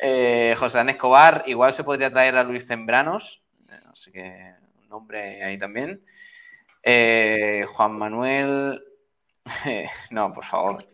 Eh, 0.00 0.54
José 0.56 0.78
Daniel 0.78 0.94
Escobar, 0.94 1.42
igual 1.46 1.72
se 1.72 1.82
podría 1.82 2.12
traer 2.12 2.36
a 2.36 2.44
Luis 2.44 2.64
Zembranos, 2.64 3.42
eh, 3.68 3.80
no 3.84 3.94
sé 3.96 4.12
qué 4.12 4.54
nombre 4.88 5.42
ahí 5.42 5.58
también. 5.58 6.00
Eh, 6.80 7.64
Juan 7.66 7.98
Manuel, 7.98 8.84
no, 10.12 10.32
por 10.32 10.44
favor. 10.44 10.86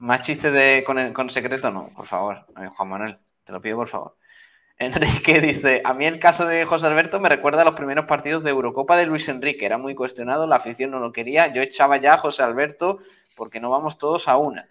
Más 0.00 0.20
chistes 0.20 0.52
de, 0.52 0.84
con, 0.84 1.14
con 1.14 1.30
secreto, 1.30 1.70
no, 1.70 1.88
por 1.96 2.04
favor. 2.04 2.44
Juan 2.76 2.88
Manuel, 2.90 3.18
te 3.42 3.52
lo 3.54 3.62
pido 3.62 3.78
por 3.78 3.88
favor. 3.88 4.17
Enrique 4.78 5.40
dice, 5.40 5.82
a 5.84 5.92
mí 5.92 6.04
el 6.04 6.18
caso 6.18 6.46
de 6.46 6.64
José 6.64 6.86
Alberto 6.86 7.18
me 7.18 7.28
recuerda 7.28 7.62
a 7.62 7.64
los 7.64 7.74
primeros 7.74 8.06
partidos 8.06 8.44
de 8.44 8.50
Eurocopa 8.50 8.96
de 8.96 9.06
Luis 9.06 9.28
Enrique, 9.28 9.66
era 9.66 9.76
muy 9.76 9.94
cuestionado, 9.94 10.46
la 10.46 10.56
afición 10.56 10.92
no 10.92 11.00
lo 11.00 11.12
quería, 11.12 11.52
yo 11.52 11.62
echaba 11.62 11.96
ya 11.96 12.14
a 12.14 12.18
José 12.18 12.44
Alberto 12.44 12.98
porque 13.34 13.58
no 13.60 13.70
vamos 13.70 13.98
todos 13.98 14.28
a 14.28 14.36
una. 14.36 14.68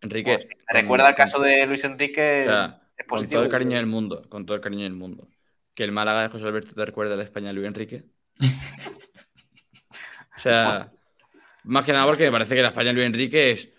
Enrique. 0.00 0.32
Pues 0.32 0.48
me 0.72 0.80
recuerda 0.80 1.10
el 1.10 1.14
caso 1.14 1.38
de 1.40 1.66
Luis 1.66 1.84
Enrique. 1.84 2.42
o 2.42 2.44
sea, 2.44 2.80
es 2.96 3.06
con 3.06 3.28
todo 3.28 3.42
el 3.42 3.50
cariño 3.50 3.76
del 3.76 3.86
mundo, 3.86 4.26
con 4.28 4.46
todo 4.46 4.56
el 4.56 4.62
cariño 4.62 4.84
del 4.84 4.94
mundo. 4.94 5.28
Que 5.74 5.84
el 5.84 5.92
Málaga 5.92 6.22
de 6.22 6.28
José 6.28 6.46
Alberto 6.46 6.74
te 6.74 6.84
recuerda 6.84 7.14
a 7.14 7.16
la 7.16 7.22
España 7.22 7.48
de 7.48 7.54
Luis 7.54 7.68
Enrique. 7.68 8.04
o 10.36 10.40
sea, 10.40 10.90
más 11.64 11.84
que 11.84 11.92
nada 11.92 12.06
porque 12.06 12.24
me 12.24 12.32
parece 12.32 12.54
que 12.54 12.62
la 12.62 12.68
España 12.68 12.88
de 12.88 12.94
Luis 12.94 13.06
Enrique 13.06 13.52
es 13.52 13.70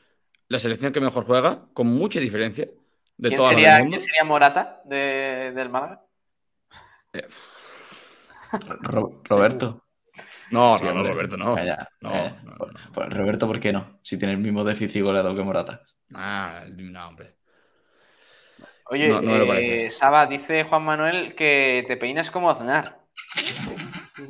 la 0.48 0.60
selección 0.60 0.94
que 0.94 1.02
mejor 1.02 1.26
juega, 1.26 1.66
con 1.74 1.88
mucha 1.88 2.20
diferencia 2.20 2.70
de 3.18 3.30
¿Quién 3.30 3.42
sería, 3.42 3.74
del 3.76 3.84
mundo. 3.84 3.98
quién 3.98 4.02
sería 4.02 4.24
Morata 4.24 4.82
de- 4.86 5.52
del 5.56 5.70
Málaga? 5.70 6.02
Eh, 7.14 7.28
Ro- 8.82 9.22
Roberto. 9.24 9.86
No, 10.52 10.78
Sí, 10.78 10.86
no. 10.86 11.04
Roberto, 11.04 11.38
no. 11.38 11.56
Calla, 11.56 11.88
No, 12.02 12.12
calla. 12.12 12.42
no, 12.44 12.56
no, 12.58 12.68
no. 12.96 13.10
Roberto, 13.10 13.48
¿por 13.48 13.60
qué 13.60 13.74
no? 13.74 14.00
Si 14.04 14.18
tiene 14.20 14.34
el 14.34 14.40
mismo 14.40 14.64
déficit 14.64 15.02
goleador 15.04 15.36
que 15.36 15.42
Morata. 15.44 15.82
Ah, 16.14 16.64
no, 16.70 17.08
hombre. 17.08 17.38
Oye, 18.86 19.86
eh. 19.86 19.92
Saba, 19.92 20.26
dice 20.28 20.64
Juan 20.66 20.84
Manuel 20.84 21.34
que 21.36 21.84
te 21.88 21.98
peinas 21.98 22.30
como 22.30 22.52
Aznar. 22.52 23.00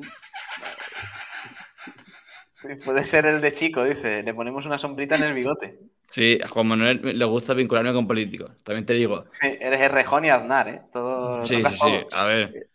Puede 2.86 3.04
ser 3.04 3.26
el 3.26 3.42
de 3.42 3.52
chico, 3.52 3.84
dice. 3.84 4.24
Le 4.24 4.34
ponemos 4.34 4.66
una 4.66 4.78
sombrita 4.78 5.16
en 5.16 5.24
el 5.24 5.34
bigote. 5.34 5.80
Sí, 6.14 6.38
a 6.44 6.48
Juan 6.48 6.68
Manuel 6.68 7.02
le 7.18 7.26
gusta 7.26 7.56
vincularme 7.56 7.92
con 7.92 8.06
políticos. 8.06 8.52
También 8.64 8.86
te 8.86 8.94
digo. 8.94 9.26
Sí, 9.32 9.48
eres 9.60 9.82
el 9.82 9.90
Rejón 9.90 10.26
y 10.26 10.30
Aznar, 10.30 10.68
¿eh? 10.68 10.82
Todo 10.92 11.44
Sí, 11.44 11.64
sí, 11.66 11.76
sí. 11.76 12.00
A 12.12 12.26
ver. 12.26 12.70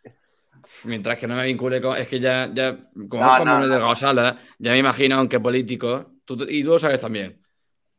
Mientras 0.83 1.17
que 1.17 1.25
no 1.25 1.35
me 1.37 1.45
vincule 1.45 1.81
con. 1.81 1.97
Es 1.97 2.09
que 2.09 2.19
ya, 2.19 2.49
ya 2.53 2.77
como 3.07 3.23
No, 3.23 3.29
es 3.29 3.35
Juan 3.37 3.45
no, 3.45 3.51
Manuel 3.53 3.69
no. 3.69 3.75
Delgado 3.75 3.95
Sala, 3.95 4.41
ya 4.57 4.71
me 4.73 4.79
imagino, 4.79 5.15
aunque 5.15 5.39
político. 5.39 6.11
tú- 6.25 6.45
y 6.49 6.63
tú 6.63 6.71
lo 6.71 6.79
sabes 6.79 6.99
también. 6.99 7.41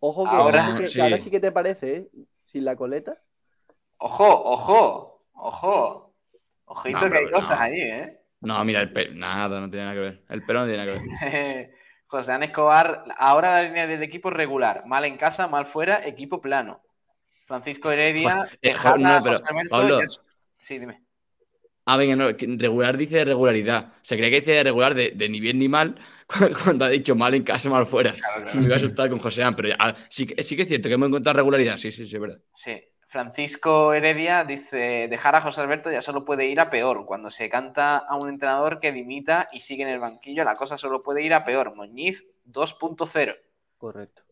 Ojo 0.00 0.24
que 0.24 0.30
Ahora- 0.36 0.66
ahora, 0.66 0.86
sí 0.88 0.94
que, 0.94 1.02
ahora 1.02 1.18
sí 1.18 1.30
que 1.30 1.40
te 1.40 1.52
parece, 1.52 1.96
¿eh? 1.96 2.08
Sin 2.44 2.66
la 2.66 2.76
coleta. 2.76 3.16
Ojo, 3.96 4.26
ojo, 4.44 5.24
ojo. 5.32 6.14
Ojito 6.66 7.00
No, 7.00 7.10
que 7.10 7.18
hay 7.18 7.30
cosas 7.30 7.58
no. 7.58 7.64
ahí, 7.64 7.80
¿eh? 7.80 8.20
No, 8.42 8.62
mira, 8.64 8.82
el 8.82 8.92
pelo. 8.92 9.14
Nada, 9.14 9.58
no 9.58 9.70
tiene 9.70 9.84
nada 9.86 9.94
que 9.96 10.00
ver. 10.00 10.22
El 10.28 10.44
pelo 10.44 10.60
no 10.60 10.66
tiene 10.66 10.84
nada 10.84 10.98
que 10.98 10.98
ver. 11.26 11.70
José 12.10 12.32
Ana 12.32 12.46
Escobar, 12.46 13.04
ahora 13.18 13.52
la 13.54 13.62
línea 13.62 13.86
del 13.86 14.02
equipo 14.02 14.30
es 14.30 14.34
regular. 14.34 14.82
Mal 14.86 15.04
en 15.04 15.16
casa, 15.16 15.46
mal 15.46 15.64
fuera, 15.64 16.04
equipo 16.04 16.40
plano. 16.40 16.82
Francisco 17.46 17.90
Heredia, 17.92 18.34
Joder, 18.34 18.52
eh, 18.54 18.58
Tejada, 18.70 18.96
no, 18.96 19.22
pero, 19.22 19.34
José 19.36 19.44
Alberto, 19.48 19.70
Pablo. 19.70 20.00
ya- 20.00 20.06
Sí, 20.58 20.78
dime. 20.78 21.02
Ah, 21.86 21.96
venga, 21.96 22.16
no, 22.16 22.26
regular 22.28 22.96
dice 22.96 23.24
regularidad. 23.24 23.92
Se 24.02 24.16
creía 24.16 24.30
que 24.30 24.40
dice 24.40 24.62
regular 24.62 24.94
de, 24.94 25.12
de 25.12 25.28
ni 25.28 25.38
bien 25.40 25.58
ni 25.60 25.68
mal 25.68 25.96
cuando 26.64 26.84
ha 26.84 26.88
dicho 26.88 27.14
mal 27.14 27.32
en 27.34 27.44
casa, 27.44 27.70
mal 27.70 27.86
fuera. 27.86 28.12
Claro, 28.12 28.42
claro. 28.42 28.58
Me 28.60 28.64
iba 28.66 28.74
a 28.74 28.78
asustar 28.78 29.08
con 29.08 29.20
José 29.20 29.44
An, 29.44 29.54
pero 29.54 29.68
ya, 29.68 29.96
sí, 30.08 30.26
sí 30.38 30.56
que 30.56 30.62
es 30.62 30.68
cierto 30.68 30.88
que 30.88 30.94
hemos 30.94 31.08
encontrado 31.08 31.36
regularidad. 31.38 31.76
Sí, 31.78 31.92
sí, 31.92 32.06
sí, 32.08 32.14
es 32.16 32.20
verdad. 32.20 32.38
Sí. 32.52 32.72
Francisco 33.10 33.92
Heredia 33.92 34.44
dice, 34.44 35.08
dejar 35.10 35.34
a 35.34 35.40
José 35.40 35.60
Alberto 35.60 35.90
ya 35.90 36.00
solo 36.00 36.24
puede 36.24 36.46
ir 36.46 36.60
a 36.60 36.70
peor. 36.70 37.04
Cuando 37.06 37.28
se 37.28 37.48
canta 37.48 37.98
a 37.98 38.14
un 38.14 38.28
entrenador 38.28 38.78
que 38.78 38.92
dimita 38.92 39.48
y 39.52 39.58
sigue 39.58 39.82
en 39.82 39.88
el 39.88 39.98
banquillo, 39.98 40.44
la 40.44 40.54
cosa 40.54 40.76
solo 40.76 41.02
puede 41.02 41.24
ir 41.24 41.34
a 41.34 41.44
peor. 41.44 41.74
Moñiz 41.74 42.24
2.0. 42.46 43.36
Correcto. 43.78 44.22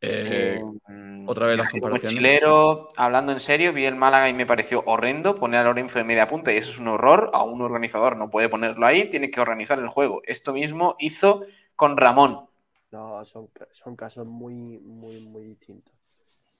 Eh, 0.00 0.58
Mm, 0.88 1.28
otra 1.28 1.46
vez 1.46 1.58
las 1.58 1.70
comparaciones. 1.70 2.14
Mochilero, 2.14 2.88
hablando 2.96 3.32
en 3.32 3.40
serio, 3.40 3.74
vi 3.74 3.84
el 3.84 3.96
Málaga 3.96 4.30
y 4.30 4.34
me 4.34 4.46
pareció 4.46 4.82
horrendo 4.86 5.34
poner 5.34 5.60
a 5.60 5.64
Lorenzo 5.64 5.98
de 5.98 6.04
media 6.04 6.26
punta 6.26 6.52
y 6.52 6.56
eso 6.56 6.70
es 6.70 6.78
un 6.78 6.88
horror. 6.88 7.30
A 7.34 7.42
un 7.42 7.60
organizador 7.60 8.16
no 8.16 8.30
puede 8.30 8.48
ponerlo 8.48 8.86
ahí, 8.86 9.10
tiene 9.10 9.30
que 9.30 9.40
organizar 9.42 9.78
el 9.78 9.88
juego. 9.88 10.22
Esto 10.24 10.54
mismo 10.54 10.96
hizo 10.98 11.44
con 11.76 11.98
Ramón. 11.98 12.48
No, 12.90 13.24
son, 13.26 13.50
son 13.72 13.94
casos 13.94 14.26
muy, 14.26 14.78
muy, 14.78 15.20
muy 15.20 15.44
distintos. 15.44 15.93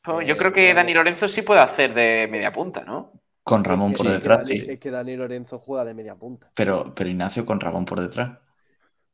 Pues 0.05 0.27
yo 0.29 0.35
Eh, 0.35 0.39
creo 0.39 0.53
que. 0.53 0.75
Dani 0.75 0.95
Lorenzo 0.95 1.29
sí 1.29 1.43
puede 1.43 1.61
hacer 1.61 1.95
de 1.95 2.29
media 2.31 2.53
punta, 2.53 2.85
¿no? 2.85 3.13
Con 3.43 3.65
Ramón 3.65 3.93
por 3.93 4.07
Es 4.07 4.13
que 4.13 4.13
detrás, 4.19 4.41
Dani- 4.41 4.49
sí. 4.49 4.65
Es 4.69 4.79
que 4.81 4.91
Dani 4.91 5.17
Lorenzo 5.17 5.59
juega 5.59 5.85
de 5.85 5.95
media 5.95 6.15
punta. 6.17 6.53
Pero, 6.55 6.95
pero 6.95 7.11
Ignacio 7.11 7.47
con 7.47 7.61
Ramón 7.61 7.85
por 7.85 8.01
detrás. 8.01 8.39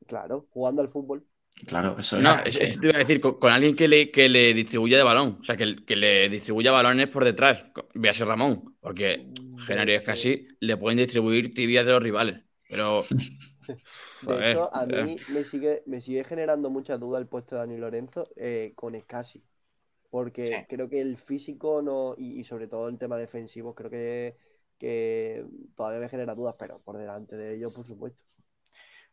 Claro, 0.06 0.46
jugando 0.50 0.82
al 0.82 0.88
fútbol. 0.90 1.26
Claro, 1.66 1.96
eso 1.98 2.18
No, 2.18 2.38
es. 2.44 2.56
es- 2.56 2.56
eso 2.56 2.80
te 2.80 2.86
iba 2.86 2.96
a 2.96 2.98
decir, 2.98 3.20
con, 3.20 3.38
con 3.38 3.52
alguien 3.52 3.76
que 3.76 3.86
le, 3.86 4.10
que 4.10 4.28
le 4.28 4.54
distribuya 4.54 4.96
de 4.96 5.02
balón. 5.02 5.38
O 5.40 5.44
sea, 5.44 5.56
que, 5.56 5.76
que 5.84 5.96
le 5.96 6.28
distribuya 6.28 6.72
balones 6.72 7.08
por 7.08 7.24
detrás. 7.24 7.64
Véase 7.94 8.24
Ramón. 8.24 8.76
Porque 8.80 9.26
Genario 9.66 9.96
es 9.96 10.02
que 10.02 10.10
así 10.10 10.48
le 10.60 10.76
pueden 10.78 10.98
distribuir 10.98 11.52
tibias 11.52 11.84
de 11.86 11.92
los 11.92 12.02
rivales. 12.02 12.40
Pero. 12.68 13.04
De 14.22 14.50
hecho, 14.50 14.74
a 14.74 14.84
eh. 14.84 15.04
mí 15.04 15.16
me 15.28 15.44
sigue, 15.44 15.82
me 15.86 16.00
sigue 16.00 16.24
generando 16.24 16.70
mucha 16.70 16.96
duda 16.98 17.18
el 17.18 17.26
puesto 17.26 17.54
de 17.54 17.60
Dani 17.60 17.76
Lorenzo 17.78 18.28
eh, 18.36 18.72
con 18.74 18.94
Escasi. 18.94 19.42
Porque 20.10 20.46
Sí. 20.46 20.54
creo 20.68 20.88
que 20.88 21.00
el 21.00 21.16
físico 21.16 21.82
no, 21.82 22.14
y, 22.18 22.40
y 22.40 22.44
sobre 22.44 22.66
todo 22.66 22.88
el 22.88 22.98
tema 22.98 23.16
defensivo, 23.16 23.74
creo 23.74 23.90
que, 23.90 24.36
que 24.78 25.44
todavía 25.76 26.00
me 26.00 26.08
genera 26.08 26.34
dudas, 26.34 26.56
pero 26.58 26.80
por 26.80 26.98
delante 26.98 27.36
de 27.36 27.54
ello, 27.54 27.70
por 27.72 27.86
supuesto. 27.86 28.22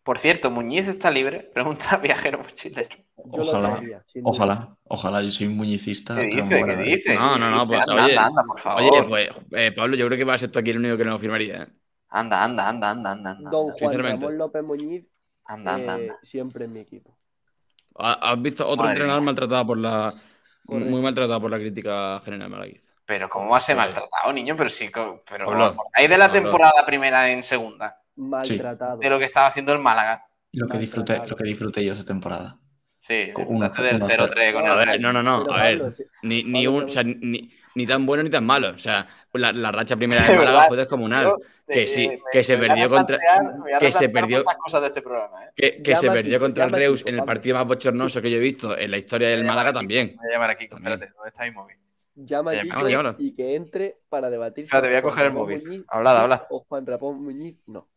Por 0.03 0.17
cierto, 0.19 0.49
Muñiz 0.49 0.87
está 0.87 1.11
libre, 1.11 1.39
pregunta 1.53 1.97
Viajero 1.97 2.39
Mochilero. 2.39 2.95
Ojalá, 3.15 3.75
sabía. 3.75 4.05
Ojalá, 4.23 4.77
ojalá, 4.85 5.21
yo 5.21 5.31
soy 5.31 5.49
muñicista. 5.49 6.15
¿Qué 6.15 6.29
pero 6.31 6.43
dice? 6.45 6.65
¿Qué 6.65 6.75
de- 6.75 6.83
dice? 6.83 7.15
No, 7.15 7.37
no, 7.37 7.51
no, 7.51 7.67
pues, 7.67 7.79
anda, 7.81 7.93
oye, 7.93 8.03
anda, 8.17 8.25
anda, 8.27 8.43
por 8.43 8.59
favor. 8.59 8.83
Oye, 8.83 9.03
pues, 9.07 9.29
eh, 9.51 9.71
Pablo, 9.75 9.97
yo 9.97 10.05
creo 10.07 10.17
que 10.17 10.23
va 10.23 10.33
a 10.35 10.37
ser 10.37 10.49
tú 10.51 10.59
aquí 10.59 10.69
el 10.71 10.77
único 10.77 10.97
que 10.97 11.03
no 11.05 11.11
lo 11.11 11.17
firmaría. 11.19 11.63
¿eh? 11.63 11.67
Anda, 12.09 12.43
anda, 12.43 12.69
anda, 12.69 12.89
anda, 12.91 13.11
anda. 13.11 13.31
anda, 13.31 13.51
Don 13.51 13.71
Juan. 13.71 13.99
Ramón 13.99 14.37
López 14.37 14.63
Muñiz, 14.63 15.05
anda, 15.45 15.73
anda, 15.75 15.97
eh, 15.99 16.01
anda. 16.03 16.19
siempre 16.23 16.65
en 16.65 16.73
mi 16.73 16.79
equipo. 16.79 17.17
¿Ha- 17.95 18.31
¿Has 18.31 18.41
visto 18.41 18.65
otro 18.65 18.83
Madre 18.83 18.91
entrenador 18.93 19.21
mía. 19.21 19.25
maltratado 19.25 19.67
por 19.67 19.77
la. 19.77 20.13
Correcto. 20.67 20.91
Muy 20.91 21.01
maltratado 21.01 21.41
por 21.41 21.49
la 21.51 21.57
crítica 21.57 22.21
general 22.23 22.49
malaguista? 22.49 22.91
Pero 23.05 23.29
¿cómo 23.29 23.49
va 23.51 23.57
a 23.57 23.61
ser 23.61 23.75
Pues- 23.77 23.85
maltratado, 23.87 24.33
niño? 24.33 24.55
Pero 24.57 24.69
sí, 24.69 24.89
pero 24.93 25.49
¿acordáis 25.65 26.09
de 26.09 26.17
la 26.17 26.29
temporada 26.31 26.85
primera 26.85 27.29
en 27.31 27.41
segunda? 27.41 28.01
Maltratado. 28.17 28.97
De 28.97 29.09
lo 29.09 29.17
que 29.17 29.25
estaba 29.25 29.47
haciendo 29.47 29.71
el 29.73 29.79
Málaga. 29.79 30.25
Lo 30.53 30.67
que 30.67 30.77
disfruté, 30.77 31.21
lo 31.25 31.35
que 31.35 31.43
disfruté 31.45 31.85
yo 31.85 31.93
esa 31.93 32.05
temporada. 32.05 32.57
Sí, 32.99 33.25
disfrutaste 33.35 33.81
del 33.83 33.95
uno 33.95 34.05
0-3 34.05 34.53
con 34.53 34.63
cero. 34.63 34.65
el 34.65 34.71
A 34.71 34.75
ver, 34.75 34.87
Real. 34.87 35.01
no, 35.01 35.13
no, 35.13 35.23
no. 35.23 35.53
A 35.53 35.63
ver, 35.63 35.93
ni, 36.23 36.43
ni, 36.43 36.65
Pablo, 36.65 36.79
un, 36.79 36.85
te- 36.85 36.85
o 36.85 36.89
sea, 36.89 37.03
ni, 37.03 37.51
ni 37.75 37.87
tan 37.87 38.05
bueno 38.05 38.23
ni 38.23 38.29
tan 38.29 38.45
malo. 38.45 38.71
O 38.71 38.77
sea, 38.77 39.07
la, 39.37 39.51
la 39.51 39.71
racha 39.71 39.95
primera 39.95 40.21
De 40.27 40.37
Málaga 40.37 40.61
fue 40.67 40.77
descomunal. 40.77 41.25
Yo, 41.25 41.37
que 41.67 41.83
eh, 41.83 41.87
sí, 41.87 42.07
me- 42.07 42.19
que 42.31 42.43
se 42.43 42.57
me 42.57 42.67
perdió 42.67 42.89
contra- 42.89 43.19
que 43.79 43.91
se 43.91 44.09
perdió- 44.09 44.37
muchas 44.39 44.55
cosas 44.57 44.81
de 44.81 44.87
este 44.87 45.01
programa, 45.01 45.43
¿eh? 45.45 45.49
Que, 45.55 45.81
que 45.83 45.95
se 45.95 46.09
perdió 46.09 46.39
contra 46.39 46.65
el 46.65 46.71
Reus 46.71 47.03
en 47.05 47.15
el 47.15 47.23
partido 47.25 47.55
más 47.57 47.67
bochornoso 47.67 48.21
que 48.21 48.31
yo 48.31 48.37
he 48.37 48.41
visto 48.41 48.77
en 48.77 48.91
la 48.91 48.97
historia 48.97 49.29
del 49.29 49.43
Málaga 49.43 49.73
también. 49.73 50.15
Voy 50.17 50.27
a 50.29 50.31
llamar 50.33 50.49
a 50.51 50.55
Kiko, 50.57 50.75
También. 50.75 50.93
espérate, 50.93 51.15
¿dónde 51.15 51.27
está 51.27 51.43
mi 51.45 51.51
móvil? 51.51 51.77
Llama 52.15 52.51
a 52.51 52.53
Oye, 52.53 52.61
Kiko 52.63 52.73
llámalo, 52.75 52.89
llámalo. 52.89 53.15
y 53.19 53.35
que 53.35 53.55
entre 53.55 53.97
para 54.09 54.29
debatir. 54.29 54.63
Espérate, 54.65 54.87
sobre 54.87 54.93
voy 54.93 54.99
a 54.99 55.01
coger 55.11 55.25
el 55.27 55.33
móvil. 55.33 55.63
Muñiz 55.67 55.85
Hablad. 55.89 56.41
O 56.49 56.59
Juan 56.67 56.85
Ramón 56.87 57.21
Muñiz, 57.23 57.57
no. 57.67 57.87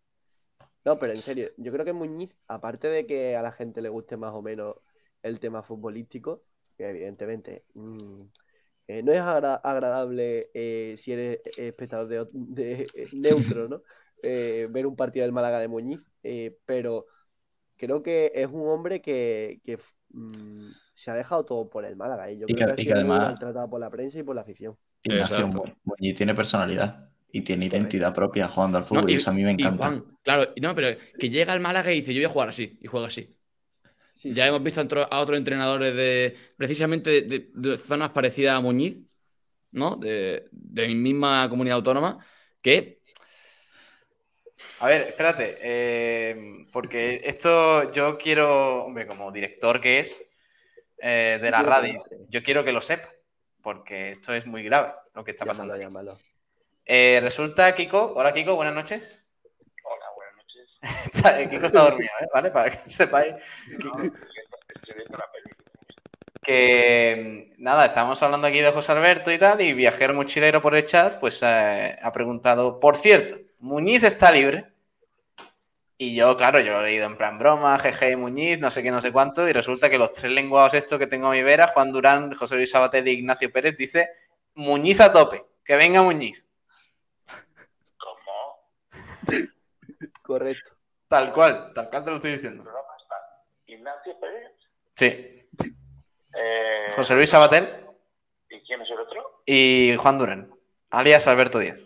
No, 0.85 0.99
pero 0.99 1.13
en 1.13 1.23
serio, 1.23 1.51
yo 1.57 1.73
creo 1.73 1.85
que 1.85 1.93
Muñiz, 1.93 2.31
aparte 2.49 2.89
de 2.89 3.07
que 3.07 3.37
a 3.37 3.43
la 3.43 3.53
gente 3.53 3.81
le 3.83 3.89
guste 3.89 4.17
más 4.17 4.33
o 4.35 4.43
menos 4.43 4.77
el 5.23 5.39
tema 5.39 5.63
futbolístico, 5.63 6.43
que 6.77 6.89
evidentemente 6.89 7.65
mm, 7.75 8.23
eh, 8.99 9.03
no 9.03 9.13
es 9.13 9.21
agra- 9.21 9.57
agradable 9.57 10.51
eh, 10.55 10.97
si 10.99 11.13
eres 11.13 11.41
espectador 11.57 12.09
de, 12.33 12.83
eh, 12.95 13.09
neutro, 13.57 13.69
¿no? 13.69 13.83
Eh, 14.23 14.67
ver 14.71 14.87
un 14.87 14.97
partido 14.97 15.25
del 15.25 15.33
Málaga 15.33 15.59
de 15.61 15.69
Muñiz, 15.69 16.01
eh, 16.23 16.57
pero 16.67 17.07
creo 17.77 18.03
que 18.03 18.33
es 18.35 18.47
un 18.49 18.69
hombre 18.69 19.01
que, 19.01 19.61
que, 19.65 19.79
mm, 20.11 20.69
se 20.95 21.11
ha 21.11 21.15
dejado 21.15 21.45
todo 21.45 21.71
por 21.71 21.85
el 21.85 21.97
Málaga. 21.97 22.31
Y 22.31 22.39
yo 22.39 22.47
Y 22.49 22.55
creo 22.55 22.69
que- 22.71 22.77
que, 22.77 22.83
y 22.83 22.85
ha 22.91 22.95
que 22.95 23.01
además- 23.01 23.21
maltratado 23.31 23.71
por 23.71 23.81
la 23.81 23.91
prensa 23.91 24.19
y 24.19 24.23
por 24.23 24.35
la 24.35 24.43
afición. 24.43 24.77
Muñiz 25.85 26.15
tiene 26.17 26.35
personalidad 26.35 27.09
y 27.33 27.43
tiene 27.43 27.67
identidad 27.67 28.15
propia 28.15 28.49
jugando 28.49 28.79
al 28.79 28.85
fútbol 28.85 29.05
No, 29.05 29.09
y, 29.11 29.15
eso 29.15 29.31
a 29.31 29.33
mí 29.33 29.43
me 29.45 29.53
y 29.53 29.55
encanta. 29.55 29.87
Juan, 29.89 30.05
claro, 30.23 30.53
no, 30.61 30.75
pero 30.75 30.99
que 31.19 31.31
llega 31.31 31.53
al 31.53 31.61
Málaga 31.61 31.93
y 31.93 31.97
dice, 31.97 32.13
yo 32.13 32.19
voy 32.21 32.27
a 32.27 32.29
jugar 32.29 32.49
así, 32.51 32.79
y 32.81 32.87
juega 32.87 33.07
así. 33.07 33.35
Sí, 34.21 34.35
Ya 34.35 34.47
hemos 34.47 34.63
visto 34.63 34.81
a 34.81 34.85
otro- 34.85 35.09
a 35.11 35.21
otros 35.21 35.39
entrenadores 35.39 35.95
de 35.95 36.37
precisamente 36.57 37.23
de, 37.23 37.77
zonas 37.79 38.11
parecidas 38.11 38.57
a 38.57 38.61
Muñiz, 38.61 38.99
¿no? 39.73 39.97
De, 39.97 40.49
de 40.53 40.87
mi 40.89 40.95
misma 40.95 41.49
comunidad 41.49 41.77
autónoma, 41.77 42.25
que 42.63 43.01
A 44.81 44.89
ver, 44.89 45.03
espérate, 45.09 45.59
eh, 45.61 46.67
porque 46.73 47.21
esto 47.25 47.91
yo 47.93 48.17
quiero, 48.17 48.85
hombre, 48.85 49.07
como 49.07 49.31
director 49.31 49.81
que 49.81 50.01
es 50.01 50.23
eh, 50.99 51.39
de 51.41 51.51
la 51.51 51.63
radio, 51.63 52.03
yo 52.29 52.43
quiero 52.43 52.65
que 52.65 52.73
lo 52.73 52.81
sepa, 52.81 53.11
porque 53.63 54.13
esto 54.13 54.35
es 54.35 54.47
muy 54.47 54.63
grave 54.63 54.93
lo 55.15 55.25
que 55.25 55.33
está 55.33 55.45
pasando. 55.47 55.77
Llámalo, 55.77 56.13
llámalo. 56.13 56.19
Eh, 56.87 57.21
resulta, 57.23 57.75
Kiko, 57.75 58.15
hola 58.17 58.33
Kiko, 58.33 58.57
buenas 58.57 58.75
noches. 58.75 59.20
Kiko 61.51 61.67
está 61.67 61.83
dormido, 61.83 62.11
¿eh? 62.21 62.27
¿vale? 62.33 62.51
Para 62.51 62.71
que 62.71 62.91
sepáis. 62.91 63.35
Que 66.43 67.53
mm, 67.59 67.63
nada, 67.63 67.87
estábamos 67.87 68.23
hablando 68.23 68.47
aquí 68.47 68.61
de 68.61 68.73
José 68.73 68.93
Alberto 68.93 69.31
y 69.31 69.39
tal, 69.39 69.61
y 69.61 69.75
Viajero 69.75 70.15
Mochilero 70.15 70.63
por 70.63 70.75
el 70.75 70.85
chat, 70.85 71.19
pues 71.19 71.41
eh, 71.43 71.99
ha 72.01 72.13
preguntado, 72.13 72.81
por 72.81 72.97
cierto, 72.97 73.37
Muñiz 73.59 74.05
está 74.05 74.33
libre. 74.33 74.73
Y 75.99 76.15
yo, 76.15 76.35
claro, 76.35 76.61
yo 76.61 76.73
lo 76.73 76.81
he 76.81 76.85
leído 76.85 77.05
en 77.05 77.19
plan 77.19 77.39
broma, 77.39 77.79
jeje, 77.79 78.17
Muñiz, 78.17 78.59
no 78.59 78.71
sé 78.71 78.83
qué, 78.83 78.91
no 78.91 79.03
sé 79.03 79.13
cuánto, 79.13 79.47
y 79.47 79.53
resulta 79.53 79.91
que 79.91 79.99
los 79.99 80.13
tres 80.13 80.33
lenguados 80.33 80.73
estos 80.73 80.99
que 80.99 81.07
tengo 81.07 81.29
a 81.29 81.33
mi 81.33 81.43
vera, 81.43 81.67
Juan 81.67 81.93
Durán, 81.93 82.33
José 82.33 82.57
Luis 82.57 82.71
Sabater 82.71 83.07
y 83.07 83.11
Ignacio 83.11 83.53
Pérez, 83.53 83.77
dice 83.77 84.09
Muñiz 84.55 84.99
a 85.03 85.13
tope, 85.13 85.45
que 85.63 85.77
venga 85.77 86.03
Muñiz. 86.03 86.49
¿Cómo? 87.99 88.65
Correcto. 90.31 90.71
Tal 91.09 91.33
cual, 91.33 91.73
tal 91.75 91.91
cual 91.91 92.05
te 92.05 92.11
lo 92.11 92.17
estoy 92.19 92.33
diciendo. 92.35 92.63
Sí. 94.95 95.07
Eh, 95.07 96.87
José 96.95 97.17
Luis 97.17 97.31
Sabater 97.31 97.85
¿Y 98.49 98.61
quién 98.61 98.81
es 98.81 98.91
el 98.93 99.01
otro? 99.01 99.43
y 99.45 99.97
Juan 99.99 100.19
Durán, 100.19 100.55
alias 100.91 101.27
Alberto 101.27 101.59
Díaz. 101.59 101.81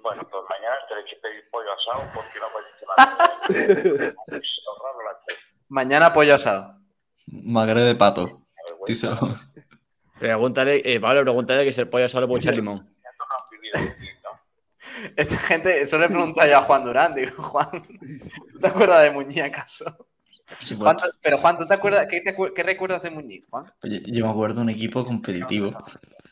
Bueno, 0.00 0.22
pues 0.30 0.44
mañana 0.48 0.76
tenéis 0.88 1.06
que 1.10 1.16
pedir 1.16 1.50
pollo 1.50 1.68
asado 1.72 2.08
porque 2.14 2.38
no 2.38 2.46
la 2.96 4.14
tres. 5.26 5.38
Mañana 5.66 6.12
pollo 6.12 6.36
asado. 6.36 6.78
Magre 7.26 7.80
de 7.80 7.96
pato. 7.96 8.46
Pregúntale, 10.20 10.80
eh, 10.84 11.00
Pablo, 11.00 11.22
pregúntale 11.22 11.64
que 11.64 11.72
si 11.72 11.80
el 11.80 11.88
pollo 11.88 12.08
solo 12.08 12.28
puede 12.28 12.40
echar 12.42 12.54
limón. 12.62 12.94
Esta 15.16 15.36
gente, 15.38 15.80
eso 15.80 15.98
le 15.98 16.06
he 16.06 16.08
preguntado 16.08 16.48
yo 16.48 16.58
a 16.58 16.62
Juan 16.62 16.84
Durán, 16.84 17.14
digo, 17.14 17.42
Juan, 17.42 17.68
¿tú 18.50 18.58
te 18.58 18.66
acuerdas 18.66 19.02
de 19.02 19.10
Muñiz 19.10 19.42
acaso? 19.42 20.08
Sí, 20.60 20.76
Juan, 20.76 20.96
pues, 20.96 21.18
pero 21.20 21.38
Juan, 21.38 21.58
¿tú 21.58 21.66
te 21.66 21.74
acuerdas? 21.74 22.06
¿Qué, 22.08 22.20
te 22.22 22.34
qué 22.54 22.62
recuerdas 22.62 23.02
de 23.02 23.10
Muñiz, 23.10 23.48
Juan? 23.50 23.66
yo 23.82 24.24
me 24.24 24.30
acuerdo 24.30 24.56
de 24.56 24.62
un 24.62 24.70
equipo 24.70 25.04
competitivo. 25.04 25.76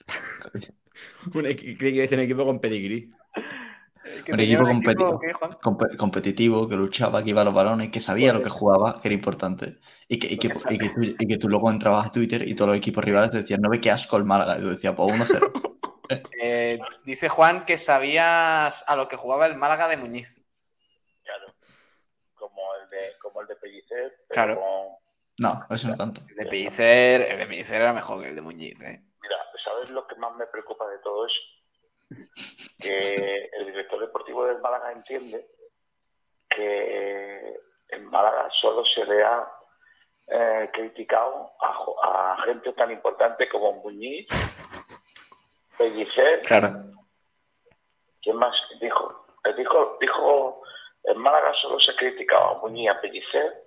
Un 1.35 1.43
que 1.43 2.09
un 2.13 2.21
equipo 2.21 2.45
con 2.45 2.61
pedigrí. 2.61 3.13
Que 4.25 4.33
Un 4.33 4.39
tenía 4.39 4.45
equipo 4.57 4.63
un 4.63 4.83
competitivo. 4.83 5.21
competitivo, 5.99 6.69
que 6.69 6.77
luchaba, 6.77 7.23
que 7.23 7.31
iba 7.31 7.43
a 7.43 7.45
los 7.45 7.55
balones, 7.55 7.91
que 7.91 8.01
sabía 8.01 8.33
lo 8.33 8.43
que 8.43 8.49
jugaba, 8.49 9.01
que 9.01 9.09
era 9.09 9.15
importante. 9.15 9.79
Y 10.09 10.19
que, 10.19 10.33
y 10.33 10.39
que, 10.39 10.49
y 10.71 10.79
que 10.79 10.89
tú, 10.91 11.03
y 11.03 11.27
que 11.27 11.37
tú 11.39 11.49
luego 11.49 11.71
entrabas 11.71 12.07
a 12.07 12.13
Twitter 12.13 12.49
y 12.49 12.55
todos 12.55 12.69
los 12.69 12.79
equipos 12.79 13.05
rivales 13.05 13.31
te 13.31 13.39
decían, 13.39 13.61
no 13.61 13.69
ve 13.69 13.81
qué 13.81 13.91
asco 13.91 14.17
el 14.17 14.25
Málaga. 14.25 14.59
Y 14.59 14.63
yo 14.63 14.71
decía, 14.71 14.95
pues 14.95 15.13
1-0. 15.13 15.51
Eh, 16.41 16.79
dice 17.05 17.29
Juan 17.29 17.65
que 17.65 17.77
sabías 17.77 18.85
a 18.89 18.97
lo 18.97 19.09
que 19.09 19.17
jugaba 19.17 19.47
el 19.47 19.55
Málaga 19.57 19.89
de 19.89 19.97
Muñiz. 19.97 20.43
Claro. 21.25 21.55
Como 22.35 22.75
el 22.77 22.91
de, 22.91 23.19
como 23.21 23.41
el 23.41 23.47
de 23.49 23.57
Pellicer, 23.57 24.25
pero 24.29 24.31
Claro. 24.31 24.61
con- 24.61 24.97
No, 25.39 25.67
eso 25.75 25.89
no 25.89 25.97
tanto. 25.97 26.21
El 26.29 26.37
de 26.37 26.47
Pellicer, 26.47 27.23
el 27.23 27.39
de 27.39 27.47
Pellicer 27.47 27.81
era 27.83 27.93
mejor 27.93 28.23
que 28.23 28.29
el 28.29 28.37
de 28.37 28.43
Muñiz, 28.43 28.81
¿eh? 28.83 29.01
Mira, 29.21 29.37
¿sabes 29.65 29.91
lo 29.91 30.07
que 30.07 30.15
más 30.17 30.35
me 30.37 30.47
preocupa 30.47 30.89
de 30.89 30.99
todo 30.99 31.27
eso? 31.27 31.41
Que 32.79 33.51
el 33.53 33.67
director 33.67 33.99
deportivo 34.01 34.45
del 34.47 34.61
Málaga 34.61 34.93
entiende 34.93 35.47
que 36.49 37.59
en 37.89 38.05
Málaga 38.07 38.49
solo 38.61 38.85
se 38.85 39.05
le 39.05 39.23
ha 39.25 39.47
eh, 40.29 40.71
criticado 40.73 41.53
a 42.03 42.37
gente 42.45 42.73
tan 42.73 42.91
importante 42.91 43.49
como 43.49 43.73
Muñiz, 43.75 44.27
Pellicer, 45.79 46.41
Claro. 46.43 46.85
¿quién 48.23 48.37
más 48.37 48.55
dijo? 48.81 49.27
Eh, 49.45 49.55
Dijo, 49.57 49.97
dijo, 50.01 50.63
en 51.05 51.19
Málaga 51.19 51.53
solo 51.61 51.79
se 51.81 51.93
ha 51.93 51.97
criticado 51.97 52.57
a 52.57 52.59
Muñiz, 52.61 52.91
a 52.91 53.01
Pellicer, 53.01 53.65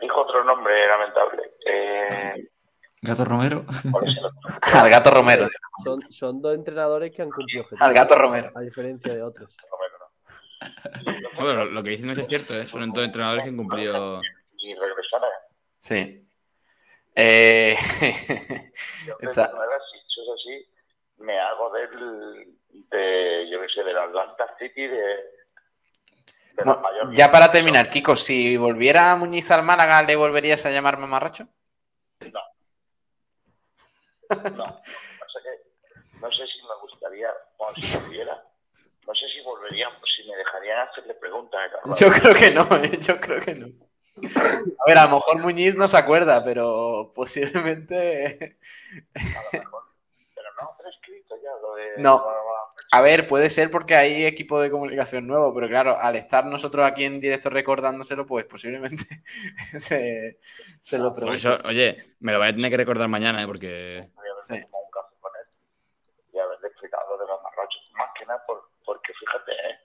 dijo 0.00 0.20
otro 0.22 0.44
nombre 0.44 0.86
lamentable. 0.86 1.42
Eh, 1.66 2.48
Gato 3.02 3.24
Romero. 3.24 3.64
Al 4.74 4.88
gato 4.88 5.10
Romero. 5.10 5.46
Son, 5.84 6.00
son 6.10 6.40
dos 6.40 6.54
entrenadores 6.54 7.12
que 7.14 7.20
han 7.22 7.30
cumplido 7.30 7.62
objetivos. 7.64 7.82
Al 7.82 7.92
gato 7.94 8.14
Romero. 8.14 8.50
A 8.54 8.60
diferencia 8.60 9.12
de 9.14 9.22
otros. 9.22 9.54
¿no? 9.70 11.42
Bueno, 11.44 11.64
lo, 11.66 11.82
que 11.82 11.90
dicen 11.90 12.08
es 12.10 12.26
cierto, 12.26 12.54
¿eh? 12.54 12.66
Son 12.66 12.90
todos 12.94 13.04
entrenadores 13.04 13.42
que 13.44 13.50
han 13.50 13.56
cumplido. 13.58 14.22
Y 14.58 14.74
regresará. 14.74 15.26
Sí. 15.78 16.26
Eh, 17.14 17.76
Yo 19.06 19.16
Está- 19.20 19.50
si 19.50 19.98
eso 19.98 20.22
es 20.22 20.28
así, 20.40 20.73
me 21.18 21.38
hago 21.38 21.70
del, 21.70 22.56
de, 22.90 23.48
yo 23.50 23.60
qué 23.60 23.68
sé, 23.74 23.82
del 23.84 23.98
Atlanta 23.98 24.54
City 24.58 24.86
de, 24.86 24.96
de 26.56 26.64
Bueno, 26.64 26.80
mayor. 26.80 27.14
ya 27.14 27.30
para 27.30 27.50
terminar, 27.50 27.90
Kiko, 27.90 28.16
si 28.16 28.56
volviera 28.56 29.14
Muñiz 29.16 29.50
al 29.50 29.62
Málaga, 29.62 30.02
¿le 30.02 30.16
volverías 30.16 30.64
a 30.66 30.70
llamar 30.70 30.98
mamarracho? 30.98 31.48
No, 34.32 34.64
pasa 35.20 35.38
que 35.42 36.18
no 36.20 36.30
sé 36.32 36.46
si 36.46 36.62
me 36.62 36.74
gustaría, 36.80 37.28
o 37.58 37.72
si 37.74 37.98
volviera, 37.98 38.42
no 39.06 39.14
sé 39.14 39.28
si 39.28 39.40
volverían, 39.42 39.90
si 40.16 40.28
me 40.28 40.36
dejarían 40.36 40.88
hacerle 40.88 41.14
preguntas. 41.14 41.70
¿no? 41.84 41.94
Yo 41.94 42.10
creo 42.10 42.34
que 42.34 42.50
no, 42.50 42.62
¿eh? 42.82 42.98
yo 43.00 43.20
creo 43.20 43.40
que 43.40 43.54
no. 43.54 43.66
A 44.16 44.86
ver, 44.86 44.98
a 44.98 45.04
lo 45.06 45.16
mejor 45.16 45.38
Muñiz 45.40 45.74
no 45.74 45.88
se 45.88 45.96
acuerda, 45.98 46.42
pero 46.44 47.10
posiblemente. 47.14 48.58
A 49.14 49.42
lo 49.52 49.58
mejor. 49.60 49.82
Pero 50.34 50.48
no, 50.60 50.76
prescrito 50.78 51.33
ya 51.33 51.33
lo 51.62 51.74
de. 51.74 51.92
No. 51.98 52.24
A 52.92 53.00
ver, 53.00 53.26
puede 53.26 53.50
ser 53.50 53.70
porque 53.72 53.96
hay 53.96 54.24
equipo 54.24 54.60
de 54.60 54.70
comunicación 54.70 55.26
nuevo, 55.26 55.52
pero 55.52 55.66
claro, 55.68 55.96
al 55.98 56.14
estar 56.14 56.46
nosotros 56.46 56.86
aquí 56.86 57.02
en 57.04 57.18
directo 57.20 57.50
recordándoselo, 57.50 58.24
pues 58.24 58.44
posiblemente 58.44 59.04
se, 59.78 60.38
se 60.78 60.98
lo 60.98 61.06
Por 61.08 61.14
pregunte. 61.16 61.36
eso, 61.38 61.58
oye, 61.64 62.14
me 62.20 62.32
lo 62.32 62.38
voy 62.38 62.48
a 62.48 62.52
tener 62.54 62.70
que 62.70 62.76
recordar 62.76 63.08
mañana, 63.08 63.42
¿eh? 63.42 63.46
Porque. 63.46 64.08
Voy 64.14 64.28
a 64.28 64.32
haber 64.32 64.44
Sí. 64.44 64.60
tomado 64.62 64.84
un 64.84 64.90
café 64.90 65.14
con 65.20 65.32
él 65.34 65.58
y 66.34 66.38
haberle 66.38 66.68
explicado 66.68 67.16
lo 67.16 67.22
de 67.24 67.28
los 67.32 67.42
marrachos. 67.42 67.90
Más 67.94 68.10
que 68.16 68.26
nada 68.26 68.44
por- 68.46 68.68
porque 68.84 69.12
fíjate, 69.14 69.52
¿eh? 69.52 69.78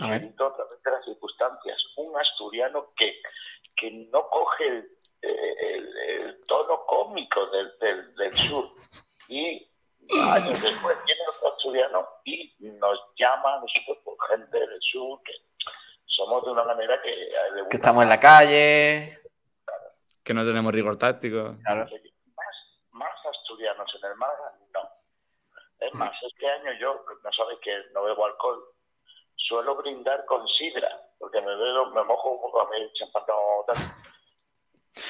A 0.00 0.10
ver. 0.10 0.20
De 0.22 0.90
las 0.90 1.04
circunstancias, 1.04 1.76
un 1.96 2.18
asturiano 2.18 2.92
que, 2.96 3.20
que 3.76 3.90
no 4.12 4.28
coge 4.28 4.66
el, 4.66 4.88
eh, 5.22 5.54
el- 5.60 5.96
el 5.98 6.40
tono 6.46 6.84
cómico 6.86 7.46
del, 7.50 7.72
del, 7.78 8.14
del 8.16 8.34
sur 8.34 8.70
y 9.28 9.69
años 10.08 10.60
después 10.62 10.96
viene 11.06 11.20
otro 11.36 11.52
asturiano 11.54 12.08
y 12.24 12.54
nos 12.60 12.98
llama 13.16 13.54
a 13.54 13.60
nosotros 13.60 13.98
por 14.04 14.16
gente 14.28 14.58
del 14.58 14.80
sur 14.80 15.20
que 15.22 15.32
somos 16.06 16.44
de 16.44 16.50
una 16.50 16.64
manera 16.64 17.00
que... 17.02 17.10
de 17.10 17.68
Que 17.70 17.76
estamos 17.76 18.02
en 18.02 18.08
la 18.08 18.20
calle. 18.20 19.18
Que 20.24 20.34
no 20.34 20.44
tenemos 20.44 20.72
rigor 20.72 20.96
táctico. 20.98 21.56
Claro. 21.64 21.86
más, 22.36 22.56
más 22.92 23.26
asturianos 23.26 23.90
en 23.94 24.10
el 24.10 24.16
Málaga, 24.16 24.54
no. 24.74 24.90
Es 25.80 25.94
más, 25.94 26.12
este 26.22 26.50
año 26.50 26.72
yo, 26.78 27.04
no 27.24 27.32
sabes 27.32 27.58
que 27.62 27.72
no 27.94 28.02
bebo 28.02 28.26
alcohol, 28.26 28.62
suelo 29.36 29.76
brindar 29.76 30.24
con 30.26 30.46
sidra, 30.48 30.88
porque 31.18 31.40
me, 31.40 31.56
bebo, 31.56 31.86
me 31.86 32.04
mojo 32.04 32.30
un 32.32 32.40
poco 32.40 32.60
a 32.60 32.70
mí 32.70 32.76
el 32.76 32.92
champán. 32.92 33.24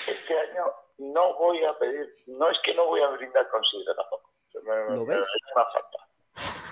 Este 0.06 0.39
año 0.39 0.73
no 0.98 1.35
voy 1.35 1.64
a 1.64 1.78
pedir, 1.78 2.14
no 2.27 2.48
es 2.48 2.59
que 2.62 2.74
no 2.74 2.86
voy 2.86 3.01
a 3.01 3.09
brindar 3.09 3.48
con 3.48 3.64
sidra 3.64 3.94
tampoco. 3.97 4.30
Me, 4.64 4.97
¿Lo 4.97 5.05
me- 5.06 5.14
ves? 5.16 5.24
es 5.27 5.52
una 5.55 5.64
falta. 5.72 5.98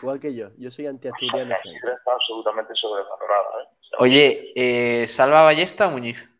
Igual 0.02 0.20
que 0.20 0.34
yo. 0.34 0.50
Yo 0.58 0.70
soy 0.70 0.86
anti-asturiano. 0.86 1.48
La 1.50 1.60
sidra 1.62 1.94
está 1.94 2.12
absolutamente 2.12 2.74
sobrevalorada. 2.74 3.62
¿eh? 3.62 3.66
O 3.68 3.84
sea, 3.84 3.98
Oye, 4.00 4.52
eh, 4.54 5.06
¿Salva 5.06 5.42
Ballesta 5.42 5.88
o 5.88 5.90
Muñiz? 5.90 6.34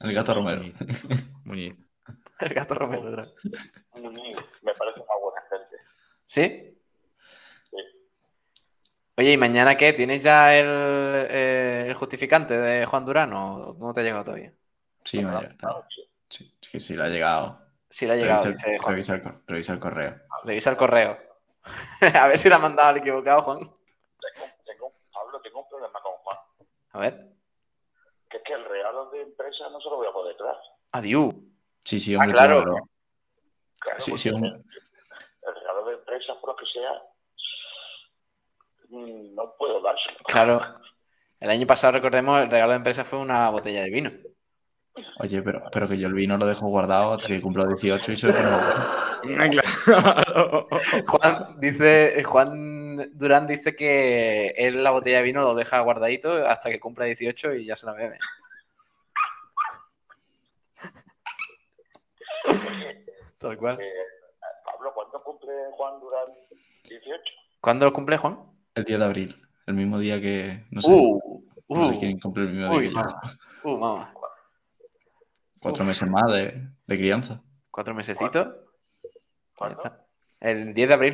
El 0.00 0.14
Gato 0.14 0.34
Romero. 0.34 0.62
Muñiz. 0.62 0.76
Muñiz. 1.44 1.76
El 2.40 2.54
gato 2.54 2.74
Romero. 2.74 3.08
otra 3.08 3.22
vez. 3.22 3.34
Muñiz 3.94 4.36
me 4.62 4.74
parece 4.74 4.98
una 5.00 5.14
buena 5.22 5.40
gente. 5.48 5.76
¿Sí? 6.26 6.76
Sí. 7.70 7.76
Oye, 9.16 9.32
¿y 9.32 9.36
mañana 9.36 9.76
qué? 9.76 9.92
¿Tienes 9.92 10.24
ya 10.24 10.56
el, 10.56 10.66
eh, 11.30 11.84
el 11.86 11.94
justificante 11.94 12.58
de 12.58 12.84
Juan 12.86 13.04
Durán 13.04 13.32
o 13.32 13.74
no 13.78 13.92
te 13.92 14.00
ha 14.00 14.04
llegado 14.04 14.24
todavía? 14.24 14.52
Sí, 15.04 15.18
me 15.22 15.28
ha 15.30 15.38
Claro, 15.38 15.48
llegado. 15.50 15.86
sí. 15.94 16.08
Sí, 16.28 16.52
es 16.62 16.68
que 16.68 16.80
sí, 16.80 16.96
le 16.96 17.02
ha 17.04 17.08
llegado. 17.08 17.60
Sí, 17.92 18.06
le 18.06 18.12
ha 18.14 18.16
llegado, 18.16 18.44
Revisa, 18.44 18.58
dice 18.58 18.72
el, 18.74 18.78
Juan. 18.80 18.92
revisa 18.94 19.14
el 19.14 19.22
revisa 19.46 19.72
el 19.74 19.78
correo. 19.80 20.20
Revisa 20.44 20.70
el 20.70 20.76
correo. 20.76 21.18
a 22.20 22.26
ver 22.26 22.38
si 22.38 22.48
la 22.48 22.56
ha 22.56 22.58
mandado 22.58 22.88
al 22.88 22.96
equivocado, 22.96 23.42
Juan. 23.42 23.58
Tengo, 23.58 24.46
tengo, 24.64 24.92
Pablo, 25.12 25.40
tengo 25.42 25.60
un 25.60 25.68
problema 25.68 26.00
con 26.02 26.12
Juan. 26.14 26.38
A 26.92 26.98
ver. 26.98 27.28
que 28.30 28.38
es 28.38 28.42
que 28.44 28.52
el 28.54 28.64
regalo 28.64 29.10
de 29.10 29.20
empresa 29.22 29.68
no 29.70 29.78
se 29.80 29.90
lo 29.90 29.96
voy 29.96 30.06
a 30.08 30.12
poder 30.12 30.36
dar. 30.38 30.56
Adiós. 30.92 31.34
Sí, 31.84 32.00
sí, 32.00 32.14
Ah, 32.14 32.18
hombre, 32.20 32.32
claro. 32.32 32.62
claro. 32.62 32.88
Claro, 33.78 34.00
Sí, 34.00 34.16
sí, 34.16 34.30
hombre. 34.30 34.50
el 34.50 35.54
regalo 35.54 35.84
de 35.84 35.94
empresa, 35.94 36.32
por 36.40 36.50
lo 36.50 36.56
que 36.56 36.64
sea, 36.72 37.02
mm, 38.88 39.34
no 39.34 39.54
puedo 39.58 39.80
dárselo. 39.82 40.18
Claro. 40.26 40.60
El 41.40 41.50
año 41.50 41.66
pasado, 41.66 41.92
recordemos, 41.94 42.40
el 42.40 42.50
regalo 42.50 42.70
de 42.72 42.76
empresa 42.76 43.04
fue 43.04 43.18
una 43.18 43.50
botella 43.50 43.82
de 43.82 43.90
vino. 43.90 44.10
Oye, 45.20 45.40
pero, 45.42 45.62
pero 45.72 45.88
que 45.88 45.96
yo 45.98 46.06
el 46.06 46.12
vino 46.14 46.36
lo 46.36 46.46
dejo 46.46 46.66
guardado 46.68 47.14
hasta 47.14 47.28
que 47.28 47.40
cumpla 47.40 47.66
18 47.66 48.12
y 48.12 48.16
se 48.16 48.26
lo 48.26 48.34
pongo. 48.34 48.50
Ah. 49.88 50.66
Juan 51.08 51.60
dice, 51.60 52.18
eh, 52.20 52.24
Juan 52.24 53.10
Durán 53.14 53.46
dice 53.46 53.74
que 53.74 54.48
él 54.56 54.82
la 54.84 54.90
botella 54.90 55.18
de 55.18 55.22
vino 55.22 55.40
lo 55.42 55.54
deja 55.54 55.80
guardadito 55.80 56.46
hasta 56.46 56.68
que 56.70 56.78
cumpla 56.80 57.06
18 57.06 57.54
y 57.54 57.64
ya 57.66 57.76
se 57.76 57.86
la 57.86 57.92
bebe. 57.92 58.18
Tal 63.38 63.56
cual. 63.56 63.78
Eh, 63.80 63.90
Pablo, 64.66 64.92
¿cuándo 64.94 65.22
cumple 65.22 65.52
Juan 65.72 66.00
Durán 66.00 66.26
18? 66.88 67.20
¿Cuándo 67.60 67.86
lo 67.86 67.92
cumple 67.92 68.16
Juan? 68.18 68.38
El 68.74 68.84
10 68.84 68.98
de 68.98 69.04
abril, 69.04 69.42
el 69.66 69.74
mismo 69.74 69.98
día 69.98 70.20
que. 70.20 70.64
No 70.70 70.80
sé. 70.80 70.90
Uh, 70.90 71.42
No 71.68 71.86
Uh, 71.88 71.92
sé 71.94 71.98
quién 72.00 72.18
cumple 72.20 72.42
el 72.44 72.50
mismo 72.50 72.74
uy, 72.74 72.88
día 72.88 72.90
que 72.90 72.94
yo. 72.94 73.00
mamá. 73.02 73.20
Uh, 73.64 73.76
mamá. 73.78 74.12
Cuatro 75.62 75.82
Uf. 75.82 75.88
meses 75.88 76.10
más 76.10 76.26
de, 76.32 76.60
de 76.86 76.98
crianza. 76.98 77.40
Cuatro 77.70 77.94
mesecitos. 77.94 78.48
¿Cuándo? 79.56 79.76
está. 79.78 80.04
El 80.40 80.74
10 80.74 80.88
de 80.88 80.94
abril. 80.94 81.12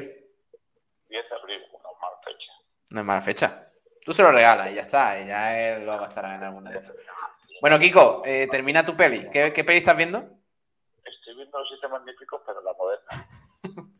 10 1.11 1.29
de 1.29 1.37
abril, 1.37 1.61
una 1.71 1.91
mala 2.01 2.17
fecha. 2.25 2.53
No 2.91 3.01
es 3.01 3.07
mala 3.07 3.21
fecha. 3.21 3.71
Tú 4.05 4.15
se 4.15 4.23
lo 4.23 4.33
regalas 4.33 4.71
y 4.71 4.75
ya 4.75 4.81
está. 4.81 5.21
Y 5.21 5.27
ya 5.27 5.59
él 5.59 5.85
lo 5.85 5.99
gastará 5.99 6.35
en 6.35 6.43
alguna 6.45 6.71
de 6.71 6.77
estas. 6.77 6.97
Bueno, 7.61 7.79
Kiko, 7.79 8.23
eh, 8.25 8.49
termina 8.51 8.85
tu 8.85 8.97
peli. 8.97 9.29
¿Qué, 9.31 9.53
qué 9.53 9.65
peli 9.65 9.79
estás 9.79 9.97
viendo? 9.97 10.19
Estoy 11.05 11.35
viendo 11.37 11.59
los 11.59 11.69
siete 11.69 11.89
magníficos, 11.89 12.41
pero 12.47 12.63
la 12.63 12.73
moderna. 12.73 13.29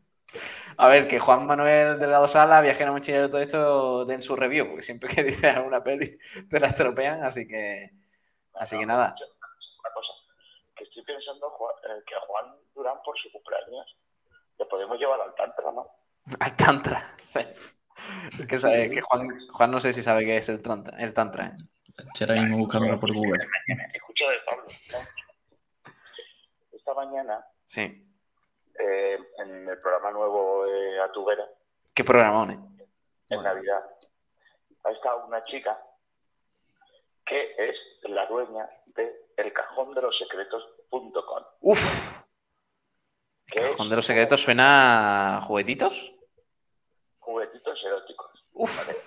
A 0.77 0.87
ver, 0.87 1.07
que 1.07 1.19
Juan 1.19 1.45
Manuel 1.45 1.99
Delgado 1.99 2.27
Sala, 2.27 2.61
viajero 2.61 2.93
mochilero, 2.93 3.29
todo 3.29 3.41
esto 3.41 4.05
den 4.05 4.21
su 4.21 4.35
review, 4.35 4.67
porque 4.67 4.81
siempre 4.81 5.09
que 5.13 5.23
dices 5.23 5.55
alguna 5.55 5.83
peli 5.83 6.17
te 6.49 6.59
la 6.59 6.67
estropean, 6.67 7.23
así 7.23 7.47
que. 7.47 7.91
Así 8.53 8.79
que 8.79 8.85
nada. 8.85 9.13
Pensando 11.13 11.49
Juan- 11.51 11.75
eh, 11.89 12.03
que 12.05 12.15
a 12.15 12.19
Juan 12.21 12.55
Durán 12.75 12.97
por 13.03 13.17
su 13.19 13.31
cumpleaños 13.31 13.97
le 14.57 14.65
podemos 14.65 14.97
llevar 14.99 15.19
al 15.21 15.33
Tantra, 15.35 15.71
¿no? 15.71 15.87
Al 16.39 16.55
Tantra. 16.57 17.15
Sí. 17.21 17.39
Es 18.39 18.47
que, 18.47 18.57
sabe- 18.57 18.89
que 18.91 19.01
Juan, 19.01 19.27
Juan 19.49 19.71
no 19.71 19.79
sé 19.79 19.91
si 19.91 20.01
sabe 20.01 20.25
qué 20.25 20.37
es 20.37 20.47
el 20.49 20.61
Tantra. 20.63 20.97
El 20.99 21.13
tantra 21.13 21.47
¿eh? 21.47 21.51
Ahora 22.21 22.35
mismo 22.35 22.59
buscándolo 22.59 22.97
por 22.99 23.13
Google. 23.13 23.43
Escucha 23.93 24.29
de 24.29 24.39
Pablo. 24.45 24.63
¿no? 24.93 24.99
Esta 26.71 26.93
mañana, 26.93 27.45
Sí. 27.65 28.07
eh, 28.79 29.19
en 29.39 29.67
el 29.67 29.81
programa 29.81 30.11
nuevo 30.11 30.65
eh, 30.65 30.99
A 31.01 31.11
tu 31.11 31.25
vera, 31.25 31.45
Qué 31.93 32.03
programón, 32.05 32.51
¿eh? 32.51 32.59
en 33.29 33.43
Navidad, 33.43 33.83
ha 34.85 34.91
estado 34.91 35.25
una 35.25 35.43
chica 35.43 35.77
que 37.25 37.53
es 37.57 37.75
la 38.03 38.25
dueña 38.27 38.67
de 38.95 39.25
Uf. 41.61 42.23
Que 43.47 43.63
es 43.63 43.71
Cajón 43.71 43.89
de 43.89 43.95
los 43.95 44.05
secretos 44.05 44.41
suena 44.41 45.37
a 45.37 45.41
juguetitos. 45.41 46.13
juguetitos 47.19 47.79
eróticos. 47.85 48.45
Uf. 48.53 48.87
¿vale? 48.87 48.97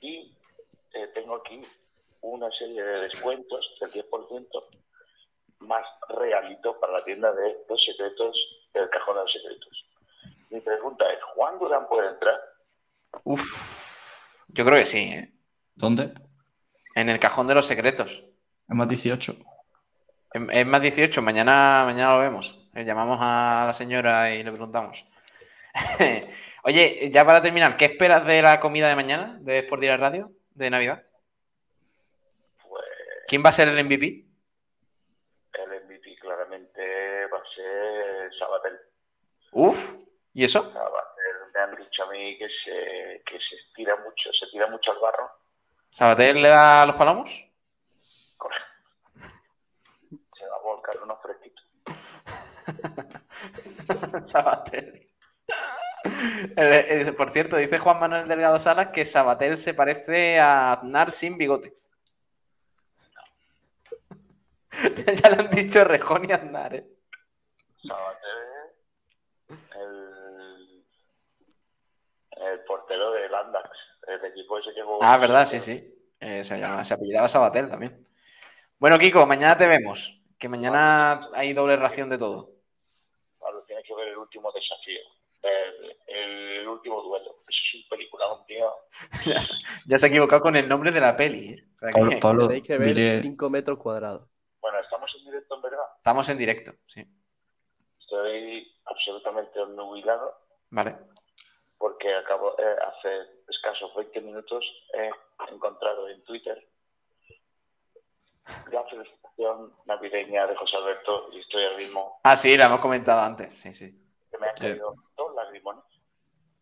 Y 0.00 0.36
eh, 0.94 1.06
tengo 1.14 1.36
aquí 1.36 1.62
una 2.22 2.50
serie 2.52 2.82
de 2.82 3.00
descuentos 3.02 3.66
del 3.80 3.92
10% 3.92 4.46
más 5.60 5.84
regalito 6.08 6.78
para 6.80 6.94
la 6.94 7.04
tienda 7.04 7.32
de 7.32 7.64
los 7.68 7.82
secretos, 7.84 8.36
del 8.72 8.88
cajón 8.90 9.16
de 9.16 9.22
los 9.22 9.32
secretos. 9.32 9.84
Mi 10.50 10.60
pregunta 10.60 11.04
es, 11.12 11.22
¿Juan 11.34 11.58
Durán 11.58 11.88
puede 11.88 12.08
entrar? 12.08 12.40
Uf. 13.24 13.42
Yo 14.48 14.64
creo 14.64 14.78
que 14.78 14.84
sí, 14.84 14.98
¿eh? 14.98 15.32
¿Dónde? 15.74 16.12
En 16.94 17.08
el 17.08 17.18
cajón 17.20 17.46
de 17.46 17.54
los 17.54 17.66
secretos. 17.66 18.24
Es 18.68 18.74
más 18.74 18.88
18. 18.88 19.36
Es 20.32 20.66
más 20.66 20.82
18, 20.82 21.22
mañana, 21.22 21.82
mañana 21.86 22.14
lo 22.14 22.20
vemos. 22.20 22.68
Le 22.74 22.84
llamamos 22.84 23.18
a 23.20 23.64
la 23.66 23.72
señora 23.72 24.34
y 24.34 24.42
le 24.42 24.52
preguntamos. 24.52 25.06
Oye, 26.64 27.10
ya 27.10 27.24
para 27.24 27.40
terminar, 27.40 27.76
¿qué 27.76 27.86
esperas 27.86 28.26
de 28.26 28.42
la 28.42 28.60
comida 28.60 28.88
de 28.88 28.96
mañana 28.96 29.38
de 29.40 29.58
Sport 29.60 29.80
Direct 29.80 30.00
Radio 30.00 30.32
de 30.54 30.70
Navidad? 30.70 31.04
Pues 32.68 32.84
¿Quién 33.28 33.42
va 33.44 33.50
a 33.50 33.52
ser 33.52 33.68
el 33.68 33.84
MVP? 33.84 34.26
el 35.54 35.84
MVP 35.84 36.16
claramente 36.20 37.26
va 37.26 37.38
a 37.38 37.54
ser 37.54 38.34
Sabatel. 38.38 38.78
Uf, 39.52 39.94
¿y 40.34 40.44
eso? 40.44 40.70
Sabatel 40.72 41.36
me 41.54 41.60
han 41.60 41.76
dicho 41.76 42.02
a 42.02 42.10
mí 42.10 42.36
que 42.38 42.48
se, 42.48 43.22
que 43.24 43.38
se 43.38 43.56
estira 43.56 43.96
mucho, 43.96 44.32
se 44.32 44.46
tira 44.48 44.66
mucho 44.68 44.92
al 44.92 44.98
barro. 44.98 45.30
¿Sabater 45.90 46.36
le 46.36 46.48
da 46.48 46.82
a 46.82 46.86
los 46.86 46.96
palomos? 46.96 47.48
Correcto. 48.36 48.66
Se 50.36 50.46
va 50.46 50.56
a 50.56 50.62
volcar 50.62 51.02
unos 51.02 51.18
fresquitos. 51.22 51.64
Sabater. 54.22 55.06
Por 57.16 57.30
cierto, 57.30 57.56
dice 57.56 57.78
Juan 57.78 57.98
Manuel 57.98 58.28
Delgado 58.28 58.58
Salas 58.58 58.88
que 58.88 59.04
Sabater 59.04 59.56
se 59.58 59.74
parece 59.74 60.38
a 60.38 60.72
Aznar 60.72 61.10
sin 61.10 61.36
bigote. 61.36 61.74
ya 65.22 65.30
le 65.30 65.36
han 65.42 65.50
dicho 65.50 65.84
Rejón 65.84 66.28
y 66.28 66.32
Aznar, 66.32 66.74
¿eh? 66.74 66.86
Sabater 67.86 68.36
el, 69.48 70.84
el 72.30 72.60
portero 72.64 73.12
del 73.12 73.34
Andax, 73.34 73.70
el 74.06 74.24
equipo 74.24 74.58
ese 74.58 74.74
que 74.74 74.82
jugó. 74.82 74.98
Ah, 75.02 75.16
verdad, 75.16 75.46
sí, 75.46 75.60
sí. 75.60 75.92
Eh, 76.20 76.42
se, 76.44 76.58
llama, 76.58 76.82
se 76.84 76.94
apellidaba 76.94 77.28
Sabater 77.28 77.68
también. 77.68 78.06
Bueno, 78.78 78.98
Kiko, 78.98 79.26
mañana 79.26 79.56
te 79.56 79.66
vemos. 79.66 80.20
Que 80.38 80.48
mañana 80.48 81.28
hay 81.32 81.52
doble 81.52 81.76
ración 81.76 82.10
de 82.10 82.18
todo. 82.18 82.50
Pablo, 83.38 83.62
tienes 83.66 83.84
que 83.86 83.94
ver 83.94 84.08
el 84.08 84.16
último 84.36 84.52
desafío, 84.52 85.00
el, 85.42 85.96
el 86.60 86.68
último 86.68 87.00
duelo. 87.02 87.36
Eso 87.48 87.60
es 87.64 87.82
un 87.82 87.88
peliculón, 87.88 88.44
tío. 88.46 88.70
ya, 89.24 89.40
se- 89.40 89.54
ya 89.86 89.98
se 89.98 90.06
ha 90.06 90.08
equivocado 90.08 90.42
con 90.42 90.56
el 90.56 90.68
nombre 90.68 90.90
de 90.92 91.00
la 91.00 91.16
peli. 91.16 91.50
¿eh? 91.54 91.64
O 91.74 91.78
sea 91.78 91.88
que 91.90 91.98
Pablo, 92.00 92.20
Pablo, 92.20 92.46
Tenéis 92.48 92.66
que 92.66 92.78
ver 92.78 92.94
diré- 92.94 93.22
5 93.22 93.50
metros 93.50 93.78
cuadrados. 93.78 94.28
Bueno, 94.60 94.78
estamos 94.80 95.14
en 95.18 95.24
directo, 95.24 95.54
en 95.54 95.62
verdad. 95.62 95.84
estamos 95.96 96.28
en 96.28 96.38
directo, 96.38 96.72
sí. 96.86 97.06
Estoy 98.00 98.72
absolutamente 98.84 99.58
obnubilado 99.60 100.32
Vale. 100.70 100.96
porque 101.78 102.14
acabo, 102.14 102.56
eh, 102.58 102.76
hace 102.88 103.42
escasos 103.48 103.92
20 103.96 104.20
minutos 104.20 104.64
he 104.94 105.10
encontrado 105.52 106.08
en 106.08 106.22
Twitter 106.24 106.68
la 108.70 108.84
felicitación 108.84 109.72
navideña 109.86 110.46
de 110.46 110.54
José 110.56 110.76
Alberto 110.76 111.28
y 111.32 111.40
estoy 111.40 111.64
ahora 111.64 111.76
mismo 111.78 112.20
Ah, 112.22 112.36
sí, 112.36 112.56
la 112.56 112.66
hemos 112.66 112.78
comentado 112.80 113.20
antes. 113.20 113.54
Sí, 113.54 113.72
sí. 113.72 113.92
Que 114.36 114.40
me 114.40 114.48
han 114.48 114.56
Sí. 114.56 114.60
caído 114.62 114.94
dos 115.16 115.34
lagrimones, 115.34 115.84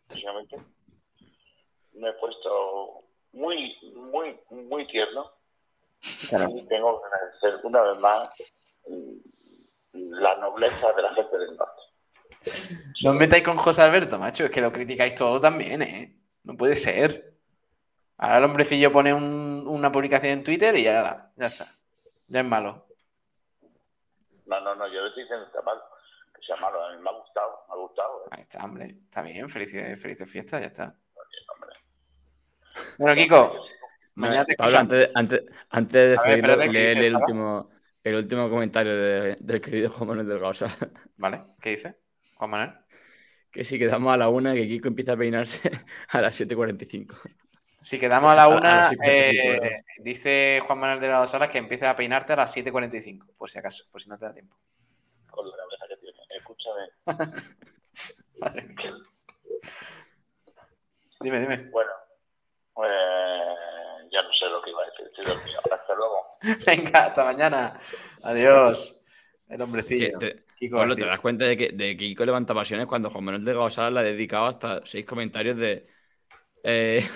básicamente. 0.09 0.57
Me 1.93 2.09
he 2.09 2.13
puesto 2.15 3.05
muy, 3.33 3.77
muy, 3.95 4.39
muy 4.51 4.87
tierno 4.87 5.31
y 6.03 6.67
tengo 6.67 7.01
que 7.01 7.07
agradecer 7.07 7.61
una 7.67 7.81
vez 7.83 7.99
más 7.99 8.31
la 9.93 10.37
nobleza 10.37 10.93
de 10.93 11.03
la 11.03 11.15
gente 11.15 11.39
del 11.39 11.57
norte. 11.57 11.83
No 13.03 13.11
os 13.11 13.17
metáis 13.17 13.43
con 13.45 13.57
José 13.57 13.83
Alberto, 13.83 14.19
macho. 14.19 14.45
Es 14.45 14.51
que 14.51 14.61
lo 14.61 14.73
criticáis 14.73 15.15
todo 15.15 15.41
también, 15.41 15.83
¿eh? 15.83 16.17
No 16.43 16.57
puede 16.57 16.75
ser. 16.75 17.33
Ahora 18.19 18.39
el 18.39 18.45
hombrecillo 18.45 18.93
pone 18.93 19.15
un- 19.15 19.65
una 19.67 19.91
publicación 19.91 20.33
en 20.35 20.45
Twitter 20.45 20.77
y 20.77 20.85
ya, 20.85 21.33
ya 21.37 21.47
está. 21.47 21.75
Ya 22.29 22.41
es 22.41 22.47
malo. 22.47 22.87
No, 24.47 24.61
no, 24.61 24.75
no, 24.75 24.87
yo 24.89 25.01
no 25.01 25.07
estoy 25.09 25.23
diciendo 25.23 25.47
que 25.47 25.53
sea 25.53 25.63
malo, 26.45 26.45
que 26.45 26.47
sea 26.47 26.57
malo, 26.57 26.85
a 26.85 26.97
mí 26.97 27.03
me 27.03 27.11
ha 27.11 27.12
gustado, 27.12 27.65
me 27.69 27.75
ha 27.75 27.77
gustado. 27.79 28.25
¿eh? 28.25 28.29
Ahí 28.33 28.41
está, 28.43 28.65
hombre. 28.65 28.85
Está 29.05 29.23
bien. 29.23 29.49
Felices, 29.49 30.01
felices 30.01 30.31
fiestas, 30.31 30.61
ya 30.61 30.66
está. 30.66 30.95
Hombre. 31.55 31.77
Bueno, 32.99 33.15
Kiko, 33.15 33.66
mañana 34.15 34.45
te 34.45 34.57
Pablo, 34.57 34.79
antes, 34.79 35.11
antes, 35.15 35.43
antes 35.71 35.93
de 35.93 36.01
A 36.01 36.03
ver, 36.03 36.11
despedirlo, 36.11 36.53
espérate, 36.53 36.73
¿qué 36.73 36.79
lee 36.79 36.95
dices, 36.95 37.07
el 37.09 37.16
último, 37.16 37.71
el 38.03 38.15
último 38.16 38.51
comentario 38.51 38.97
de- 38.97 39.37
del 39.41 39.61
querido 39.61 39.91
Juan 39.91 40.09
Manuel 40.09 40.29
del 40.29 40.39
Gausa. 40.39 40.66
¿Vale? 41.16 41.43
¿Qué 41.61 41.71
dice? 41.71 41.97
Juan 42.37 42.51
Manuel. 42.51 42.73
Que 43.51 43.62
si 43.65 43.79
quedamos 43.79 44.12
a 44.12 44.16
la 44.16 44.29
una, 44.29 44.53
que 44.55 44.66
Kiko 44.66 44.89
empieza 44.89 45.12
a 45.12 45.16
peinarse 45.16 45.71
a 46.09 46.21
las 46.21 46.35
7.45. 46.41 47.16
Si 47.81 47.99
quedamos 48.01 48.33
a 48.33 48.35
la 48.35 48.43
A- 48.43 48.45
a 48.47 48.49
una, 48.49 48.77
las 48.79 48.91
7:45, 48.93 49.65
eh, 49.66 49.85
dice 49.99 50.59
Juan 50.66 50.79
Manuel 50.79 51.01
Delgado 51.01 51.27
Salas 51.27 51.51
que 51.51 51.59
empieces 51.59 51.87
a 51.87 51.95
peinarte 51.95 52.33
a 52.33 52.37
las 52.37 52.57
7.45, 52.57 53.27
por 53.37 53.51
si 53.51 53.59
acaso, 53.59 53.85
por 53.93 54.01
si 54.01 54.09
no 54.09 54.16
te 54.16 54.25
da 54.25 54.33
tiempo. 54.35 54.57
Con 55.31 55.49
la 55.49 55.57
cabeza 55.57 55.85
que 55.89 55.97
tiene. 55.99 56.19
Escúchame. 57.07 57.35
Dime, 61.20 61.41
dime. 61.41 61.70
bueno, 61.70 61.91
eh, 62.86 63.55
ya 64.12 64.23
no 64.23 64.32
sé 64.32 64.47
lo 64.47 64.61
que 64.62 64.70
iba 64.70 64.82
a 64.82 64.86
decir, 64.86 65.07
estoy 65.07 65.24
dormido. 65.35 65.59
Hasta 65.73 65.95
luego. 65.95 66.39
Venga, 66.66 67.07
hasta 67.07 67.24
mañana. 67.24 67.78
Adiós. 68.23 68.97
El 69.49 69.62
hombrecillo. 69.62 70.19
te- 70.19 70.45
Kiko 70.59 70.77
Pablo, 70.77 70.95
te 70.95 71.05
das 71.07 71.20
cuenta 71.20 71.47
de 71.47 71.57
que, 71.57 71.69
de 71.70 71.97
que 71.97 72.05
Kiko 72.05 72.24
levanta 72.27 72.55
pasiones 72.55 72.86
cuando 72.86 73.11
Juan 73.11 73.24
Manuel 73.24 73.45
del 73.45 73.57
Gausa 73.57 73.91
le 73.91 74.01
ha 74.01 74.03
dedicado 74.03 74.47
hasta 74.47 74.85
seis 74.85 75.05
comentarios 75.07 75.57
de. 75.57 75.86
eh, 76.62 77.09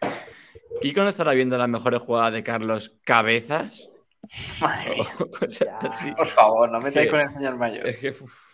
Kiko 0.80 1.00
no 1.02 1.08
estará 1.08 1.32
viendo 1.32 1.58
las 1.58 1.68
mejores 1.68 2.00
jugadas 2.00 2.32
de 2.32 2.44
Carlos 2.44 2.98
Cabezas. 3.04 3.88
Madre 4.60 4.94
mía. 4.94 6.14
Por 6.16 6.28
favor, 6.28 6.70
no 6.70 6.80
metáis 6.80 7.10
con 7.10 7.20
el 7.20 7.28
señor 7.28 7.56
mayor. 7.56 7.86
Es 7.86 7.98
que. 7.98 8.10
uf. 8.10 8.49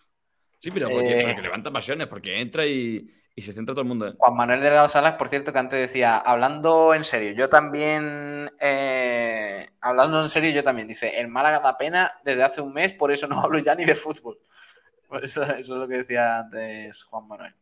Sí, 0.60 0.70
pero 0.70 0.88
porque, 0.88 1.20
Eh. 1.20 1.24
porque 1.26 1.42
levanta 1.42 1.70
pasiones, 1.70 2.06
porque 2.06 2.40
entra 2.40 2.64
y, 2.66 3.08
y 3.34 3.42
se 3.42 3.52
centra 3.52 3.74
todo 3.74 3.82
el 3.82 3.88
mundo 3.88 4.06
en. 4.06 4.16
Juan 4.16 4.34
Manuel 4.36 4.60
Delgado 4.60 4.88
Salas, 4.88 5.14
por 5.14 5.28
cierto, 5.28 5.52
que 5.52 5.58
antes 5.58 5.78
decía, 5.78 6.16
hablando 6.18 6.94
en 6.94 7.04
serio, 7.04 7.32
yo 7.32 7.48
también, 7.48 8.50
eh, 8.60 9.66
hablando 9.80 10.22
en 10.22 10.28
serio, 10.28 10.50
yo 10.50 10.64
también, 10.64 10.88
dice, 10.88 11.20
el 11.20 11.28
Málaga 11.28 11.60
da 11.60 11.76
pena 11.76 12.12
desde 12.24 12.42
hace 12.42 12.60
un 12.60 12.72
mes, 12.72 12.92
por 12.92 13.12
eso 13.12 13.26
no 13.26 13.38
hablo 13.40 13.58
ya 13.58 13.74
ni 13.74 13.84
de 13.84 13.94
fútbol. 13.94 14.38
Eso, 15.22 15.42
eso 15.44 15.54
es 15.54 15.68
lo 15.68 15.86
que 15.86 15.98
decía 15.98 16.40
antes 16.40 17.04
Juan 17.04 17.28
Manuel. 17.28 17.54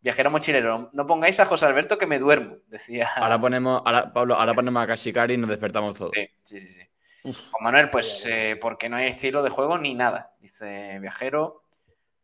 Viajero 0.00 0.30
mochilero, 0.30 0.90
no 0.92 1.06
pongáis 1.06 1.40
a 1.40 1.46
José 1.46 1.64
Alberto 1.64 1.96
que 1.96 2.06
me 2.06 2.18
duermo, 2.18 2.58
decía. 2.68 3.08
Ahora 3.16 3.40
ponemos, 3.40 3.82
ahora, 3.84 4.12
Pablo, 4.12 4.34
ahora 4.34 4.52
ponemos 4.52 4.82
a 4.82 4.86
Kashikari 4.86 5.34
y 5.34 5.38
nos 5.38 5.48
despertamos 5.48 5.96
todos. 5.96 6.10
Sí, 6.14 6.28
sí, 6.42 6.60
sí. 6.60 6.68
sí. 6.68 6.82
Juan 7.22 7.64
Manuel, 7.64 7.88
pues 7.88 8.26
eh, 8.26 8.58
porque 8.60 8.90
no 8.90 8.96
hay 8.96 9.06
estilo 9.06 9.42
de 9.42 9.48
juego 9.48 9.78
ni 9.78 9.94
nada. 9.94 10.34
Dice 10.40 10.98
Viajero. 11.00 11.63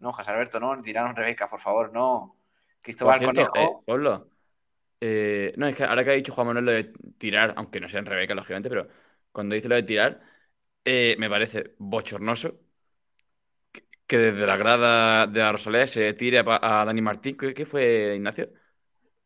No, 0.01 0.13
José 0.13 0.31
Alberto, 0.31 0.61
no. 0.61 0.81
Tiraron 0.83 1.15
Rebeca, 1.17 1.49
por 1.49 1.61
favor, 1.61 1.93
no. 1.93 2.37
Cristóbal 2.83 3.01
Por 3.01 3.17
cierto, 3.17 3.51
Conejo. 3.53 3.57
eh, 3.57 3.81
Pablo, 3.87 4.31
eh, 5.01 5.55
no, 5.57 5.67
es 5.69 5.77
que 5.77 5.85
ahora 5.85 6.05
que 6.05 6.11
ha 6.11 6.15
dicho 6.15 6.35
Juan 6.35 6.49
Manuel 6.49 6.67
lo 6.67 6.73
de 6.73 6.85
tirar, 7.19 7.55
aunque 7.57 7.81
no 7.81 7.89
sea 7.89 8.01
en 8.01 8.07
Rebeca, 8.07 8.35
lógicamente, 8.35 8.69
pero 8.71 8.89
cuando 9.33 9.55
dice 9.57 9.69
lo 9.69 9.77
de 9.77 9.85
tirar, 9.85 10.21
eh, 10.85 11.17
me 11.19 11.31
parece 11.31 11.75
bochornoso 11.79 12.61
que- 13.73 13.85
que 14.07 14.19
desde 14.19 14.47
la 14.47 14.57
grada 14.57 15.27
de 15.27 15.41
la 15.41 15.53
Rosaleda 15.53 15.87
se 15.87 16.13
tire 16.15 16.39
a, 16.41 16.85
Dani 16.85 17.01
Martín. 17.03 17.37
¿Qué, 17.37 17.55
qué 17.55 17.67
fue, 17.67 18.15
Ignacio? 18.17 18.51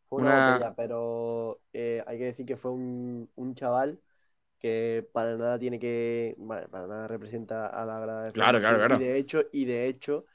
Fue 0.07 0.19
una, 0.19 0.31
Una- 0.31 0.33
botella, 0.33 0.73
pero 0.75 1.61
eh, 1.73 2.03
hay 2.07 2.17
que 2.17 2.25
decir 2.25 2.45
que 2.45 2.57
fue 2.57 2.71
un, 2.71 3.29
un 3.35 3.55
chaval 3.55 3.99
que 4.59 5.07
para 5.13 5.37
nada 5.37 5.59
tiene 5.59 5.79
que, 5.79 6.35
vale, 6.39 6.67
para 6.69 6.87
nada 6.87 7.07
representa 7.07 7.67
a 7.67 7.85
la 7.85 7.99
grada 7.99 8.23
de 8.25 8.31
Claro, 8.31 8.59
claro, 8.59 8.77
claro. 8.77 8.87
Y 8.87 8.99
de 8.99 9.17
hecho, 9.17 9.43
y 9.53 9.65
de 9.65 9.87
hecho, 9.87 10.25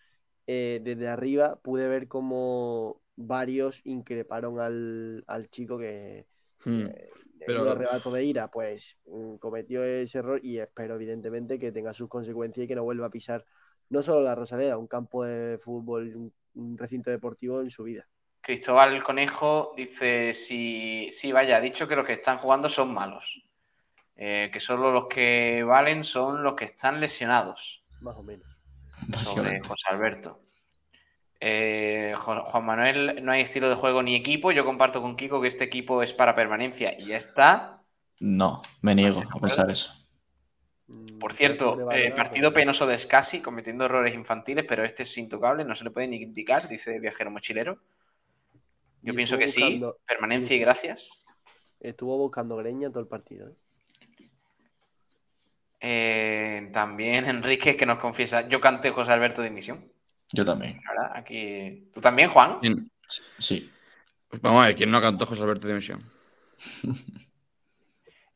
eh, 0.46 0.80
desde 0.82 1.08
arriba 1.08 1.56
pude 1.56 1.88
ver 1.88 2.08
como 2.08 3.00
varios 3.16 3.80
increparon 3.84 4.60
al, 4.60 5.24
al 5.26 5.48
chico 5.50 5.78
que 5.78 6.26
Hmm. 6.64 6.86
eh, 6.86 7.10
pero- 7.46 7.62
un 7.62 7.68
arrebato 7.68 8.10
de 8.10 8.24
ira, 8.24 8.50
pues 8.50 8.96
mm, 9.06 9.36
cometió 9.36 9.82
ese 9.84 10.18
error 10.18 10.40
y 10.42 10.58
espero 10.58 10.94
evidentemente 10.96 11.58
que 11.58 11.72
tenga 11.72 11.94
sus 11.94 12.08
consecuencias 12.08 12.64
y 12.64 12.68
que 12.68 12.74
no 12.74 12.84
vuelva 12.84 13.06
a 13.06 13.10
pisar 13.10 13.44
no 13.88 14.02
solo 14.02 14.20
la 14.22 14.34
Rosaleda, 14.34 14.78
un 14.78 14.86
campo 14.86 15.24
de 15.24 15.58
fútbol, 15.58 16.14
un, 16.16 16.32
un 16.54 16.78
recinto 16.78 17.10
deportivo 17.10 17.60
en 17.60 17.70
su 17.70 17.84
vida. 17.84 18.06
Cristóbal 18.42 19.02
Conejo 19.02 19.72
dice: 19.76 20.32
sí, 20.34 21.08
sí, 21.10 21.32
vaya, 21.32 21.56
ha 21.56 21.60
dicho 21.60 21.86
que 21.88 21.96
los 21.96 22.06
que 22.06 22.12
están 22.14 22.38
jugando 22.38 22.68
son 22.68 22.92
malos. 22.92 23.42
Eh, 24.16 24.50
que 24.52 24.60
solo 24.60 24.92
los 24.92 25.06
que 25.06 25.62
valen 25.64 26.04
son 26.04 26.42
los 26.42 26.54
que 26.54 26.66
están 26.66 27.00
lesionados. 27.00 27.84
Más 28.00 28.16
o 28.16 28.22
menos. 28.22 28.49
Sobre 29.00 29.16
Básicamente. 29.16 29.68
José 29.68 29.88
Alberto. 29.90 30.40
Eh, 31.40 32.14
Juan 32.16 32.66
Manuel, 32.66 33.24
no 33.24 33.32
hay 33.32 33.40
estilo 33.40 33.68
de 33.68 33.74
juego 33.74 34.02
ni 34.02 34.14
equipo. 34.14 34.52
Yo 34.52 34.64
comparto 34.64 35.00
con 35.00 35.16
Kiko 35.16 35.40
que 35.40 35.48
este 35.48 35.64
equipo 35.64 36.02
es 36.02 36.12
para 36.12 36.34
permanencia 36.34 36.94
y 36.98 37.06
ya 37.06 37.16
está. 37.16 37.82
No, 38.20 38.60
me 38.82 38.94
niego 38.94 39.22
a 39.34 39.40
pensar 39.40 39.70
eso. 39.70 39.92
Mm, 40.86 41.18
Por 41.18 41.32
cierto, 41.32 41.90
eh, 41.92 42.12
partido 42.14 42.52
penoso 42.52 42.86
de 42.86 42.98
Scassi 42.98 43.40
cometiendo 43.40 43.86
errores 43.86 44.14
infantiles, 44.14 44.66
pero 44.68 44.84
este 44.84 45.04
es 45.04 45.18
intocable, 45.18 45.64
no 45.64 45.74
se 45.74 45.84
le 45.84 45.90
puede 45.90 46.08
ni 46.08 46.16
indicar, 46.16 46.68
dice 46.68 47.00
Viajero 47.00 47.30
Mochilero. 47.30 47.78
Yo 49.02 49.14
Y 49.14 49.16
pienso 49.16 49.38
que 49.38 49.48
sí, 49.48 49.82
permanencia 50.06 50.54
y 50.54 50.58
gracias. 50.58 51.24
Estuvo 51.80 52.18
buscando 52.18 52.56
greña 52.56 52.90
todo 52.90 53.00
el 53.00 53.08
partido. 53.08 53.48
¿eh? 53.48 53.54
Eh, 55.80 56.68
también 56.72 57.24
Enrique 57.24 57.74
que 57.76 57.86
nos 57.86 57.98
confiesa, 57.98 58.46
yo 58.48 58.60
canté 58.60 58.90
José 58.90 59.12
Alberto 59.12 59.40
de 59.40 59.50
misión, 59.50 59.90
Yo 60.32 60.44
también. 60.44 60.80
¿verdad? 60.86 61.12
Aquí. 61.14 61.88
¿Tú 61.92 62.00
también, 62.00 62.28
Juan? 62.28 62.58
Sí. 63.38 63.70
Pues 64.28 64.40
vamos 64.42 64.62
a 64.62 64.66
ver, 64.66 64.76
¿quién 64.76 64.90
no 64.90 65.00
cantó 65.00 65.26
José 65.26 65.42
Alberto 65.42 65.66
de 65.66 65.74
Misión? 65.74 66.02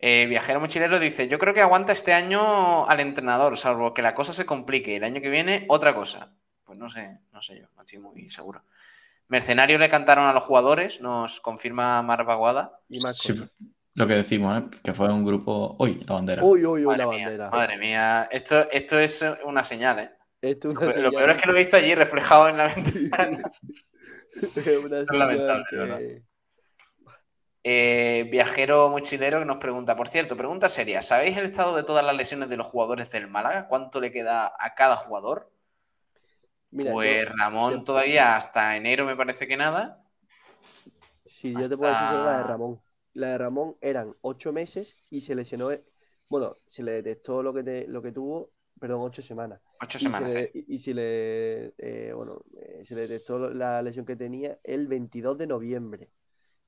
Eh, 0.07 0.27
Viajero 0.29 0.61
Mochilero 0.61 0.99
dice, 1.01 1.29
yo 1.29 1.39
creo 1.39 1.55
que 1.55 1.63
aguanta 1.63 1.95
este 1.95 2.13
año 2.13 2.87
al 2.87 3.01
entrenador, 3.01 3.57
salvo 3.57 3.95
que 3.95 4.03
la 4.03 4.13
cosa 4.15 4.35
se 4.35 4.45
complique. 4.45 4.97
El 4.97 5.05
año 5.05 5.23
que 5.23 5.31
viene, 5.31 5.65
otra 5.71 5.95
cosa. 5.95 6.31
Pues 6.63 6.79
no 6.79 6.91
sé, 6.91 7.21
no 7.33 7.41
sé 7.41 7.59
yo, 7.59 7.69
no 7.75 7.83
estoy 7.85 8.01
muy 8.01 8.29
seguro. 8.29 8.65
Mercenario 9.29 9.79
le 9.79 9.89
cantaron 9.89 10.27
a 10.27 10.35
los 10.35 10.43
jugadores, 10.43 11.01
nos 11.01 11.41
confirma 11.41 12.03
Mar 12.03 12.23
Baguada. 12.27 12.81
Y 12.91 13.01
Sí, 13.01 13.07
cosas. 13.07 13.51
Lo 13.95 14.07
que 14.07 14.15
decimos, 14.15 14.61
¿eh? 14.63 14.67
que 14.83 14.93
fue 14.95 15.13
un 15.13 15.25
grupo. 15.25 15.77
Uy, 15.79 16.03
la 16.07 16.15
bandera. 16.15 16.43
Uy, 16.45 16.65
uy, 16.65 16.85
uy, 16.85 16.87
Madre 16.87 16.99
la 17.05 17.07
mía, 17.11 17.25
bandera. 17.27 17.51
madre 17.51 17.77
mía. 17.79 18.29
Esto, 18.31 18.71
esto 18.71 18.99
es 18.99 19.25
una 19.45 19.63
señal, 19.65 19.99
¿eh? 20.01 20.11
Esto 20.43 20.71
es 20.71 20.75
Lo, 20.75 20.81
una 20.81 20.87
lo 20.89 20.95
señal- 20.95 21.11
peor 21.15 21.31
es 21.31 21.43
que 21.43 21.47
lo 21.49 21.55
he 21.55 21.59
visto 21.59 21.77
allí 21.77 21.95
reflejado 21.95 22.49
en 22.49 22.57
la 22.59 22.69
ventana. 22.75 23.51
es 24.57 24.67
una 24.79 24.99
es 25.01 25.07
señal 25.07 25.07
lamentable, 25.19 25.65
que- 25.71 25.77
¿verdad? 25.77 26.01
Eh, 27.67 28.29
viajero 28.31 28.91
mochilero 28.91 29.39
que 29.39 29.47
nos 29.47 29.57
pregunta, 29.57 29.97
por 29.97 30.09
cierto, 30.09 30.37
pregunta 30.37 30.69
seria, 30.69 31.01
¿sabéis 31.01 31.35
el 31.39 31.47
estado 31.47 31.75
de 31.75 31.83
todas 31.83 32.05
las 32.05 32.15
lesiones 32.15 32.51
de 32.51 32.59
los 32.59 32.67
jugadores 32.67 33.11
del 33.11 33.27
Málaga? 33.27 33.69
¿Cuánto 33.69 34.03
le 34.03 34.13
queda 34.13 34.53
a 34.59 34.75
cada 34.75 34.97
jugador? 34.97 35.51
Mira, 36.71 36.91
yo- 36.91 36.95
pues 36.95 37.27
Ramón 37.39 37.73
yo- 37.79 37.85
todavía 37.85 38.37
hasta 38.37 38.77
enero 38.77 39.07
me 39.07 39.17
parece 39.17 39.47
que 39.47 39.57
nada. 39.57 40.03
Sí, 41.25 41.55
yo 41.55 41.67
te 41.67 41.77
puedo 41.79 41.91
decir 41.93 42.07
la 42.19 42.25
de 42.25 42.37
hasta- 42.37 42.47
Ramón. 42.49 42.81
La 43.15 43.29
de 43.31 43.39
Ramón 43.39 43.77
eran 43.81 44.15
ocho 44.23 44.53
meses 44.53 44.97
y 45.11 45.23
se 45.23 45.35
lesionó. 45.35 45.71
Bueno, 46.29 46.57
se 46.69 46.83
le 46.83 46.93
detectó 46.93 47.43
lo 47.43 47.55
que, 47.55 47.63
te- 47.63 47.87
lo 47.89 48.03
que 48.03 48.13
tuvo, 48.13 48.53
perdón, 48.81 49.03
ocho 49.03 49.23
semanas. 49.23 49.61
Ocho 49.81 49.99
Y 49.99 50.13
se 50.13 50.25
semanas, 50.25 50.25
le, 50.25 50.51
¿eh? 50.51 50.51
y- 50.55 50.75
y 50.77 50.79
se 50.81 50.95
le, 50.95 51.75
eh, 51.79 52.13
bueno, 52.15 52.43
eh, 52.61 52.85
se 52.87 52.95
le 52.95 53.03
detectó 53.03 53.39
la 53.55 53.81
lesión 53.83 54.05
que 54.07 54.17
tenía 54.17 54.59
el 54.65 54.89
22 54.89 55.39
de 55.39 55.47
noviembre. 55.47 56.11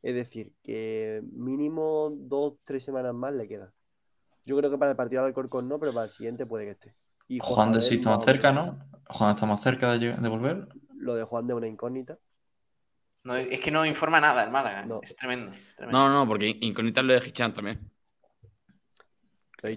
Es 0.03 0.15
decir, 0.15 0.55
que 0.63 1.23
mínimo 1.33 2.11
dos, 2.17 2.55
tres 2.65 2.85
semanas 2.85 3.15
más 3.15 3.35
le 3.35 3.49
quedan. 3.49 3.73
Yo 4.47 4.57
creo 4.59 4.71
que 4.71 4.79
para 4.79 4.93
el 4.93 4.97
partido 4.97 5.23
de 5.23 5.29
Alcorcón 5.29 5.69
no, 5.69 5.79
pero 5.81 5.93
para 5.95 6.07
el 6.07 6.11
siguiente 6.13 6.47
puede 6.47 6.65
que 6.67 6.71
esté. 6.73 6.95
Y 7.29 7.41
Juan 7.41 7.73
de 7.73 7.81
sí 7.81 7.95
está 7.95 8.11
más 8.11 8.25
cerca. 8.27 8.53
¿no? 8.53 8.79
Juan 9.09 9.31
está 9.35 9.47
más 9.47 9.63
cerca 9.63 9.93
de, 9.93 10.13
de 10.13 10.29
volver. 10.29 10.69
Lo 10.97 11.15
de 11.15 11.25
Juan 11.25 11.47
de 11.47 11.55
una 11.55 11.69
incógnita. 11.69 12.19
No, 13.27 13.35
es 13.37 13.61
que 13.61 13.71
no 13.71 13.85
informa 13.85 14.21
nada 14.21 14.43
el 14.45 14.51
Málaga. 14.51 14.87
No. 14.87 15.01
Es 15.03 15.17
tremendo. 15.17 15.53
es 15.53 15.75
tremendo. 15.75 15.99
No, 15.99 16.09
no, 16.09 16.27
porque 16.29 16.57
incógnita 16.61 17.03
lo 17.03 17.13
de 17.13 17.27
Hichan 17.27 17.53
también. 17.53 17.91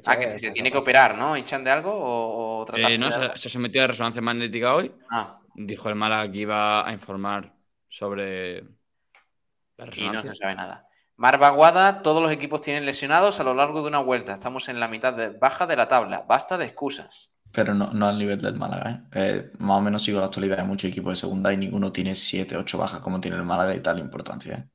Ah, 0.05 0.17
que 0.17 0.31
se 0.37 0.51
tiene 0.51 0.71
que 0.71 0.77
operar, 0.77 1.17
¿no? 1.17 1.35
¿Echan 1.35 1.63
de 1.63 1.71
algo 1.71 1.91
o, 1.91 2.59
o 2.61 2.65
tratarse 2.65 2.95
Eh, 2.95 2.97
no, 2.99 3.05
de 3.07 3.11
se, 3.11 3.19
algo? 3.21 3.37
se 3.37 3.49
sometió 3.49 3.83
a 3.83 3.87
resonancia 3.87 4.21
magnética 4.21 4.75
hoy. 4.75 4.93
Ah, 5.09 5.39
Dijo 5.55 5.89
el 5.89 5.95
Málaga 5.95 6.31
que 6.31 6.37
iba 6.39 6.87
a 6.87 6.93
informar 6.93 7.55
sobre 7.87 8.61
la 8.61 9.85
y 9.85 9.85
no 9.85 9.85
resonancia. 9.87 10.33
se 10.33 10.37
sabe 10.37 10.55
nada. 10.55 10.85
Mar 11.15 11.39
Baguada, 11.39 12.01
todos 12.03 12.21
los 12.21 12.31
equipos 12.31 12.61
tienen 12.61 12.85
lesionados 12.85 13.39
a 13.39 13.43
lo 13.43 13.53
largo 13.55 13.81
de 13.81 13.87
una 13.87 13.99
vuelta. 13.99 14.33
Estamos 14.33 14.69
en 14.69 14.79
la 14.79 14.87
mitad 14.87 15.13
de- 15.13 15.31
baja 15.31 15.65
de 15.65 15.75
la 15.75 15.87
tabla. 15.87 16.23
Basta 16.27 16.57
de 16.57 16.65
excusas. 16.65 17.31
Pero 17.51 17.73
no, 17.75 17.87
no 17.93 18.07
al 18.07 18.17
nivel 18.17 18.41
del 18.41 18.55
Málaga, 18.55 18.91
¿eh? 18.91 19.01
Eh, 19.13 19.51
Más 19.59 19.77
o 19.79 19.81
menos 19.81 20.03
sigo 20.03 20.19
la 20.19 20.25
actualidad 20.27 20.57
de 20.57 20.63
muchos 20.63 20.89
equipos 20.89 21.13
de 21.13 21.19
segunda 21.21 21.53
y 21.53 21.57
ninguno 21.57 21.91
tiene 21.91 22.15
7, 22.15 22.57
8 22.57 22.77
bajas 22.77 23.01
como 23.01 23.19
tiene 23.21 23.37
el 23.37 23.43
Málaga 23.43 23.75
y 23.75 23.81
tal 23.81 23.99
importancia, 23.99 24.55
¿eh? 24.55 24.69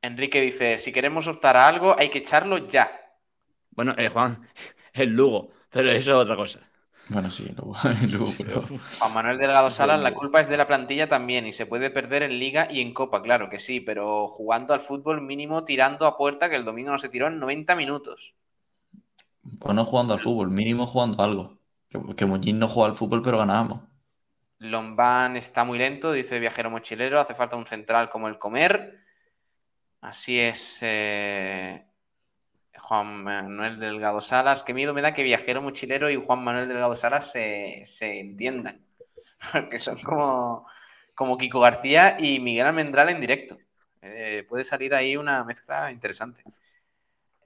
Enrique 0.00 0.40
dice, 0.40 0.78
si 0.78 0.92
queremos 0.92 1.26
optar 1.26 1.56
a 1.56 1.66
algo, 1.66 1.98
hay 1.98 2.08
que 2.08 2.18
echarlo 2.18 2.68
ya. 2.68 2.88
Bueno, 3.70 3.94
eh, 3.98 4.08
Juan, 4.08 4.46
el 4.92 5.10
Lugo, 5.14 5.50
pero 5.70 5.90
eso 5.90 6.12
es 6.12 6.16
otra 6.18 6.36
cosa. 6.36 6.60
Bueno, 7.08 7.30
sí, 7.30 7.44
luego, 7.56 7.74
luego, 8.08 8.34
pero- 8.38 8.62
Juan 8.98 9.12
Manuel 9.12 9.36
Delgado 9.38 9.70
Salas, 9.70 10.00
la 10.00 10.12
Lugo. 10.12 10.14
culpa 10.14 10.40
es 10.40 10.48
de 10.48 10.56
la 10.56 10.66
plantilla 10.66 11.06
también 11.08 11.46
y 11.46 11.52
se 11.52 11.66
puede 11.66 11.90
perder 11.90 12.22
en 12.22 12.38
Liga 12.38 12.68
y 12.70 12.80
en 12.80 12.94
Copa, 12.94 13.22
claro 13.22 13.50
que 13.50 13.58
sí, 13.58 13.80
pero 13.80 14.28
jugando 14.28 14.72
al 14.74 14.80
fútbol 14.80 15.20
mínimo 15.20 15.64
tirando 15.64 16.06
a 16.06 16.16
puerta 16.16 16.48
que 16.48 16.56
el 16.56 16.64
domingo 16.64 16.92
no 16.92 16.98
se 16.98 17.08
tiró 17.10 17.26
en 17.26 17.38
90 17.38 17.76
minutos. 17.76 18.34
O 19.60 19.72
no 19.72 19.86
jugando 19.86 20.12
al 20.12 20.20
fútbol, 20.20 20.50
mínimo 20.50 20.86
jugando 20.86 21.22
algo. 21.22 21.58
Que, 21.92 22.16
que 22.16 22.26
no 22.26 22.68
juega 22.68 22.90
al 22.90 22.96
fútbol, 22.96 23.22
pero 23.22 23.38
ganábamos. 23.38 23.82
Lombán 24.58 25.36
está 25.36 25.64
muy 25.64 25.76
lento, 25.78 26.12
dice 26.12 26.38
Viajero 26.38 26.70
Mochilero, 26.70 27.20
hace 27.20 27.34
falta 27.34 27.56
un 27.56 27.66
central 27.66 28.08
como 28.08 28.28
el 28.28 28.38
Comer. 28.38 29.00
Así 30.00 30.38
es, 30.38 30.78
eh, 30.82 31.84
Juan 32.78 33.24
Manuel 33.24 33.78
Delgado 33.78 34.20
Salas. 34.20 34.62
Qué 34.62 34.72
miedo 34.72 34.94
me 34.94 35.02
da 35.02 35.12
que 35.12 35.22
Viajero 35.22 35.62
Mochilero 35.62 36.10
y 36.10 36.16
Juan 36.16 36.42
Manuel 36.44 36.68
Delgado 36.68 36.94
Salas 36.94 37.30
se, 37.30 37.82
se 37.84 38.20
entiendan. 38.20 38.84
Porque 39.52 39.78
son 39.78 40.00
como, 40.00 40.66
como 41.14 41.36
Kiko 41.36 41.60
García 41.60 42.16
y 42.18 42.40
Miguel 42.40 42.66
Almendral 42.66 43.10
en 43.10 43.20
directo. 43.20 43.58
Eh, 44.00 44.44
puede 44.48 44.64
salir 44.64 44.94
ahí 44.94 45.16
una 45.16 45.44
mezcla 45.44 45.90
interesante. 45.90 46.42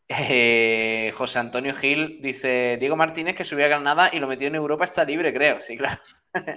Eh, 0.09 1.11
José 1.15 1.39
Antonio 1.39 1.75
Gil 1.75 2.21
dice: 2.21 2.77
Diego 2.79 2.97
Martínez 2.97 3.35
que 3.35 3.45
subió 3.45 3.65
a 3.65 3.69
Granada 3.69 4.11
y 4.13 4.19
lo 4.19 4.29
metió 4.29 4.47
en 4.47 4.55
Europa 4.55 4.85
está 4.85 5.05
libre, 5.05 5.33
creo. 5.35 5.61
Sí, 5.61 5.77
claro. 5.77 6.01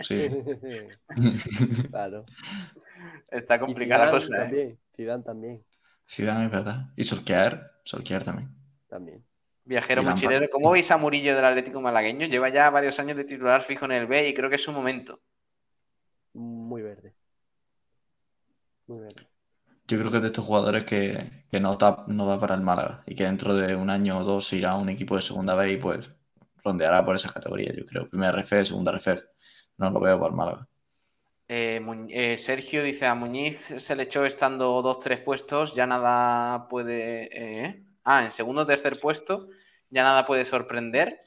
Sí. 0.04 0.30
Claro. 1.90 2.26
Está 3.30 3.60
complicada 3.60 4.06
la 4.06 4.12
cosa, 4.12 4.36
¿eh? 4.36 4.40
también. 4.42 4.80
Zidane 4.96 5.24
también. 5.24 5.66
Zidane 6.08 6.46
es 6.46 6.52
verdad. 6.52 6.86
Y 6.96 7.04
Solskjaer, 7.04 7.72
Solskjaer 7.84 8.24
también. 8.24 8.50
También. 8.88 9.24
Viajero 9.64 10.02
mochilero, 10.02 10.50
¿cómo 10.50 10.72
veis 10.72 10.90
a 10.90 10.98
Murillo 10.98 11.36
del 11.36 11.46
Atlético 11.46 11.80
Malagueño? 11.80 12.26
Lleva 12.26 12.50
ya 12.50 12.70
varios 12.72 13.00
años 13.00 13.16
de 13.18 13.24
titular 13.24 13.62
fijo 13.62 13.86
en 13.86 13.92
el 13.92 14.08
B 14.08 14.28
y 14.28 14.34
creo 14.34 14.50
que 14.50 14.56
es 14.56 14.64
su 14.64 14.72
momento. 14.72 15.22
Muy 16.34 16.82
verde. 16.82 17.14
Muy 18.88 19.00
verde. 19.02 19.29
Yo 19.90 19.98
creo 19.98 20.12
que 20.12 20.18
es 20.18 20.22
de 20.22 20.28
estos 20.28 20.46
jugadores 20.46 20.84
que, 20.84 21.46
que 21.50 21.60
no, 21.60 21.76
da, 21.76 22.04
no 22.06 22.28
da 22.28 22.40
para 22.40 22.54
el 22.54 22.62
Málaga 22.62 23.02
y 23.08 23.16
que 23.16 23.24
dentro 23.24 23.56
de 23.56 23.76
un 23.76 23.90
año 23.90 24.20
o 24.20 24.24
dos 24.24 24.48
se 24.48 24.58
irá 24.58 24.72
a 24.72 24.78
un 24.78 24.88
equipo 24.88 25.16
de 25.16 25.24
segunda 25.24 25.56
B 25.56 25.72
y 25.72 25.78
pues 25.78 26.12
rondeará 26.64 27.04
por 27.04 27.16
esas 27.16 27.34
categorías, 27.34 27.76
yo 27.76 27.88
creo. 27.88 28.08
Primera 28.08 28.40
RF, 28.40 28.66
segunda 28.66 28.92
RF. 28.92 29.24
No 29.78 29.90
lo 29.90 30.00
veo 30.00 30.20
para 30.20 30.30
el 30.30 30.36
Málaga. 30.36 30.68
Eh, 31.48 31.82
eh, 32.10 32.38
Sergio 32.38 32.84
dice 32.84 33.08
a 33.08 33.16
Muñiz 33.16 33.58
se 33.58 33.96
le 33.96 34.04
echó 34.04 34.24
estando 34.24 34.80
dos, 34.84 35.00
tres 35.00 35.20
puestos, 35.20 35.74
ya 35.74 35.88
nada 35.88 36.68
puede. 36.68 37.30
Eh, 37.32 37.84
ah, 38.04 38.24
en 38.24 38.30
segundo 38.30 38.62
o 38.62 38.66
tercer 38.68 39.00
puesto, 39.00 39.48
ya 39.90 40.04
nada 40.04 40.28
puede 40.28 40.46
sorprender. 40.46 41.20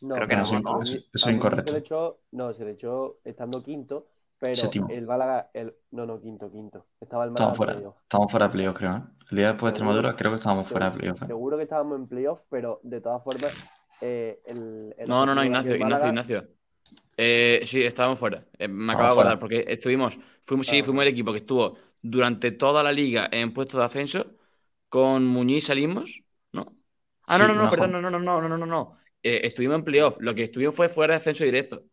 No, 0.00 0.14
Creo 0.14 0.28
que 0.28 0.36
no, 0.36 0.60
¿no? 0.60 0.82
Eso 0.82 0.98
es 1.12 1.26
incorrecto. 1.26 1.72
Se 1.72 1.72
le 1.72 1.80
echó, 1.80 2.20
no, 2.30 2.54
se 2.54 2.64
le 2.64 2.72
echó 2.72 3.18
estando 3.24 3.64
quinto, 3.64 4.06
pero 4.44 4.56
Séptimo. 4.56 4.88
el 4.88 5.06
Málaga, 5.06 5.50
el, 5.54 5.74
no, 5.92 6.06
no, 6.06 6.20
quinto, 6.20 6.50
quinto. 6.50 6.86
Estaba 7.00 7.24
el 7.24 7.30
Málaga 7.30 7.52
Estamos 7.52 7.56
en 7.56 7.56
fuera. 7.56 7.72
playoff. 7.72 7.96
Estamos 8.02 8.30
fuera 8.30 8.46
de 8.46 8.52
playoff, 8.52 8.76
creo. 8.76 8.96
¿eh? 8.96 9.02
El 9.30 9.36
día 9.38 9.46
después 9.48 9.70
de. 9.72 9.74
Extremadura 9.78 10.16
creo 10.16 10.30
que 10.32 10.36
estábamos 10.38 10.68
fuera 10.68 10.86
de 10.86 10.92
Seguro- 10.92 11.00
playoff. 11.00 11.22
¿eh? 11.22 11.26
Seguro 11.26 11.56
que 11.56 11.62
estábamos 11.64 11.98
en 11.98 12.06
playoff, 12.08 12.40
pero 12.50 12.80
de 12.82 13.00
todas 13.00 13.22
formas, 13.24 13.52
eh, 14.00 14.40
el, 14.46 14.94
el 14.98 15.08
No, 15.08 15.24
no, 15.26 15.34
no, 15.34 15.44
Ignacio, 15.44 15.74
Ignacio, 15.76 16.08
Ignacio. 16.08 16.48
Eh, 17.16 17.62
sí, 17.66 17.82
estábamos 17.82 18.18
fuera. 18.18 18.46
Eh, 18.58 18.68
me 18.68 18.92
acabo 18.92 19.14
de 19.16 19.22
Estábamos 19.22 19.34
acordar, 19.34 19.38
porque 19.40 19.64
estuvimos, 19.68 20.18
fuimos, 20.44 20.66
sí, 20.66 20.80
Ah, 20.80 20.84
fuimos 20.84 21.02
el 21.02 21.08
equipo 21.08 21.32
que 21.32 21.38
estuvo 21.38 21.78
durante 22.02 22.52
toda 22.52 22.82
la 22.82 22.92
liga 22.92 23.28
en 23.32 23.52
puestos 23.54 23.80
de 23.80 23.86
ascenso. 23.86 24.26
Con 24.88 25.26
Muñiz 25.26 25.66
salimos, 25.66 26.22
¿no? 26.52 26.76
Ah, 27.26 27.38
no, 27.38 27.46
Sí, 27.46 27.52
no, 27.54 27.54
no, 27.64 27.70
perdón, 27.70 27.92
no, 27.92 28.00
no, 28.02 28.10
no, 28.10 28.18
no, 28.20 28.48
no, 28.48 28.58
no, 28.58 28.66
no. 28.66 28.98
Eh, 29.22 29.40
estuvimos 29.44 29.76
en 29.78 29.84
playoff. 29.84 30.18
Lo 30.20 30.34
que 30.34 30.44
estuvimos 30.44 30.74
fue 30.76 30.88
fuera 30.88 31.14
de 31.14 31.18
ascenso 31.20 31.44
directo. 31.44 31.84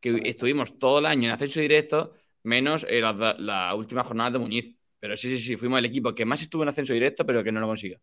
Que 0.00 0.20
estuvimos 0.24 0.78
todo 0.78 0.98
el 1.00 1.06
año 1.06 1.24
en 1.28 1.32
ascenso 1.32 1.60
directo, 1.60 2.12
menos 2.42 2.86
eh, 2.88 3.00
la, 3.00 3.36
la 3.38 3.74
última 3.74 4.04
jornada 4.04 4.30
de 4.32 4.38
Muñiz. 4.38 4.76
Pero 4.98 5.16
sí, 5.16 5.36
sí, 5.36 5.42
sí, 5.42 5.56
fuimos 5.56 5.78
el 5.78 5.86
equipo 5.86 6.14
que 6.14 6.24
más 6.26 6.42
estuvo 6.42 6.62
en 6.62 6.68
ascenso 6.70 6.92
directo, 6.92 7.24
pero 7.24 7.42
que 7.42 7.52
no 7.52 7.60
lo 7.60 7.66
consiguió. 7.66 7.98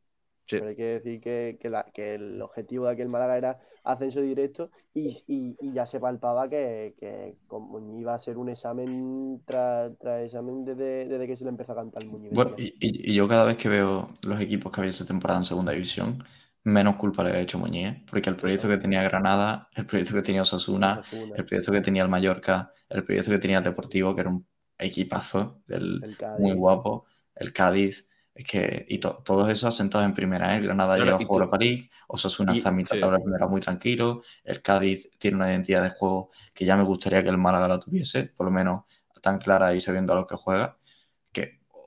Sí. 0.45 0.57
Pero 0.57 0.69
hay 0.69 0.75
que 0.75 0.83
decir 0.83 1.19
que, 1.21 1.57
que 1.59 1.69
la- 1.69 1.85
que 1.93 2.15
el 2.15 2.41
objetivo 2.41 2.85
de 2.85 2.93
aquel 2.93 3.09
Málaga 3.09 3.37
era 3.37 3.59
ascenso 3.83 4.21
directo 4.21 4.71
y, 4.93 5.09
y- 5.27 5.57
y 5.59 5.73
ya 5.73 5.85
se 5.85 5.99
palpaba 5.99 6.49
que, 6.49 6.95
que 6.99 7.35
con 7.47 7.63
Muñiz 7.63 8.01
iba 8.01 8.15
a 8.15 8.19
ser 8.19 8.37
un 8.37 8.49
examen 8.49 9.41
tras 9.45 9.97
tras 9.99 10.23
examen 10.25 10.65
desde, 10.65 11.05
desde 11.07 11.27
que 11.27 11.35
se 11.37 11.43
le 11.43 11.49
empezó 11.49 11.73
a 11.73 11.75
cantar 11.75 12.03
el 12.03 12.09
Muñiz. 12.09 12.31
Bueno, 12.33 12.55
y, 12.57 12.67
y- 12.79 13.11
y 13.11 13.15
yo 13.15 13.27
cada 13.27 13.45
vez 13.45 13.57
que 13.57 13.69
veo 13.69 14.09
los 14.25 14.39
equipos 14.41 14.71
que 14.71 14.81
había 14.81 14.89
esa 14.89 15.05
temporada 15.05 15.39
en 15.39 15.45
segunda 15.45 15.71
división, 15.73 16.23
menos 16.67 16.95
culpa 16.97 17.23
le 17.23 17.31
he 17.37 17.41
hecho 17.41 17.59
Muñiz, 17.59 17.95
porque 18.09 18.29
el 18.29 18.35
proyecto 18.35 18.67
que 18.67 18.77
tenía 18.77 19.03
Granada, 19.03 19.69
el 19.75 19.85
proyecto 19.85 20.13
que 20.15 20.21
tenía 20.21 20.41
Osasuna, 20.43 21.01
Osasuna, 21.01 21.35
el 21.35 21.45
proyecto 21.45 21.71
que 21.71 21.81
tenía 21.81 22.03
el 22.03 22.09
Mallorca, 22.09 22.71
el 22.89 23.03
proyecto 23.03 23.31
que 23.31 23.39
tenía 23.39 23.57
el 23.59 23.63
Deportivo, 23.63 24.13
que 24.15 24.21
era 24.21 24.29
un 24.29 24.47
equipazo 24.77 25.61
del, 25.67 26.07
muy 26.35 26.53
guapo, 26.53 27.05
el 27.35 27.53
Cádiz, 27.53 28.07
es 28.33 28.45
que, 28.45 28.85
y 28.87 28.99
to- 28.99 29.21
todos 29.25 29.49
esos 29.49 29.73
asentados 29.73 30.05
en 30.05 30.13
primera, 30.13 30.55
¿eh? 30.55 30.61
Granada 30.61 30.95
Claro, 30.95 31.05
llega 31.05 31.15
a 31.15 31.19
jugar 31.19 31.43
Europa 31.43 31.57
League, 31.57 31.89
Osasuna 32.07 32.53
y- 32.53 32.57
está 32.57 32.69
en 32.69 32.75
mitad 32.75 32.91
de 32.95 32.95
sí. 32.97 33.01
tabla 33.01 33.19
primera 33.19 33.47
muy 33.47 33.61
tranquilo, 33.61 34.21
el 34.43 34.61
Cádiz 34.61 35.09
tiene 35.17 35.37
una 35.37 35.49
identidad 35.51 35.81
de 35.83 35.89
juego 35.89 36.31
que 36.53 36.65
ya 36.65 36.75
me 36.77 36.83
gustaría 36.83 37.23
que 37.23 37.29
el 37.29 37.37
Málaga 37.37 37.67
la 37.67 37.79
tuviese, 37.79 38.31
por 38.35 38.45
lo 38.45 38.51
menos 38.51 38.83
tan 39.21 39.39
clara 39.39 39.73
y 39.75 39.81
sabiendo 39.81 40.13
a 40.13 40.15
lo 40.17 40.27
que 40.27 40.35
juega, 40.35 40.76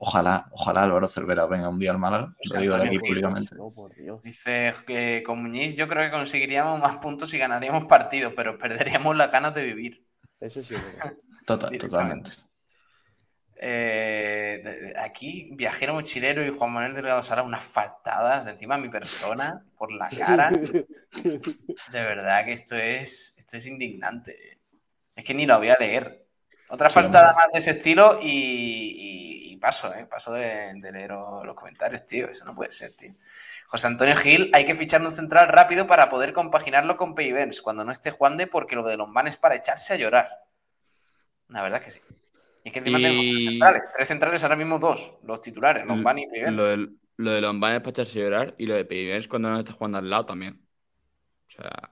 ojalá, 0.03 0.47
ojalá 0.51 0.81
Álvaro 0.81 1.07
Cervera 1.07 1.45
venga 1.45 1.69
un 1.69 1.77
día 1.77 1.91
al 1.91 1.99
Málaga, 1.99 2.29
lo 2.53 2.59
digo 2.59 2.75
aquí 2.75 2.97
públicamente. 2.97 3.55
Dios. 3.95 4.21
Dice 4.23 4.73
que 4.87 5.21
con 5.23 5.43
Muñiz 5.43 5.75
yo 5.75 5.87
creo 5.87 6.03
que 6.03 6.11
conseguiríamos 6.11 6.81
más 6.81 6.97
puntos 6.97 7.31
y 7.35 7.37
ganaríamos 7.37 7.85
partidos, 7.85 8.33
pero 8.35 8.57
perderíamos 8.57 9.15
las 9.15 9.31
ganas 9.31 9.53
de 9.53 9.63
vivir. 9.63 10.03
Eso 10.39 10.63
sí. 10.63 10.73
Total, 11.45 11.77
totalmente. 11.77 12.31
Eh, 13.55 14.93
aquí, 14.97 15.51
Viajero 15.53 15.93
Mochilero 15.93 16.43
y 16.43 16.51
Juan 16.51 16.71
Manuel 16.71 16.95
Delgado 16.95 17.21
Sala, 17.21 17.43
unas 17.43 17.63
faltadas 17.63 18.45
de 18.45 18.51
encima 18.51 18.75
de 18.75 18.81
mi 18.81 18.89
persona, 18.89 19.63
por 19.77 19.91
la 19.91 20.09
cara. 20.09 20.49
De 21.91 22.03
verdad 22.03 22.45
que 22.45 22.53
esto 22.53 22.75
es, 22.75 23.35
esto 23.37 23.57
es 23.57 23.67
indignante. 23.67 24.61
Es 25.15 25.23
que 25.25 25.33
ni 25.35 25.45
lo 25.45 25.57
voy 25.57 25.69
a 25.69 25.77
leer. 25.79 26.25
Otra 26.69 26.89
Sí, 26.89 26.95
faltada 26.95 27.31
hombre. 27.31 27.43
más 27.43 27.53
de 27.53 27.59
ese 27.59 27.71
estilo 27.71 28.17
y 28.21 29.40
paso, 29.61 29.93
¿eh? 29.93 30.05
Paso 30.05 30.33
de, 30.33 30.73
de 30.75 30.91
leer 30.91 31.11
los 31.11 31.55
comentarios, 31.55 32.05
tío. 32.05 32.27
Eso 32.27 32.43
no 32.43 32.53
puede 32.53 32.71
ser, 32.73 32.91
tío. 32.93 33.13
José 33.67 33.87
Antonio 33.87 34.15
Gil, 34.17 34.49
hay 34.53 34.65
que 34.65 34.75
fichar 34.75 35.01
un 35.01 35.11
central 35.11 35.47
rápido 35.47 35.87
para 35.87 36.09
poder 36.09 36.33
compaginarlo 36.33 36.97
con 36.97 37.15
Peivens 37.15 37.61
cuando 37.61 37.85
no 37.85 37.91
esté 37.93 38.11
Juan 38.11 38.35
de 38.35 38.47
porque 38.47 38.75
lo 38.75 38.85
de 38.85 38.97
Lombán 38.97 39.27
es 39.27 39.37
para 39.37 39.55
echarse 39.55 39.93
a 39.93 39.97
llorar. 39.97 40.27
La 41.47 41.63
verdad 41.63 41.81
que 41.81 41.91
sí. 41.91 42.01
Y 42.63 42.67
es 42.69 42.73
que 42.73 42.79
encima 42.79 42.99
Y- 42.99 43.03
tenemos 43.03 43.25
tres 43.25 43.45
centrales. 43.45 43.91
Tres 43.95 44.07
centrales, 44.07 44.43
ahora 44.43 44.55
mismo 44.57 44.77
dos. 44.79 45.13
Los 45.23 45.41
titulares, 45.41 45.85
Lombán 45.85 46.19
y 46.19 46.27
Peivens. 46.27 46.55
Lo 46.55 46.67
de, 46.67 46.89
lo 47.17 47.31
de 47.31 47.41
Lombán 47.41 47.73
es 47.75 47.79
para 47.79 47.91
echarse 47.91 48.19
a 48.19 48.23
llorar 48.23 48.55
y 48.57 48.65
lo 48.65 48.75
de 48.75 48.83
Peivens 48.85 49.27
cuando 49.29 49.49
no 49.49 49.59
está 49.59 49.71
jugando 49.73 49.99
al 49.99 50.09
lado 50.09 50.25
también. 50.25 50.67
O 51.47 51.51
sea, 51.51 51.89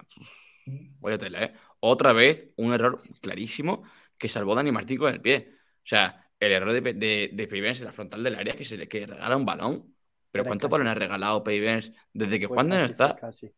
voy 0.99 1.13
a 1.13 1.17
tela, 1.17 1.43
¿eh? 1.43 1.53
Otra 1.79 2.13
vez 2.13 2.49
un 2.57 2.73
error 2.73 3.01
clarísimo 3.21 3.83
que 4.17 4.27
salvó 4.29 4.53
Dani 4.55 4.71
Martín 4.71 4.97
con 4.97 5.13
el 5.13 5.21
pie. 5.21 5.53
O 5.77 5.87
sea, 5.87 6.28
el 6.39 6.51
error 6.51 6.73
de, 6.73 6.81
de, 6.93 7.29
de 7.33 7.69
en 7.69 7.83
la 7.85 7.91
frontal 7.91 8.23
del 8.23 8.35
área 8.35 8.55
que 8.55 8.65
se 8.65 8.77
le 8.77 8.87
que 8.87 9.05
regala 9.05 9.35
un 9.35 9.45
balón. 9.45 9.95
Pero 10.31 10.43
Era 10.43 10.49
¿cuántos 10.49 10.69
balones 10.69 10.91
ha 10.91 10.95
regalado 10.95 11.43
Peivens 11.43 11.91
desde 12.13 12.39
que 12.39 12.47
Fue 12.47 12.55
Juan 12.55 12.69
no 12.69 12.75
está? 12.85 13.09
fue 13.09 13.15
casi. 13.15 13.51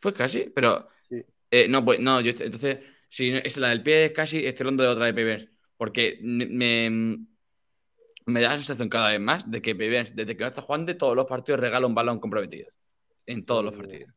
Fue 0.00 0.12
casi, 0.12 0.50
pero. 0.54 0.88
Sí. 1.08 1.24
eh, 1.50 1.66
no, 1.68 1.84
pues 1.84 2.00
no, 2.00 2.20
yo 2.20 2.30
entonces. 2.30 2.78
Si 3.10 3.30
es 3.30 3.56
la 3.56 3.70
del 3.70 3.82
pie 3.82 4.04
es 4.06 4.12
casi, 4.12 4.44
estoy 4.44 4.64
hablando 4.64 4.82
de 4.82 4.88
otra 4.90 5.06
de 5.06 5.14
Peivens. 5.14 5.48
Porque 5.78 6.18
me, 6.22 6.90
me, 8.26 8.40
da 8.42 8.50
la 8.50 8.56
sensación 8.56 8.90
cada 8.90 9.10
vez 9.10 9.20
más 9.20 9.50
de 9.50 9.62
que 9.62 9.74
Peivens, 9.74 10.14
desde 10.14 10.36
que 10.36 10.42
no 10.42 10.48
está 10.48 10.60
Juan 10.60 10.84
de 10.84 10.94
todos 10.94 11.16
los 11.16 11.24
partidos, 11.24 11.60
regala 11.60 11.86
un 11.86 11.94
balón 11.94 12.20
comprometido. 12.20 12.68
En 13.24 13.46
todos 13.46 13.64
los 13.64 13.74
partidos. 13.74 14.12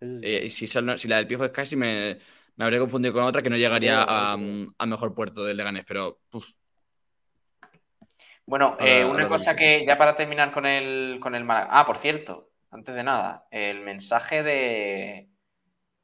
Eh, 0.00 0.48
si, 0.50 0.68
si 0.68 1.08
la 1.08 1.16
del 1.16 1.26
pie 1.26 1.36
fue 1.36 1.50
casi, 1.50 1.74
me, 1.74 2.20
me 2.54 2.64
habría 2.64 2.78
confundido 2.78 3.12
con 3.12 3.24
otra 3.24 3.42
que 3.42 3.50
no 3.50 3.56
llegaría 3.56 4.02
a, 4.02 4.34
a 4.34 4.86
mejor 4.86 5.14
puerto 5.14 5.44
del 5.44 5.56
Leganés. 5.56 5.84
Pero, 5.84 6.20
puf, 6.30 6.46
Bueno, 8.48 8.78
eh, 8.80 9.04
una 9.04 9.28
cosa 9.28 9.54
que 9.54 9.84
ya 9.86 9.98
para 9.98 10.14
terminar 10.16 10.52
con 10.52 10.64
el, 10.64 11.18
con 11.20 11.34
el 11.34 11.44
Málaga. 11.44 11.68
Ah, 11.70 11.84
por 11.86 11.98
cierto, 11.98 12.50
antes 12.70 12.94
de 12.94 13.04
nada, 13.04 13.46
el 13.50 13.80
mensaje 13.82 14.42
de 14.42 15.28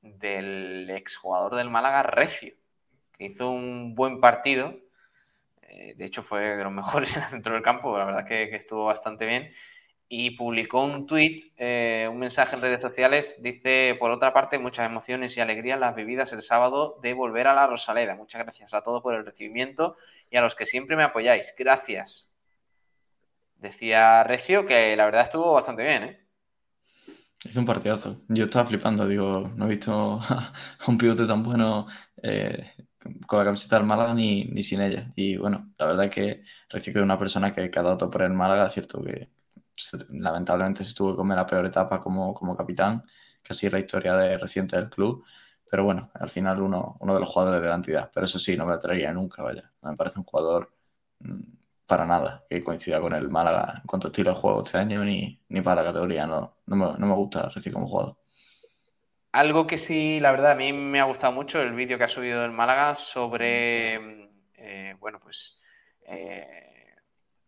del 0.03 0.91
exjugador 0.91 1.57
del 1.57 1.71
Málaga, 1.71 2.03
Recio, 2.05 2.55
que 3.13 3.25
hizo 3.27 3.51
un 3.51 3.95
buen 3.95 4.21
partido. 4.21 4.77
eh, 5.63 5.95
de 5.97 6.05
hecho, 6.07 6.23
fue 6.23 6.57
de 6.57 6.65
los 6.65 6.73
mejores 6.75 7.17
en 7.17 7.25
el 7.25 7.29
centro 7.31 7.55
del 7.55 7.63
campo, 7.63 7.99
la 7.99 8.05
verdad 8.07 8.27
que, 8.27 8.51
que 8.51 8.57
estuvo 8.57 8.87
bastante 8.87 9.27
bien. 9.27 9.51
Y 10.09 10.33
publicó 10.33 10.85
un 10.85 11.07
tuit, 11.07 11.53
eh, 11.59 12.09
un 12.11 12.19
mensaje 12.21 12.57
en 12.57 12.63
redes 12.63 12.83
sociales. 12.83 13.39
Dice, 13.43 13.97
por 14.01 14.11
otra 14.13 14.33
parte, 14.35 14.59
muchas 14.59 14.87
emociones 14.87 15.37
y 15.37 15.41
alegrías 15.43 15.81
las 15.81 15.97
vividas 15.97 16.33
el 16.35 16.43
sábado 16.43 16.99
de 17.03 17.15
volver 17.15 17.49
a 17.49 17.55
la 17.55 17.67
Rosaleda. 17.69 18.17
Muchas 18.17 18.43
gracias 18.43 18.75
a 18.75 18.83
todos 18.83 19.03
por 19.03 19.15
el 19.17 19.25
recibimiento 19.27 19.97
y 20.31 20.37
a 20.39 20.43
los 20.43 20.55
que 20.57 20.67
siempre 20.67 20.97
me 20.97 21.05
apoyáis. 21.05 21.55
Gracias. 21.59 22.34
Decía 23.57 24.25
Recio 24.25 24.67
que 24.67 24.97
la 24.97 25.07
verdad 25.07 25.23
estuvo 25.23 25.53
bastante 25.53 25.85
bien, 25.85 26.03
¿eh? 26.05 26.21
Hizo 27.45 27.61
un 27.61 27.67
partidazo. 27.67 28.23
Yo 28.29 28.45
estaba 28.45 28.67
flipando, 28.67 29.07
digo, 29.07 29.53
no 29.55 29.67
he 29.67 29.69
visto 29.69 29.93
a 30.21 30.53
un 30.87 30.97
pivote 30.97 31.27
tan 31.27 31.43
bueno 31.43 31.87
eh, 32.23 32.73
con 33.27 33.39
la 33.39 33.45
camiseta 33.45 33.77
del 33.77 33.87
Málaga 33.87 34.15
ni, 34.15 34.45
ni 34.47 34.63
sin 34.63 34.81
ella. 34.81 35.13
Y 35.15 35.37
bueno, 35.37 35.73
la 35.79 35.87
verdad 35.87 36.07
es 36.07 36.11
que 36.11 36.45
Recio 36.71 36.93
que 36.93 36.99
es 37.01 37.05
una 37.05 37.19
persona 37.19 37.53
que, 37.53 37.71
ha 37.75 37.83
dado 37.83 38.11
por 38.11 38.23
el 38.23 38.33
Málaga, 38.33 38.67
es 38.67 38.73
cierto 38.73 39.03
que 39.03 39.29
lamentablemente 40.11 40.85
se 40.85 40.95
tuvo 40.95 41.13
que 41.13 41.17
comer 41.17 41.37
la 41.37 41.47
peor 41.47 41.67
etapa 41.67 42.01
como, 42.01 42.33
como 42.33 42.57
capitán, 42.57 43.05
es 43.49 43.73
la 43.73 43.79
historia 43.79 44.15
de, 44.17 44.39
reciente 44.39 44.77
del 44.77 44.89
club. 44.89 45.25
Pero 45.71 45.85
bueno, 45.85 46.11
al 46.15 46.31
final 46.31 46.63
uno, 46.63 46.97
uno 47.01 47.15
de 47.15 47.21
los 47.21 47.29
jugadores 47.29 47.61
de 47.61 47.69
la 47.69 47.75
entidad. 47.75 48.11
Pero 48.15 48.27
eso 48.27 48.39
sí, 48.39 48.57
no 48.57 48.65
me 48.65 48.73
lo 48.73 48.79
traería 48.79 49.13
nunca, 49.13 49.43
vaya. 49.43 49.71
Me 49.83 49.97
parece 49.97 50.19
un 50.19 50.25
jugador 50.25 50.73
mm, 51.21 51.41
para 51.87 52.07
nada 52.07 52.45
que 52.49 52.65
coincida 52.65 53.01
con 53.01 53.15
el 53.15 53.29
Málaga 53.29 53.75
en 53.81 53.87
cuanto 53.87 54.09
estilo 54.09 54.31
de 54.31 54.41
juego 54.41 54.63
este 54.65 54.79
año 54.79 55.05
ni, 55.05 55.41
ni 55.49 55.61
para 55.61 55.83
la 55.83 55.89
categoría. 55.89 56.27
No, 56.27 56.57
no, 56.67 56.77
me, 56.77 56.99
no 56.99 57.07
me 57.07 57.15
gusta 57.15 57.49
Recio 57.51 57.73
como 57.73 57.87
jugador. 57.87 58.17
Algo 59.33 59.67
que 59.67 59.79
sí, 59.79 60.21
la 60.21 60.31
verdad, 60.31 60.53
a 60.53 60.55
mí 60.55 60.73
me 60.73 61.01
ha 61.01 61.05
gustado 61.05 61.33
mucho 61.33 61.61
el 61.61 61.75
vídeo 61.75 61.99
que 61.99 62.05
ha 62.05 62.09
subido 62.09 62.45
el 62.45 62.53
Málaga 62.53 62.95
sobre, 62.95 64.29
eh, 64.55 64.95
bueno, 65.01 65.19
pues 65.19 65.61
eh, 66.07 66.47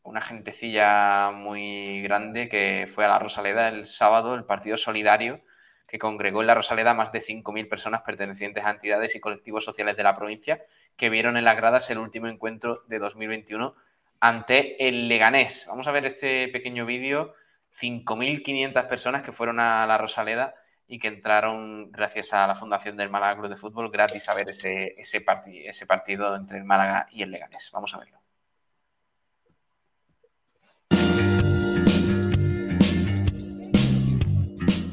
una 0.03 0.21
gentecilla 0.21 1.31
muy 1.31 2.03
grande 2.03 2.49
que 2.49 2.89
fue 2.93 3.05
a 3.05 3.09
la 3.09 3.21
Rosaleda 3.21 3.69
el 3.69 3.87
sábado, 3.87 4.35
el 4.35 4.45
partido 4.45 4.77
solidario, 4.77 5.43
que 5.87 6.01
congregó 6.01 6.41
en 6.41 6.49
la 6.49 6.55
Rosaleda 6.57 6.93
más 6.93 7.13
de 7.13 7.21
5.000 7.21 7.69
personas 7.69 8.03
pertenecientes 8.03 8.65
a 8.65 8.71
entidades 8.71 9.15
y 9.15 9.21
colectivos 9.21 9.65
sociales 9.65 9.97
de 9.97 10.03
la 10.03 10.17
provincia 10.17 10.65
que 10.97 11.09
vieron 11.09 11.37
en 11.37 11.45
las 11.45 11.57
gradas 11.57 11.89
el 11.91 11.99
último 11.99 12.27
encuentro 12.27 12.83
de 12.89 12.99
2021 12.99 13.77
ante 14.21 14.89
el 14.89 15.09
Leganés. 15.09 15.67
Vamos 15.69 15.87
a 15.87 15.93
ver 15.93 16.07
este 16.07 16.49
pequeño 16.49 16.87
vídeo. 16.87 17.35
5.500 17.71 18.89
personas 18.89 19.23
que 19.23 19.33
fueron 19.33 19.61
a 19.61 19.87
la 19.87 19.99
Rosaleda 19.99 20.55
y 20.89 20.99
que 20.99 21.09
entraron 21.09 21.91
gracias 21.91 22.33
a 22.33 22.47
la 22.47 22.55
fundación 22.55 22.97
del 22.97 23.11
Málaga 23.11 23.39
Club 23.39 23.51
de 23.51 23.57
Fútbol 23.57 23.91
gratis 23.91 24.29
a 24.29 24.35
ver 24.35 24.51
ese, 24.51 24.95
ese, 24.97 25.25
ese 25.65 25.87
partido 25.87 26.37
entre 26.37 26.59
el 26.59 26.65
Málaga 26.65 27.07
y 27.11 27.23
el 27.23 27.31
Leganés. 27.31 27.71
Vamos 27.73 27.93
a 27.95 27.99
verlo. 27.99 28.21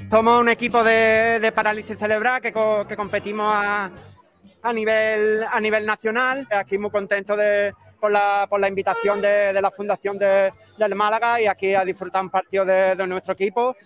Somos 0.10 0.41
un 0.41 0.50
equipo 0.50 0.84
de, 0.84 1.52
parálisis 1.56 1.98
cerebral 1.98 2.40
que, 2.40 2.54
que 2.88 2.95
competimos 2.95 3.52
a, 3.52 3.91
a 4.62 4.74
nivel, 4.74 5.44
a 5.52 5.60
nivel 5.60 5.86
nacional. 5.88 6.48
Aquí 6.52 6.78
muy 6.78 6.91
contento 6.91 7.36
de 7.36 7.74
por 8.03 8.11
la, 8.11 8.47
por 8.49 8.59
la 8.59 8.67
invitación 8.67 9.21
de, 9.21 9.53
la 9.61 9.71
Fundación 9.71 10.17
de, 10.17 10.51
del 10.77 10.93
Málaga 10.93 11.39
y 11.39 11.47
aquí 11.47 11.73
a 11.73 11.85
disfrutar 11.85 12.21
un 12.21 12.30
partido 12.30 12.65
de, 12.65 12.95
de 12.97 13.07
nuestro 13.07 13.31
equipo. 13.31 13.77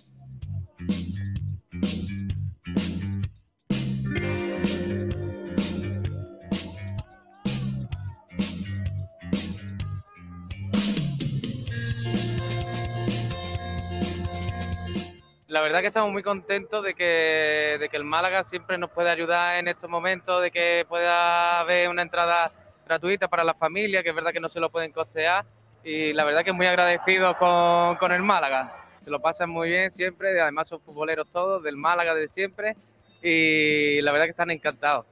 La 15.46 15.62
verdad 15.62 15.82
que 15.82 15.88
estamos 15.88 16.12
muy 16.12 16.24
contentos 16.24 16.84
de 16.84 16.96
que, 16.96 17.78
de 17.80 17.88
que 17.88 17.98
el 17.98 18.04
Málaga 18.04 18.44
siempre 18.44 18.80
nos 18.80 18.90
puede 18.90 19.12
ayudar 19.12 19.60
en 19.60 19.68
estos 19.68 19.88
momentos, 19.88 20.42
de 20.42 20.50
que 20.50 20.88
pueda 20.90 21.60
haber 21.60 21.90
una 21.90 22.02
entrada 22.02 22.50
gratuita 22.88 23.28
para 23.28 23.44
la 23.44 23.54
familia, 23.54 24.02
que 24.02 24.10
es 24.10 24.16
verdad 24.16 24.32
que 24.32 24.40
no 24.40 24.50
se 24.50 24.60
lo 24.60 24.70
pueden 24.70 24.92
costear. 24.92 25.46
Y 25.84 26.14
la 26.14 26.26
verdad 26.26 26.44
que 26.44 26.54
muy 26.54 26.68
agradecido 26.68 27.36
con, 27.36 27.96
con 27.98 28.12
el 28.12 28.24
Málaga. 28.24 28.74
Se 29.00 29.12
lo 29.12 29.20
pasan 29.22 29.50
muy 29.50 29.70
bien 29.70 29.92
siempre, 29.92 30.42
además 30.42 30.68
son 30.68 30.82
futboleros 30.82 31.30
todos, 31.32 31.64
del 31.64 31.78
Málaga 31.78 32.16
de 32.16 32.28
siempre. 32.30 32.76
Y 33.22 34.02
la 34.02 34.12
verdad 34.12 34.26
que 34.26 34.32
están 34.32 34.52
encantados. 34.52 35.06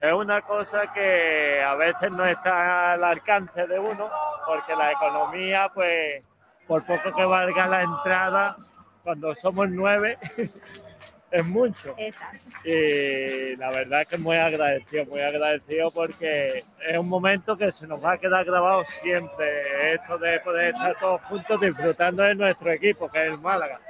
es 0.00 0.12
una 0.12 0.42
cosa 0.42 0.92
que 0.92 1.60
a 1.60 1.74
veces 1.74 2.10
no 2.12 2.24
está 2.24 2.92
al 2.92 3.02
alcance 3.02 3.66
de 3.66 3.78
uno, 3.78 4.08
porque 4.46 4.74
la 4.76 4.92
economía, 4.92 5.70
pues, 5.74 6.22
por 6.66 6.86
poco 6.86 7.14
que 7.14 7.24
valga 7.24 7.66
la 7.66 7.82
entrada, 7.82 8.56
cuando 9.02 9.34
somos 9.34 9.68
nueve, 9.70 10.18
es 11.30 11.46
mucho. 11.46 11.94
Exacto. 11.96 12.38
Y 12.64 13.56
la 13.56 13.70
verdad 13.70 14.02
es 14.02 14.08
que 14.08 14.18
muy 14.18 14.36
agradecido, 14.36 15.04
muy 15.06 15.20
agradecido 15.20 15.90
porque 15.90 16.62
es 16.88 16.98
un 16.98 17.08
momento 17.08 17.56
que 17.56 17.72
se 17.72 17.86
nos 17.86 18.04
va 18.04 18.12
a 18.12 18.18
quedar 18.18 18.44
grabado 18.44 18.84
siempre, 19.02 19.94
esto 19.94 20.18
de 20.18 20.40
poder 20.40 20.74
estar 20.74 20.98
todos 20.98 21.20
juntos 21.22 21.60
disfrutando 21.60 22.22
de 22.22 22.34
nuestro 22.34 22.70
equipo, 22.70 23.10
que 23.10 23.26
es 23.26 23.32
el 23.32 23.38
Málaga. 23.38 23.80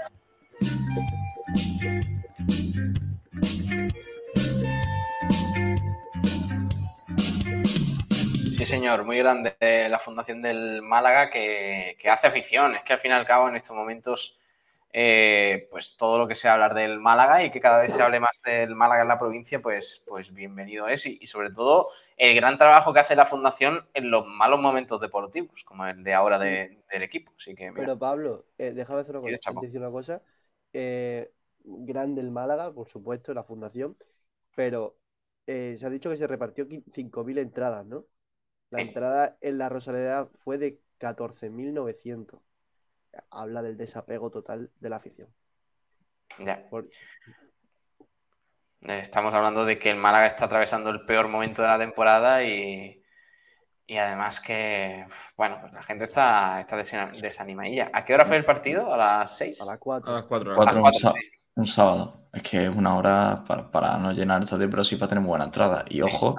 Sí, 8.58 8.64
señor, 8.64 9.04
muy 9.04 9.18
grande 9.18 9.54
la 9.88 10.00
Fundación 10.00 10.42
del 10.42 10.82
Málaga 10.82 11.30
que, 11.30 11.96
hace 12.10 12.26
afición. 12.26 12.74
Es 12.74 12.82
que 12.82 12.94
al 12.94 12.98
fin 12.98 13.12
y 13.12 13.14
al 13.14 13.24
cabo 13.24 13.48
en 13.48 13.54
estos 13.54 13.76
momentos, 13.76 14.36
eh, 14.92 15.68
pues 15.70 15.96
todo 15.96 16.16
lo 16.18 16.26
que 16.26 16.34
sea 16.34 16.54
hablar 16.54 16.74
del 16.74 16.98
Málaga 16.98 17.44
y 17.44 17.50
que 17.50 17.60
cada 17.60 17.80
vez 17.80 17.92
se 17.92 18.02
hable 18.02 18.20
más 18.20 18.40
del 18.44 18.74
Málaga 18.74 19.02
en 19.02 19.08
la 19.08 19.18
provincia, 19.18 19.60
pues, 19.60 20.02
pues 20.06 20.32
bienvenido 20.32 20.88
es. 20.88 21.06
Y, 21.06 21.26
sobre 21.26 21.50
todo 21.50 21.90
el 22.16 22.34
gran 22.34 22.56
trabajo 22.56 22.92
que 22.92 23.00
hace 23.00 23.14
la 23.14 23.26
Fundación 23.26 23.86
en 23.94 24.10
los 24.10 24.26
malos 24.26 24.60
momentos 24.60 25.00
deportivos, 25.00 25.62
como 25.64 25.86
el 25.86 26.02
de 26.02 26.14
ahora 26.14 26.38
del 26.38 27.02
equipo. 27.02 27.32
Así 27.36 27.54
que, 27.54 27.70
Pero 27.72 27.98
Pablo, 27.98 28.46
eh, 28.56 28.72
déjame 28.72 29.00
hacer 29.00 29.16
una 29.16 29.30
cosa, 29.30 29.60
decir 29.60 29.80
una 29.80 29.90
cosa. 29.90 30.22
Eh, 30.72 31.30
grande 31.64 32.20
el 32.22 32.30
Málaga, 32.30 32.72
por 32.72 32.88
supuesto, 32.88 33.34
la 33.34 33.44
Fundación, 33.44 33.96
pero 34.54 34.96
se 35.46 35.80
ha 35.82 35.88
dicho 35.88 36.10
que 36.10 36.18
se 36.18 36.26
repartió 36.26 36.66
5.000 36.66 37.38
entradas, 37.38 37.86
¿no? 37.86 38.04
La 38.70 38.82
entrada 38.82 39.38
en 39.40 39.56
la 39.56 39.70
Rosaleda 39.70 40.28
fue 40.44 40.58
de 40.58 40.78
14.900. 40.98 42.38
Habla 43.30 43.62
del 43.62 43.76
desapego 43.76 44.30
total 44.30 44.70
de 44.78 44.90
la 44.90 44.96
afición. 44.96 45.28
Ya. 46.38 46.68
Estamos 48.80 49.34
hablando 49.34 49.64
de 49.64 49.78
que 49.78 49.90
el 49.90 49.96
Málaga 49.96 50.26
está 50.26 50.44
atravesando 50.44 50.90
el 50.90 51.04
peor 51.04 51.28
momento 51.28 51.62
de 51.62 51.68
la 51.68 51.78
temporada 51.78 52.44
y, 52.44 53.02
además 53.90 54.40
que, 54.40 55.04
bueno, 55.36 55.58
pues 55.60 55.72
la 55.74 55.82
gente 55.82 56.04
está, 56.04 56.60
está 56.60 56.76
desanimadilla. 56.76 57.90
¿A 57.92 58.04
qué 58.04 58.14
hora 58.14 58.24
fue 58.24 58.36
el 58.36 58.44
partido? 58.44 58.92
¿A 58.92 58.96
las 58.96 59.36
6? 59.36 59.62
A 59.62 59.64
las 59.66 59.78
4. 59.78 60.10
A 60.10 60.14
las 60.14 60.24
4. 60.26 60.56
un, 61.56 61.66
sábado. 61.66 62.28
Es 62.32 62.42
que 62.42 62.66
es 62.66 62.74
una 62.74 62.96
hora 62.96 63.44
para, 63.44 63.98
no 63.98 64.12
llenar 64.12 64.38
el 64.38 64.44
estadio, 64.44 64.70
pero 64.70 64.84
sí 64.84 64.94
para 64.96 65.08
tener 65.08 65.24
buena 65.24 65.44
entrada. 65.44 65.84
Y 65.88 66.02
ojo, 66.02 66.36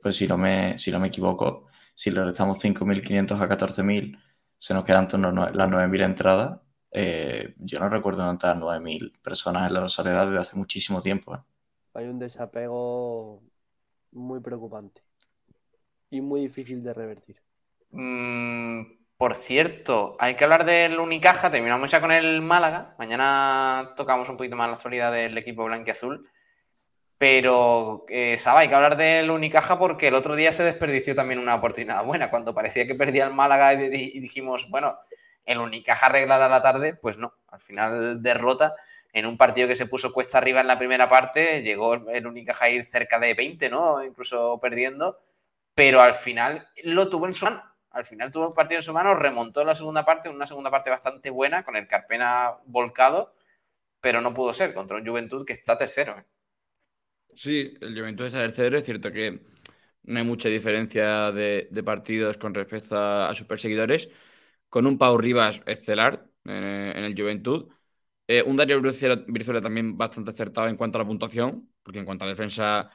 pues 0.00 0.16
si 0.16 0.28
no 0.28 0.38
me, 0.38 0.78
si 0.78 0.92
no 0.92 1.00
me 1.00 1.08
equivoco, 1.08 1.66
si 1.94 2.12
le 2.12 2.24
restamos 2.24 2.58
5.500 2.58 3.40
a 3.40 3.48
14.000, 3.48 4.16
se 4.58 4.74
nos 4.74 4.84
quedan 4.84 5.04
las 5.04 5.68
9.000 5.68 6.04
entradas. 6.04 6.60
Eh, 6.90 7.54
yo 7.58 7.78
no 7.80 7.88
recuerdo 7.88 8.28
entrar 8.28 8.56
9.000 8.56 9.18
personas 9.20 9.68
en 9.68 9.74
la 9.74 9.80
Rosaleda 9.80 10.26
desde 10.26 10.40
hace 10.40 10.56
muchísimo 10.56 11.00
tiempo. 11.00 11.34
¿eh? 11.34 11.38
Hay 11.94 12.06
un 12.06 12.18
desapego 12.18 13.42
muy 14.12 14.40
preocupante 14.40 15.02
y 16.10 16.20
muy 16.20 16.40
difícil 16.40 16.82
de 16.82 16.94
revertir. 16.94 17.40
Mm, 17.90 18.82
por 19.16 19.34
cierto, 19.34 20.16
hay 20.18 20.34
que 20.34 20.44
hablar 20.44 20.64
del 20.64 20.98
Unicaja. 20.98 21.50
Terminamos 21.50 21.90
ya 21.90 22.00
con 22.00 22.12
el 22.12 22.40
Málaga. 22.40 22.94
Mañana 22.98 23.92
tocamos 23.96 24.28
un 24.28 24.36
poquito 24.36 24.56
más 24.56 24.68
la 24.68 24.74
actualidad 24.74 25.12
del 25.12 25.36
equipo 25.38 25.64
blanquiazul. 25.64 26.28
Pero, 27.18 28.06
eh, 28.08 28.38
hay 28.46 28.68
que 28.68 28.74
hablar 28.74 28.96
del 28.96 29.30
Unicaja 29.30 29.76
porque 29.78 30.08
el 30.08 30.14
otro 30.14 30.36
día 30.36 30.52
se 30.52 30.62
desperdició 30.62 31.16
también 31.16 31.40
una 31.40 31.56
oportunidad 31.56 32.04
buena. 32.04 32.30
Cuando 32.30 32.54
parecía 32.54 32.86
que 32.86 32.94
perdía 32.94 33.24
el 33.24 33.34
Málaga 33.34 33.74
y, 33.74 34.20
dijimos, 34.20 34.70
bueno, 34.70 34.98
el 35.44 35.58
Unicaja 35.58 36.06
arreglará 36.06 36.48
la 36.48 36.62
tarde, 36.62 36.94
pues 36.94 37.18
no. 37.18 37.34
Al 37.48 37.58
final 37.60 38.22
derrota 38.22 38.76
en 39.12 39.26
un 39.26 39.36
partido 39.36 39.66
que 39.66 39.74
se 39.74 39.86
puso 39.86 40.12
cuesta 40.12 40.38
arriba 40.38 40.60
en 40.60 40.68
la 40.68 40.78
primera 40.78 41.08
parte. 41.08 41.60
Llegó 41.62 41.94
el 41.94 42.26
Unicaja 42.26 42.66
a 42.66 42.70
ir 42.70 42.84
cerca 42.84 43.18
de 43.18 43.34
20, 43.34 43.68
¿no? 43.68 44.04
Incluso 44.04 44.58
perdiendo. 44.60 45.18
Pero 45.74 46.00
al 46.00 46.14
final 46.14 46.68
lo 46.84 47.08
tuvo 47.08 47.26
en 47.26 47.34
su 47.34 47.46
mano. 47.46 47.64
Al 47.90 48.04
final 48.04 48.30
tuvo 48.30 48.48
el 48.48 48.54
partido 48.54 48.78
en 48.78 48.82
su 48.82 48.92
mano, 48.92 49.14
remontó 49.14 49.64
la 49.64 49.74
segunda 49.74 50.04
parte, 50.04 50.28
una 50.28 50.46
segunda 50.46 50.70
parte 50.70 50.90
bastante 50.90 51.30
buena, 51.30 51.64
con 51.64 51.74
el 51.74 51.88
Carpena 51.88 52.54
volcado, 52.66 53.34
pero 54.00 54.20
no 54.20 54.34
pudo 54.34 54.52
ser 54.52 54.74
contra 54.74 54.98
un 54.98 55.06
Juventud 55.06 55.44
que 55.44 55.54
está 55.54 55.76
tercero. 55.76 56.16
¿eh? 56.18 56.24
Sí, 57.34 57.74
el 57.80 57.98
Juventud 57.98 58.26
está 58.26 58.40
tercero. 58.40 58.78
Es 58.78 58.84
cierto 58.84 59.12
que 59.12 59.40
no 60.04 60.18
hay 60.18 60.24
mucha 60.24 60.48
diferencia 60.48 61.32
de, 61.32 61.68
partidos 61.84 62.36
con 62.38 62.54
respecto 62.54 62.96
a, 62.98 63.34
sus 63.34 63.46
perseguidores. 63.46 64.08
Con 64.68 64.86
un 64.86 64.98
Pau 64.98 65.18
Rivas 65.18 65.60
estelar 65.66 66.28
eh, 66.44 66.92
en 66.96 67.04
el 67.04 67.14
Juventud. 67.16 67.68
Eh, 68.26 68.42
un 68.42 68.56
Darío 68.56 68.80
Brizuela 68.80 69.60
también 69.62 69.96
bastante 69.96 70.30
acertado 70.32 70.68
en 70.68 70.76
cuanto 70.76 70.98
a 70.98 71.02
la 71.02 71.08
puntuación, 71.08 71.72
porque 71.82 72.00
en 72.00 72.04
cuanto 72.04 72.24
a 72.24 72.28
defensa, 72.28 72.90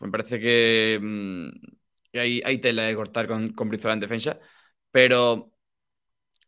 me 0.00 0.10
parece 0.10 0.40
que, 0.40 0.98
mm, 1.00 1.48
hay, 2.18 2.58
tela 2.60 2.84
de 2.84 2.94
cortar 2.94 3.26
con, 3.26 3.52
con 3.52 3.68
Brizuela 3.68 3.94
en 3.94 4.00
defensa. 4.00 4.38
Pero 4.90 5.52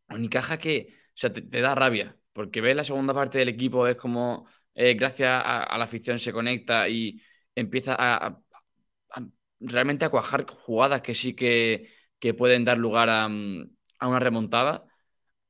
Unicaja 0.09 0.59
que 0.59 0.95
te 1.15 1.61
da 1.61 1.75
rabia, 1.75 2.17
porque 2.33 2.61
ves 2.61 2.77
la 2.77 2.85
segunda 2.85 3.15
parte 3.15 3.39
del 3.39 3.49
equipo, 3.49 3.87
es 3.87 3.97
como 3.97 4.47
eh, 4.75 4.95
gracias 4.95 5.43
a, 5.45 5.77
la 5.79 5.85
afición 5.85 6.19
se 6.19 6.33
conecta 6.33 6.89
y 6.89 7.21
empieza 7.55 7.97
a, 7.99 8.39
realmente 9.61 10.05
a 10.05 10.11
cuajar 10.11 10.47
jugadas 10.47 11.03
que 11.03 11.15
sí 11.15 11.35
que, 11.35 11.89
pueden 12.39 12.65
dar 12.65 12.79
lugar 12.79 13.09
mm, 13.31 13.71
a, 14.01 14.09
una 14.09 14.19
remontada. 14.21 14.87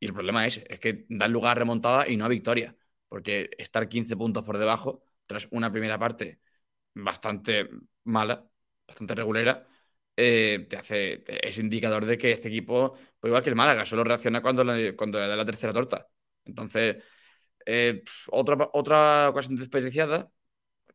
Y 0.01 0.07
el 0.07 0.15
problema 0.15 0.47
es, 0.47 0.63
es 0.69 0.81
que 0.81 1.07
dan 1.09 1.33
lugar 1.33 1.53
a 1.53 1.61
remontada 1.61 2.09
y 2.09 2.17
no 2.17 2.25
a 2.27 2.29
victoria, 2.29 2.77
porque 3.09 3.51
estar 3.59 3.89
15 3.89 4.17
puntos 4.17 4.45
por 4.45 4.59
debajo 4.59 5.05
tras 5.27 5.49
una 5.53 5.71
primera 5.73 5.99
parte 5.99 6.41
bastante 6.95 7.69
mala, 8.05 8.47
bastante 8.87 9.15
regulera, 9.15 9.67
eh, 10.17 10.67
te 10.69 10.77
hace, 10.77 11.25
es 11.27 11.59
indicador 11.59 12.05
de 12.07 12.19
que 12.19 12.33
este 12.33 12.49
equipo, 12.49 12.95
pues 13.19 13.31
igual 13.31 13.43
que 13.43 13.51
el 13.51 13.57
Málaga, 13.57 13.87
solo 13.87 14.05
reacciona 14.05 14.43
cuando 14.43 14.65
cuando 14.97 15.21
le 15.21 15.29
da 15.29 15.37
la 15.37 15.47
tercera 15.47 15.73
torta. 15.73 16.09
Entonces, 16.45 17.03
eh, 17.67 18.03
otra, 18.31 18.71
otra 18.73 19.31
ocasión 19.31 19.57
desperdiciada, 19.57 20.31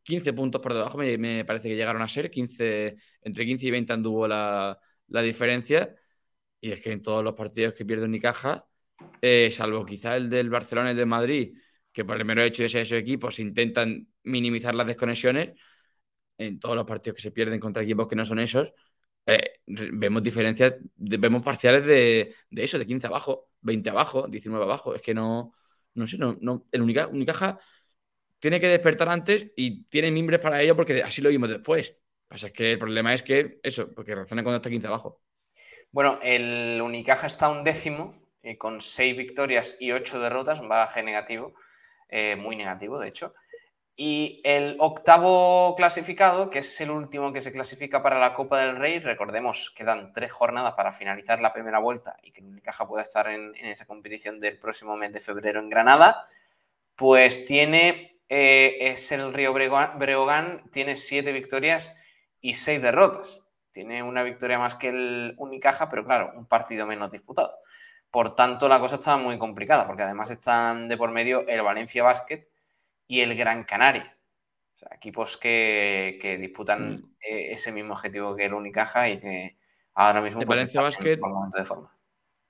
15 0.02 0.32
puntos 0.32 0.60
por 0.60 0.74
debajo, 0.74 0.98
me, 0.98 1.44
parece 1.44 1.68
que 1.68 1.76
llegaron 1.76 2.02
a 2.02 2.08
ser, 2.08 2.30
15, 2.30 2.96
entre 3.22 3.46
15 3.46 3.66
y 3.66 3.70
20 3.70 3.92
anduvo 3.92 4.28
la, 4.28 4.78
la 5.08 5.22
diferencia. 5.22 5.94
Y 6.60 6.72
es 6.72 6.80
que 6.80 6.92
en 6.92 7.02
todos 7.02 7.24
los 7.24 7.34
partidos 7.34 7.74
que 7.74 7.84
pierde 7.84 8.06
Unicaja, 8.06 8.66
eh, 9.22 9.50
salvo 9.52 9.84
quizá 9.86 10.16
el 10.16 10.30
del 10.30 10.50
Barcelona 10.50 10.90
y 10.90 10.92
el 10.92 10.98
de 10.98 11.06
Madrid, 11.06 11.58
que 11.92 12.04
por 12.04 12.16
el 12.16 12.24
mero 12.24 12.42
hecho 12.42 12.62
de 12.62 12.68
ser 12.68 12.82
esos 12.82 12.98
equipos 12.98 13.38
intentan 13.38 14.08
minimizar 14.24 14.74
las 14.74 14.86
desconexiones, 14.86 15.58
en 16.38 16.60
todos 16.60 16.76
los 16.76 16.86
partidos 16.86 17.16
que 17.16 17.22
se 17.22 17.30
pierden 17.32 17.60
contra 17.60 17.82
equipos 17.82 18.08
que 18.08 18.16
no 18.16 18.24
son 18.24 18.38
esos, 18.40 18.72
eh, 19.26 19.60
vemos 19.66 20.22
diferencias, 20.22 20.74
vemos 20.96 21.42
parciales 21.42 21.84
de, 21.84 22.34
de, 22.50 22.64
eso, 22.64 22.78
de 22.78 22.86
15 22.86 23.06
abajo, 23.08 23.50
20 23.60 23.90
abajo, 23.90 24.26
19 24.28 24.64
abajo. 24.64 24.94
Es 24.94 25.02
que 25.02 25.14
no, 25.14 25.54
no 25.98 26.06
sé, 26.06 26.18
no, 26.18 26.36
no, 26.40 26.66
el 26.72 26.82
Unicaja 26.82 27.58
tiene 28.38 28.60
que 28.60 28.68
despertar 28.68 29.08
antes 29.08 29.50
y 29.56 29.84
tiene 29.84 30.10
mimbres 30.10 30.40
para 30.40 30.62
ello 30.62 30.76
porque 30.76 31.02
así 31.02 31.20
lo 31.20 31.28
vimos 31.28 31.50
después. 31.50 31.96
Pasa 32.28 32.48
es 32.48 32.52
que 32.52 32.72
el 32.72 32.78
problema 32.78 33.14
es 33.14 33.22
que 33.22 33.58
eso, 33.62 33.92
porque 33.94 34.14
reacciona 34.14 34.42
cuando 34.42 34.58
está 34.58 34.70
15 34.70 34.86
abajo. 34.86 35.20
Bueno, 35.90 36.18
el 36.22 36.80
Unicaja 36.82 37.26
está 37.26 37.48
un 37.48 37.64
décimo 37.64 38.14
eh, 38.42 38.58
con 38.58 38.80
seis 38.80 39.16
victorias 39.16 39.76
y 39.80 39.92
ocho 39.92 40.20
derrotas, 40.20 40.60
un 40.60 40.68
bagaje 40.68 41.02
negativo, 41.02 41.54
eh, 42.08 42.36
muy 42.36 42.56
negativo 42.56 42.98
de 42.98 43.08
hecho. 43.08 43.34
Y 44.00 44.40
el 44.44 44.76
octavo 44.78 45.74
clasificado, 45.74 46.50
que 46.50 46.60
es 46.60 46.80
el 46.80 46.92
último 46.92 47.32
que 47.32 47.40
se 47.40 47.50
clasifica 47.50 48.00
para 48.00 48.20
la 48.20 48.32
Copa 48.32 48.60
del 48.60 48.76
Rey, 48.76 49.00
recordemos 49.00 49.72
que 49.74 49.82
dan 49.82 50.12
tres 50.12 50.30
jornadas 50.30 50.74
para 50.74 50.92
finalizar 50.92 51.40
la 51.40 51.52
primera 51.52 51.80
vuelta 51.80 52.14
y 52.22 52.30
que 52.30 52.44
Unicaja 52.44 52.86
pueda 52.86 53.02
estar 53.02 53.26
en, 53.28 53.56
esa 53.56 53.86
competición 53.86 54.38
del 54.38 54.56
próximo 54.56 54.96
mes 54.96 55.12
de 55.12 55.20
febrero 55.20 55.58
en 55.58 55.68
Granada, 55.68 56.28
pues 56.94 57.44
tiene, 57.44 58.20
eh, 58.28 58.76
es 58.82 59.10
el 59.10 59.34
Río 59.34 59.52
Breogán, 59.52 60.70
tiene 60.70 60.94
siete 60.94 61.32
victorias 61.32 61.92
y 62.40 62.54
seis 62.54 62.80
derrotas. 62.80 63.42
Tiene 63.72 64.04
una 64.04 64.22
victoria 64.22 64.60
más 64.60 64.76
que 64.76 64.90
el 64.90 65.34
Unicaja, 65.38 65.88
pero 65.88 66.04
claro, 66.04 66.34
un 66.36 66.46
partido 66.46 66.86
menos 66.86 67.10
disputado. 67.10 67.58
Por 68.12 68.36
tanto, 68.36 68.68
la 68.68 68.78
cosa 68.78 68.94
está 68.94 69.16
muy 69.16 69.38
complicada, 69.38 69.88
porque 69.88 70.04
además 70.04 70.30
están 70.30 70.88
de 70.88 70.96
por 70.96 71.10
medio 71.10 71.44
el 71.48 71.62
Valencia 71.62 72.04
Basket, 72.04 72.46
y 73.08 73.20
el 73.20 73.34
Gran 73.34 73.64
Canaria. 73.64 74.16
O 74.76 74.78
sea, 74.78 74.90
equipos 74.94 75.36
que, 75.36 76.38
disputan 76.40 76.92
mm. 76.92 77.16
e, 77.20 77.52
ese 77.52 77.72
mismo 77.72 77.94
objetivo 77.94 78.36
que 78.36 78.44
el 78.44 78.54
Unicaja 78.54 79.08
y 79.08 79.18
que 79.18 79.58
ahora 79.94 80.20
mismo 80.20 80.40
pues, 80.42 80.60
Valencia 80.60 80.82
Basket, 80.82 81.14
en 81.14 81.20
momento 81.20 81.58
de 81.58 81.64
forma. 81.64 81.92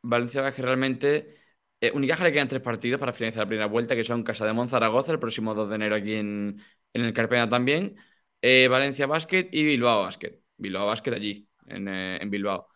Valencia 0.02 0.42
Basket 0.42 0.62
realmente. 0.62 1.38
Eh, 1.80 1.92
Unicaja 1.94 2.24
le 2.24 2.32
quedan 2.32 2.48
tres 2.48 2.60
partidos 2.60 2.98
para 2.98 3.12
finalizar 3.12 3.44
la 3.44 3.48
primera 3.48 3.66
vuelta, 3.66 3.94
que 3.94 4.02
son 4.02 4.24
Casa 4.24 4.44
de 4.44 4.52
Monzaragoza 4.52 5.12
el 5.12 5.20
próximo 5.20 5.54
2 5.54 5.68
de 5.68 5.74
enero 5.76 5.94
aquí 5.94 6.14
en, 6.14 6.60
el 6.92 7.12
Carpena 7.12 7.48
también. 7.48 7.96
Eh, 8.42 8.66
Valencia 8.68 9.06
Basket 9.06 9.48
y 9.52 9.64
Bilbao 9.64 10.02
Basket. 10.02 10.40
Bilbao 10.56 10.86
Basket 10.86 11.12
allí, 11.14 11.48
en, 11.66 11.86
eh, 11.88 12.18
en 12.20 12.30
Bilbao. 12.30 12.68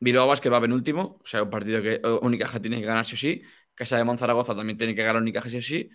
Bilbao 0.00 0.26
Basket 0.26 0.50
va 0.50 0.60
penúltimo, 0.60 1.20
o 1.22 1.26
sea, 1.26 1.42
un 1.42 1.50
partido 1.50 1.82
que 1.82 2.00
Unicaja 2.22 2.58
tiene 2.58 2.80
que 2.80 2.86
ganar 2.86 3.04
sí 3.04 3.14
o 3.14 3.18
sí. 3.18 3.42
Casa 3.74 3.98
de 3.98 4.04
Monzaragoza 4.04 4.56
también 4.56 4.78
tiene 4.78 4.94
que 4.94 5.02
ganar 5.02 5.20
Unicaja 5.22 5.48
sí 5.48 5.58
o 5.58 5.62
sí. 5.62 5.90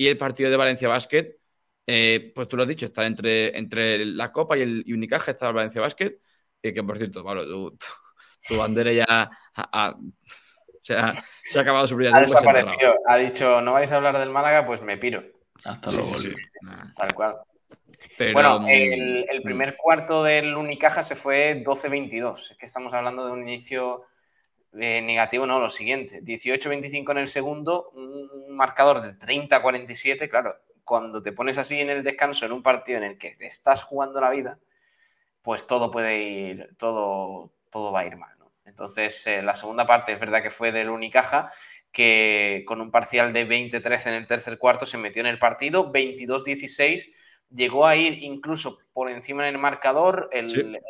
Y 0.00 0.06
el 0.06 0.16
partido 0.16 0.48
de 0.48 0.56
Valencia 0.56 0.86
Basket, 0.86 1.36
eh, 1.84 2.30
pues 2.32 2.46
tú 2.46 2.56
lo 2.56 2.62
has 2.62 2.68
dicho, 2.68 2.86
está 2.86 3.04
entre, 3.04 3.58
entre 3.58 4.04
la 4.04 4.30
Copa 4.30 4.56
y 4.56 4.62
el 4.62 4.84
Unicaja, 4.86 5.32
está 5.32 5.48
el 5.48 5.54
Valencia 5.54 5.80
Basket, 5.80 6.20
eh, 6.62 6.72
que 6.72 6.84
por 6.84 6.96
cierto, 6.96 7.24
Pablo, 7.24 7.72
tu, 8.48 8.56
bandera 8.56 8.92
ya 8.92 9.28
se, 10.82 10.94
ha, 10.94 11.12
acabado 11.60 11.88
su 11.88 11.96
brillante. 11.96 12.18
Ha 12.18 12.20
desaparecido, 12.20 12.94
ha 13.08 13.16
dicho, 13.16 13.60
no 13.60 13.72
vais 13.72 13.90
a 13.90 13.96
hablar 13.96 14.16
del 14.18 14.30
Málaga, 14.30 14.64
pues 14.64 14.80
me 14.82 14.98
piro. 14.98 15.24
Hasta 15.64 15.90
luego. 15.90 16.14
Tal 16.94 17.14
cual. 17.14 17.36
bueno, 18.32 18.60
mm, 18.60 18.68
el, 18.68 19.26
el, 19.32 19.42
primer 19.42 19.76
cuarto 19.76 20.22
del 20.22 20.54
Unicaja 20.54 21.04
se 21.04 21.16
fue 21.16 21.64
12-22. 21.64 22.52
Es 22.52 22.56
que 22.56 22.66
estamos 22.66 22.94
hablando 22.94 23.26
de 23.26 23.32
un 23.32 23.42
inicio 23.42 24.04
negativo, 24.78 25.46
no, 25.46 25.58
lo 25.60 25.68
siguiente. 25.68 26.22
18-25 26.22 27.10
en 27.12 27.18
el 27.18 27.28
segundo, 27.28 27.90
un 27.94 28.56
marcador 28.56 29.02
de 29.02 29.14
30-47. 29.18 30.28
Claro, 30.28 30.54
cuando 30.84 31.22
te 31.22 31.32
pones 31.32 31.58
así 31.58 31.80
en 31.80 31.90
el 31.90 32.02
descanso 32.02 32.46
en 32.46 32.52
un 32.52 32.62
partido 32.62 32.98
en 32.98 33.04
el 33.04 33.18
que 33.18 33.34
te 33.34 33.46
estás 33.46 33.82
jugando 33.82 34.20
la 34.20 34.30
vida, 34.30 34.58
pues 35.42 35.66
todo 35.66 35.90
puede 35.90 36.18
ir, 36.18 36.68
todo, 36.78 37.52
todo 37.70 37.92
va 37.92 38.00
a 38.00 38.06
ir 38.06 38.16
mal. 38.16 38.38
Entonces, 38.64 39.26
eh, 39.26 39.42
la 39.42 39.54
segunda 39.54 39.86
parte 39.86 40.12
es 40.12 40.20
verdad 40.20 40.42
que 40.42 40.50
fue 40.50 40.72
del 40.72 40.90
Unicaja, 40.90 41.50
que 41.90 42.64
con 42.66 42.80
un 42.80 42.90
parcial 42.90 43.32
de 43.32 43.48
20-13 43.48 44.06
en 44.08 44.14
el 44.14 44.26
tercer 44.26 44.58
cuarto 44.58 44.86
se 44.86 44.98
metió 44.98 45.20
en 45.20 45.26
el 45.26 45.38
partido, 45.38 45.92
22-16 45.92 47.12
llegó 47.50 47.86
a 47.86 47.96
ir 47.96 48.22
incluso 48.22 48.78
por 48.98 49.08
encima 49.08 49.46
en 49.46 49.54
el 49.54 49.60
marcador, 49.60 50.28
el, 50.32 50.80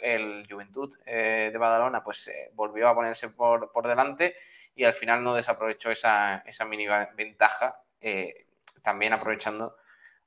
el, 0.00 0.46
Juventud 0.48 0.94
eh, 1.04 1.50
de 1.50 1.58
Badalona 1.58 2.04
pues 2.04 2.28
eh, 2.28 2.52
volvió 2.54 2.86
a 2.86 2.94
ponerse 2.94 3.30
por, 3.30 3.68
delante 3.88 4.36
y 4.76 4.84
al 4.84 4.92
final 4.92 5.24
no 5.24 5.34
desaprovechó 5.34 5.90
esa, 5.90 6.44
esa 6.46 6.64
mini 6.64 6.86
ventaja, 7.16 7.80
eh, 8.00 8.46
también 8.84 9.14
aprovechando 9.14 9.74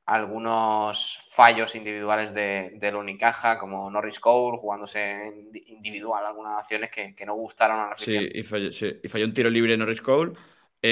algunos 0.06 1.30
fallos 1.32 1.76
individuales 1.76 2.34
de, 2.34 2.74
del 2.76 2.98
Unicaja, 2.98 3.58
como 3.58 3.90
Norris 3.90 4.20
Cole, 4.20 4.58
jugándose 4.58 5.34
individual 5.68 6.26
algunas 6.26 6.58
acciones 6.58 6.90
que, 6.92 7.26
no 7.26 7.36
gustaron 7.36 7.80
a 7.80 7.88
la 7.92 7.96
Sí 7.96 8.18
y, 8.34 8.44
falló, 8.44 8.68
y 8.68 9.08
falló 9.08 9.24
un 9.24 9.34
tiro 9.34 9.50
libre 9.50 9.78
Norris 9.78 10.02
Cole. 10.02 10.34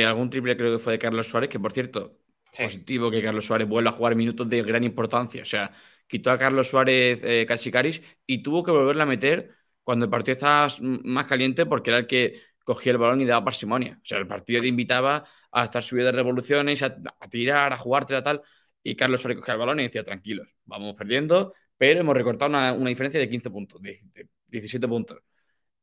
algún 0.05 0.29
triple 0.29 0.55
creo 0.55 0.77
que 0.77 0.81
fue 0.81 0.93
de 0.93 0.99
Carlos 0.99 1.27
Suárez, 1.27 1.49
que 1.49 1.59
por 1.59 1.73
cierto, 1.73 2.19
positivo 2.57 3.11
que 3.11 3.21
Carlos 3.21 3.45
Suárez 3.45 3.67
vuelva 3.67 3.91
a 3.91 3.93
jugar 3.93 4.15
minutos 4.15 4.49
de 4.49 4.63
gran 4.63 4.85
importancia. 4.85 5.41
O 5.41 5.45
sea, 5.45 5.73
quitó 6.07 6.31
a 6.31 6.37
Carlos 6.39 6.69
Suárez 6.69 7.19
eh, 7.23 7.45
Cachicaris 7.47 8.01
y 8.25 8.41
tuvo 8.41 8.63
que 8.63 8.71
volverla 8.71 9.03
a 9.03 9.05
meter 9.05 9.55
cuando 9.83 10.05
el 10.05 10.11
partido 10.11 10.33
estaba 10.33 10.67
más 10.81 11.27
caliente 11.27 11.65
porque 11.65 11.91
era 11.91 11.99
el 11.99 12.07
que 12.07 12.41
cogía 12.63 12.91
el 12.91 12.97
balón 12.97 13.21
y 13.21 13.25
daba 13.25 13.45
parsimonia. 13.45 13.99
O 14.01 14.05
sea, 14.05 14.17
el 14.17 14.27
partido 14.27 14.61
te 14.61 14.67
invitaba 14.67 15.25
a 15.51 15.63
estar 15.63 15.81
subido 15.81 16.07
de 16.07 16.11
revoluciones, 16.13 16.81
a, 16.83 16.97
tirar, 17.29 17.71
a 17.73 17.77
jugarte, 17.77 18.21
tal. 18.21 18.41
Y 18.83 18.95
Carlos 18.95 19.21
Suárez 19.21 19.37
cogía 19.37 19.53
el 19.53 19.59
balón 19.59 19.79
y 19.79 19.83
decía, 19.83 20.03
tranquilos, 20.03 20.47
vamos 20.65 20.95
perdiendo, 20.95 21.53
pero 21.77 22.01
hemos 22.01 22.15
recortado 22.15 22.49
una, 22.49 22.73
diferencia 22.89 23.19
de 23.19 23.29
15 23.29 23.49
puntos, 23.49 23.81
17 24.47 24.87
puntos. 24.87 25.19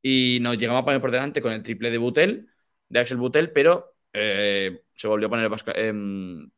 Y 0.02 0.38
nos 0.42 0.59
llegamos 0.59 0.82
a 0.82 0.84
poner 0.84 1.01
por 1.01 1.10
delante 1.10 1.40
con 1.40 1.52
el 1.52 1.62
triple 1.62 1.90
de 1.90 1.98
Butel, 1.98 2.48
de 2.88 3.01
Axel 3.01 3.16
Butel, 3.16 3.52
pero 3.52 3.96
eh, 4.12 4.82
se 4.94 5.09
volvió 5.09 5.28
a 5.28 5.30
poner 5.30 5.51
eh, 5.76 5.88
el 5.88 6.51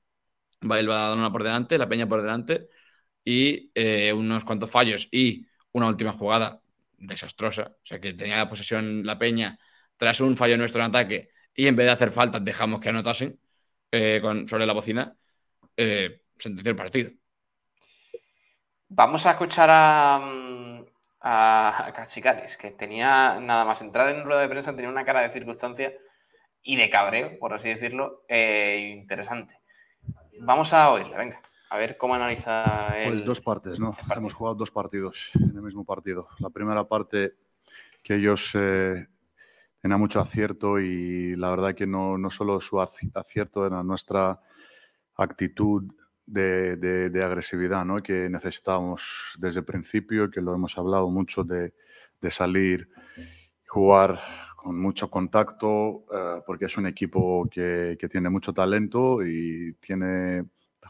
Badalona 0.89 1.33
por 1.33 1.45
delante, 1.45 1.79
la 1.79 1.89
Peña 1.89 2.09
por 2.09 2.23
delante 2.23 2.69
y 3.29 3.73
eh, 3.75 4.13
unos 4.13 4.45
cuantos 4.45 4.71
fallos 4.71 5.09
y 5.11 5.45
una 5.73 5.89
última 5.89 6.13
jugada 6.13 6.63
desastrosa. 6.97 7.73
O 7.83 7.85
sea, 7.85 8.01
que 8.01 8.15
tenía 8.15 8.37
la 8.37 8.49
posesión 8.49 9.05
la 9.05 9.19
Peña 9.19 9.59
tras 9.97 10.21
un 10.21 10.37
fallo 10.37 10.57
nuestro 10.57 10.81
en 10.81 10.91
ataque 10.91 11.31
y 11.53 11.67
en 11.67 11.75
vez 11.75 11.87
de 11.87 11.93
hacer 11.93 12.13
faltas 12.13 12.45
dejamos 12.45 12.81
que 12.81 12.89
anotasen 12.89 13.37
eh, 13.91 14.23
sobre 14.47 14.65
la 14.65 14.73
bocina, 14.73 15.17
eh, 15.77 16.23
sentenció 16.39 16.71
el 16.71 16.77
partido. 16.77 17.11
Vamos 18.89 19.27
a 19.27 19.33
escuchar 19.33 19.71
a, 19.73 20.85
a, 21.21 21.93
Cachicaris, 21.93 22.57
que 22.57 22.71
tenía 22.71 23.41
nada 23.41 23.65
más 23.65 23.83
entrar 23.83 24.09
en 24.11 24.25
rueda 24.25 24.43
de 24.43 24.49
prensa, 24.49 24.77
tenía 24.77 24.91
una 24.91 25.05
cara 25.05 25.23
de 25.23 25.31
circunstancia 25.31 25.93
y 26.63 26.77
de 26.77 26.89
cabreo, 26.89 27.41
por 27.41 27.53
así 27.55 27.71
decirlo, 27.71 28.25
interesante. 28.29 29.59
Vamos 30.39 30.73
a 30.73 30.93
oírle, 30.93 31.17
venga. 31.17 31.43
A 31.69 31.79
ver 31.79 31.97
cómo 31.97 32.15
analiza 32.15 32.97
el. 32.99 33.11
Pues 33.11 33.25
dos 33.25 33.41
partes, 33.41 33.81
¿no? 33.81 33.97
Hemos 34.15 34.35
jugado 34.35 34.55
dos 34.57 34.71
partidos 34.71 35.31
en 35.35 35.57
el 35.57 35.63
mismo 35.63 35.85
partido. 35.85 36.29
La 36.39 36.51
primera 36.51 36.85
parte 36.85 37.35
que 38.03 38.15
ellos 38.15 38.53
eh, 38.55 39.07
tenían 39.81 40.01
mucho 40.01 40.21
acierto 40.21 40.79
y 40.79 41.35
la 41.37 41.51
verdad 41.51 41.75
que 41.75 41.87
no, 41.87 42.17
no 42.19 42.31
solo 42.31 42.61
su 42.61 42.81
acierto 42.81 43.67
era 43.67 43.83
nuestra 43.83 44.41
actitud 45.17 45.85
de, 46.25 46.77
de, 46.77 47.25
agresividad 47.25 47.85
¿no? 47.85 48.03
que 48.03 48.29
necesitábamos 48.29 49.37
desde 49.39 49.61
el 49.61 49.67
principio, 49.67 50.31
que 50.31 50.41
lo 50.41 50.55
hemos 50.55 50.77
hablado 50.77 51.09
mucho 51.09 51.45
de, 51.45 51.73
de 52.21 52.31
salir 52.31 52.89
y 53.17 53.67
jugar 53.67 54.21
con 54.57 54.81
mucho 54.81 55.09
contacto, 55.09 56.05
eh, 56.13 56.43
porque 56.45 56.67
es 56.67 56.77
un 56.77 56.87
equipo 56.87 57.49
que, 57.51 57.97
que, 57.99 58.09
tiene 58.09 58.29
mucho 58.29 58.53
talento 58.53 59.25
y 59.25 59.75
tiene 59.75 60.45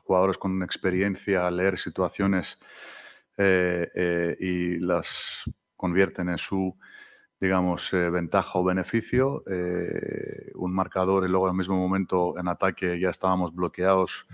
jugadores 0.07 0.39
con 0.39 0.63
experiencia 0.63 1.47
a 1.47 1.51
leer 1.51 1.79
situaciones 1.79 2.59
eh, 3.37 3.91
eh, 3.95 4.37
y 4.41 4.79
las 4.79 5.43
convierten 5.77 6.29
en 6.29 6.39
su, 6.39 6.77
digamos, 7.41 7.91
ventaja 7.93 8.59
o 8.59 8.65
beneficio. 8.65 9.45
un 10.55 10.73
marcador 10.73 11.25
y 11.25 11.29
luego 11.29 11.49
al 11.49 11.55
mismo 11.55 11.77
momento 11.77 12.39
en 12.39 12.49
ataque 12.49 12.99
ya 12.99 13.11
estábamos 13.11 13.55
bloqueados 13.55 14.27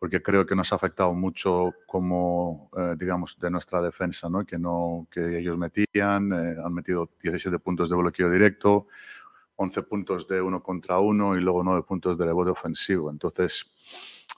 porque 0.00 0.22
creo 0.22 0.46
que 0.46 0.56
nos 0.56 0.72
ha 0.72 0.76
afectado 0.76 1.12
mucho 1.12 1.74
como, 1.86 2.70
eh, 2.74 2.94
digamos, 2.98 3.38
de 3.38 3.50
nuestra 3.50 3.82
defensa, 3.82 4.30
¿no? 4.30 4.46
Que, 4.46 4.58
no, 4.58 5.06
que 5.10 5.38
ellos 5.38 5.58
metían, 5.58 6.32
eh, 6.32 6.56
han 6.64 6.72
metido 6.72 7.10
17 7.22 7.58
puntos 7.58 7.90
de 7.90 7.96
bloqueo 7.96 8.30
directo, 8.30 8.86
11 9.56 9.82
puntos 9.82 10.26
de 10.26 10.40
uno 10.40 10.62
contra 10.62 10.98
uno 11.00 11.36
y 11.36 11.40
luego 11.42 11.62
9 11.62 11.82
puntos 11.82 12.16
de 12.16 12.24
rebote 12.24 12.50
ofensivo. 12.50 13.10
Entonces, 13.10 13.70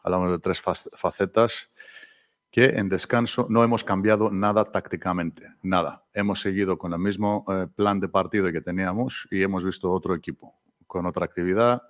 hablamos 0.02 0.30
de 0.30 0.38
tres 0.38 0.60
facetas 0.60 1.70
que 2.52 2.66
en 2.66 2.90
descanso 2.90 3.46
no 3.48 3.64
hemos 3.64 3.82
cambiado 3.82 4.30
nada 4.30 4.66
tácticamente, 4.66 5.48
nada. 5.62 6.04
Hemos 6.12 6.42
seguido 6.42 6.76
con 6.76 6.92
el 6.92 6.98
mismo 6.98 7.46
eh, 7.48 7.66
plan 7.74 7.98
de 7.98 8.08
partido 8.08 8.52
que 8.52 8.60
teníamos 8.60 9.26
y 9.30 9.42
hemos 9.42 9.64
visto 9.64 9.90
otro 9.90 10.14
equipo 10.14 10.54
con 10.86 11.06
otra 11.06 11.24
actividad, 11.24 11.82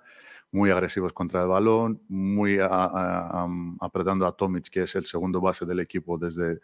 muy 0.51 0.69
agresivos 0.69 1.11
contra 1.11 1.41
el 1.41 1.49
balón, 1.49 2.01
muy 2.07 2.59
apretando 2.61 4.25
a 4.25 4.37
Tomic, 4.37 4.69
que 4.69 4.83
es 4.83 4.95
el 4.95 5.03
segundo 5.03 5.41
base 5.41 5.65
del 5.65 5.81
equipo 5.81 6.17
desde, 6.17 6.61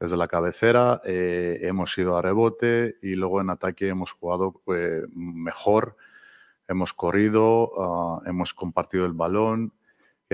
desde 0.00 0.16
la 0.16 0.26
cabecera. 0.26 1.02
Eh, 1.04 1.58
hemos 1.60 1.98
ido 1.98 2.16
a 2.16 2.22
rebote 2.22 2.96
y 3.02 3.14
luego 3.14 3.42
en 3.42 3.50
ataque 3.50 3.88
hemos 3.88 4.12
jugado 4.12 4.62
eh, 4.74 5.02
mejor, 5.14 5.96
hemos 6.66 6.94
corrido, 6.94 7.72
ah, 7.78 8.22
hemos 8.24 8.54
compartido 8.54 9.04
el 9.04 9.12
balón 9.12 9.74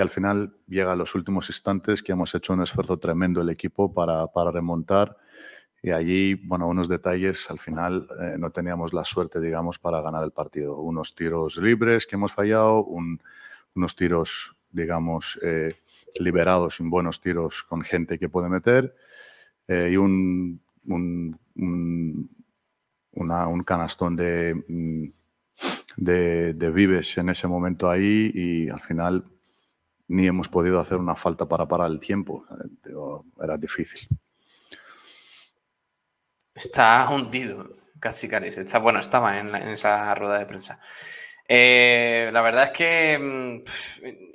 y 0.00 0.02
al 0.02 0.08
final 0.08 0.54
llega 0.66 0.92
a 0.92 0.96
los 0.96 1.14
últimos 1.14 1.50
instantes 1.50 2.02
que 2.02 2.12
hemos 2.12 2.34
hecho 2.34 2.54
un 2.54 2.62
esfuerzo 2.62 2.98
tremendo 2.98 3.42
el 3.42 3.50
equipo 3.50 3.92
para, 3.92 4.26
para 4.28 4.50
remontar 4.50 5.14
y 5.82 5.90
allí, 5.90 6.34
bueno, 6.36 6.66
unos 6.68 6.88
detalles, 6.88 7.50
al 7.50 7.58
final 7.58 8.08
eh, 8.18 8.36
no 8.38 8.50
teníamos 8.50 8.94
la 8.94 9.04
suerte, 9.04 9.42
digamos, 9.42 9.78
para 9.78 10.00
ganar 10.00 10.24
el 10.24 10.30
partido. 10.30 10.78
Unos 10.78 11.14
tiros 11.14 11.58
libres 11.58 12.06
que 12.06 12.16
hemos 12.16 12.32
fallado, 12.32 12.82
unos 12.82 13.94
tiros, 13.94 14.56
digamos, 14.70 15.38
eh, 15.42 15.76
liberado 16.18 16.70
sin 16.70 16.88
buenos 16.88 17.20
tiros 17.20 17.62
con 17.62 17.82
gente 17.82 18.18
que 18.18 18.30
puede 18.30 18.48
meter 18.48 18.96
eh, 19.68 19.90
y 19.92 19.96
un, 19.98 20.62
un, 20.86 21.38
un 23.12 23.64
canastón 23.66 24.16
de, 24.16 24.54
mm, 24.66 25.04
de, 25.98 26.54
de, 26.54 26.70
Vives 26.70 27.18
en 27.18 27.28
ese 27.28 27.46
momento 27.46 27.90
ahí 27.90 28.30
y 28.32 28.70
al 28.70 28.80
final 28.80 29.24
ni 30.10 30.26
hemos 30.26 30.48
podido 30.48 30.80
hacer 30.80 30.98
una 30.98 31.14
falta 31.14 31.46
para 31.46 31.68
parar 31.68 31.88
el 31.88 32.00
tiempo. 32.00 32.42
Era 33.40 33.56
difícil. 33.56 34.08
Está 36.52 37.08
hundido, 37.08 37.76
Cachicaris. 38.00 38.58
Está, 38.58 38.80
bueno, 38.80 38.98
estaba 38.98 39.38
en, 39.38 39.54
esa 39.54 40.12
rueda 40.16 40.40
de 40.40 40.46
prensa. 40.46 40.80
Eh, 41.46 42.28
la 42.32 42.42
verdad 42.42 42.64
es 42.64 42.70
que 42.70 43.18
mm, 43.18 43.62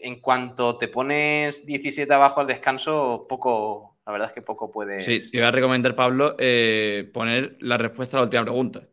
en 0.02 0.22
cuanto 0.22 0.78
te 0.78 0.88
pones 0.88 1.66
17 1.66 2.14
abajo 2.14 2.40
al 2.40 2.48
descanso, 2.48 3.26
poco, 3.28 3.98
la 4.06 4.14
verdad 4.14 4.30
es 4.30 4.34
que 4.34 4.42
poco 4.42 4.72
puedes. 4.72 5.04
Sí, 5.06 5.32
te 5.32 5.40
voy 5.40 5.48
a 5.48 5.52
recomendar, 5.52 5.94
Pablo, 5.94 6.38
eh, 6.40 7.10
poner 7.14 7.58
la 7.60 7.78
respuesta 7.78 8.16
a 8.16 8.20
la 8.22 8.24
última 8.24 8.44
pregunta, 8.44 8.88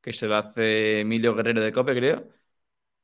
que 0.00 0.12
se 0.12 0.28
la 0.28 0.38
hace 0.38 1.00
Emilio 1.00 1.34
Guerrero 1.34 1.60
de 1.60 1.72
Cope, 1.72 1.96
creo. 1.96 2.28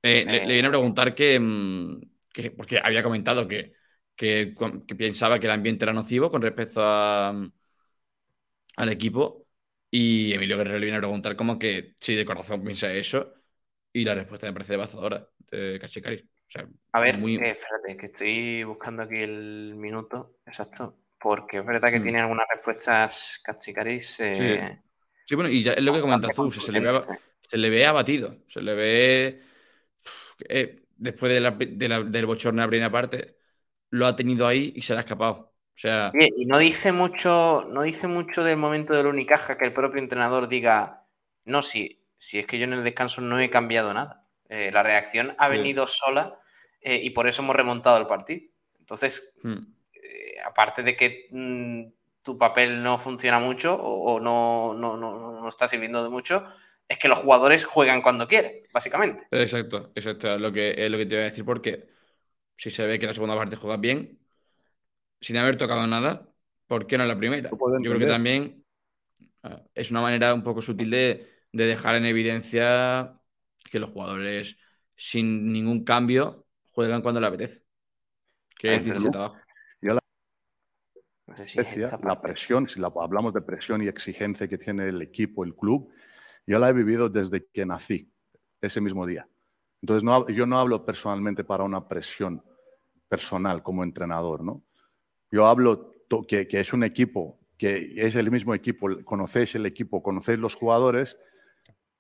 Eh, 0.03 0.25
le, 0.25 0.53
viene 0.53 0.69
a 0.69 0.71
preguntar 0.71 1.17
mm, 1.41 2.01
que, 2.43 2.51
porque 2.51 2.81
había 2.83 3.03
comentado 3.03 3.49
que, 3.49 3.73
que, 4.15 4.55
pensaba 4.97 5.39
que 5.39 5.47
el 5.47 5.53
ambiente 5.53 5.85
era 5.85 5.93
nocivo 5.93 6.31
con 6.31 6.43
respecto 6.43 6.81
a, 6.83 7.31
al 8.77 8.89
equipo. 8.89 9.47
Y 9.91 10.33
Emilio 10.35 10.59
Guerrero 10.59 10.79
le 10.79 10.85
viene 10.85 10.99
a 10.99 11.01
preguntar 11.01 11.35
como 11.35 11.59
que 11.59 11.95
si 11.99 12.15
de 12.15 12.25
corazón 12.25 12.63
piensa 12.63 12.93
eso. 12.93 13.35
Y 13.93 14.05
la 14.05 14.15
respuesta 14.15 14.47
me 14.47 14.53
parece 14.53 14.75
devastadora 14.75 15.29
de 15.51 15.79
Cachicari. 15.81 16.29
a 16.93 17.01
ver, 17.01 17.17
eh, 17.17 17.51
espérate, 17.51 17.97
que 17.97 18.07
estoy 18.07 18.65
buscando 18.65 19.03
aquí 19.03 19.17
el 19.17 19.75
minuto 19.77 20.39
exacto. 20.47 20.99
Porque 21.19 21.59
es 21.59 21.67
verdad 21.67 21.91
que 21.91 21.99
mm. 21.99 22.03
tiene 22.03 22.21
algunas 22.21 22.47
respuestas 22.53 23.41
Cachicaris. 23.43 24.21
Eh, 24.21 24.79
sí. 25.25 25.35
bueno, 25.35 25.51
y 25.51 25.63
ya 25.63 25.73
es 25.73 25.83
lo 25.83 25.93
que 25.93 26.01
comenta 26.01 26.29
tú, 26.29 26.51
se, 26.51 26.71
le 26.71 26.81
ve, 26.81 27.01
se 27.49 27.57
le 27.57 27.71
ve 27.71 27.87
abatido, 27.87 28.37
se 28.47 28.61
le 28.61 28.75
ve. 28.75 29.43
Eh, 30.49 30.88
después 30.99 31.33
de 31.33 31.41
la, 31.41 31.53
del 32.03 32.27
bochorno 32.27 32.61
de 32.61 32.67
la 32.67 32.71
primera 32.71 32.93
parte, 32.93 33.39
lo 33.91 34.07
ha 34.07 34.17
tenido 34.17 34.47
ahí 34.47 34.73
y 34.77 34.83
se 34.83 34.93
le 34.93 34.99
ha 34.99 35.03
escapado. 35.03 35.55
O 35.75 35.81
sea... 35.81 36.13
Y 36.15 36.45
no 36.47 36.59
dice 36.59 36.93
mucho, 36.93 37.65
no 37.71 37.83
dice 37.83 38.07
mucho 38.09 38.45
del 38.45 38.57
momento 38.57 38.95
del 38.95 39.07
Unicaja 39.07 39.57
que 39.57 39.65
el 39.65 39.73
propio 39.73 40.01
entrenador 40.01 40.49
diga, 40.49 41.07
no, 41.45 41.63
si, 41.63 42.05
si 42.17 42.39
es 42.39 42.47
que 42.47 42.59
yo 42.59 42.65
en 42.65 42.75
el 42.75 42.85
descanso 42.85 43.21
no 43.21 43.41
he 43.41 43.49
cambiado 43.49 43.95
nada. 43.95 44.27
Eh, 44.49 44.71
la 44.73 44.83
reacción 44.83 45.35
ha 45.39 45.49
venido 45.49 45.87
sola 45.87 46.39
eh, 46.81 47.01
y 47.03 47.11
por 47.11 47.27
eso 47.27 47.43
hemos 47.43 47.57
remontado 47.57 47.99
el 47.99 48.07
partido. 48.07 48.51
Entonces, 48.79 49.33
hmm. 49.43 49.59
eh, 49.93 50.37
aparte 50.45 50.83
de 50.83 50.97
que 50.97 51.29
mm, 51.31 51.93
tu 52.23 52.39
papel 52.39 52.83
no 52.83 52.99
funciona 52.99 53.39
mucho 53.39 53.75
o, 53.75 54.19
no, 54.21 54.75
no, 54.75 54.97
no, 54.97 55.41
no, 55.41 55.49
está 55.49 55.69
sirviendo 55.69 56.03
de 56.03 56.09
mucho, 56.09 56.45
es 56.89 56.99
que 56.99 57.09
los 57.09 57.19
jugadores 57.19 57.65
juegan 57.65 58.01
cuando 58.01 58.27
quieren, 58.27 58.63
básicamente. 58.73 59.27
Exacto, 59.31 59.93
exacto, 59.95 60.35
es 60.35 60.41
lo 60.41 60.51
que, 60.51 60.75
es 60.77 60.91
lo 60.91 60.97
que 60.97 61.07
te 61.07 61.15
voy 61.15 61.23
a 61.23 61.27
decir 61.27 61.45
porque 61.45 61.89
si 62.57 62.71
se 62.71 62.87
ve 62.87 62.99
que 62.99 63.05
en 63.05 63.09
la 63.09 63.15
segunda 63.15 63.37
parte 63.37 63.57
juegas 63.57 63.81
bien, 63.81 64.19
sin 65.21 65.37
haber 65.37 65.57
tocado 65.57 65.87
nada, 65.87 66.29
¿por 66.67 66.87
qué 66.87 66.97
no 66.97 67.05
en 67.05 67.09
la 67.09 67.19
primera? 67.19 67.51
Yo 67.51 67.91
creo 67.91 67.99
que 67.99 68.07
también 68.07 68.65
ah, 69.43 69.63
es 69.75 69.91
una 69.91 70.01
manera 70.01 70.33
un 70.33 70.43
poco 70.43 70.63
sutil 70.63 70.91
de, 70.91 71.29
dejar 71.53 71.97
en 71.97 72.07
evidencia 72.07 73.21
que 73.71 73.79
los 73.79 73.91
jugadores 73.91 74.57
sin 74.97 75.53
ningún 75.53 75.85
cambio 75.85 76.47
juegan 76.73 77.03
cuando 77.03 77.21
les 77.21 77.29
apetece. 77.29 77.63
Que 78.57 78.77
es 78.77 78.87
Yo 78.87 79.95
la... 79.95 80.01
la 82.03 82.21
presión, 82.21 82.69
si 82.69 82.81
hablamos 82.83 83.35
de 83.35 83.43
presión 83.43 83.83
y 83.83 83.89
exigencia 83.89 84.49
que 84.49 84.59
tiene 84.59 84.89
el 84.89 85.03
equipo, 85.03 85.45
el 85.45 85.55
club, 85.55 85.93
yo 86.49 86.59
la 86.59 86.71
he 86.71 86.73
vivido 86.73 87.11
desde 87.11 87.45
que 87.45 87.67
nací, 87.67 88.11
ese 88.63 88.81
mismo 88.81 89.05
día. 89.05 89.29
Entonces, 89.83 90.35
yo 90.35 90.47
no 90.47 90.59
hablo 90.59 90.83
personalmente 90.83 91.45
para 91.45 91.63
una 91.63 91.87
presión 91.87 92.43
personal 93.07 93.63
como 93.63 93.85
entrenador, 93.85 94.43
¿no? 94.43 94.63
Yo 95.31 95.47
hablo 95.47 95.95
que, 96.27 96.49
es 96.51 96.73
un 96.73 96.85
equipo, 96.85 97.39
que 97.59 97.93
es 97.97 98.15
el 98.15 98.31
mismo 98.31 98.55
equipo, 98.55 98.89
conocéis 99.05 99.57
el 99.57 99.67
equipo, 99.67 100.03
conocéis 100.03 100.39
los 100.39 100.55
jugadores 100.55 101.19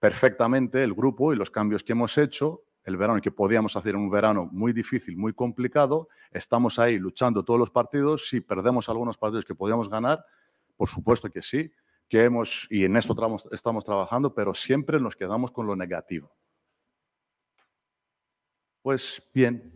perfectamente, 0.01 0.83
el 0.83 0.95
grupo 0.95 1.35
y 1.35 1.37
los 1.37 1.51
cambios 1.51 1.85
que 1.85 1.93
hemos 1.93 2.16
hecho, 2.16 2.62
el 2.85 2.97
verano, 2.97 3.20
que 3.20 3.31
podíamos 3.31 3.77
hacer 3.77 3.97
un 3.97 4.09
verano 4.09 4.49
muy 4.51 4.73
difícil, 4.73 5.19
muy 5.19 5.35
complicado, 5.35 6.09
estamos 6.31 6.79
ahí 6.79 6.99
luchando 6.99 7.45
todos 7.45 7.61
los 7.61 7.70
partidos, 7.70 8.31
si 8.31 8.41
perdemos 8.41 8.89
algunos 8.89 9.19
partidos 9.19 9.45
que 9.45 9.55
podíamos 9.55 9.91
ganar, 9.91 10.25
por 10.75 10.89
supuesto 10.89 11.29
que 11.29 11.43
sí, 11.43 11.70
que 12.09 12.24
hemos, 12.24 12.66
y 12.70 12.85
en 12.85 12.97
esto 12.97 13.14
estamos 13.52 13.85
trabajando, 13.85 14.35
pero 14.35 14.55
siempre 14.55 14.98
nos 15.01 15.14
quedamos 15.14 15.51
con 15.51 15.66
lo 15.66 15.76
negativo. 15.76 16.35
Pues 18.82 19.22
bien, 19.35 19.72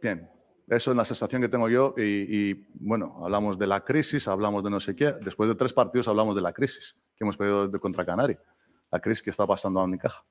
bien, 0.00 0.30
eso 0.68 0.90
es 0.92 0.96
la 0.96 1.04
sensación 1.04 1.42
que 1.42 1.48
tengo 1.48 1.68
yo 1.68 1.94
y, 1.96 2.54
bueno, 2.74 3.20
hablamos 3.24 3.58
de 3.58 3.66
la 3.66 3.84
crisis, 3.84 4.28
hablamos 4.28 4.62
de 4.62 4.70
no 4.70 4.78
sé 4.78 4.94
qué. 4.94 5.12
Después 5.20 5.48
de 5.48 5.56
tres 5.56 5.72
partidos 5.72 6.06
hablamos 6.06 6.36
de 6.36 6.42
la 6.42 6.52
crisis 6.52 6.96
que 7.16 7.24
hemos 7.24 7.36
perdido 7.36 7.70
contra 7.80 8.06
Canari, 8.06 8.36
la 8.90 9.00
crisis 9.00 9.22
que 9.22 9.30
está 9.30 9.46
pasando 9.46 9.80
a 9.80 9.84
Unicaja. 9.84 10.24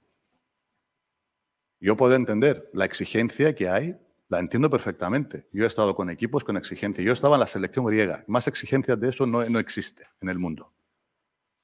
Yo 1.82 1.98
puedo 1.98 2.16
entender 2.16 2.70
la 2.74 2.86
exigencia 2.86 3.54
que 3.54 3.68
hay, 3.68 3.98
la 4.30 4.40
entiendo 4.40 4.70
perfectamente. 4.70 5.48
Yo 5.52 5.64
he 5.64 5.68
estado 5.68 5.96
con 5.96 6.10
equipos 6.10 6.44
con 6.44 6.56
exigencia. 6.56 7.04
Yo 7.04 7.12
estaba 7.12 7.36
en 7.36 7.42
la 7.42 7.48
selección 7.48 7.86
griega. 7.86 8.24
Más 8.28 8.48
exigencia 8.48 8.96
de 8.96 9.10
eso 9.10 9.26
no, 9.26 9.44
no 9.50 9.60
existe 9.60 10.08
en 10.22 10.30
el 10.30 10.40
mundo. 10.40 10.72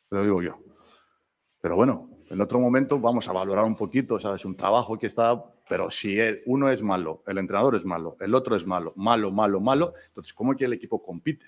Lo 0.10 0.24
digo 0.24 0.42
yo. 0.42 0.58
Pero 1.62 1.76
bueno, 1.76 2.10
en 2.30 2.42
otro 2.42 2.60
momento 2.60 3.00
vamos 3.00 3.28
a 3.28 3.34
valorar 3.34 3.66
un 3.66 3.76
poquito, 3.76 4.20
¿sabes? 4.20 4.46
Un 4.46 4.56
trabajo 4.56 4.98
que 4.98 5.08
está 5.08 5.44
pero 5.68 5.90
si 5.90 6.18
uno 6.46 6.70
es 6.70 6.82
malo, 6.82 7.24
el 7.28 7.38
entrenador 7.38 7.76
es 7.76 7.86
malo, 7.86 8.16
el 8.20 8.34
otro 8.36 8.56
es 8.56 8.66
malo, 8.66 8.94
malo, 8.96 9.32
malo, 9.32 9.60
malo, 9.60 9.94
entonces, 10.08 10.34
¿cómo 10.34 10.54
es 10.54 10.58
que 10.58 10.66
el 10.66 10.74
equipo 10.74 11.04
compite? 11.04 11.46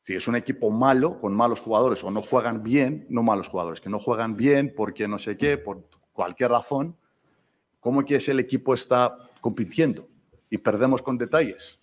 Si 0.00 0.14
es 0.14 0.26
un 0.26 0.36
equipo 0.36 0.70
malo, 0.70 1.20
con 1.20 1.34
malos 1.34 1.60
jugadores, 1.60 2.02
o 2.02 2.10
no 2.10 2.22
juegan 2.22 2.62
bien, 2.62 3.06
no 3.08 3.22
malos 3.22 3.48
jugadores, 3.48 3.80
que 3.80 3.90
no 3.90 3.98
juegan 3.98 4.36
bien 4.36 4.72
porque 4.74 5.06
no 5.06 5.18
sé 5.18 5.36
qué, 5.36 5.58
por 5.58 5.86
cualquier 6.12 6.50
razón, 6.50 6.96
¿cómo 7.78 8.00
es 8.00 8.06
que 8.06 8.16
ese 8.16 8.32
equipo 8.32 8.74
está 8.74 9.16
compitiendo? 9.40 10.08
Y 10.50 10.58
perdemos 10.58 11.02
con 11.02 11.18
detalles. 11.18 11.78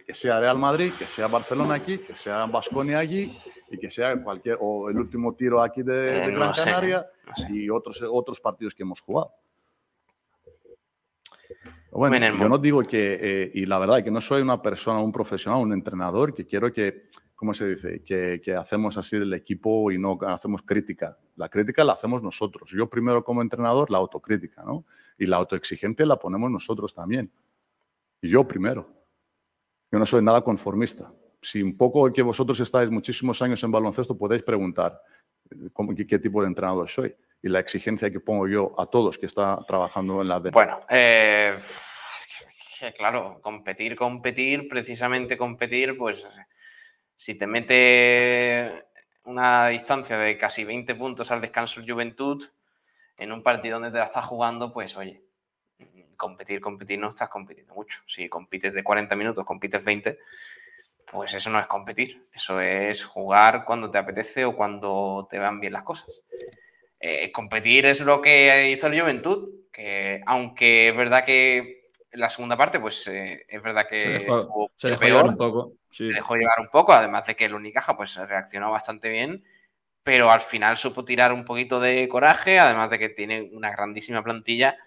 Que 0.00 0.14
sea 0.14 0.40
Real 0.40 0.58
Madrid, 0.58 0.90
que 0.98 1.04
sea 1.04 1.26
Barcelona 1.28 1.74
aquí, 1.74 1.98
que 1.98 2.14
sea 2.14 2.46
Basconia 2.46 2.98
allí 2.98 3.30
y 3.70 3.76
que 3.76 3.90
sea 3.90 4.22
cualquier, 4.22 4.56
o 4.60 4.88
el 4.88 4.98
último 4.98 5.34
tiro 5.34 5.62
aquí 5.62 5.82
de, 5.82 6.24
eh, 6.24 6.30
Gran 6.30 6.52
Canaria 6.52 7.06
y 7.50 7.68
otros, 7.68 8.02
otros 8.10 8.40
partidos 8.40 8.74
que 8.74 8.82
hemos 8.82 9.00
jugado. 9.00 9.32
Bueno, 11.90 12.16
yo 12.18 12.48
no 12.48 12.56
digo 12.56 12.82
que, 12.84 13.18
eh, 13.20 13.50
y 13.54 13.66
la 13.66 13.78
verdad 13.78 13.98
es 13.98 14.04
que 14.04 14.10
no 14.10 14.22
soy 14.22 14.40
una 14.40 14.62
persona, 14.62 15.00
un 15.00 15.12
profesional, 15.12 15.60
un 15.60 15.74
entrenador, 15.74 16.32
que 16.32 16.46
quiero 16.46 16.72
que, 16.72 17.10
¿cómo 17.34 17.52
se 17.52 17.68
dice? 17.68 18.02
Que, 18.02 18.40
que, 18.42 18.54
hacemos 18.54 18.96
así 18.96 19.18
del 19.18 19.34
equipo 19.34 19.92
y 19.92 19.98
no 19.98 20.18
hacemos 20.26 20.62
crítica. 20.62 21.18
La 21.36 21.50
crítica 21.50 21.84
la 21.84 21.92
hacemos 21.92 22.22
nosotros. 22.22 22.70
Yo 22.70 22.88
primero 22.88 23.22
como 23.22 23.42
entrenador, 23.42 23.90
la 23.90 23.98
autocrítica, 23.98 24.62
¿no? 24.62 24.86
Y 25.18 25.26
la 25.26 25.36
autoexigente 25.36 26.06
la 26.06 26.16
ponemos 26.16 26.50
nosotros 26.50 26.94
también. 26.94 27.30
Y 28.22 28.30
yo 28.30 28.48
primero. 28.48 29.01
Yo 29.92 29.98
no 29.98 30.06
soy 30.06 30.22
nada 30.22 30.40
conformista. 30.40 31.12
Si 31.42 31.62
un 31.62 31.76
poco 31.76 32.10
que 32.10 32.22
vosotros 32.22 32.58
estáis 32.60 32.90
muchísimos 32.90 33.42
años 33.42 33.62
en 33.62 33.70
baloncesto, 33.70 34.16
podéis 34.16 34.42
preguntar 34.42 34.98
qué, 35.96 36.06
qué 36.06 36.18
tipo 36.18 36.40
de 36.40 36.48
entrenador 36.48 36.88
soy 36.88 37.14
y 37.42 37.48
la 37.48 37.60
exigencia 37.60 38.10
que 38.10 38.20
pongo 38.20 38.48
yo 38.48 38.74
a 38.80 38.86
todos 38.86 39.18
que 39.18 39.26
está 39.26 39.62
trabajando 39.66 40.22
en 40.22 40.28
la... 40.28 40.38
Bueno, 40.38 40.80
eh, 40.88 41.58
claro, 42.96 43.38
competir, 43.42 43.94
competir, 43.94 44.66
precisamente 44.66 45.36
competir, 45.36 45.98
pues 45.98 46.26
si 47.14 47.34
te 47.34 47.46
mete 47.46 48.86
una 49.24 49.68
distancia 49.68 50.16
de 50.16 50.38
casi 50.38 50.64
20 50.64 50.94
puntos 50.94 51.30
al 51.30 51.40
descanso 51.40 51.82
Juventud, 51.86 52.42
en 53.18 53.30
un 53.30 53.42
partido 53.42 53.74
donde 53.74 53.90
te 53.90 53.98
la 53.98 54.04
estás 54.04 54.24
jugando, 54.24 54.72
pues 54.72 54.96
oye, 54.96 55.22
competir, 56.22 56.60
competir, 56.60 57.00
no 57.00 57.08
estás 57.08 57.28
compitiendo 57.28 57.74
mucho. 57.74 57.98
Si 58.06 58.28
compites 58.28 58.72
de 58.72 58.84
40 58.84 59.16
minutos, 59.16 59.44
compites 59.44 59.84
20, 59.84 60.18
pues 61.10 61.34
eso 61.34 61.50
no 61.50 61.58
es 61.58 61.66
competir. 61.66 62.28
Eso 62.32 62.60
es 62.60 63.04
jugar 63.04 63.64
cuando 63.64 63.90
te 63.90 63.98
apetece 63.98 64.44
o 64.44 64.54
cuando 64.54 65.26
te 65.28 65.40
van 65.40 65.58
bien 65.58 65.72
las 65.72 65.82
cosas. 65.82 66.22
Eh, 67.00 67.32
competir 67.32 67.86
es 67.86 68.02
lo 68.02 68.20
que 68.20 68.70
hizo 68.70 68.86
el 68.86 69.00
Juventud, 69.00 69.48
que 69.72 70.20
aunque 70.24 70.90
es 70.90 70.96
verdad 70.96 71.24
que 71.24 71.90
en 72.12 72.20
la 72.20 72.28
segunda 72.28 72.56
parte, 72.56 72.78
pues 72.78 73.08
eh, 73.08 73.44
es 73.48 73.60
verdad 73.60 73.88
que 73.88 74.20
se 74.76 74.88
dejó, 74.90 75.04
llevar 75.04 75.24
un 75.24 75.36
poco. 75.36 75.72
Se 75.90 76.04
dejó 76.04 76.36
llevar 76.36 76.60
un 76.60 76.68
poco, 76.68 76.92
además 76.92 77.26
de 77.26 77.34
que 77.34 77.46
el 77.46 77.54
Unicaja 77.54 77.96
pues 77.96 78.14
reaccionó 78.14 78.70
bastante 78.70 79.08
bien, 79.08 79.42
pero 80.04 80.30
al 80.30 80.40
final 80.40 80.76
supo 80.76 81.04
tirar 81.04 81.32
un 81.32 81.44
poquito 81.44 81.80
de 81.80 82.06
coraje, 82.08 82.60
además 82.60 82.90
de 82.90 83.00
que 83.00 83.08
tiene 83.08 83.50
una 83.52 83.72
grandísima 83.72 84.22
plantilla 84.22 84.78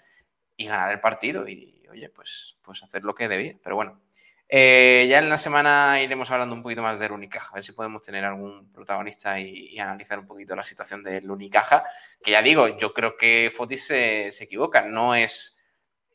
y 0.58 0.66
ganar 0.68 0.92
el 0.92 1.00
partido 1.00 1.48
y, 1.48 1.84
oye, 1.90 2.10
pues, 2.10 2.58
pues 2.62 2.84
hacer 2.84 3.04
lo 3.04 3.16
que 3.16 3.28
debía. 3.28 3.56
Pero 3.64 3.76
bueno, 3.76 4.02
Eh, 4.48 5.08
ya 5.10 5.18
en 5.18 5.30
la 5.30 5.38
semana 5.38 6.02
iremos 6.02 6.30
hablando 6.30 6.54
un 6.56 6.62
poquito 6.62 6.84
más 6.84 7.00
del 7.00 7.12
Unicaja, 7.12 7.50
a 7.52 7.56
ver 7.56 7.64
si 7.64 7.72
podemos 7.72 8.02
tener 8.04 8.24
algún 8.24 8.72
protagonista 8.72 9.40
y, 9.40 9.78
analizar 9.80 10.20
un 10.20 10.28
poquito 10.28 10.56
la 10.56 10.64
situación 10.64 11.04
del 11.04 11.30
Unicaja, 11.32 11.84
que 12.24 12.32
ya 12.32 12.42
digo, 12.44 12.78
yo 12.78 12.94
creo 12.94 13.18
que 13.18 13.52
Fotis 13.56 13.88
se, 13.88 14.28
equivoca, 14.28 14.84
no 14.84 15.16
es... 15.16 15.58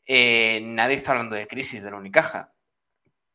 Eh, 0.05 0.61
nadie 0.63 0.95
está 0.95 1.11
hablando 1.11 1.35
de 1.35 1.47
crisis 1.47 1.83
del 1.83 1.93
Unicaja, 1.93 2.53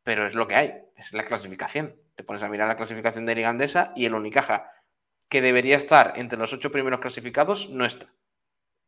pero 0.02 0.26
es 0.26 0.34
lo 0.34 0.46
que 0.48 0.54
hay, 0.56 0.74
es 0.96 1.12
la 1.12 1.24
clasificación. 1.24 1.96
Te 2.14 2.24
pones 2.24 2.42
a 2.42 2.48
mirar 2.48 2.68
la 2.68 2.76
clasificación 2.76 3.26
de 3.26 3.34
Liga 3.34 3.50
Andesa 3.50 3.92
y 3.96 4.06
el 4.06 4.14
Unicaja, 4.14 4.72
que 5.28 5.42
debería 5.42 5.76
estar 5.76 6.14
entre 6.16 6.38
los 6.38 6.52
ocho 6.52 6.72
primeros 6.72 7.00
clasificados, 7.00 7.68
no 7.70 7.84
está. 7.84 8.08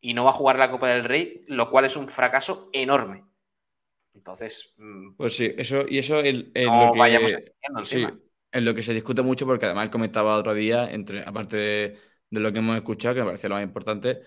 Y 0.01 0.15
no 0.15 0.25
va 0.25 0.31
a 0.31 0.35
jugar 0.35 0.59
la 0.59 0.71
Copa 0.71 0.89
del 0.89 1.05
Rey, 1.05 1.45
lo 1.49 1.71
cual 1.71 1.85
es 1.85 1.97
un 1.97 2.09
fracaso 2.09 2.71
enorme. 2.73 3.25
Entonces. 4.15 4.75
Mm, 4.79 5.15
pues 5.17 5.37
sí, 5.37 5.53
eso, 5.57 5.85
y 5.89 5.99
eso 5.99 6.21
es 6.21 6.35
lo 6.35 6.93
que, 6.93 6.99
vayamos 6.99 7.53
en 8.53 8.65
lo 8.65 8.75
que 8.75 8.83
se 8.83 8.95
discute 8.95 9.23
mucho, 9.23 9.47
porque 9.47 9.67
además 9.67 9.91
comentaba 9.91 10.37
otro 10.37 10.55
día, 10.55 10.91
entre, 10.91 11.23
aparte 11.23 11.57
de, 11.57 11.99
lo 12.31 12.53
que 12.53 12.59
hemos 12.59 12.77
escuchado, 12.77 13.15
que 13.15 13.21
me 13.21 13.27
parece 13.27 13.49
lo 13.49 13.57
más 13.57 13.65
importante, 13.65 14.23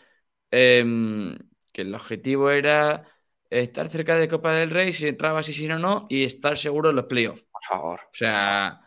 em, 0.50 1.38
que 1.72 1.82
el 1.82 1.94
objetivo 1.94 2.52
era 2.52 3.08
estar 3.50 3.90
cerca 3.90 4.16
de 4.16 4.28
Copa 4.28 4.54
del 4.54 4.70
Rey, 4.70 4.94
si 4.94 5.08
entraba 5.08 5.42
y 5.42 5.44
si 5.44 5.68
no, 5.68 5.80
no, 5.80 6.08
y 6.10 6.24
estar 6.24 6.58
seguro 6.58 6.92
en 6.92 6.98
los 6.98 7.06
playoffs. 7.06 7.44
Por 7.52 7.64
favor. 7.64 8.00
O 8.02 8.16
sea. 8.16 8.80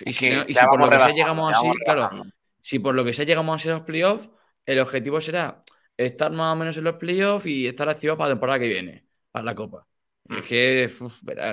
Y, 0.00 0.12
si, 0.12 0.30
por 0.68 0.80
lo 0.80 0.90
que 0.90 0.98
sea 0.98 1.10
llegamos 1.10 1.54
así, 1.54 1.70
claro, 1.84 2.24
si 2.60 2.78
por 2.80 2.94
lo 2.94 3.04
que 3.04 3.12
sea 3.12 3.24
llegamos 3.24 3.64
a 3.64 3.68
los 3.68 3.82
playoffs, 3.82 4.28
el 4.64 4.80
objetivo 4.80 5.20
será 5.20 5.62
estar 5.96 6.30
más 6.32 6.52
o 6.52 6.56
menos 6.56 6.76
en 6.76 6.84
los 6.84 6.96
playoffs 6.96 7.46
y 7.46 7.66
estar 7.66 7.88
activo 7.88 8.16
para 8.16 8.28
la 8.28 8.34
temporada 8.34 8.58
que 8.58 8.66
viene, 8.66 9.04
para 9.30 9.44
la 9.44 9.54
Copa. 9.54 9.86
Es 10.28 10.42
que, 10.42 10.90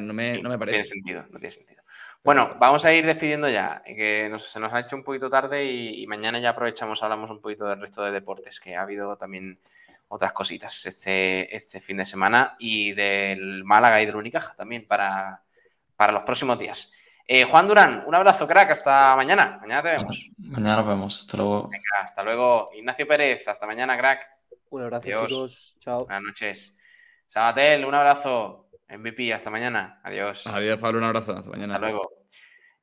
no, 0.01 0.13
me, 0.13 0.41
no 0.41 0.49
me 0.49 0.57
parece. 0.57 0.77
Tiene 0.77 0.85
sentido, 0.85 1.25
no 1.29 1.39
tiene 1.39 1.51
sentido. 1.51 1.83
Bueno, 2.23 2.55
vamos 2.57 2.85
a 2.85 2.93
ir 2.93 3.05
despidiendo 3.05 3.49
ya, 3.49 3.83
que 3.85 4.33
se 4.39 4.59
nos 4.59 4.73
ha 4.73 4.79
hecho 4.79 4.95
un 4.95 5.03
poquito 5.03 5.29
tarde 5.29 5.65
y, 5.65 6.07
mañana 6.07 6.39
ya 6.39 6.51
aprovechamos, 6.51 7.03
hablamos 7.03 7.29
un 7.29 7.41
poquito 7.41 7.65
del 7.65 7.81
resto 7.81 8.01
de 8.01 8.11
deportes, 8.11 8.59
que 8.61 8.75
ha 8.75 8.81
habido 8.81 9.17
también 9.17 9.59
otras 10.07 10.31
cositas 10.31 10.85
este, 10.85 11.53
este 11.53 11.81
fin 11.81 11.97
de 11.97 12.05
semana 12.05 12.55
y 12.59 12.93
del 12.93 13.63
Málaga 13.65 14.01
y 14.01 14.05
del 14.05 14.15
Unicaja 14.15 14.55
también 14.55 14.87
para, 14.87 15.43
para 15.97 16.13
los 16.13 16.23
próximos 16.23 16.57
días. 16.57 16.93
Eh, 17.25 17.45
Juan 17.45 17.67
Durán, 17.67 18.03
un 18.05 18.15
abrazo, 18.15 18.45
crack, 18.45 18.71
hasta 18.71 19.15
mañana. 19.15 19.57
Mañana 19.61 19.81
te 19.81 19.89
vemos. 19.89 20.29
Mañana 20.37 20.77
nos 20.77 20.87
vemos, 20.87 21.19
hasta 21.21 21.37
luego. 21.37 21.69
Venga, 21.69 22.03
hasta 22.03 22.23
luego. 22.23 22.69
Ignacio 22.73 23.07
Pérez, 23.07 23.47
hasta 23.47 23.65
mañana, 23.65 23.97
crack. 23.97 24.29
Un 24.69 24.83
abrazo, 24.83 25.07
chicos. 25.07 25.77
Chao. 25.79 26.05
Buenas 26.05 26.23
noches. 26.23 26.77
Sabatel, 27.27 27.85
un 27.85 27.95
abrazo. 27.95 28.67
MVP, 28.89 29.33
hasta 29.33 29.49
mañana. 29.49 30.01
Adiós. 30.03 30.45
Adiós, 30.47 30.77
Pablo, 30.79 30.99
un 30.99 31.05
abrazo. 31.05 31.31
Hasta 31.37 31.49
mañana. 31.49 31.75
Hasta 31.75 31.87
luego. 31.87 32.11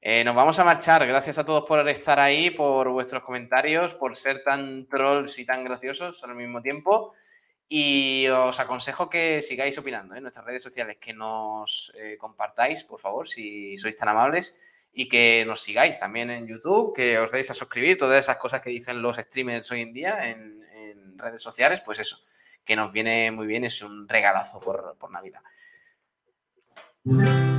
Eh, 0.01 0.25
nos 0.25 0.35
vamos 0.35 0.59
a 0.59 0.65
marchar. 0.65 1.07
Gracias 1.07 1.39
a 1.39 1.45
todos 1.45 1.65
por 1.69 1.87
estar 1.89 2.19
ahí, 2.19 2.51
por 2.51 2.89
vuestros 2.89 3.23
comentarios, 3.23 3.95
por 3.95 4.17
ser 4.17 4.43
tan 4.43 4.89
trolls 4.89 5.39
y 5.39 5.45
tan 5.45 5.63
graciosos 5.63 6.25
al 6.25 6.35
mismo 6.35 6.63
tiempo. 6.63 7.13
Y 7.73 8.27
os 8.27 8.59
aconsejo 8.59 9.09
que 9.09 9.41
sigáis 9.41 9.79
opinando 9.79 10.17
en 10.17 10.23
nuestras 10.23 10.45
redes 10.45 10.61
sociales, 10.61 10.97
que 11.01 11.15
nos 11.15 11.93
eh, 11.95 12.17
compartáis, 12.19 12.83
por 12.83 12.99
favor, 12.99 13.29
si 13.29 13.77
sois 13.77 13.95
tan 13.95 14.09
amables, 14.09 14.57
y 14.93 15.09
que 15.09 15.45
nos 15.47 15.61
sigáis 15.61 15.97
también 15.97 16.31
en 16.31 16.49
YouTube, 16.49 16.93
que 16.93 17.17
os 17.21 17.31
deis 17.31 17.49
a 17.49 17.55
suscribir, 17.55 17.97
todas 17.97 18.19
esas 18.19 18.39
cosas 18.39 18.61
que 18.61 18.71
dicen 18.71 19.01
los 19.01 19.19
streamers 19.19 19.71
hoy 19.71 19.83
en 19.83 19.93
día 19.93 20.29
en, 20.29 20.65
en 20.75 21.17
redes 21.17 21.41
sociales, 21.41 21.81
pues 21.81 22.01
eso, 22.01 22.19
que 22.65 22.75
nos 22.75 22.93
viene 22.93 23.31
muy 23.31 23.47
bien, 23.47 23.63
es 23.63 23.81
un 23.83 24.09
regalazo 24.09 24.59
por, 24.59 24.97
por 24.99 25.13
Navidad. 25.13 25.43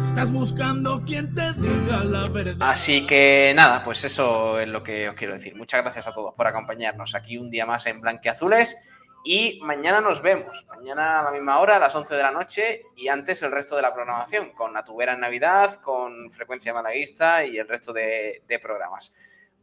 Estás 0.06 0.32
buscando 0.34 1.02
quien 1.06 1.34
te 1.34 1.54
diga 1.54 2.04
la 2.04 2.30
verdad. 2.30 2.70
Así 2.70 3.08
que 3.08 3.54
nada, 3.56 3.82
pues 3.82 4.04
eso 4.04 4.60
es 4.60 4.68
lo 4.68 4.84
que 4.84 5.08
os 5.08 5.16
quiero 5.16 5.34
decir. 5.34 5.56
Muchas 5.56 5.82
gracias 5.82 6.06
a 6.08 6.14
todos 6.14 6.34
por 6.36 6.48
acompañarnos 6.48 7.16
aquí 7.16 7.38
un 7.38 7.50
día 7.50 7.66
más 7.66 7.86
en 7.86 8.02
Blanqueazules. 8.02 8.78
Y 9.24 9.60
mañana 9.62 10.02
nos 10.02 10.22
vemos, 10.22 10.66
mañana 10.70 11.20
a 11.20 11.24
la 11.24 11.32
misma 11.32 11.60
hora, 11.60 11.76
a 11.76 11.80
las 11.80 11.96
11 11.96 12.16
de 12.16 12.24
la 12.24 12.32
noche, 12.32 12.86
y 12.96 13.08
antes 13.08 13.44
el 13.44 13.52
resto 13.52 13.76
de 13.76 13.84
la 13.84 13.94
programación, 13.94 14.52
con 14.54 14.74
la 14.74 14.84
tubera 14.84 15.14
en 15.14 15.20
Navidad, 15.20 15.76
con 15.76 16.32
frecuencia 16.32 16.74
malaguista 16.74 17.46
y 17.46 17.58
el 17.58 17.68
resto 17.68 17.94
de, 17.94 18.42
programas. 18.62 19.14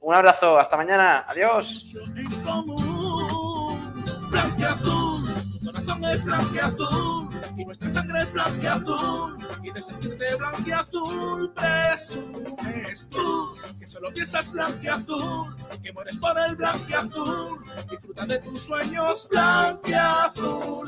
Un 0.01 0.14
abrazo, 0.14 0.59
hasta 0.59 0.76
mañana, 0.76 1.24
adiós 1.26 1.97
y 7.59 7.64
nuestra 7.64 7.90
sangre 7.90 8.22
es 8.22 8.32
blanca 8.32 8.62
y 8.62 8.66
azul 8.66 9.36
y 9.64 9.72
de 9.72 9.82
sentirte 9.82 10.36
blanca 10.36 10.62
y 10.64 10.70
azul 10.70 11.52
presumes 11.52 13.09
tú 13.10 13.55
que 13.80 13.86
solo 13.86 14.12
piensas 14.12 14.52
blanca 14.52 14.78
y 14.80 14.86
azul 14.86 15.56
que 15.82 15.93
mueres 15.93 16.16
por 16.18 16.39
el 16.39 16.55
blanco 16.55 16.85
y 16.89 16.93
azul 16.93 17.59
disfruta 17.90 18.26
de 18.26 18.39
tus 18.39 18.62
sueños 18.62 19.26
blanca 19.28 19.80
y 19.90 19.94
azul 19.94 20.86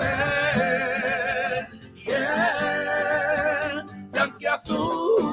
yeah. 2.06 3.84
blanca 4.12 4.36
y 4.38 4.46
azul 4.46 5.29